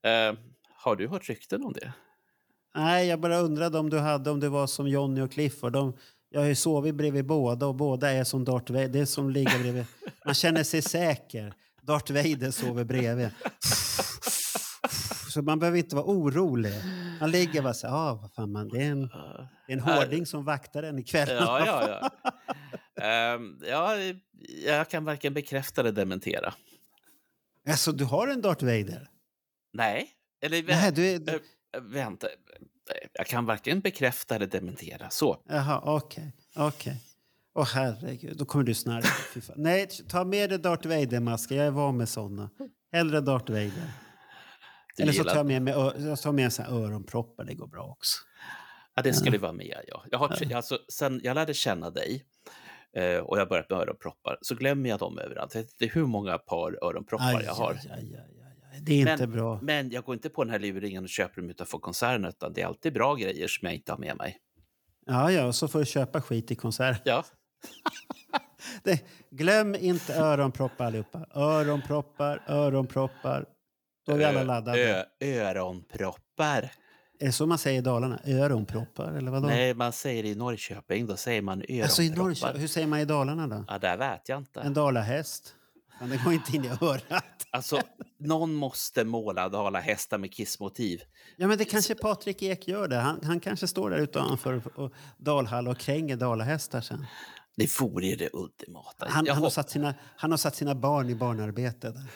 Eh, 0.02 0.34
har 0.74 0.96
du 0.96 1.08
hört 1.08 1.28
rykten 1.28 1.64
om 1.64 1.72
det? 1.72 1.92
Nej, 2.74 3.06
jag 3.06 3.20
bara 3.20 3.38
undrade 3.38 3.78
om 3.78 3.90
du 3.90 3.98
hade, 3.98 4.30
om 4.30 4.40
det 4.40 4.48
var 4.48 4.66
som 4.66 4.88
Johnny 4.88 5.20
och 5.20 5.32
Clifford. 5.32 5.72
De, 5.72 5.96
jag 6.30 6.40
har 6.40 6.48
ju 6.48 6.54
sovit 6.54 6.94
bredvid 6.94 7.26
båda 7.26 7.66
och 7.66 7.74
båda 7.74 8.10
är 8.10 8.24
som 8.24 8.44
Darth 8.44 8.72
Vader. 8.72 8.88
Det 8.88 9.06
som 9.06 9.30
ligger 9.30 9.58
bredvid. 9.58 9.84
Man 10.24 10.34
känner 10.34 10.64
sig 10.64 10.82
säker. 10.82 11.54
Darth 11.82 12.12
Vader 12.12 12.50
sover 12.50 12.84
bredvid. 12.84 13.30
Så 15.30 15.42
man 15.42 15.58
behöver 15.58 15.78
inte 15.78 15.96
vara 15.96 16.06
orolig. 16.06 16.74
Man 17.20 17.30
ligger 17.30 17.62
bara 17.62 17.74
så 17.74 17.86
här, 17.86 17.94
ah, 17.94 18.14
vad 18.14 18.32
fan 18.32 18.52
man, 18.52 18.68
det 18.68 18.82
är 18.82 18.90
en, 18.90 19.00
det 19.66 19.72
är 19.72 19.76
en 19.76 19.80
hårding 19.80 20.26
som 20.26 20.44
vaktar 20.44 20.82
en 20.82 20.98
ikväll. 20.98 21.28
Ja, 21.30 21.66
ja, 21.66 21.88
ja. 21.88 22.10
Ehm, 23.02 23.58
ja, 23.62 23.96
jag 24.66 24.88
kan 24.88 25.04
varken 25.04 25.34
bekräfta 25.34 25.80
eller 25.80 25.92
dementera. 25.92 26.54
Alltså, 27.68 27.92
du 27.92 28.04
har 28.04 28.28
en 28.28 28.40
Darth 28.40 28.64
Vader? 28.64 29.08
Nej, 29.72 30.10
eller 30.42 30.62
Nej, 30.62 30.92
du 30.92 31.06
är, 31.06 31.34
eh, 31.34 31.80
vänta. 31.80 32.26
Jag 33.12 33.26
kan 33.26 33.46
varken 33.46 33.80
bekräfta 33.80 34.34
eller 34.34 34.46
dementera. 34.46 35.10
Så. 35.10 35.42
jaha, 35.48 35.82
okej. 35.84 36.32
okej. 36.56 36.96
Åh 37.54 37.66
herregud, 37.74 38.36
då 38.36 38.44
kommer 38.44 38.64
du 38.64 38.74
snarka. 38.74 39.08
Nej, 39.56 39.88
ta 40.08 40.24
med 40.24 40.50
dig 40.50 40.58
Darth 40.58 40.88
Vader-masken. 40.88 41.56
Jag 41.56 41.66
är 41.66 41.70
van 41.70 41.96
med 41.96 42.08
såna. 42.08 42.50
Hellre 42.92 43.20
Darth 43.20 43.52
Vader. 43.52 43.92
Du 44.96 45.02
Eller 45.02 45.12
så 45.12 45.24
tar 45.24 45.36
jag 45.36 45.46
med 45.46 45.62
mig 45.62 45.74
jag 45.98 46.20
tar 46.20 46.32
med 46.32 46.44
en 46.44 46.50
sån 46.50 46.66
öronproppar. 46.66 47.44
Det 47.44 47.54
går 47.54 47.66
bra 47.66 47.84
också. 47.84 48.18
Ja, 48.94 49.02
det 49.02 49.12
skulle 49.12 49.38
vara 49.38 49.52
med, 49.52 49.84
ja. 49.88 50.04
Jag 50.10 50.18
har, 50.18 50.54
alltså, 50.54 50.78
sen 50.92 51.20
jag 51.24 51.34
lärde 51.34 51.54
känna 51.54 51.90
dig 51.90 52.24
eh, 52.96 53.18
och 53.18 53.38
jag 53.38 53.48
börjat 53.48 53.70
med 53.70 53.78
öronproppar 53.78 54.38
så 54.40 54.54
glömmer 54.54 54.90
jag 54.90 54.98
dem 54.98 55.18
överallt. 55.18 55.54
Jag 55.54 55.62
vet 55.62 55.82
inte 55.82 55.94
hur 55.94 56.06
många 56.06 56.38
par 56.38 56.84
öronproppar 56.84 57.42
jag 57.42 57.54
har. 57.54 57.70
Aj, 57.72 57.78
aj, 57.84 57.98
aj, 57.98 58.14
aj, 58.14 58.39
aj. 58.39 58.39
Det 58.82 58.92
är 58.94 59.10
inte 59.12 59.26
Men- 59.26 59.32
bra. 59.36 59.58
Men 59.62 59.90
jag 59.90 60.04
går 60.04 60.14
inte 60.14 60.28
på 60.30 60.44
den 60.44 60.50
här 60.52 60.58
luringen 60.58 61.02
och 61.04 61.08
köper 61.08 61.40
dem 61.40 61.50
utanför 61.50 61.78
konserten, 61.78 62.24
utan 62.24 62.52
det 62.52 62.62
är 62.62 62.66
alltid 62.66 62.92
bra 62.92 63.14
grejer 63.14 63.48
som 63.48 63.66
jag 63.66 63.74
inte 63.74 63.92
har 63.92 63.98
med 63.98 64.16
mig. 64.16 64.36
Ja, 65.06 65.32
ja, 65.32 65.44
och 65.46 65.54
så 65.54 65.68
får 65.68 65.78
du 65.78 65.84
köpa 65.86 66.20
skit 66.22 66.50
i 66.50 66.54
konsert. 66.54 67.02
Ja, 67.04 67.24
Det, 68.82 69.04
glöm 69.30 69.74
inte 69.74 70.14
öronproppar 70.14 70.84
allihopa. 70.86 71.26
Öronproppar, 71.34 72.42
öronproppar. 72.48 73.46
Då 74.06 74.12
är 74.12 74.16
vi 74.18 74.24
alla 74.24 74.42
laddade. 74.42 75.06
Ö, 75.20 75.50
öronproppar. 75.50 76.70
Är 77.20 77.26
det 77.26 77.32
så 77.32 77.46
man 77.46 77.58
säger 77.58 77.78
i 77.78 77.82
Dalarna? 77.82 78.20
Öronproppar, 78.26 79.12
eller 79.12 79.30
vadå? 79.30 79.46
Nej, 79.46 79.74
man 79.74 79.92
säger 79.92 80.24
i 80.24 80.34
Norrköping, 80.34 81.06
då 81.06 81.16
säger 81.16 81.42
man 81.42 81.58
öronproppar. 81.58 81.82
alltså 81.82 82.02
i 82.02 82.10
Norrköping. 82.10 82.60
Hur 82.60 82.68
säger 82.68 82.86
man 82.86 82.98
i 83.00 83.04
Dalarna 83.04 83.46
då? 83.46 83.64
Ja, 83.68 83.78
det 83.78 83.96
vet 83.96 84.28
jag 84.28 84.38
inte. 84.38 84.60
En 84.60 84.74
dalahäst? 84.74 85.54
Men 86.00 86.08
det 86.10 86.20
går 86.24 86.32
inte 86.32 86.56
in 86.56 86.64
i 86.64 86.68
örat. 86.68 87.46
Alltså, 87.50 87.80
någon 88.18 88.54
måste 88.54 89.04
måla 89.04 89.48
dalahästar 89.48 90.18
med 90.18 90.32
kissmotiv. 90.32 91.00
Ja, 91.36 91.46
men 91.46 91.58
det 91.58 91.64
kanske 91.64 91.94
Patrik 91.94 92.42
Ek 92.42 92.68
gör 92.68 92.88
där. 92.88 93.00
Han, 93.00 93.20
han 93.22 93.40
kanske 93.40 93.66
står 93.66 93.90
där 93.90 93.98
utanför 93.98 94.78
och 94.78 94.92
Dalhalla 95.18 95.70
och 95.70 95.78
kränger 95.78 96.16
dalahästar 96.16 96.80
sen. 96.80 97.06
Det 97.56 97.80
vore 97.80 98.16
det 98.16 98.28
ultimata. 98.32 99.06
Han, 99.08 99.28
han, 99.28 99.42
har 99.42 99.50
satt 99.50 99.70
sina, 99.70 99.94
han 100.16 100.30
har 100.30 100.38
satt 100.38 100.56
sina 100.56 100.74
barn 100.74 101.10
i 101.10 101.14
barnarbete 101.14 101.90
där. 101.90 102.06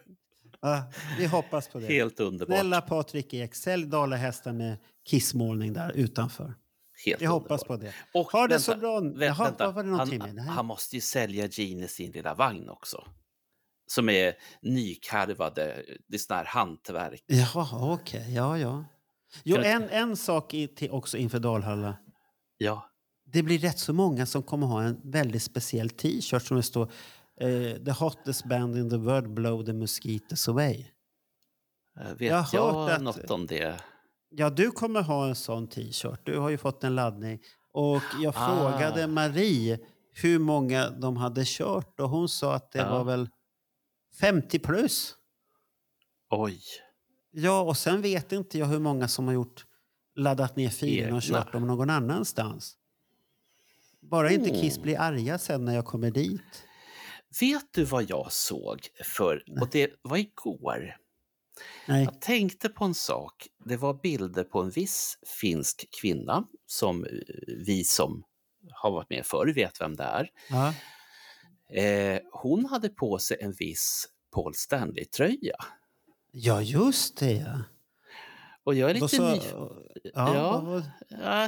Ja, 0.60 0.90
vi 1.18 1.26
hoppas 1.26 1.68
på 1.68 1.78
det. 1.78 1.86
Helt 1.86 2.20
underbart. 2.20 2.56
Snälla 2.56 2.80
Patrik 2.80 3.34
Ek, 3.34 3.54
sälj 3.54 3.86
dalahästar 3.86 4.52
med 4.52 4.76
kissmålning 5.04 5.72
där 5.72 5.92
utanför. 5.92 6.54
Helt 7.06 7.22
Vi 7.22 7.26
hoppas 7.26 7.62
underbart. 7.62 7.66
på 7.80 7.86
det. 7.86 8.18
Och 8.20 8.26
Har 8.32 8.48
det 8.48 8.54
vänta, 8.54 8.72
så 8.72 8.78
bra? 8.78 9.00
vä- 9.00 9.24
Jaha, 9.24 9.44
vänta. 9.44 9.70
var 9.70 9.84
det 9.84 10.18
han, 10.24 10.38
han 10.38 10.66
måste 10.66 10.96
ju 10.96 11.00
sälja 11.00 11.46
Gene 11.46 11.88
sin 11.88 12.10
lilla 12.12 12.34
vagn 12.34 12.68
också. 12.68 13.04
Som 13.86 14.08
är 14.08 14.34
nykarvade, 14.62 15.84
det 16.08 16.16
är 16.16 16.18
sån 16.18 16.36
här 16.36 16.44
hantverk. 16.44 17.24
Jaha, 17.26 17.92
okej. 17.94 18.34
Ja, 18.34 18.58
ja. 18.58 18.84
Jo, 19.44 19.56
Kan- 19.56 19.64
en, 19.64 19.88
en 19.88 20.16
sak 20.16 20.54
i, 20.54 20.68
till, 20.68 20.90
också 20.90 21.16
inför 21.16 21.38
Dalhalla. 21.38 21.96
Ja, 22.58 22.90
Det 23.32 23.42
blir 23.42 23.58
rätt 23.58 23.78
så 23.78 23.92
många 23.92 24.26
som 24.26 24.42
kommer 24.42 24.66
ha 24.66 24.82
en 24.82 25.00
väldigt 25.10 25.42
speciell 25.42 25.90
t-shirt 25.90 26.42
som 26.42 26.56
det 26.56 26.62
står 26.62 26.92
eh, 27.40 27.72
The 27.84 27.90
hottest 27.90 28.44
band 28.44 28.76
in 28.76 28.90
the 28.90 28.96
world 28.96 29.34
blow 29.34 29.64
the 29.66 29.72
mosquitoes 29.72 30.48
away. 30.48 30.86
eh, 32.00 32.06
vet 32.12 32.20
Jag 32.30 32.46
jag, 32.52 32.72
hört 32.72 32.90
att- 32.92 33.02
något 33.02 33.30
om 33.30 33.46
det? 33.46 33.80
Ja, 34.30 34.50
du 34.50 34.70
kommer 34.70 35.02
ha 35.02 35.28
en 35.28 35.34
sån 35.34 35.68
t-shirt. 35.68 36.20
Du 36.24 36.38
har 36.38 36.50
ju 36.50 36.58
fått 36.58 36.84
en 36.84 36.94
laddning. 36.94 37.40
Och 37.72 38.02
jag 38.22 38.34
Ah. 38.36 38.46
frågade 38.72 39.06
Marie 39.06 39.78
hur 40.12 40.38
många 40.38 40.90
de 40.90 41.16
hade 41.16 41.42
kört 41.46 42.00
och 42.00 42.08
hon 42.10 42.28
sa 42.28 42.54
att 42.54 42.72
det 42.72 42.78
Ja. 42.78 42.90
var 42.90 43.04
väl 43.04 43.28
50 44.20 44.58
plus. 44.58 45.14
Oj. 46.30 46.60
Ja, 47.30 47.60
och 47.60 47.76
sen 47.76 48.02
vet 48.02 48.32
inte 48.32 48.58
jag 48.58 48.66
hur 48.66 48.78
många 48.78 49.08
som 49.08 49.26
har 49.26 49.34
gjort 49.34 49.64
laddat 50.16 50.56
ner 50.56 50.68
filerna 50.68 51.16
och 51.16 51.22
kört 51.22 51.52
dem 51.52 51.66
någon 51.66 51.90
annanstans. 51.90 52.74
Bara 54.00 54.30
inte 54.32 54.48
Mm. 54.48 54.60
Kiss 54.60 54.78
blir 54.82 54.98
arga 55.00 55.38
sen 55.38 55.64
när 55.64 55.74
jag 55.74 55.84
kommer 55.84 56.10
dit. 56.10 56.64
Vet 57.40 57.72
du 57.72 57.84
vad 57.84 58.10
jag 58.10 58.32
såg 58.32 58.88
för, 59.04 59.42
och 59.60 59.68
det 59.72 59.90
var 60.02 60.16
igår. 60.16 60.96
Nej. 61.88 62.04
Jag 62.04 62.20
tänkte 62.20 62.68
på 62.68 62.84
en 62.84 62.94
sak. 62.94 63.46
Det 63.64 63.76
var 63.76 63.94
bilder 63.94 64.44
på 64.44 64.60
en 64.62 64.70
viss 64.70 65.18
finsk 65.40 65.88
kvinna 66.00 66.44
som 66.66 67.04
eh, 67.04 67.10
vi 67.66 67.84
som 67.84 68.24
har 68.70 68.90
varit 68.90 69.10
med 69.10 69.26
förr 69.26 69.52
vet 69.54 69.80
vem 69.80 69.96
det 69.96 70.04
är. 70.04 70.30
Ja. 70.50 70.74
Eh, 71.82 72.20
hon 72.32 72.64
hade 72.64 72.88
på 72.88 73.18
sig 73.18 73.36
en 73.40 73.52
viss 73.52 74.08
Paul 74.34 74.54
Stanley-tröja. 74.54 75.56
ja, 76.32 76.62
just 76.62 77.16
det 77.18 77.32
ja. 77.32 77.60
Och 78.64 78.74
jag 78.74 78.90
är 78.90 78.94
Då 78.94 79.00
lite 79.06 79.16
så- 79.16 79.30
nyfiken. 79.30 79.58
Ja, 80.14 80.34
Ja, 80.34 80.60
Vad, 80.60 80.82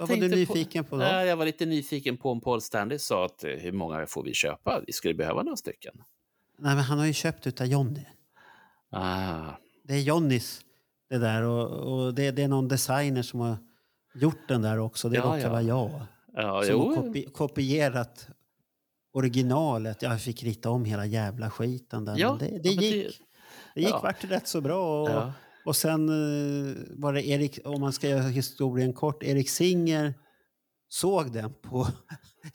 vad 0.01 0.09
var 0.09 0.17
du 0.17 0.29
nyfiken 0.29 0.85
på, 0.85 0.97
då? 0.97 1.03
Ja, 1.03 1.25
jag 1.25 1.37
var 1.37 1.45
lite 1.45 1.67
nyfiken 1.67 2.17
på 2.17 2.31
om 2.31 2.41
Paul 2.41 2.61
Stanley 2.61 2.99
sa 2.99 3.25
att 3.27 3.45
eh, 3.45 3.51
hur 3.51 3.73
många 3.73 4.07
får 4.07 4.23
vi 4.25 4.35
köpa? 4.35 4.83
Vi 4.87 4.93
skulle 4.93 5.15
behöva 5.15 5.43
några 5.43 5.57
stycken. 5.57 5.95
Nej, 6.59 6.75
men 6.75 6.85
han 6.85 6.99
har 6.99 7.07
ju 7.07 7.13
köpt 7.13 7.47
utav 7.47 7.67
Jonny. 7.67 8.05
Ah, 8.91 9.53
Det 9.91 9.97
är 9.97 10.01
Jonnys 10.01 10.61
det 11.09 11.19
där 11.19 11.43
och, 11.43 11.71
och 11.71 12.15
det, 12.15 12.31
det 12.31 12.43
är 12.43 12.49
någon 12.49 12.69
designer 12.69 13.23
som 13.23 13.41
har 13.41 13.57
gjort 14.15 14.49
den 14.49 14.63
där 14.63 14.79
också. 14.79 15.09
Det 15.09 15.19
råkar 15.19 15.39
ja. 15.39 15.51
vara 15.51 15.63
jag. 15.63 16.03
ja, 16.35 16.63
som 16.63 16.81
har 16.81 16.87
jo. 16.87 16.95
kopi, 16.95 17.25
kopierat 17.25 18.29
originalet. 19.13 20.03
Jag 20.03 20.21
fick 20.21 20.43
rita 20.43 20.71
om 20.71 20.85
hela 20.85 21.07
jävla 21.07 21.51
skiten 21.51 22.05
där. 22.05 22.19
Ja, 22.19 22.29
men 22.29 22.39
det, 22.39 22.59
det 22.59 22.69
ja, 22.69 22.83
gick, 22.83 23.21
det 23.75 23.81
gick 23.81 23.91
ja. 23.91 24.01
vart 24.03 24.25
rätt 24.25 24.49
så 24.49 24.61
bra. 24.61 25.03
Och, 25.03 25.11
Ja. 25.11 25.33
och 25.65 25.77
sen 25.77 26.09
eh, 26.09 26.77
var 26.91 27.13
det 27.13 27.29
Erik, 27.29 27.59
om 27.65 27.81
man 27.81 27.93
ska 27.93 28.09
göra 28.09 28.23
historien 28.23 28.93
kort, 28.93 29.23
Erik 29.23 29.51
Singer 29.51 30.15
såg 30.89 31.33
den 31.33 31.53
på 31.63 31.87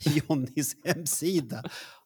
Jonnys 0.00 0.76
hemsida. 0.84 1.64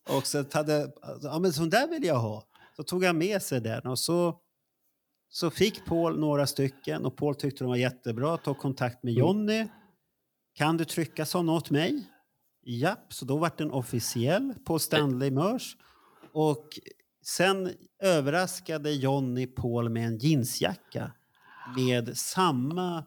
Och 0.09 0.27
så 0.27 0.45
hade, 0.53 0.93
ja 1.23 1.39
men 1.39 1.53
sån 1.53 1.71
där 1.71 1.89
vill 1.89 2.05
jag 2.05 2.19
ha. 2.19 2.45
Så 2.77 2.83
tog 2.83 3.05
han 3.05 3.19
med 3.19 3.43
sig 3.43 3.61
den 3.61 3.87
och 3.87 3.99
så, 3.99 4.41
så 5.33 5.51
fick 5.51 5.85
Paul 5.85 6.19
några 6.21 6.47
stycken 6.47 7.05
och 7.07 7.17
Paul 7.17 7.35
tyckte 7.35 7.65
de 7.65 7.69
var 7.69 7.77
jättebra. 7.77 8.37
Tog 8.37 8.59
kontakt 8.59 9.03
med 9.03 9.13
Jonny. 9.15 9.67
Kan 10.55 10.77
du 10.77 10.85
trycka 10.85 11.27
såna 11.27 11.53
åt 11.53 11.71
mig? 11.71 12.09
Japp, 12.67 13.13
så 13.13 13.25
då 13.25 13.37
vart 13.37 13.59
den 13.59 13.71
officiell 13.71 14.55
på 14.67 14.79
Stanley 14.79 15.31
Mörs. 15.31 15.77
Och 16.33 16.67
sen 17.25 17.71
överraskade 18.03 18.93
Jonny 18.93 19.47
Paul 19.47 19.89
med 19.89 20.07
en 20.07 20.19
jeansjacka 20.19 21.13
med 21.77 22.17
samma 22.17 23.05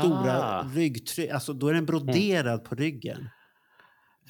stora 0.00 0.42
Ah. 0.60 0.62
ryggtryck. 0.74 1.30
Alltså 1.30 1.52
då 1.52 1.68
är 1.68 1.74
den 1.74 1.86
broderad 1.86 2.64
på 2.64 2.74
ryggen. 2.74 3.28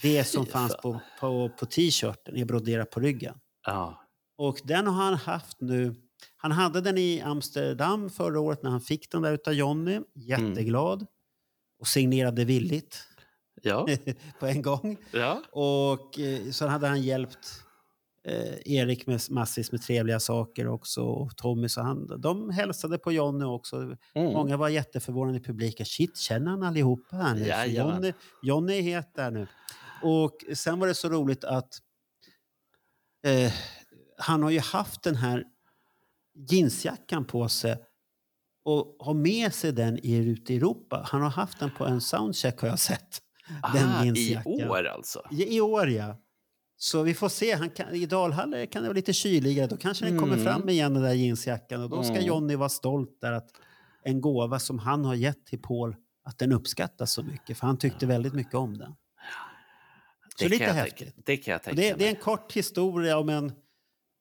Det 0.02 0.24
som 0.24 0.46
fanns 0.46 0.72
fan. 0.72 0.80
på, 0.82 1.00
på, 1.20 1.48
på 1.58 1.66
t-shirten 1.66 2.36
är 2.36 2.44
broderat 2.44 2.90
på 2.90 3.00
ryggen. 3.00 3.34
Ja. 3.66 4.04
Och 4.36 4.60
den 4.64 4.86
har 4.86 5.04
han 5.04 5.14
haft 5.14 5.60
nu. 5.60 5.94
Han 6.36 6.52
hade 6.52 6.80
den 6.80 6.98
i 6.98 7.20
Amsterdam 7.20 8.10
förra 8.10 8.40
året 8.40 8.62
när 8.62 8.70
han 8.70 8.80
fick 8.80 9.10
den 9.12 9.22
där 9.22 9.32
utav 9.32 9.54
Jonny. 9.54 10.00
Jätteglad. 10.14 11.06
Och 11.80 11.86
signerade 11.86 12.44
villigt 12.44 13.04
Ja. 13.62 13.86
på 14.40 14.46
en 14.46 14.62
gång. 14.62 14.96
ja. 15.12 15.42
Och 15.52 16.18
eh, 16.18 16.50
så 16.50 16.66
hade 16.66 16.86
han 16.86 17.02
hjälpt 17.02 17.62
eh, 18.24 18.72
Erik 18.72 19.06
med 19.06 19.20
massvis 19.30 19.72
med 19.72 19.82
trevliga 19.82 20.20
saker 20.20 20.66
också. 20.68 21.02
Och 21.02 21.36
Tommy, 21.36 21.68
så 21.68 21.80
han, 21.80 22.20
de 22.20 22.50
hälsade 22.50 22.98
på 22.98 23.12
Jonny 23.12 23.44
också. 23.44 23.76
Mm. 23.76 23.96
Många 24.14 24.56
var 24.56 24.68
jätteförvånade 24.68 25.38
i 25.38 25.40
publiken. 25.40 25.86
Shit, 25.86 26.16
känner 26.16 26.50
han 26.50 26.62
allihopa 26.62 27.16
här 27.16 27.34
nu? 27.34 27.46
Jonny, 27.92 28.12
Jonny 28.42 28.78
är 28.78 28.82
het 28.82 29.14
där 29.14 29.30
nu. 29.30 29.46
Och 30.02 30.36
sen 30.54 30.78
var 30.78 30.86
det 30.86 30.94
så 30.94 31.08
roligt 31.08 31.44
att 31.44 31.78
eh, 33.26 33.52
han 34.18 34.42
har 34.42 34.50
ju 34.50 34.60
haft 34.60 35.02
den 35.02 35.16
här 35.16 35.44
jeansjackan 36.34 37.24
på 37.24 37.48
sig 37.48 37.76
och 38.64 38.96
har 39.00 39.14
med 39.14 39.54
sig 39.54 39.72
den 39.72 39.98
i, 39.98 40.16
ute 40.16 40.52
i 40.54 40.56
Europa. 40.56 41.06
Han 41.08 41.22
har 41.22 41.30
haft 41.30 41.58
den 41.60 41.70
på 41.78 41.84
en 41.86 42.00
soundcheck 42.00 42.60
har 42.60 42.68
jag 42.68 42.78
sett. 42.78 43.22
Den 43.74 43.88
Ah, 43.88 44.04
I 44.04 44.06
jeansjackan. 44.06 44.70
år 44.70 44.84
alltså? 44.86 45.22
I, 45.30 45.56
I 45.56 45.60
år, 45.60 45.90
ja. 45.90 46.16
Så 46.76 47.02
vi 47.02 47.14
får 47.14 47.28
se. 47.28 47.52
Han 47.54 47.70
kan, 47.70 47.94
I 47.94 48.06
Dalhalle 48.06 48.66
kan 48.66 48.82
det 48.82 48.88
vara 48.88 48.96
lite 48.96 49.12
kyligare. 49.12 49.66
Då 49.66 49.76
kanske 49.76 50.04
den 50.04 50.18
kommer 50.18 50.32
Mm. 50.32 50.44
fram 50.44 50.68
igen, 50.68 50.94
den 50.94 51.02
där 51.02 51.12
jeansjackan. 51.14 51.82
Och 51.82 51.90
då 51.90 52.02
ska 52.02 52.12
Mm. 52.14 52.26
Jonny 52.26 52.56
vara 52.56 52.68
stolt 52.68 53.18
där 53.20 53.32
att 53.32 53.50
en 54.02 54.20
gåva 54.20 54.58
som 54.58 54.78
han 54.78 55.04
har 55.04 55.14
gett 55.14 55.46
till 55.46 55.62
Paul, 55.62 55.96
att 56.24 56.38
den 56.38 56.52
uppskattas 56.52 57.12
så 57.12 57.22
mycket. 57.22 57.58
För 57.58 57.66
han 57.66 57.78
tyckte 57.78 58.06
väldigt 58.06 58.34
mycket 58.34 58.54
om 58.54 58.78
den. 58.78 58.94
Så 60.36 60.44
Det 60.44 60.48
lite 60.48 60.64
kan 60.66 60.76
jag 60.76 60.84
häftigt. 60.84 60.98
tänka- 60.98 61.22
Det 61.26 61.36
kan 61.36 61.52
jag 61.52 61.62
tänka 61.62 61.82
det, 61.82 61.92
det 61.94 62.04
är 62.04 62.08
en 62.10 62.16
kort 62.16 62.52
historia 62.52 63.18
om 63.18 63.28
en, 63.28 63.52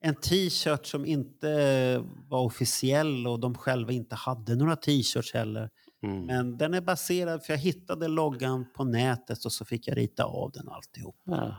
en 0.01 0.15
t-shirt 0.15 0.85
som 0.85 1.05
inte 1.05 2.03
var 2.27 2.39
officiell 2.41 3.27
och 3.27 3.39
de 3.39 3.55
själva 3.55 3.91
inte 3.91 4.15
hade 4.15 4.55
några 4.55 4.75
t-shirts 4.75 5.33
heller. 5.33 5.69
Mm. 6.03 6.25
Men 6.25 6.57
den 6.57 6.73
är 6.73 6.81
baserad, 6.81 7.43
för 7.43 7.53
jag 7.53 7.57
hittade 7.57 8.07
loggan 8.07 8.65
på 8.75 8.83
nätet 8.83 9.45
och 9.45 9.51
så 9.51 9.65
fick 9.65 9.87
jag 9.87 9.97
rita 9.97 10.23
av 10.23 10.51
den 10.51 10.69
alltihop. 10.69 11.15
Ja. 11.23 11.55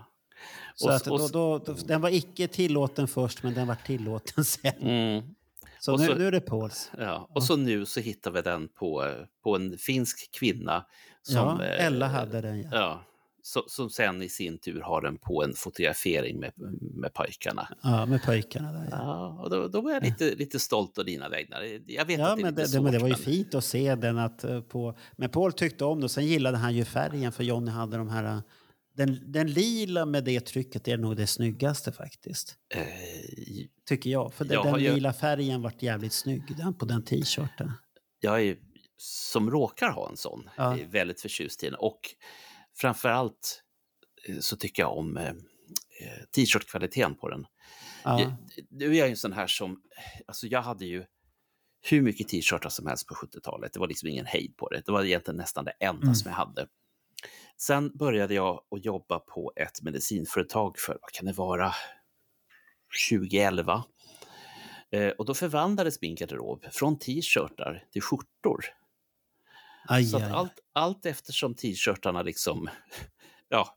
Så 0.74 0.88
Och- 0.88 0.94
att 0.94 1.04
då, 1.04 1.28
då, 1.28 1.58
då, 1.58 1.72
den 1.84 2.00
var 2.00 2.10
icke 2.10 2.48
tillåten 2.48 3.08
först, 3.08 3.42
men 3.42 3.54
den 3.54 3.66
var 3.66 3.74
tillåten 3.86 4.44
sen. 4.44 4.72
Mm. 4.80 5.34
Så, 5.80 5.96
nu, 5.96 6.06
så- 6.06 6.14
nu 6.14 6.26
är 6.26 6.32
det 6.32 6.40
Pauls. 6.40 6.90
Ja. 6.98 7.28
Och 7.34 7.42
så 7.42 7.56
nu 7.56 7.86
så 7.86 8.00
hittar 8.00 8.30
vi 8.30 8.42
den 8.42 8.68
på, 8.68 9.14
på 9.42 9.56
en 9.56 9.78
finsk 9.78 10.30
kvinna. 10.38 10.86
Som, 11.22 11.36
Ja, 11.36 11.64
eh, 11.64 11.86
Ella 11.86 12.06
hade 12.08 12.40
den, 12.40 12.60
ja. 12.60 12.68
Ja, 12.72 13.02
som 13.66 13.90
sen 13.90 14.22
i 14.22 14.28
sin 14.28 14.58
tur 14.58 14.80
har 14.80 15.00
den 15.02 15.18
på 15.18 15.44
en 15.44 15.52
fotografering 15.54 16.40
med, 16.40 16.52
med 16.80 17.14
pojkarna. 17.14 17.68
Ja, 17.82 18.06
med 18.06 18.22
pojkarna 18.22 18.72
där. 18.72 18.88
Ja, 18.90 18.96
Ja, 19.00 19.42
och 19.42 19.50
då, 19.50 19.68
då 19.68 19.80
var 19.80 19.90
jag 19.90 20.02
lite, 20.02 20.34
lite 20.34 20.58
stolt 20.58 20.98
å 20.98 21.02
dina 21.02 21.28
vägnar. 21.28 21.62
Jag 21.86 22.04
vet 22.04 22.18
ja 22.18 22.26
att 22.30 22.36
det 22.36 22.40
är 22.40 22.44
men, 22.44 22.54
det, 22.54 22.72
det, 22.72 22.80
men 22.80 22.92
det 22.92 22.98
var 22.98 23.08
ju 23.08 23.14
svårt, 23.14 23.24
fint 23.24 23.54
att 23.54 23.64
se 23.64 23.94
den. 23.94 24.18
Att, 24.18 24.44
eh, 24.44 24.60
på, 24.60 24.98
men 25.16 25.30
Paul 25.30 25.52
tyckte 25.52 25.84
om 25.84 26.00
det. 26.00 26.04
Och 26.04 26.10
sen 26.10 26.26
gillade 26.26 26.56
han 26.56 26.74
ju 26.76 26.84
färgen, 26.84 27.32
för 27.32 27.44
Johnny 27.44 27.70
hade 27.70 27.96
de 27.96 28.08
här... 28.08 28.24
eh, 28.24 28.40
Den, 28.96 29.32
den 29.32 29.46
lila 29.52 30.06
med 30.06 30.24
det 30.24 30.40
trycket 30.40 30.88
är 30.88 30.96
nog 30.96 31.16
det 31.16 31.26
snyggaste 31.26 31.92
faktiskt. 31.92 32.54
Eh, 32.74 32.82
Tycker 33.88 34.10
jag. 34.10 34.32
För 34.34 34.44
den, 34.44 34.54
Jag 34.54 34.64
den 34.64 34.72
har 34.72 34.78
ju- 34.78 34.94
lila 34.94 35.12
färgen 35.12 35.62
vart 35.62 35.82
jävligt 35.82 36.12
snygg 36.12 36.42
den, 36.56 36.74
på 36.74 36.84
den 36.84 37.04
t-shirten. 37.04 37.72
jag 38.20 38.42
är, 38.42 38.56
som 38.96 39.50
råkar 39.50 39.90
ha 39.90 40.08
en 40.10 40.16
sån, 40.16 40.48
Ja. 40.56 40.78
är 40.78 40.86
väldigt 40.86 41.20
förtjust 41.20 41.62
i 41.62 41.66
den. 41.66 41.74
Och 41.74 42.00
framför 42.80 43.08
allt 43.08 43.62
eh, 44.28 44.38
så 44.40 44.56
tycker 44.56 44.82
jag 44.82 44.96
om 44.98 45.16
eh, 45.16 45.28
eh, 45.28 46.24
t-shirt-kvaliteten 46.36 47.14
på 47.14 47.28
den. 47.28 47.46
Ja. 48.04 48.20
Jag, 48.20 48.32
nu 48.70 48.84
är 48.86 48.98
jag 48.98 49.06
ju 49.06 49.10
en 49.10 49.16
sån 49.16 49.32
här 49.32 49.46
som, 49.46 49.82
alltså 50.26 50.46
jag 50.46 50.62
hade 50.62 50.84
ju 50.86 51.04
hur 51.82 52.02
mycket 52.02 52.28
t-shirtar 52.28 52.68
som 52.68 52.86
helst 52.86 53.06
på 53.06 53.14
70-talet. 53.14 53.72
Det 53.72 53.80
var 53.80 53.88
liksom 53.88 54.08
ingen 54.08 54.26
hejd 54.26 54.56
på 54.56 54.68
det. 54.68 54.82
Det 54.86 54.92
var 54.92 55.04
egentligen 55.04 55.36
nästan 55.36 55.64
det 55.64 55.70
enda 55.80 56.02
Mm. 56.02 56.14
som 56.14 56.28
jag 56.30 56.36
hade. 56.36 56.66
Sen 57.56 57.96
började 57.96 58.34
jag 58.34 58.62
att 58.70 58.84
jobba 58.84 59.18
på 59.18 59.52
ett 59.56 59.82
medicinföretag 59.82 60.78
för, 60.78 60.98
vad 61.02 61.12
kan 61.12 61.26
det 61.26 61.32
vara, 61.32 61.72
2011. 63.10 63.84
Eh, 64.92 65.08
och 65.08 65.24
då 65.26 65.34
förvandlades 65.34 66.00
min 66.00 66.14
garderob 66.14 66.64
från 66.72 66.98
t-shirtar 66.98 67.84
till 67.92 68.02
skjortor. 68.02 68.64
Aj, 69.90 70.04
Så 70.04 70.16
aj, 70.16 70.22
allt, 70.32 70.52
allt 70.72 71.06
eftersom 71.06 71.54
t-shirtarna 71.54 72.22
liksom, 72.22 72.68
ja, 73.48 73.76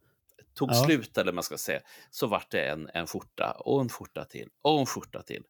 tog 0.54 0.70
Ja. 0.72 0.84
slut 0.86 1.18
eller 1.18 1.32
man 1.32 1.44
ska 1.44 1.58
säga, 1.58 1.80
så 2.12 2.28
vart 2.28 2.52
det 2.52 2.66
en, 2.68 2.90
en 2.94 3.08
skjorta 3.08 3.52
och 3.52 3.82
en 3.82 3.90
skjorta 3.90 4.26
till 4.26 4.50
och 4.62 4.80
en 4.80 4.86
skjorta 4.86 5.22
till. 5.22 5.44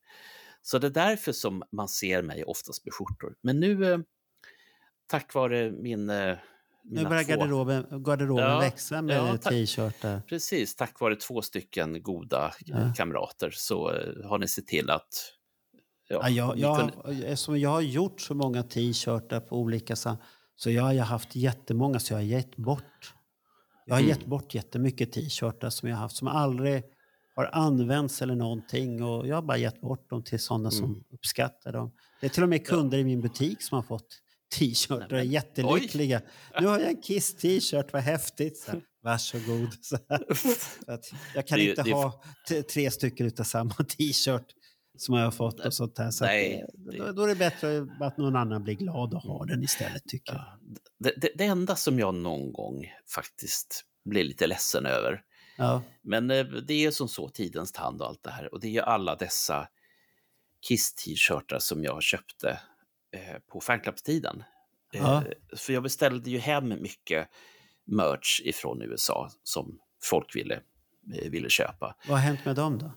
Så 0.62 0.78
det 0.80 0.88
är 0.88 0.92
därför 0.92 1.32
som 1.32 1.64
man 1.72 1.88
ser 1.88 2.22
mig 2.22 2.44
oftast 2.44 2.86
med 2.86 2.94
skjortor. 2.94 3.36
Men 3.42 3.60
nu, 3.60 3.92
eh, 3.94 4.00
tack 5.08 5.34
vare 5.34 5.72
min... 5.72 6.10
Eh, 6.10 6.38
Nu 6.84 7.06
börjar 7.06 7.24
garderoben, 7.24 8.04
garderoben 8.04 8.44
Ja, 8.50 8.60
växla 8.60 9.02
med 9.02 9.18
ja, 9.18 9.38
t-shirtar. 9.38 10.22
Precis, 10.28 10.76
tack 10.76 11.00
vare 11.00 11.16
två 11.16 11.42
stycken 11.42 12.04
goda 12.04 12.54
Ja. 12.66 12.94
kamrater 12.98 13.52
så 13.52 13.92
eh, 13.92 14.26
har 14.30 14.38
ni 14.38 14.48
sett 14.48 14.68
till 14.68 14.90
att... 14.90 15.34
Ja, 16.08 16.30
jag, 16.30 16.56
ni 16.56 16.62
jag, 16.62 16.78
kunde- 17.04 17.26
eftersom 17.28 17.60
jag 17.60 17.70
har 17.70 17.82
gjort 17.82 18.22
så 18.22 18.34
många 18.36 18.64
t-shirtar 18.64 19.40
på 19.40 19.58
olika 19.58 19.96
sa- 19.96 20.18
så 20.56 20.70
jag 20.72 20.84
har 20.84 20.94
haft 20.96 21.36
jättemånga 21.36 22.00
så 22.00 22.14
jag 22.14 22.18
har 22.18 22.24
gett 22.24 22.56
bort. 22.56 23.14
Jag 23.86 23.96
har 23.96 24.00
Mm. 24.02 24.10
gett 24.10 24.26
bort 24.26 24.56
jättemycket 24.56 25.12
t-shirtar 25.12 25.70
som 25.70 25.90
jag 25.90 25.96
har 25.96 26.02
haft 26.02 26.16
som 26.16 26.28
aldrig 26.28 26.84
har 27.36 27.50
använts 27.54 28.22
eller 28.22 28.36
någonting 28.36 29.04
och 29.04 29.28
jag 29.28 29.36
har 29.36 29.42
bara 29.42 29.58
gett 29.58 29.82
bort 29.82 30.10
dem 30.10 30.24
till 30.24 30.40
sådana 30.40 30.72
som 30.72 30.86
Mm. 30.86 31.04
uppskattar 31.12 31.72
dem. 31.74 31.92
Det 32.22 32.26
är 32.28 32.30
till 32.30 32.44
och 32.44 32.50
med 32.50 32.68
kunder 32.68 32.98
i 32.98 33.04
min 33.04 33.22
butik 33.22 33.62
som 33.64 33.76
har 33.76 33.84
fått 33.84 34.20
t-shirtar 34.56 35.14
och 35.14 35.20
är 35.20 35.24
jättelyckliga. 35.24 36.22
Nu 36.62 36.68
har 36.68 36.80
jag 36.80 36.90
en 36.90 37.02
Kiss 37.02 37.36
t-shirt, 37.36 37.94
vad 37.94 38.02
häftigt. 38.02 38.58
Så, 38.58 38.72
här, 38.72 38.82
varsågod. 39.04 39.74
Så 39.82 39.98
här. 40.10 40.24
Jag 41.36 41.48
kan 41.48 41.58
Det 41.60 41.70
inte 41.70 41.84
det 41.84 41.94
ha 41.94 42.24
tre 42.74 42.92
stycken 42.92 43.26
utav 43.28 43.44
samma 43.44 43.74
t-shirt. 43.98 44.46
Som 44.98 45.16
jag 45.16 45.24
har 45.24 45.32
fått 45.32 45.60
och 45.60 45.74
sånt 45.74 45.96
där. 45.96 46.12
Så 46.12 46.26
Nej, 46.26 46.66
det- 46.74 46.98
då, 46.98 47.12
då 47.12 47.24
är 47.24 47.28
det 47.28 47.36
bättre 47.36 47.88
att 48.02 48.18
någon 48.18 48.36
annan 48.36 48.64
blir 48.64 48.74
glad 48.76 49.14
och 49.14 49.22
har 49.22 49.46
den 49.46 49.64
istället 49.64 50.04
tycker 50.08 50.34
jag. 50.34 50.46
Det, 51.00 51.14
det, 51.18 51.32
det 51.36 51.44
enda 51.46 51.76
som 51.76 52.00
jag 52.00 52.16
någon 52.16 52.54
gång 52.54 52.86
faktiskt 53.16 53.86
blir 54.06 54.24
lite 54.24 54.48
ledsen 54.48 54.86
över, 54.86 55.22
Ja. 55.58 55.82
men 56.02 56.32
eh, 56.32 56.46
det 56.46 56.86
är 56.86 56.92
som 56.92 57.08
så 57.08 57.30
tidens 57.30 57.72
tand 57.72 58.02
och 58.02 58.08
allt 58.08 58.24
det 58.24 58.32
här. 58.32 58.54
Och 58.54 58.60
det 58.60 58.68
är 58.68 58.72
ju 58.72 58.82
alla 58.82 59.16
dessa 59.16 59.68
Kiss-t-shirtar 60.68 61.60
som 61.60 61.84
jag 61.84 62.04
köpte 62.04 62.50
eh, 63.12 63.40
på 63.52 63.62
fanclubstiden. 63.62 64.44
Ja. 64.92 65.18
Eh, 65.26 65.58
för 65.58 65.74
jag 65.74 65.84
beställde 65.84 66.30
ju 66.30 66.38
hem 66.40 66.70
mycket 66.70 67.28
merch 67.86 68.42
ifrån 68.44 68.82
USA 68.82 69.30
som 69.44 69.80
folk 70.04 70.36
ville, 70.36 70.56
eh, 71.16 71.30
ville 71.32 71.50
köpa. 71.50 71.96
Vad 72.08 72.18
har 72.20 72.26
hänt 72.26 72.46
med 72.46 72.56
dem 72.56 72.78
då? 72.78 72.92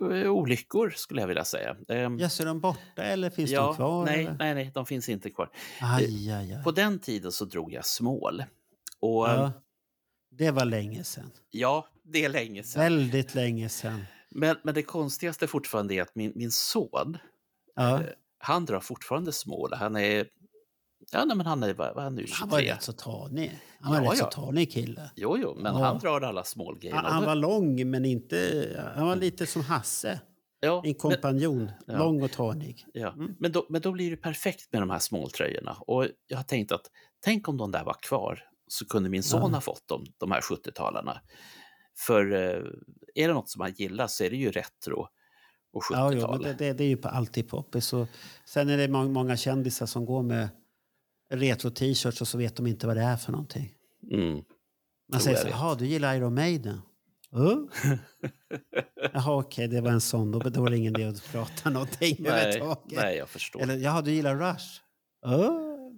Eh, 0.00 0.30
Olyckor 0.32 0.90
skulle 0.90 1.20
jag 1.20 1.28
vilja 1.28 1.44
säga. 1.44 1.76
Ehm, 1.88 2.18
Ja, 2.18 2.28
så 2.28 2.42
är 2.42 2.46
de 2.46 2.60
borta 2.60 3.02
eller 3.02 3.30
finns 3.30 3.50
ja, 3.50 3.66
de 3.66 3.76
kvar? 3.76 4.04
nej, 4.04 4.20
eller? 4.20 4.36
nej, 4.38 4.54
nej, 4.54 4.70
de 4.74 4.86
finns 4.86 5.08
inte 5.08 5.30
kvar. 5.30 5.50
Aj, 5.80 6.30
aj, 6.32 6.52
aj. 6.54 6.62
På 6.64 6.70
den 6.70 6.98
tiden 6.98 7.32
så 7.32 7.44
drog 7.44 7.72
jag 7.72 7.86
smål. 7.86 8.44
Och 9.00 9.10
Ja. 9.28 9.34
ja, 9.34 9.52
Det 10.30 10.50
var 10.50 10.64
länge 10.64 11.04
sedan. 11.04 11.30
ja 11.50 11.88
det 12.02 12.24
är 12.24 12.28
länge 12.28 12.62
sedan. 12.62 12.82
Väldigt 12.82 13.34
länge 13.34 13.68
sedan. 13.68 14.04
Men, 14.30 14.56
men 14.62 14.74
det 14.74 14.82
konstigaste 14.82 15.46
fortfarande 15.46 15.94
är 15.94 16.02
att 16.02 16.14
min, 16.14 16.32
min 16.34 16.50
son, 16.50 17.18
Ja. 17.76 18.00
eh, 18.00 18.06
han 18.38 18.64
drar 18.64 18.80
fortfarande 18.80 19.32
smål. 19.32 19.72
Han 19.72 19.96
är, 19.96 20.26
ja, 21.12 21.24
nej, 21.24 21.36
men 21.36 21.46
han 21.46 21.62
är, 21.62 21.74
vad 21.74 21.88
vad 21.94 21.98
är 21.98 22.02
han 22.04 22.14
nu, 22.14 22.20
23? 22.26 22.36
Han 22.40 22.48
var 22.48 22.60
rätt 22.60 22.82
så 22.82 22.92
tanig. 22.92 23.58
Han 23.80 23.92
var 23.92 24.02
Ja, 24.04 24.10
rätt 24.10 24.18
så 24.18 24.24
ja. 24.24 24.30
tanig 24.30 24.72
kille. 24.72 25.10
Jo, 25.16 25.38
jo, 25.38 25.54
men 25.56 25.74
Ja. 25.78 25.84
han 25.84 25.98
drar 25.98 26.20
alla 26.20 26.44
smålgrejerna. 26.44 27.00
Han, 27.02 27.12
han 27.12 27.24
var 27.24 27.34
lång, 27.34 27.90
men 27.90 28.04
inte... 28.04 28.92
Han 28.96 29.06
var 29.06 29.16
lite 29.16 29.46
som 29.46 29.62
Hasse. 29.62 30.20
ja, 30.60 30.82
En 30.84 30.94
kompanjon. 30.94 31.70
Ja. 31.86 31.98
Lång 31.98 32.22
och 32.22 32.32
tanig. 32.32 32.84
Ja, 32.94 33.12
Mm. 33.12 33.34
men, 33.38 33.52
då, 33.52 33.66
men 33.68 33.80
då 33.80 33.92
blir 33.92 34.10
det 34.10 34.16
perfekt 34.16 34.72
med 34.72 34.82
de 34.82 34.90
här 34.90 34.98
småltröjorna. 34.98 35.76
Och 35.80 36.06
jag 36.26 36.36
har 36.36 36.44
tänkt 36.44 36.72
att 36.72 36.86
tänk 37.24 37.48
om 37.48 37.56
de 37.56 37.70
där 37.72 37.84
var 37.84 37.96
kvar 38.08 38.38
så 38.68 38.86
kunde 38.86 39.08
min 39.10 39.22
son 39.22 39.40
Ja. 39.40 39.48
ha 39.56 39.60
fått 39.60 39.88
dem, 39.88 40.04
de 40.18 40.30
här 40.30 40.40
70-talarna. 40.40 41.20
För 42.06 42.32
eh, 42.32 42.62
är 43.14 43.28
det 43.28 43.34
något 43.34 43.50
som 43.50 43.58
man 43.58 43.72
gillar 43.72 44.06
så 44.06 44.24
är 44.24 44.30
det 44.30 44.36
ju 44.36 44.50
retro 44.50 45.00
och 45.72 45.82
Ja, 45.90 46.12
jo, 46.12 46.18
70-tal. 46.18 46.30
men 46.30 46.42
det, 46.42 46.52
det, 46.66 46.72
det 46.72 46.84
är 46.84 46.88
ju 46.88 46.96
på 46.96 47.08
alltid 47.08 47.48
poppis. 47.48 47.92
Sen 48.44 48.68
är 48.68 48.76
det 48.76 48.88
må- 48.88 49.08
många 49.08 49.36
kändisar 49.36 49.86
som 49.86 50.04
går 50.06 50.22
med 50.22 50.48
retro-t-shirts 51.32 52.20
och 52.20 52.28
så 52.28 52.38
vet 52.38 52.56
de 52.56 52.66
inte 52.66 52.86
vad 52.86 52.96
det 52.96 53.02
är 53.02 53.16
för 53.16 53.32
någonting. 53.32 53.72
Mm. 54.12 54.40
Man 55.12 55.20
säger 55.20 55.36
så 55.36 55.48
jaha, 55.48 55.74
du 55.74 55.86
gillar 55.86 56.14
Iron 56.14 56.34
Maiden? 56.34 56.80
Uh? 57.36 57.58
Jaha, 59.12 59.36
okej, 59.38 59.68
det 59.68 59.80
var 59.80 59.90
en 59.90 60.00
sån. 60.00 60.30
Då, 60.30 60.38
då 60.38 60.60
var 60.62 60.70
det 60.70 60.76
ingen 60.76 60.96
idé 60.96 61.04
att 61.08 61.24
prata 61.32 61.70
någonting 61.70 62.16
Nej, 62.18 62.62
nej, 62.86 63.16
jag 63.16 63.28
förstår. 63.28 63.62
Eller, 63.62 63.76
jaha, 63.76 64.02
du 64.02 64.12
gillar 64.12 64.36
Rush? 64.36 64.64
Uh? 65.26 65.50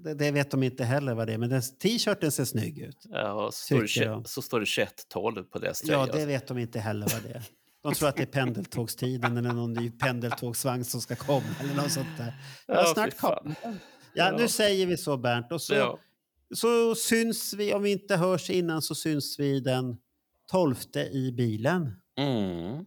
Det, 0.04 0.14
det 0.14 0.30
vet 0.30 0.50
de 0.50 0.62
inte 0.62 0.84
heller 0.84 1.14
vad 1.14 1.26
det 1.26 1.32
är, 1.32 1.38
men 1.38 1.62
t-shirten 1.82 2.32
ser 2.32 2.44
snygg 2.44 2.78
ut. 2.78 2.96
Ja, 3.10 3.50
står 3.52 3.76
det, 3.76 3.86
tycker 3.86 4.00
tjugo- 4.00 4.04
jag. 4.06 4.28
så 4.28 4.42
står 4.42 4.60
det 4.60 4.66
21-12 4.66 5.42
på 5.42 5.58
deras 5.58 5.84
Ja, 5.84 6.06
tröja. 6.06 6.20
det 6.20 6.26
vet 6.26 6.48
de 6.48 6.58
inte 6.58 6.80
heller 6.80 7.08
vad 7.12 7.22
det 7.22 7.28
är. 7.38 7.42
De 7.82 7.94
tror 7.94 8.08
att 8.08 8.16
det 8.16 8.22
är 8.22 8.26
pendeltågstiden 8.26 9.36
eller 9.36 9.52
någon 9.52 9.72
ny 9.72 9.90
pendeltågsvagn 9.90 10.84
som 10.84 11.00
ska 11.00 11.16
komma 11.16 11.46
eller 11.60 11.74
något 11.74 11.92
sånt 11.92 12.08
där. 12.18 12.34
Ja, 12.66 12.74
Ja, 12.74 12.84
snart 12.94 13.16
kommer. 13.16 13.56
Ja, 14.16 14.36
nu 14.38 14.48
säger 14.48 14.86
vi 14.86 14.96
så 14.96 15.16
Bernt. 15.16 15.52
Och 15.52 15.62
så, 15.62 15.74
Ja. 15.74 15.98
så 16.54 16.94
syns 16.94 17.54
vi, 17.54 17.74
om 17.74 17.82
vi 17.82 17.92
inte 17.92 18.16
hörs 18.16 18.50
innan 18.50 18.82
så 18.82 18.94
syns 18.94 19.38
vi 19.38 19.60
den 19.60 19.96
12 20.50 20.74
i 21.12 21.32
bilen. 21.32 21.92
Mm. 22.18 22.84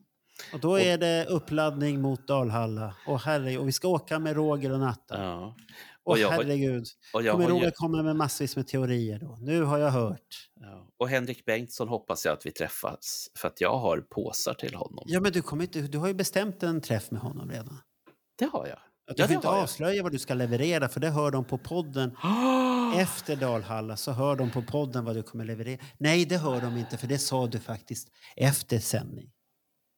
Och 0.54 0.60
då 0.60 0.80
är 0.80 0.98
det 0.98 1.26
uppladdning 1.26 2.02
mot 2.02 2.28
Dalhalla. 2.28 2.96
Och, 3.08 3.20
herre, 3.20 3.58
och 3.58 3.68
vi 3.68 3.72
ska 3.72 3.88
åka 3.88 4.20
med 4.20 4.36
Roger 4.36 4.72
och 4.72 4.80
Natta. 4.80 5.24
Ja. 5.24 5.56
Och, 6.04 6.12
Och 6.12 6.20
jag 6.20 6.30
herregud, 6.30 6.86
Och, 7.14 7.24
jag 7.24 7.32
kommer 7.34 7.48
Roger 7.48 7.66
ju, 7.66 7.72
komma 7.72 8.04
med 8.04 8.16
massvis 8.16 8.56
med 8.56 8.68
teorier 8.68 9.20
då? 9.20 9.38
Nu 9.42 9.64
har 9.64 9.78
jag 9.78 9.92
hört. 9.92 10.50
ja. 10.62 10.88
och 10.98 11.10
Henrik 11.10 11.46
Bengtsson 11.46 11.88
hoppas 11.88 12.26
jag 12.26 12.34
att 12.34 12.46
vi 12.46 12.52
träffas 12.52 13.30
för 13.36 13.48
att 13.48 13.62
jag 13.62 13.78
har 13.78 13.98
påsar 14.02 14.54
till 14.54 14.76
honom. 14.76 15.04
Ja, 15.08 15.20
men 15.20 15.32
du, 15.32 15.42
kommer 15.42 15.64
inte, 15.64 15.82
du 15.82 15.98
har 15.98 16.08
ju 16.08 16.14
bestämt 16.14 16.64
en 16.64 16.82
träff 16.82 17.12
med 17.12 17.22
honom 17.22 17.50
redan. 17.52 17.78
Det 18.38 18.46
har 18.46 18.68
jag. 18.68 18.80
Att 19.10 19.18
du 19.18 19.24
Ja, 19.24 19.28
får 19.28 19.36
inte 19.36 19.48
har 19.48 19.56
jag. 19.56 19.64
avslöja 19.64 20.04
vad 20.04 20.12
du 20.12 20.20
ska 20.20 20.34
leverera, 20.34 20.90
för 20.90 21.00
det 21.00 21.10
hör 21.10 21.32
de 21.32 21.46
på 21.46 21.58
podden. 21.58 22.12
Efter 22.98 23.36
Dalhalla 23.36 23.98
så 23.98 24.12
hör 24.12 24.36
de 24.36 24.52
på 24.52 24.62
podden 24.62 25.06
vad 25.06 25.16
du 25.16 25.24
kommer 25.24 25.46
leverera. 25.46 25.80
Nej, 25.98 26.26
det 26.26 26.38
hör 26.38 26.62
de 26.62 26.78
inte, 26.78 26.98
för 26.98 27.08
det 27.08 27.18
sa 27.20 27.48
du 27.48 27.60
faktiskt 27.60 28.08
efter 28.36 28.80
sändning. 28.80 29.32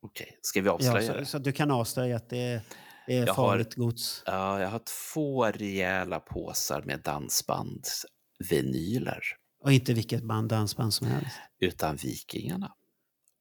Okej, 0.06 0.38
ska 0.42 0.62
vi 0.62 0.68
Ja, 0.68 0.74
avslöja 0.74 1.14
så, 1.14 1.20
det? 1.20 1.26
så 1.26 1.38
du 1.40 1.52
kan 1.52 1.72
avslöja 1.72 2.16
att 2.16 2.30
det 2.30 2.38
är, 2.38 2.62
det 3.08 3.18
är 3.18 3.26
Jag 3.26 3.34
har- 3.34 3.50
farligt 3.50 3.76
gods. 3.76 4.24
Ja, 4.26 4.62
jag 4.62 4.70
har 4.70 4.82
två 5.14 5.46
rejäla 5.46 6.20
påsar 6.20 6.82
med 6.86 7.00
dansbandsvinyler 7.00 9.22
Och 9.64 9.72
inte 9.72 9.94
vilket 9.94 10.24
band, 10.24 10.50
dansband 10.50 10.94
som 10.94 11.08
helst. 11.08 11.38
utan 11.60 11.96
Vikingarna. 11.96 12.72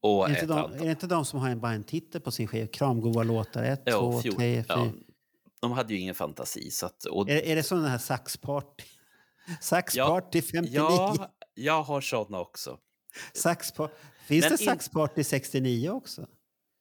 Och 0.03 0.31
Är 0.31 0.35
inte 0.35 0.47
de, 0.47 0.73
är 0.73 0.79
det 0.85 0.91
inte 0.91 1.07
de 1.07 1.25
som 1.25 1.41
har 1.41 1.49
en, 1.49 1.61
bara 1.61 1.73
en 1.73 1.85
titel 1.85 2.21
på 2.21 2.31
sin 2.31 2.47
skiva? 2.49 2.67
Kramgoa 2.67 3.23
låtar, 3.23 3.63
ett, 3.63 3.83
Ja, 3.85 3.93
två, 4.01 4.21
fjol- 4.21 4.37
tre, 4.37 4.65
ja, 4.69 4.85
fyra. 4.85 4.93
De 5.61 5.73
hade 5.73 5.95
ju 5.95 6.01
ingen 6.01 6.15
fantasi. 6.15 6.71
Så 6.71 6.87
att, 6.87 7.05
och, 7.05 7.31
Är, 7.31 7.43
är 7.43 7.57
det 7.57 7.69
den 7.69 7.85
här 7.85 7.99
Saxparty? 7.99 8.85
Saxparty 9.61 10.43
59? 10.43 10.71
ja, 10.75 11.31
jag 11.55 11.83
har 11.83 12.01
sådana 12.01 12.41
också. 12.41 12.79
Saxpa- 13.35 13.91
Finns 14.27 14.45
Men 14.45 14.57
det 14.57 14.63
in- 14.63 14.69
Saxparty 14.71 15.25
69 15.25 15.91
också? 15.91 16.27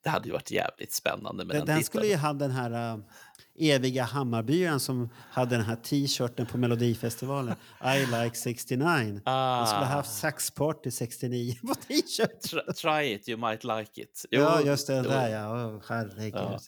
Det 0.04 0.10
hade 0.10 0.26
ju 0.26 0.32
varit 0.32 0.50
jävligt 0.50 0.92
spännande 0.92 1.44
med 1.44 1.56
Den, 1.56 1.66
den, 1.66 1.74
den 1.74 1.84
skulle 1.84 2.06
ju 2.06 2.16
ha 2.16 2.32
den 2.32 2.50
här 2.50 2.94
uh, 2.96 3.04
eviga 3.58 4.04
Hammarbyaren 4.04 4.80
som 4.80 5.08
hade 5.30 5.56
den 5.56 5.64
här 5.64 5.76
t-shirten 5.76 6.46
på 6.46 6.58
Melodifestivalen. 6.58 7.54
I 7.96 7.98
like 8.06 8.36
69. 8.36 8.86
Den 8.86 9.10
skulle 9.20 9.26
ha 9.26 9.84
haft 9.84 10.18
Saxparty 10.18 10.90
69 10.90 11.54
på 11.66 11.74
t-shirt. 11.74 12.40
Try, 12.42 12.60
try 12.76 13.14
it, 13.14 13.28
you 13.28 13.38
might 13.50 13.64
like 13.64 14.02
it. 14.02 14.24
Jo, 14.30 14.40
Ja, 14.40 14.60
just 14.60 14.86
det. 14.86 14.96
jo. 14.96 15.02
Där 15.02 15.28
ja. 15.28 15.66
Oh, 15.66 15.82
herregud. 15.88 16.34
Ja. 16.34 16.58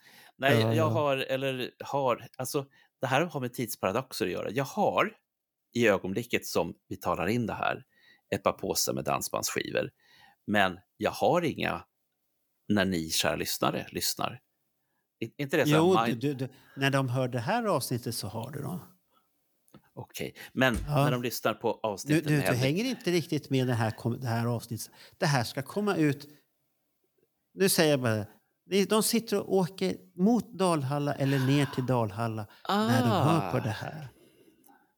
Nej, 0.43 0.61
Ja, 0.61 0.67
ja. 0.69 0.75
jag 0.75 0.91
har, 0.91 1.17
eller 1.17 1.71
har, 1.85 2.27
alltså 2.37 2.67
det 3.01 3.07
här 3.07 3.21
har 3.23 3.41
med 3.41 3.53
tidsparadoxer 3.55 4.27
att 4.27 4.33
göra. 4.33 4.51
Jag 4.51 4.65
har 4.65 5.17
i 5.75 5.89
ögonblicket 5.89 6.47
som 6.47 6.75
vi 6.89 6.97
talar 6.97 7.27
in 7.27 7.47
det 7.47 7.55
här 7.55 7.85
ett 8.35 8.43
par 8.43 8.53
påsar 8.53 8.93
med 8.93 9.05
dansbandsskivor. 9.05 9.91
Men 10.47 10.79
jag 10.97 11.11
har 11.11 11.43
inga 11.43 11.85
när 12.69 12.85
ni 12.85 13.11
kära 13.11 13.37
lyssnare 13.37 13.87
lyssnar. 13.91 14.41
Inte 15.39 15.57
det 15.57 15.67
så 15.67 15.71
Jo, 15.77 15.97
du, 16.07 16.13
du, 16.15 16.35
du, 16.35 16.49
när 16.77 16.91
de 16.91 17.09
hör 17.09 17.29
det 17.29 17.39
här 17.41 17.65
avsnittet 17.65 18.15
så 18.15 18.27
har 18.29 18.51
du 18.51 18.63
dem. 18.63 18.81
Okej, 19.95 20.35
men 20.53 20.77
Ja. 20.87 21.05
när 21.05 21.11
de 21.11 21.23
lyssnar 21.23 21.55
på 21.55 21.81
Du, 21.83 21.89
avsnittet 21.89 22.25
du, 22.29 22.37
du 22.37 22.41
Henrik- 22.43 22.61
hänger 22.61 22.85
inte 22.85 23.11
riktigt 23.11 23.51
med 23.51 23.67
det 23.67 23.75
här, 23.75 24.19
det 24.21 24.27
här 24.27 24.47
avsnittet. 24.47 24.91
Det 25.19 25.27
här 25.27 25.45
ska 25.45 25.63
komma 25.63 25.97
ut... 25.97 26.29
Nu 27.55 27.69
säger 27.69 27.91
jag 27.91 28.01
bara... 28.01 28.27
De 28.89 29.03
sitter 29.03 29.39
och 29.41 29.55
åker 29.55 29.97
mot 30.17 30.53
Dalhalla 30.53 31.15
eller 31.15 31.39
ner 31.39 31.67
till 31.75 31.87
Dalhalla 31.87 32.47
när 32.69 33.01
de 33.03 33.09
hör 33.11 33.51
på 33.51 33.57
Ah. 33.57 33.61
det 33.61 33.69
här. 33.71 34.09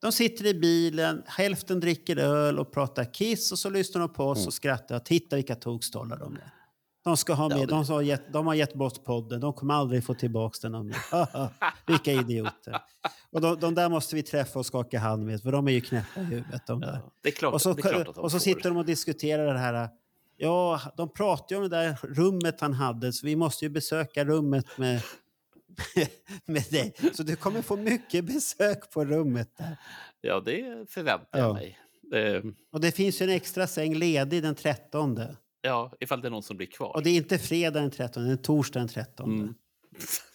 De 0.02 0.12
sitter 0.12 0.46
i 0.46 0.54
bilen, 0.54 1.22
hälften 1.26 1.80
dricker 1.80 2.16
öl 2.16 2.58
och 2.58 2.72
pratar 2.72 3.04
Kiss 3.14 3.52
och 3.52 3.58
så 3.58 3.70
lyssnar 3.70 4.00
de 4.00 4.12
på 4.12 4.24
oss 4.24 4.38
Mm. 4.38 4.46
och 4.46 4.54
skrattar. 4.54 4.98
Titta 4.98 5.36
vilka 5.36 5.54
tokstollar 5.54 6.16
de 6.16 6.34
är. 6.34 6.50
De, 7.04 7.16
ska 7.16 7.32
ha 7.34 7.48
med, 7.48 7.68
de, 7.68 7.84
har 7.88 8.02
gett, 8.02 8.32
de 8.32 8.46
har 8.46 8.54
gett 8.54 8.74
bort 8.74 9.04
podden, 9.04 9.40
de 9.40 9.52
kommer 9.52 9.74
aldrig 9.74 10.04
få 10.04 10.14
tillbaka 10.14 10.56
den. 10.62 10.74
Om 10.74 10.92
vilka 11.86 12.12
idioter. 12.12 12.80
Och 13.32 13.40
de, 13.40 13.60
de 13.60 13.74
där 13.74 13.88
måste 13.88 14.14
vi 14.16 14.22
träffa 14.22 14.58
och 14.58 14.66
skaka 14.66 14.98
hand 14.98 15.26
med, 15.26 15.42
för 15.42 15.52
de 15.52 15.68
är 15.68 15.72
ju 15.72 15.80
knäppa 15.80 16.20
i 16.20 16.24
huvudet. 16.24 16.66
De 16.66 16.80
där. 16.80 16.92
Ja, 17.04 17.10
det 17.22 17.28
är 17.28 17.32
klart, 17.32 17.54
Och 17.54 17.62
så, 17.62 17.72
det 17.72 17.80
är 17.84 17.92
klart 17.92 18.08
att 18.08 18.14
de 18.14 18.20
och 18.20 18.30
så 18.32 18.38
sitter 18.38 18.68
de 18.70 18.76
och 18.76 18.84
diskuterar 18.86 19.52
det 19.54 19.58
här. 19.60 19.88
Ja, 20.36 20.80
de 20.96 21.12
pratar 21.12 21.56
ju 21.56 21.62
om 21.62 21.68
det 21.70 21.76
där 21.76 21.98
rummet 22.02 22.60
han 22.60 22.72
hade, 22.72 23.12
så 23.12 23.26
vi 23.26 23.36
måste 23.36 23.64
ju 23.64 23.68
besöka 23.68 24.24
rummet 24.24 24.78
med, 24.78 25.00
med 26.44 26.64
dig. 26.70 26.94
Så 27.14 27.22
du 27.22 27.36
kommer 27.36 27.62
få 27.62 27.76
mycket 27.76 28.24
besök 28.24 28.90
på 28.90 29.04
rummet 29.04 29.50
där. 29.58 29.76
Ja, 30.20 30.40
det 30.40 30.90
förväntar 30.90 31.38
Ja. 31.38 31.44
jag 31.46 31.54
mig. 31.54 31.78
Eh, 32.34 32.42
Och 32.72 32.80
det 32.80 32.92
finns 32.92 33.20
ju 33.20 33.24
en 33.24 33.30
extra 33.32 33.66
säng 33.66 33.94
ledig 33.94 34.42
den 34.42 34.54
13. 34.54 35.20
ja, 35.62 35.92
ifall 36.00 36.20
det 36.20 36.28
är 36.28 36.30
någon 36.30 36.42
som 36.42 36.56
blir 36.56 36.66
kvar. 36.66 36.92
Och 36.96 37.02
det 37.02 37.10
är 37.10 37.16
inte 37.16 37.38
fredag 37.38 37.80
den 37.80 37.90
13, 37.90 38.24
det 38.26 38.32
är 38.32 38.36
torsdag 38.36 38.78
den 38.80 38.88
13. 38.88 39.32
Mm. 39.38 39.54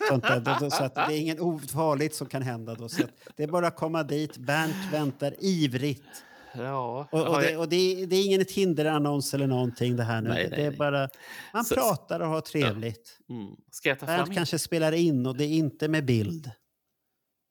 Sånt 0.10 0.24
där, 0.24 0.70
så 0.70 0.84
att 0.84 0.96
det 0.96 1.02
är 1.02 1.20
inget 1.20 1.40
ofarligt 1.40 2.16
som 2.16 2.28
kan 2.28 2.42
hända 2.42 2.76
då. 2.76 2.90
Så 2.90 3.04
det 3.36 3.44
är 3.44 3.48
bara 3.48 3.68
att 3.68 3.76
komma 3.76 4.04
dit. 4.04 4.38
Bernt 4.38 4.76
väntar 4.94 5.34
ivrigt. 5.40 6.24
Ja, 6.54 7.08
Och, 7.12 7.28
och, 7.28 7.42
det, 7.42 7.58
och 7.58 7.70
det, 7.70 7.76
är, 7.76 8.08
det 8.08 8.16
är 8.16 8.26
ingen 8.26 8.46
Tinder-annons 8.46 9.34
eller 9.34 9.48
någonting 9.48 9.96
det 9.96 10.04
här 10.04 10.22
nu. 10.22 10.30
Nej, 10.30 10.44
det, 10.44 10.50
nej, 10.50 10.66
är 10.66 10.70
nej. 10.70 10.78
bara, 10.78 11.10
man 11.54 11.66
Så- 11.66 11.76
pratar 11.76 12.20
och 12.20 12.28
har 12.28 12.42
trevligt. 12.42 13.18
mm. 13.30 13.56
Ska 13.72 13.90
jag 13.90 14.00
ta 14.00 14.06
fram 14.06 14.36
kanske 14.36 14.60
spelar 14.60 14.92
in 14.92 15.26
och 15.26 15.38
det 15.38 15.44
är 15.44 15.50
inte 15.50 15.88
med 15.88 16.06
bild. 16.06 16.52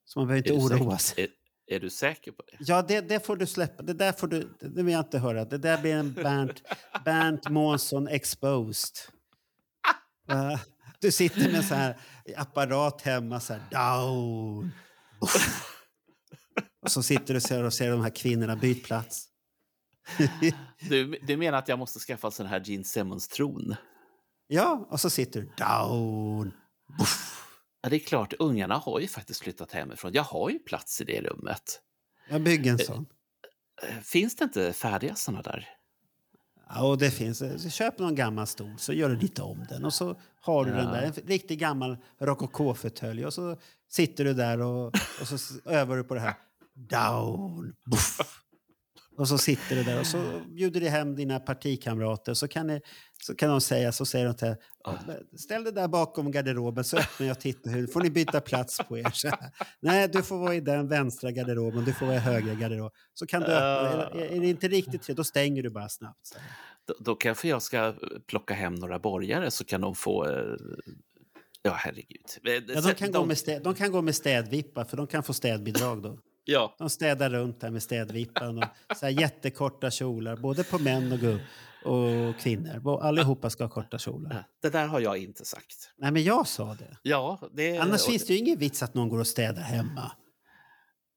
Så 0.05 0.19
man 0.19 0.29
behöver 0.29 0.51
inte 0.53 0.65
oroa 0.75 0.99
sig. 0.99 1.25
Är, 1.25 1.77
är 1.77 1.81
du 1.81 1.91
säker 1.91 2.33
på 2.33 2.43
det? 2.47 2.57
Ja, 2.61 2.83
det, 2.83 3.01
det 3.01 3.27
får 3.27 3.37
du 3.37 3.47
släppa. 3.47 3.83
Det 3.83 3.93
där 3.95 4.13
får 4.13 4.27
du, 4.27 4.57
det 4.61 4.83
vill 4.83 4.93
jag 4.93 5.01
inte 5.01 5.19
höra. 5.19 5.45
Det 5.45 5.59
där 5.59 5.79
blir 5.81 5.95
en 5.95 6.13
Bernt, 6.13 6.63
Bernt 7.05 7.49
Månsson 7.51 8.09
exposed. 8.09 8.97
Va? 10.29 10.61
Du 11.01 11.13
sitter 11.13 11.53
med 11.53 11.73
en 11.73 11.95
apparat 12.37 13.03
hemma, 13.03 13.41
så 13.41 13.53
här 13.55 13.63
down. 13.71 14.71
Och 16.83 16.91
så 16.91 17.03
sitter 17.03 17.27
du 17.35 17.37
och 17.37 17.43
ser, 17.43 17.65
och 17.65 17.73
ser 17.75 17.91
de 17.91 18.01
här 18.01 18.11
kvinnorna 18.11 18.57
byta 18.57 18.87
plats. 18.87 19.25
Du, 20.89 21.19
du 21.23 21.37
menar 21.37 21.59
att 21.59 21.69
jag 21.69 21.79
måste 21.79 21.99
skaffa 21.99 22.27
en 22.29 22.33
sån 22.33 22.47
här 22.47 22.61
Gene 22.65 22.85
Simmons-tron? 22.85 23.75
Ja, 24.47 24.87
och 24.91 25.01
så 25.01 25.11
sitter 25.11 25.41
du 25.41 25.47
down. 25.57 26.53
Ja, 27.83 27.89
det 27.89 27.97
är 27.97 28.01
klart, 28.01 28.35
ungarna 28.39 28.75
har 28.77 29.01
ju 29.01 29.09
faktiskt 29.09 29.41
flyttat 29.43 29.73
hemifrån. 29.73 30.13
Jag 30.13 30.23
har 30.23 30.51
ju 30.51 30.59
plats 30.59 31.01
i 31.01 31.05
det 31.05 31.21
rummet. 31.21 31.81
Jag 32.31 32.43
bygger 32.43 32.73
en 32.73 32.79
sån. 32.79 33.07
Eh, 33.83 33.99
Finns 34.03 34.37
det 34.37 34.45
inte 34.45 34.73
färdiga 34.73 35.15
såna 35.15 35.43
där? 35.43 35.69
Ja, 36.69 36.87
och 36.89 36.99
det 36.99 37.11
finns. 37.11 37.39
Så 37.63 37.71
köp 37.71 37.99
någon 37.99 38.15
gammal 38.15 38.47
stol 38.47 38.79
så 38.79 38.93
gör 38.93 39.09
du 39.09 39.17
lite 39.17 39.43
om 39.43 39.67
den 39.69 39.85
och 39.85 39.95
så 39.95 40.21
har 40.41 40.65
du 40.65 40.71
den 40.71 40.85
Ja. 40.85 40.91
där. 40.91 41.03
En 41.03 41.13
riktigt 41.13 41.59
gammal 41.59 41.97
rokokofåtölj 42.19 43.27
och 43.27 43.35
så 43.35 43.57
sitter 43.89 44.25
du 44.25 44.35
där 44.35 44.61
och, 44.61 44.87
och 45.21 45.27
så 45.29 45.61
övar 45.71 45.97
du 45.97 46.05
på 46.05 46.15
det 46.15 46.21
här. 46.21 46.35
Down. 46.79 47.75
Buff. 47.91 48.19
Och 49.17 49.29
så 49.29 49.39
sitter 49.39 49.77
du 49.77 49.83
där 49.83 50.01
och 50.01 50.07
så 50.07 50.41
bjuder 50.47 50.81
du 50.81 50.89
hem 50.89 51.17
dina 51.17 51.41
partikamrater 51.41 52.35
så 52.35 52.49
kan, 52.49 52.67
ni, 52.67 52.81
så 53.23 53.35
kan 53.35 53.51
de 53.51 53.61
säga, 53.61 53.93
så 53.93 54.07
säger 54.07 54.27
de 54.27 54.35
till 54.35 54.55
ställ 55.39 55.65
dig 55.65 55.73
där 55.73 55.89
bakom 55.89 56.31
garderoben 56.31 56.85
så 56.85 56.97
öppnar 56.97 57.27
jag 57.27 57.41
tittar 57.41 57.71
hur 57.71 57.87
får 57.87 58.01
ni 58.01 58.11
byta 58.11 58.41
plats 58.41 58.81
på 58.89 58.99
er. 58.99 59.11
Så 59.13 59.29
här. 59.29 59.39
Nej, 59.81 60.09
du 60.09 60.23
får 60.23 60.39
vara 60.39 60.55
i 60.55 60.61
den 60.61 60.89
vänstra 60.89 61.31
garderoben, 61.31 61.85
du 61.85 61.93
får 61.93 62.07
vara 62.07 62.17
i 62.17 62.19
högra 62.19 62.55
garderoben. 62.55 62.91
Så 63.15 63.27
kan 63.27 63.41
du 63.41 63.47
öppna, 63.47 64.21
är, 64.21 64.37
är 64.37 64.41
det 64.41 64.49
inte 64.49 64.69
riktigt 64.69 65.03
trevligt, 65.03 65.17
då 65.17 65.25
stänger 65.25 65.63
du 65.63 65.71
bara 65.71 65.89
snabbt. 65.89 66.39
Då, 66.87 66.95
då 67.01 67.15
kanske 67.15 67.49
jag 67.49 67.63
ska 67.63 67.95
plocka 68.27 68.55
hem 68.55 68.75
några 68.75 68.99
borgare 68.99 69.51
så 69.51 69.65
kan 69.65 69.81
de 69.81 69.95
få... 69.95 70.29
eh, 70.29 70.57
Ja, 71.63 71.73
herregud. 71.73 72.25
Ja, 72.43 72.81
de, 72.81 72.95
kan 72.95 73.13
gå 73.13 73.25
med 73.25 73.39
städ, 73.39 73.63
de 73.63 73.75
kan 73.75 73.93
gå 73.93 74.03
med 74.03 74.15
städvippa, 74.15 74.85
för 74.85 74.97
de 74.97 75.07
kan 75.07 75.23
få 75.23 75.33
städbidrag 75.33 76.03
då. 76.03 76.19
Ja, 76.51 76.75
De 76.79 76.91
städar 76.91 77.31
runt 77.31 77.61
där 77.61 77.71
med 77.71 77.83
städvippan 77.83 78.59
och 78.59 78.97
så 78.97 79.09
jättekorta 79.09 79.91
kjolar, 79.91 80.37
både 80.37 80.65
på 80.65 80.79
män 80.79 81.13
och, 81.13 81.93
och 81.93 82.37
kvinnor. 82.39 83.01
Allihopa 83.03 83.51
ska 83.51 83.65
ha 83.65 83.69
korta 83.71 83.99
kjolar. 83.99 84.45
det 84.63 84.71
där 84.71 84.87
har 84.87 85.01
jag 85.01 85.19
inte 85.19 85.45
sagt. 85.45 85.91
Nej, 85.99 86.13
men 86.13 86.25
jag 86.25 86.47
sa 86.47 86.75
det. 86.75 86.97
Ja, 87.03 87.41
det, 87.53 87.79
Annars 87.79 88.07
finns 88.07 88.27
det 88.27 88.33
ju 88.33 88.39
ingen 88.39 88.59
vits 88.59 88.83
att 88.83 88.95
någon 88.95 89.09
går 89.09 89.19
och 89.19 89.27
städar 89.27 89.63
hemma. 89.63 90.13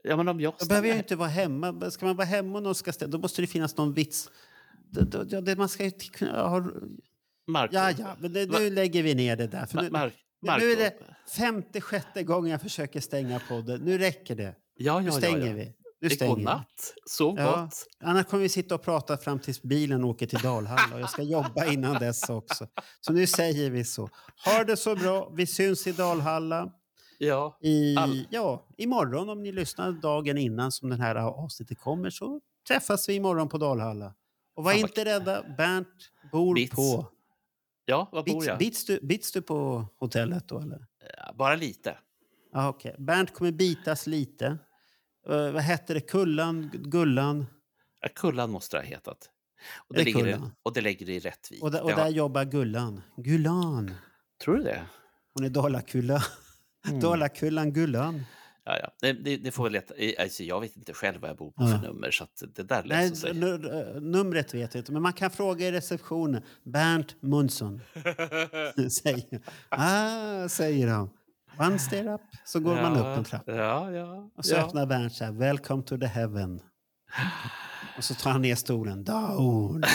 Ja, 0.03 0.17
men 0.17 0.27
om 0.27 0.41
jag 0.41 0.53
Då 0.59 0.65
behöver 0.65 0.87
jag 0.87 0.97
inte 0.97 1.15
vara 1.15 1.29
hemma. 1.29 1.91
Ska 1.91 2.05
man 2.05 2.15
vara 2.15 2.27
hemma 2.27 2.57
och 2.57 2.63
någon 2.63 2.75
ska 2.75 2.93
städa, 2.93 3.11
då 3.11 3.17
måste 3.17 3.41
det 3.41 3.47
finnas 3.47 3.77
någon 3.77 3.93
vits. 3.93 4.29
Man 5.57 5.69
ska 5.69 5.83
ju 5.83 5.91
kunna 5.91 6.47
ha... 6.47 6.63
Marco. 7.47 7.75
Ja, 7.75 7.91
ja, 7.91 8.15
men 8.19 8.33
det, 8.33 8.45
nu 8.59 8.69
lägger 8.69 9.03
vi 9.03 9.15
ner 9.15 9.35
det 9.35 9.47
där. 9.47 9.65
För 9.65 9.81
nu, 9.81 9.89
Mar- 9.89 10.11
nu 10.41 10.49
är 10.49 10.51
Marco. 10.51 10.75
det 10.75 10.93
femte, 11.37 11.81
sjätte 11.81 12.23
gången 12.23 12.51
jag 12.51 12.61
försöker 12.61 12.99
stänga 12.99 13.39
podden. 13.49 13.81
Nu 13.81 13.97
räcker 13.97 14.35
det. 14.35 14.55
Ja, 14.81 14.99
Nu 14.99 15.05
ja, 15.05 15.11
stänger 15.11 15.39
ja, 15.39 15.45
ja. 15.47 15.53
vi. 15.53 15.73
Nu 16.01 16.09
stänger 16.09 16.35
vi. 16.35 16.43
Godnatt. 16.43 16.93
Sov 17.05 17.37
Ja, 17.39 17.61
gott. 17.61 17.87
annars 18.03 18.25
kommer 18.25 18.43
vi 18.43 18.49
sitta 18.49 18.75
och 18.75 18.81
prata 18.83 19.17
fram 19.17 19.39
tills 19.39 19.61
bilen 19.61 20.03
åker 20.03 20.27
till 20.27 20.39
Dalhalla. 20.39 20.95
Och 20.95 21.01
jag 21.01 21.09
ska 21.09 21.21
jobba 21.23 21.65
innan 21.65 21.93
dess 21.99 22.29
också. 22.29 22.67
Så 23.01 23.13
nu 23.13 23.27
säger 23.27 23.69
vi 23.69 23.83
så. 23.85 24.09
Ha 24.45 24.63
det 24.63 24.77
så 24.77 24.95
bra. 24.95 25.29
Vi 25.35 25.47
syns 25.47 25.87
i 25.87 25.91
Dalhalla. 25.91 26.71
Ja. 27.17 27.57
I, 27.61 27.95
All- 27.97 28.27
ja, 28.29 28.65
imorgon 28.77 29.29
om 29.29 29.43
ni 29.43 29.51
lyssnar 29.51 29.91
dagen 29.91 30.37
innan 30.37 30.71
som 30.71 30.89
den 30.89 31.01
här 31.01 31.15
avsnittet 31.15 31.79
kommer 31.79 32.09
så 32.09 32.41
träffas 32.67 33.09
vi 33.09 33.13
imorgon 33.13 33.49
på 33.49 33.57
Dalhalla. 33.57 34.13
Och 34.55 34.63
var 34.63 34.71
Fan, 34.71 34.81
inte 34.81 35.05
rädda. 35.05 35.43
Bernt 35.57 35.87
bor 36.31 36.55
Bits. 36.55 36.75
på... 36.75 37.07
Ja, 37.85 38.09
var 38.11 38.23
bor 38.23 38.33
Bits, 38.33 38.45
jag? 38.47 38.57
bits, 38.59 38.85
du, 38.85 38.99
bits 39.01 39.31
du 39.31 39.41
på 39.41 39.85
hotellet 39.99 40.47
då 40.47 40.59
eller? 40.59 40.85
Ja, 41.17 41.33
Bara 41.37 41.55
lite. 41.55 41.97
Ja, 42.53 42.69
okej. 42.69 42.95
Bernt 42.99 43.33
kommer 43.33 43.51
bitas 43.51 44.07
lite. 44.07 44.57
Eh, 45.29 45.51
vad 45.51 45.61
hette 45.61 45.93
det? 45.93 46.01
Kullan? 46.01 46.69
Gullan? 46.73 47.45
Ja, 48.01 48.09
Kullan 48.15 48.51
måste 48.51 48.77
det 48.77 48.81
ha 48.81 48.87
hetat. 48.87 49.29
Och 49.87 49.95
Det 49.95 49.99
det, 49.99 50.05
ligger, 50.05 50.27
i- 50.27 50.39
och 50.63 50.73
det 50.73 50.81
ligger 50.81 51.09
i 51.09 51.19
Rättvik. 51.19 51.63
Och, 51.63 51.71
där, 51.71 51.81
och 51.81 51.89
Det 51.89 51.95
har- 51.95 52.03
där 52.03 52.09
jobbar 52.09 52.45
Gullan. 52.45 53.01
Gullan. 53.17 53.91
Tror 54.43 54.57
du 54.57 54.63
det? 54.63 54.81
Hon 55.33 55.45
är 55.45 55.49
Dalakulla. 55.49 56.23
Mm. 56.87 56.99
Dalakullan 56.99 57.73
Gullan. 57.73 58.23
Ja, 58.63 58.77
ja. 58.83 58.91
Det, 59.01 59.13
det, 59.37 59.51
får 59.51 59.63
väl 59.63 59.71
leta. 59.73 59.93
Alltså, 60.23 60.43
jag 60.43 60.61
vet 60.61 60.77
inte 60.77 60.93
själv 60.93 61.21
vad 61.21 61.29
jag 61.29 61.37
bor 61.37 61.51
på 61.51 61.63
Ja. 61.63 61.67
för 61.67 61.77
nummer, 61.87 62.11
så 62.11 62.27
det 62.55 62.63
där 62.63 62.83
Nej, 62.85 63.09
löser 63.09 63.15
sig. 63.15 63.33
nu- 63.33 63.99
numret 64.01 64.53
vet 64.53 64.73
jag 64.75 64.81
inte, 64.81 64.91
men 64.91 65.01
man 65.01 65.13
kan 65.13 65.31
fråga 65.31 65.67
i 65.67 65.71
receptionen. 65.71 66.43
Bernt 66.63 67.21
Munson. 67.21 67.81
säger, 68.91 69.41
ah, 69.69 70.49
säger 70.49 70.87
han. 70.87 71.09
One 71.59 71.79
stair 71.79 72.13
up, 72.13 72.21
så 72.45 72.59
går 72.59 72.75
man 72.75 72.97
upp 72.97 73.17
en 73.17 73.23
trappa. 73.23 73.51
Ja, 73.51 73.91
ja. 73.91 74.29
Och 74.37 74.45
så 74.45 74.55
ja. 74.55 74.65
öppnar 74.65 74.85
Bernt 74.85 75.13
så 75.13 75.23
här, 75.23 75.31
welcome 75.31 75.83
to 75.83 75.97
the 75.97 76.05
heaven. 76.05 76.61
Och 77.97 78.03
så 78.03 78.13
tar 78.13 78.31
han 78.31 78.41
ner 78.41 78.55
stolen, 78.55 79.03
down. 79.03 79.83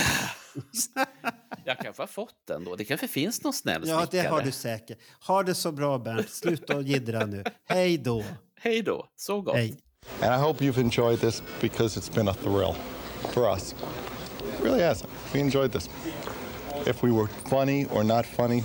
Jag 1.64 1.78
kanske 1.78 2.02
har 2.02 2.06
fått 2.06 2.46
den 2.46 2.64
då. 2.64 2.76
Det 2.76 2.84
kanske 2.84 3.08
finns 3.08 3.44
någon 3.44 3.52
snäll 3.52 3.88
Ja, 3.88 4.06
det 4.10 4.20
har 4.20 4.42
du 4.42 4.52
säkert. 4.52 4.98
Ha 5.26 5.42
det 5.42 5.54
så 5.54 5.72
bra 5.72 5.98
Bernt, 5.98 6.30
sluta 6.30 6.76
och 6.76 6.82
jiddra 6.82 7.26
nu. 7.26 7.44
Hej 7.64 7.98
då. 7.98 8.24
Hej 8.60 8.82
då. 8.82 9.06
Så 9.16 9.40
gott. 9.40 9.56
Hej. 9.56 9.80
And 10.22 10.34
I 10.34 10.44
hope 10.44 10.64
you've 10.64 10.80
enjoyed 10.80 11.20
this 11.20 11.42
because 11.60 12.00
it's 12.00 12.14
been 12.14 12.28
a 12.28 12.34
thrill 12.34 12.74
for 13.32 13.52
us. 13.52 13.74
It 14.38 14.64
really 14.64 14.82
has. 14.82 15.04
We 15.32 15.40
enjoyed 15.40 15.72
this. 15.72 15.90
If 16.86 17.04
we 17.04 17.10
were 17.10 17.28
funny 17.48 17.86
or 17.86 18.04
not 18.04 18.26
funny, 18.26 18.62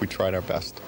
we 0.00 0.06
tried 0.06 0.34
our 0.34 0.42
best. 0.42 0.82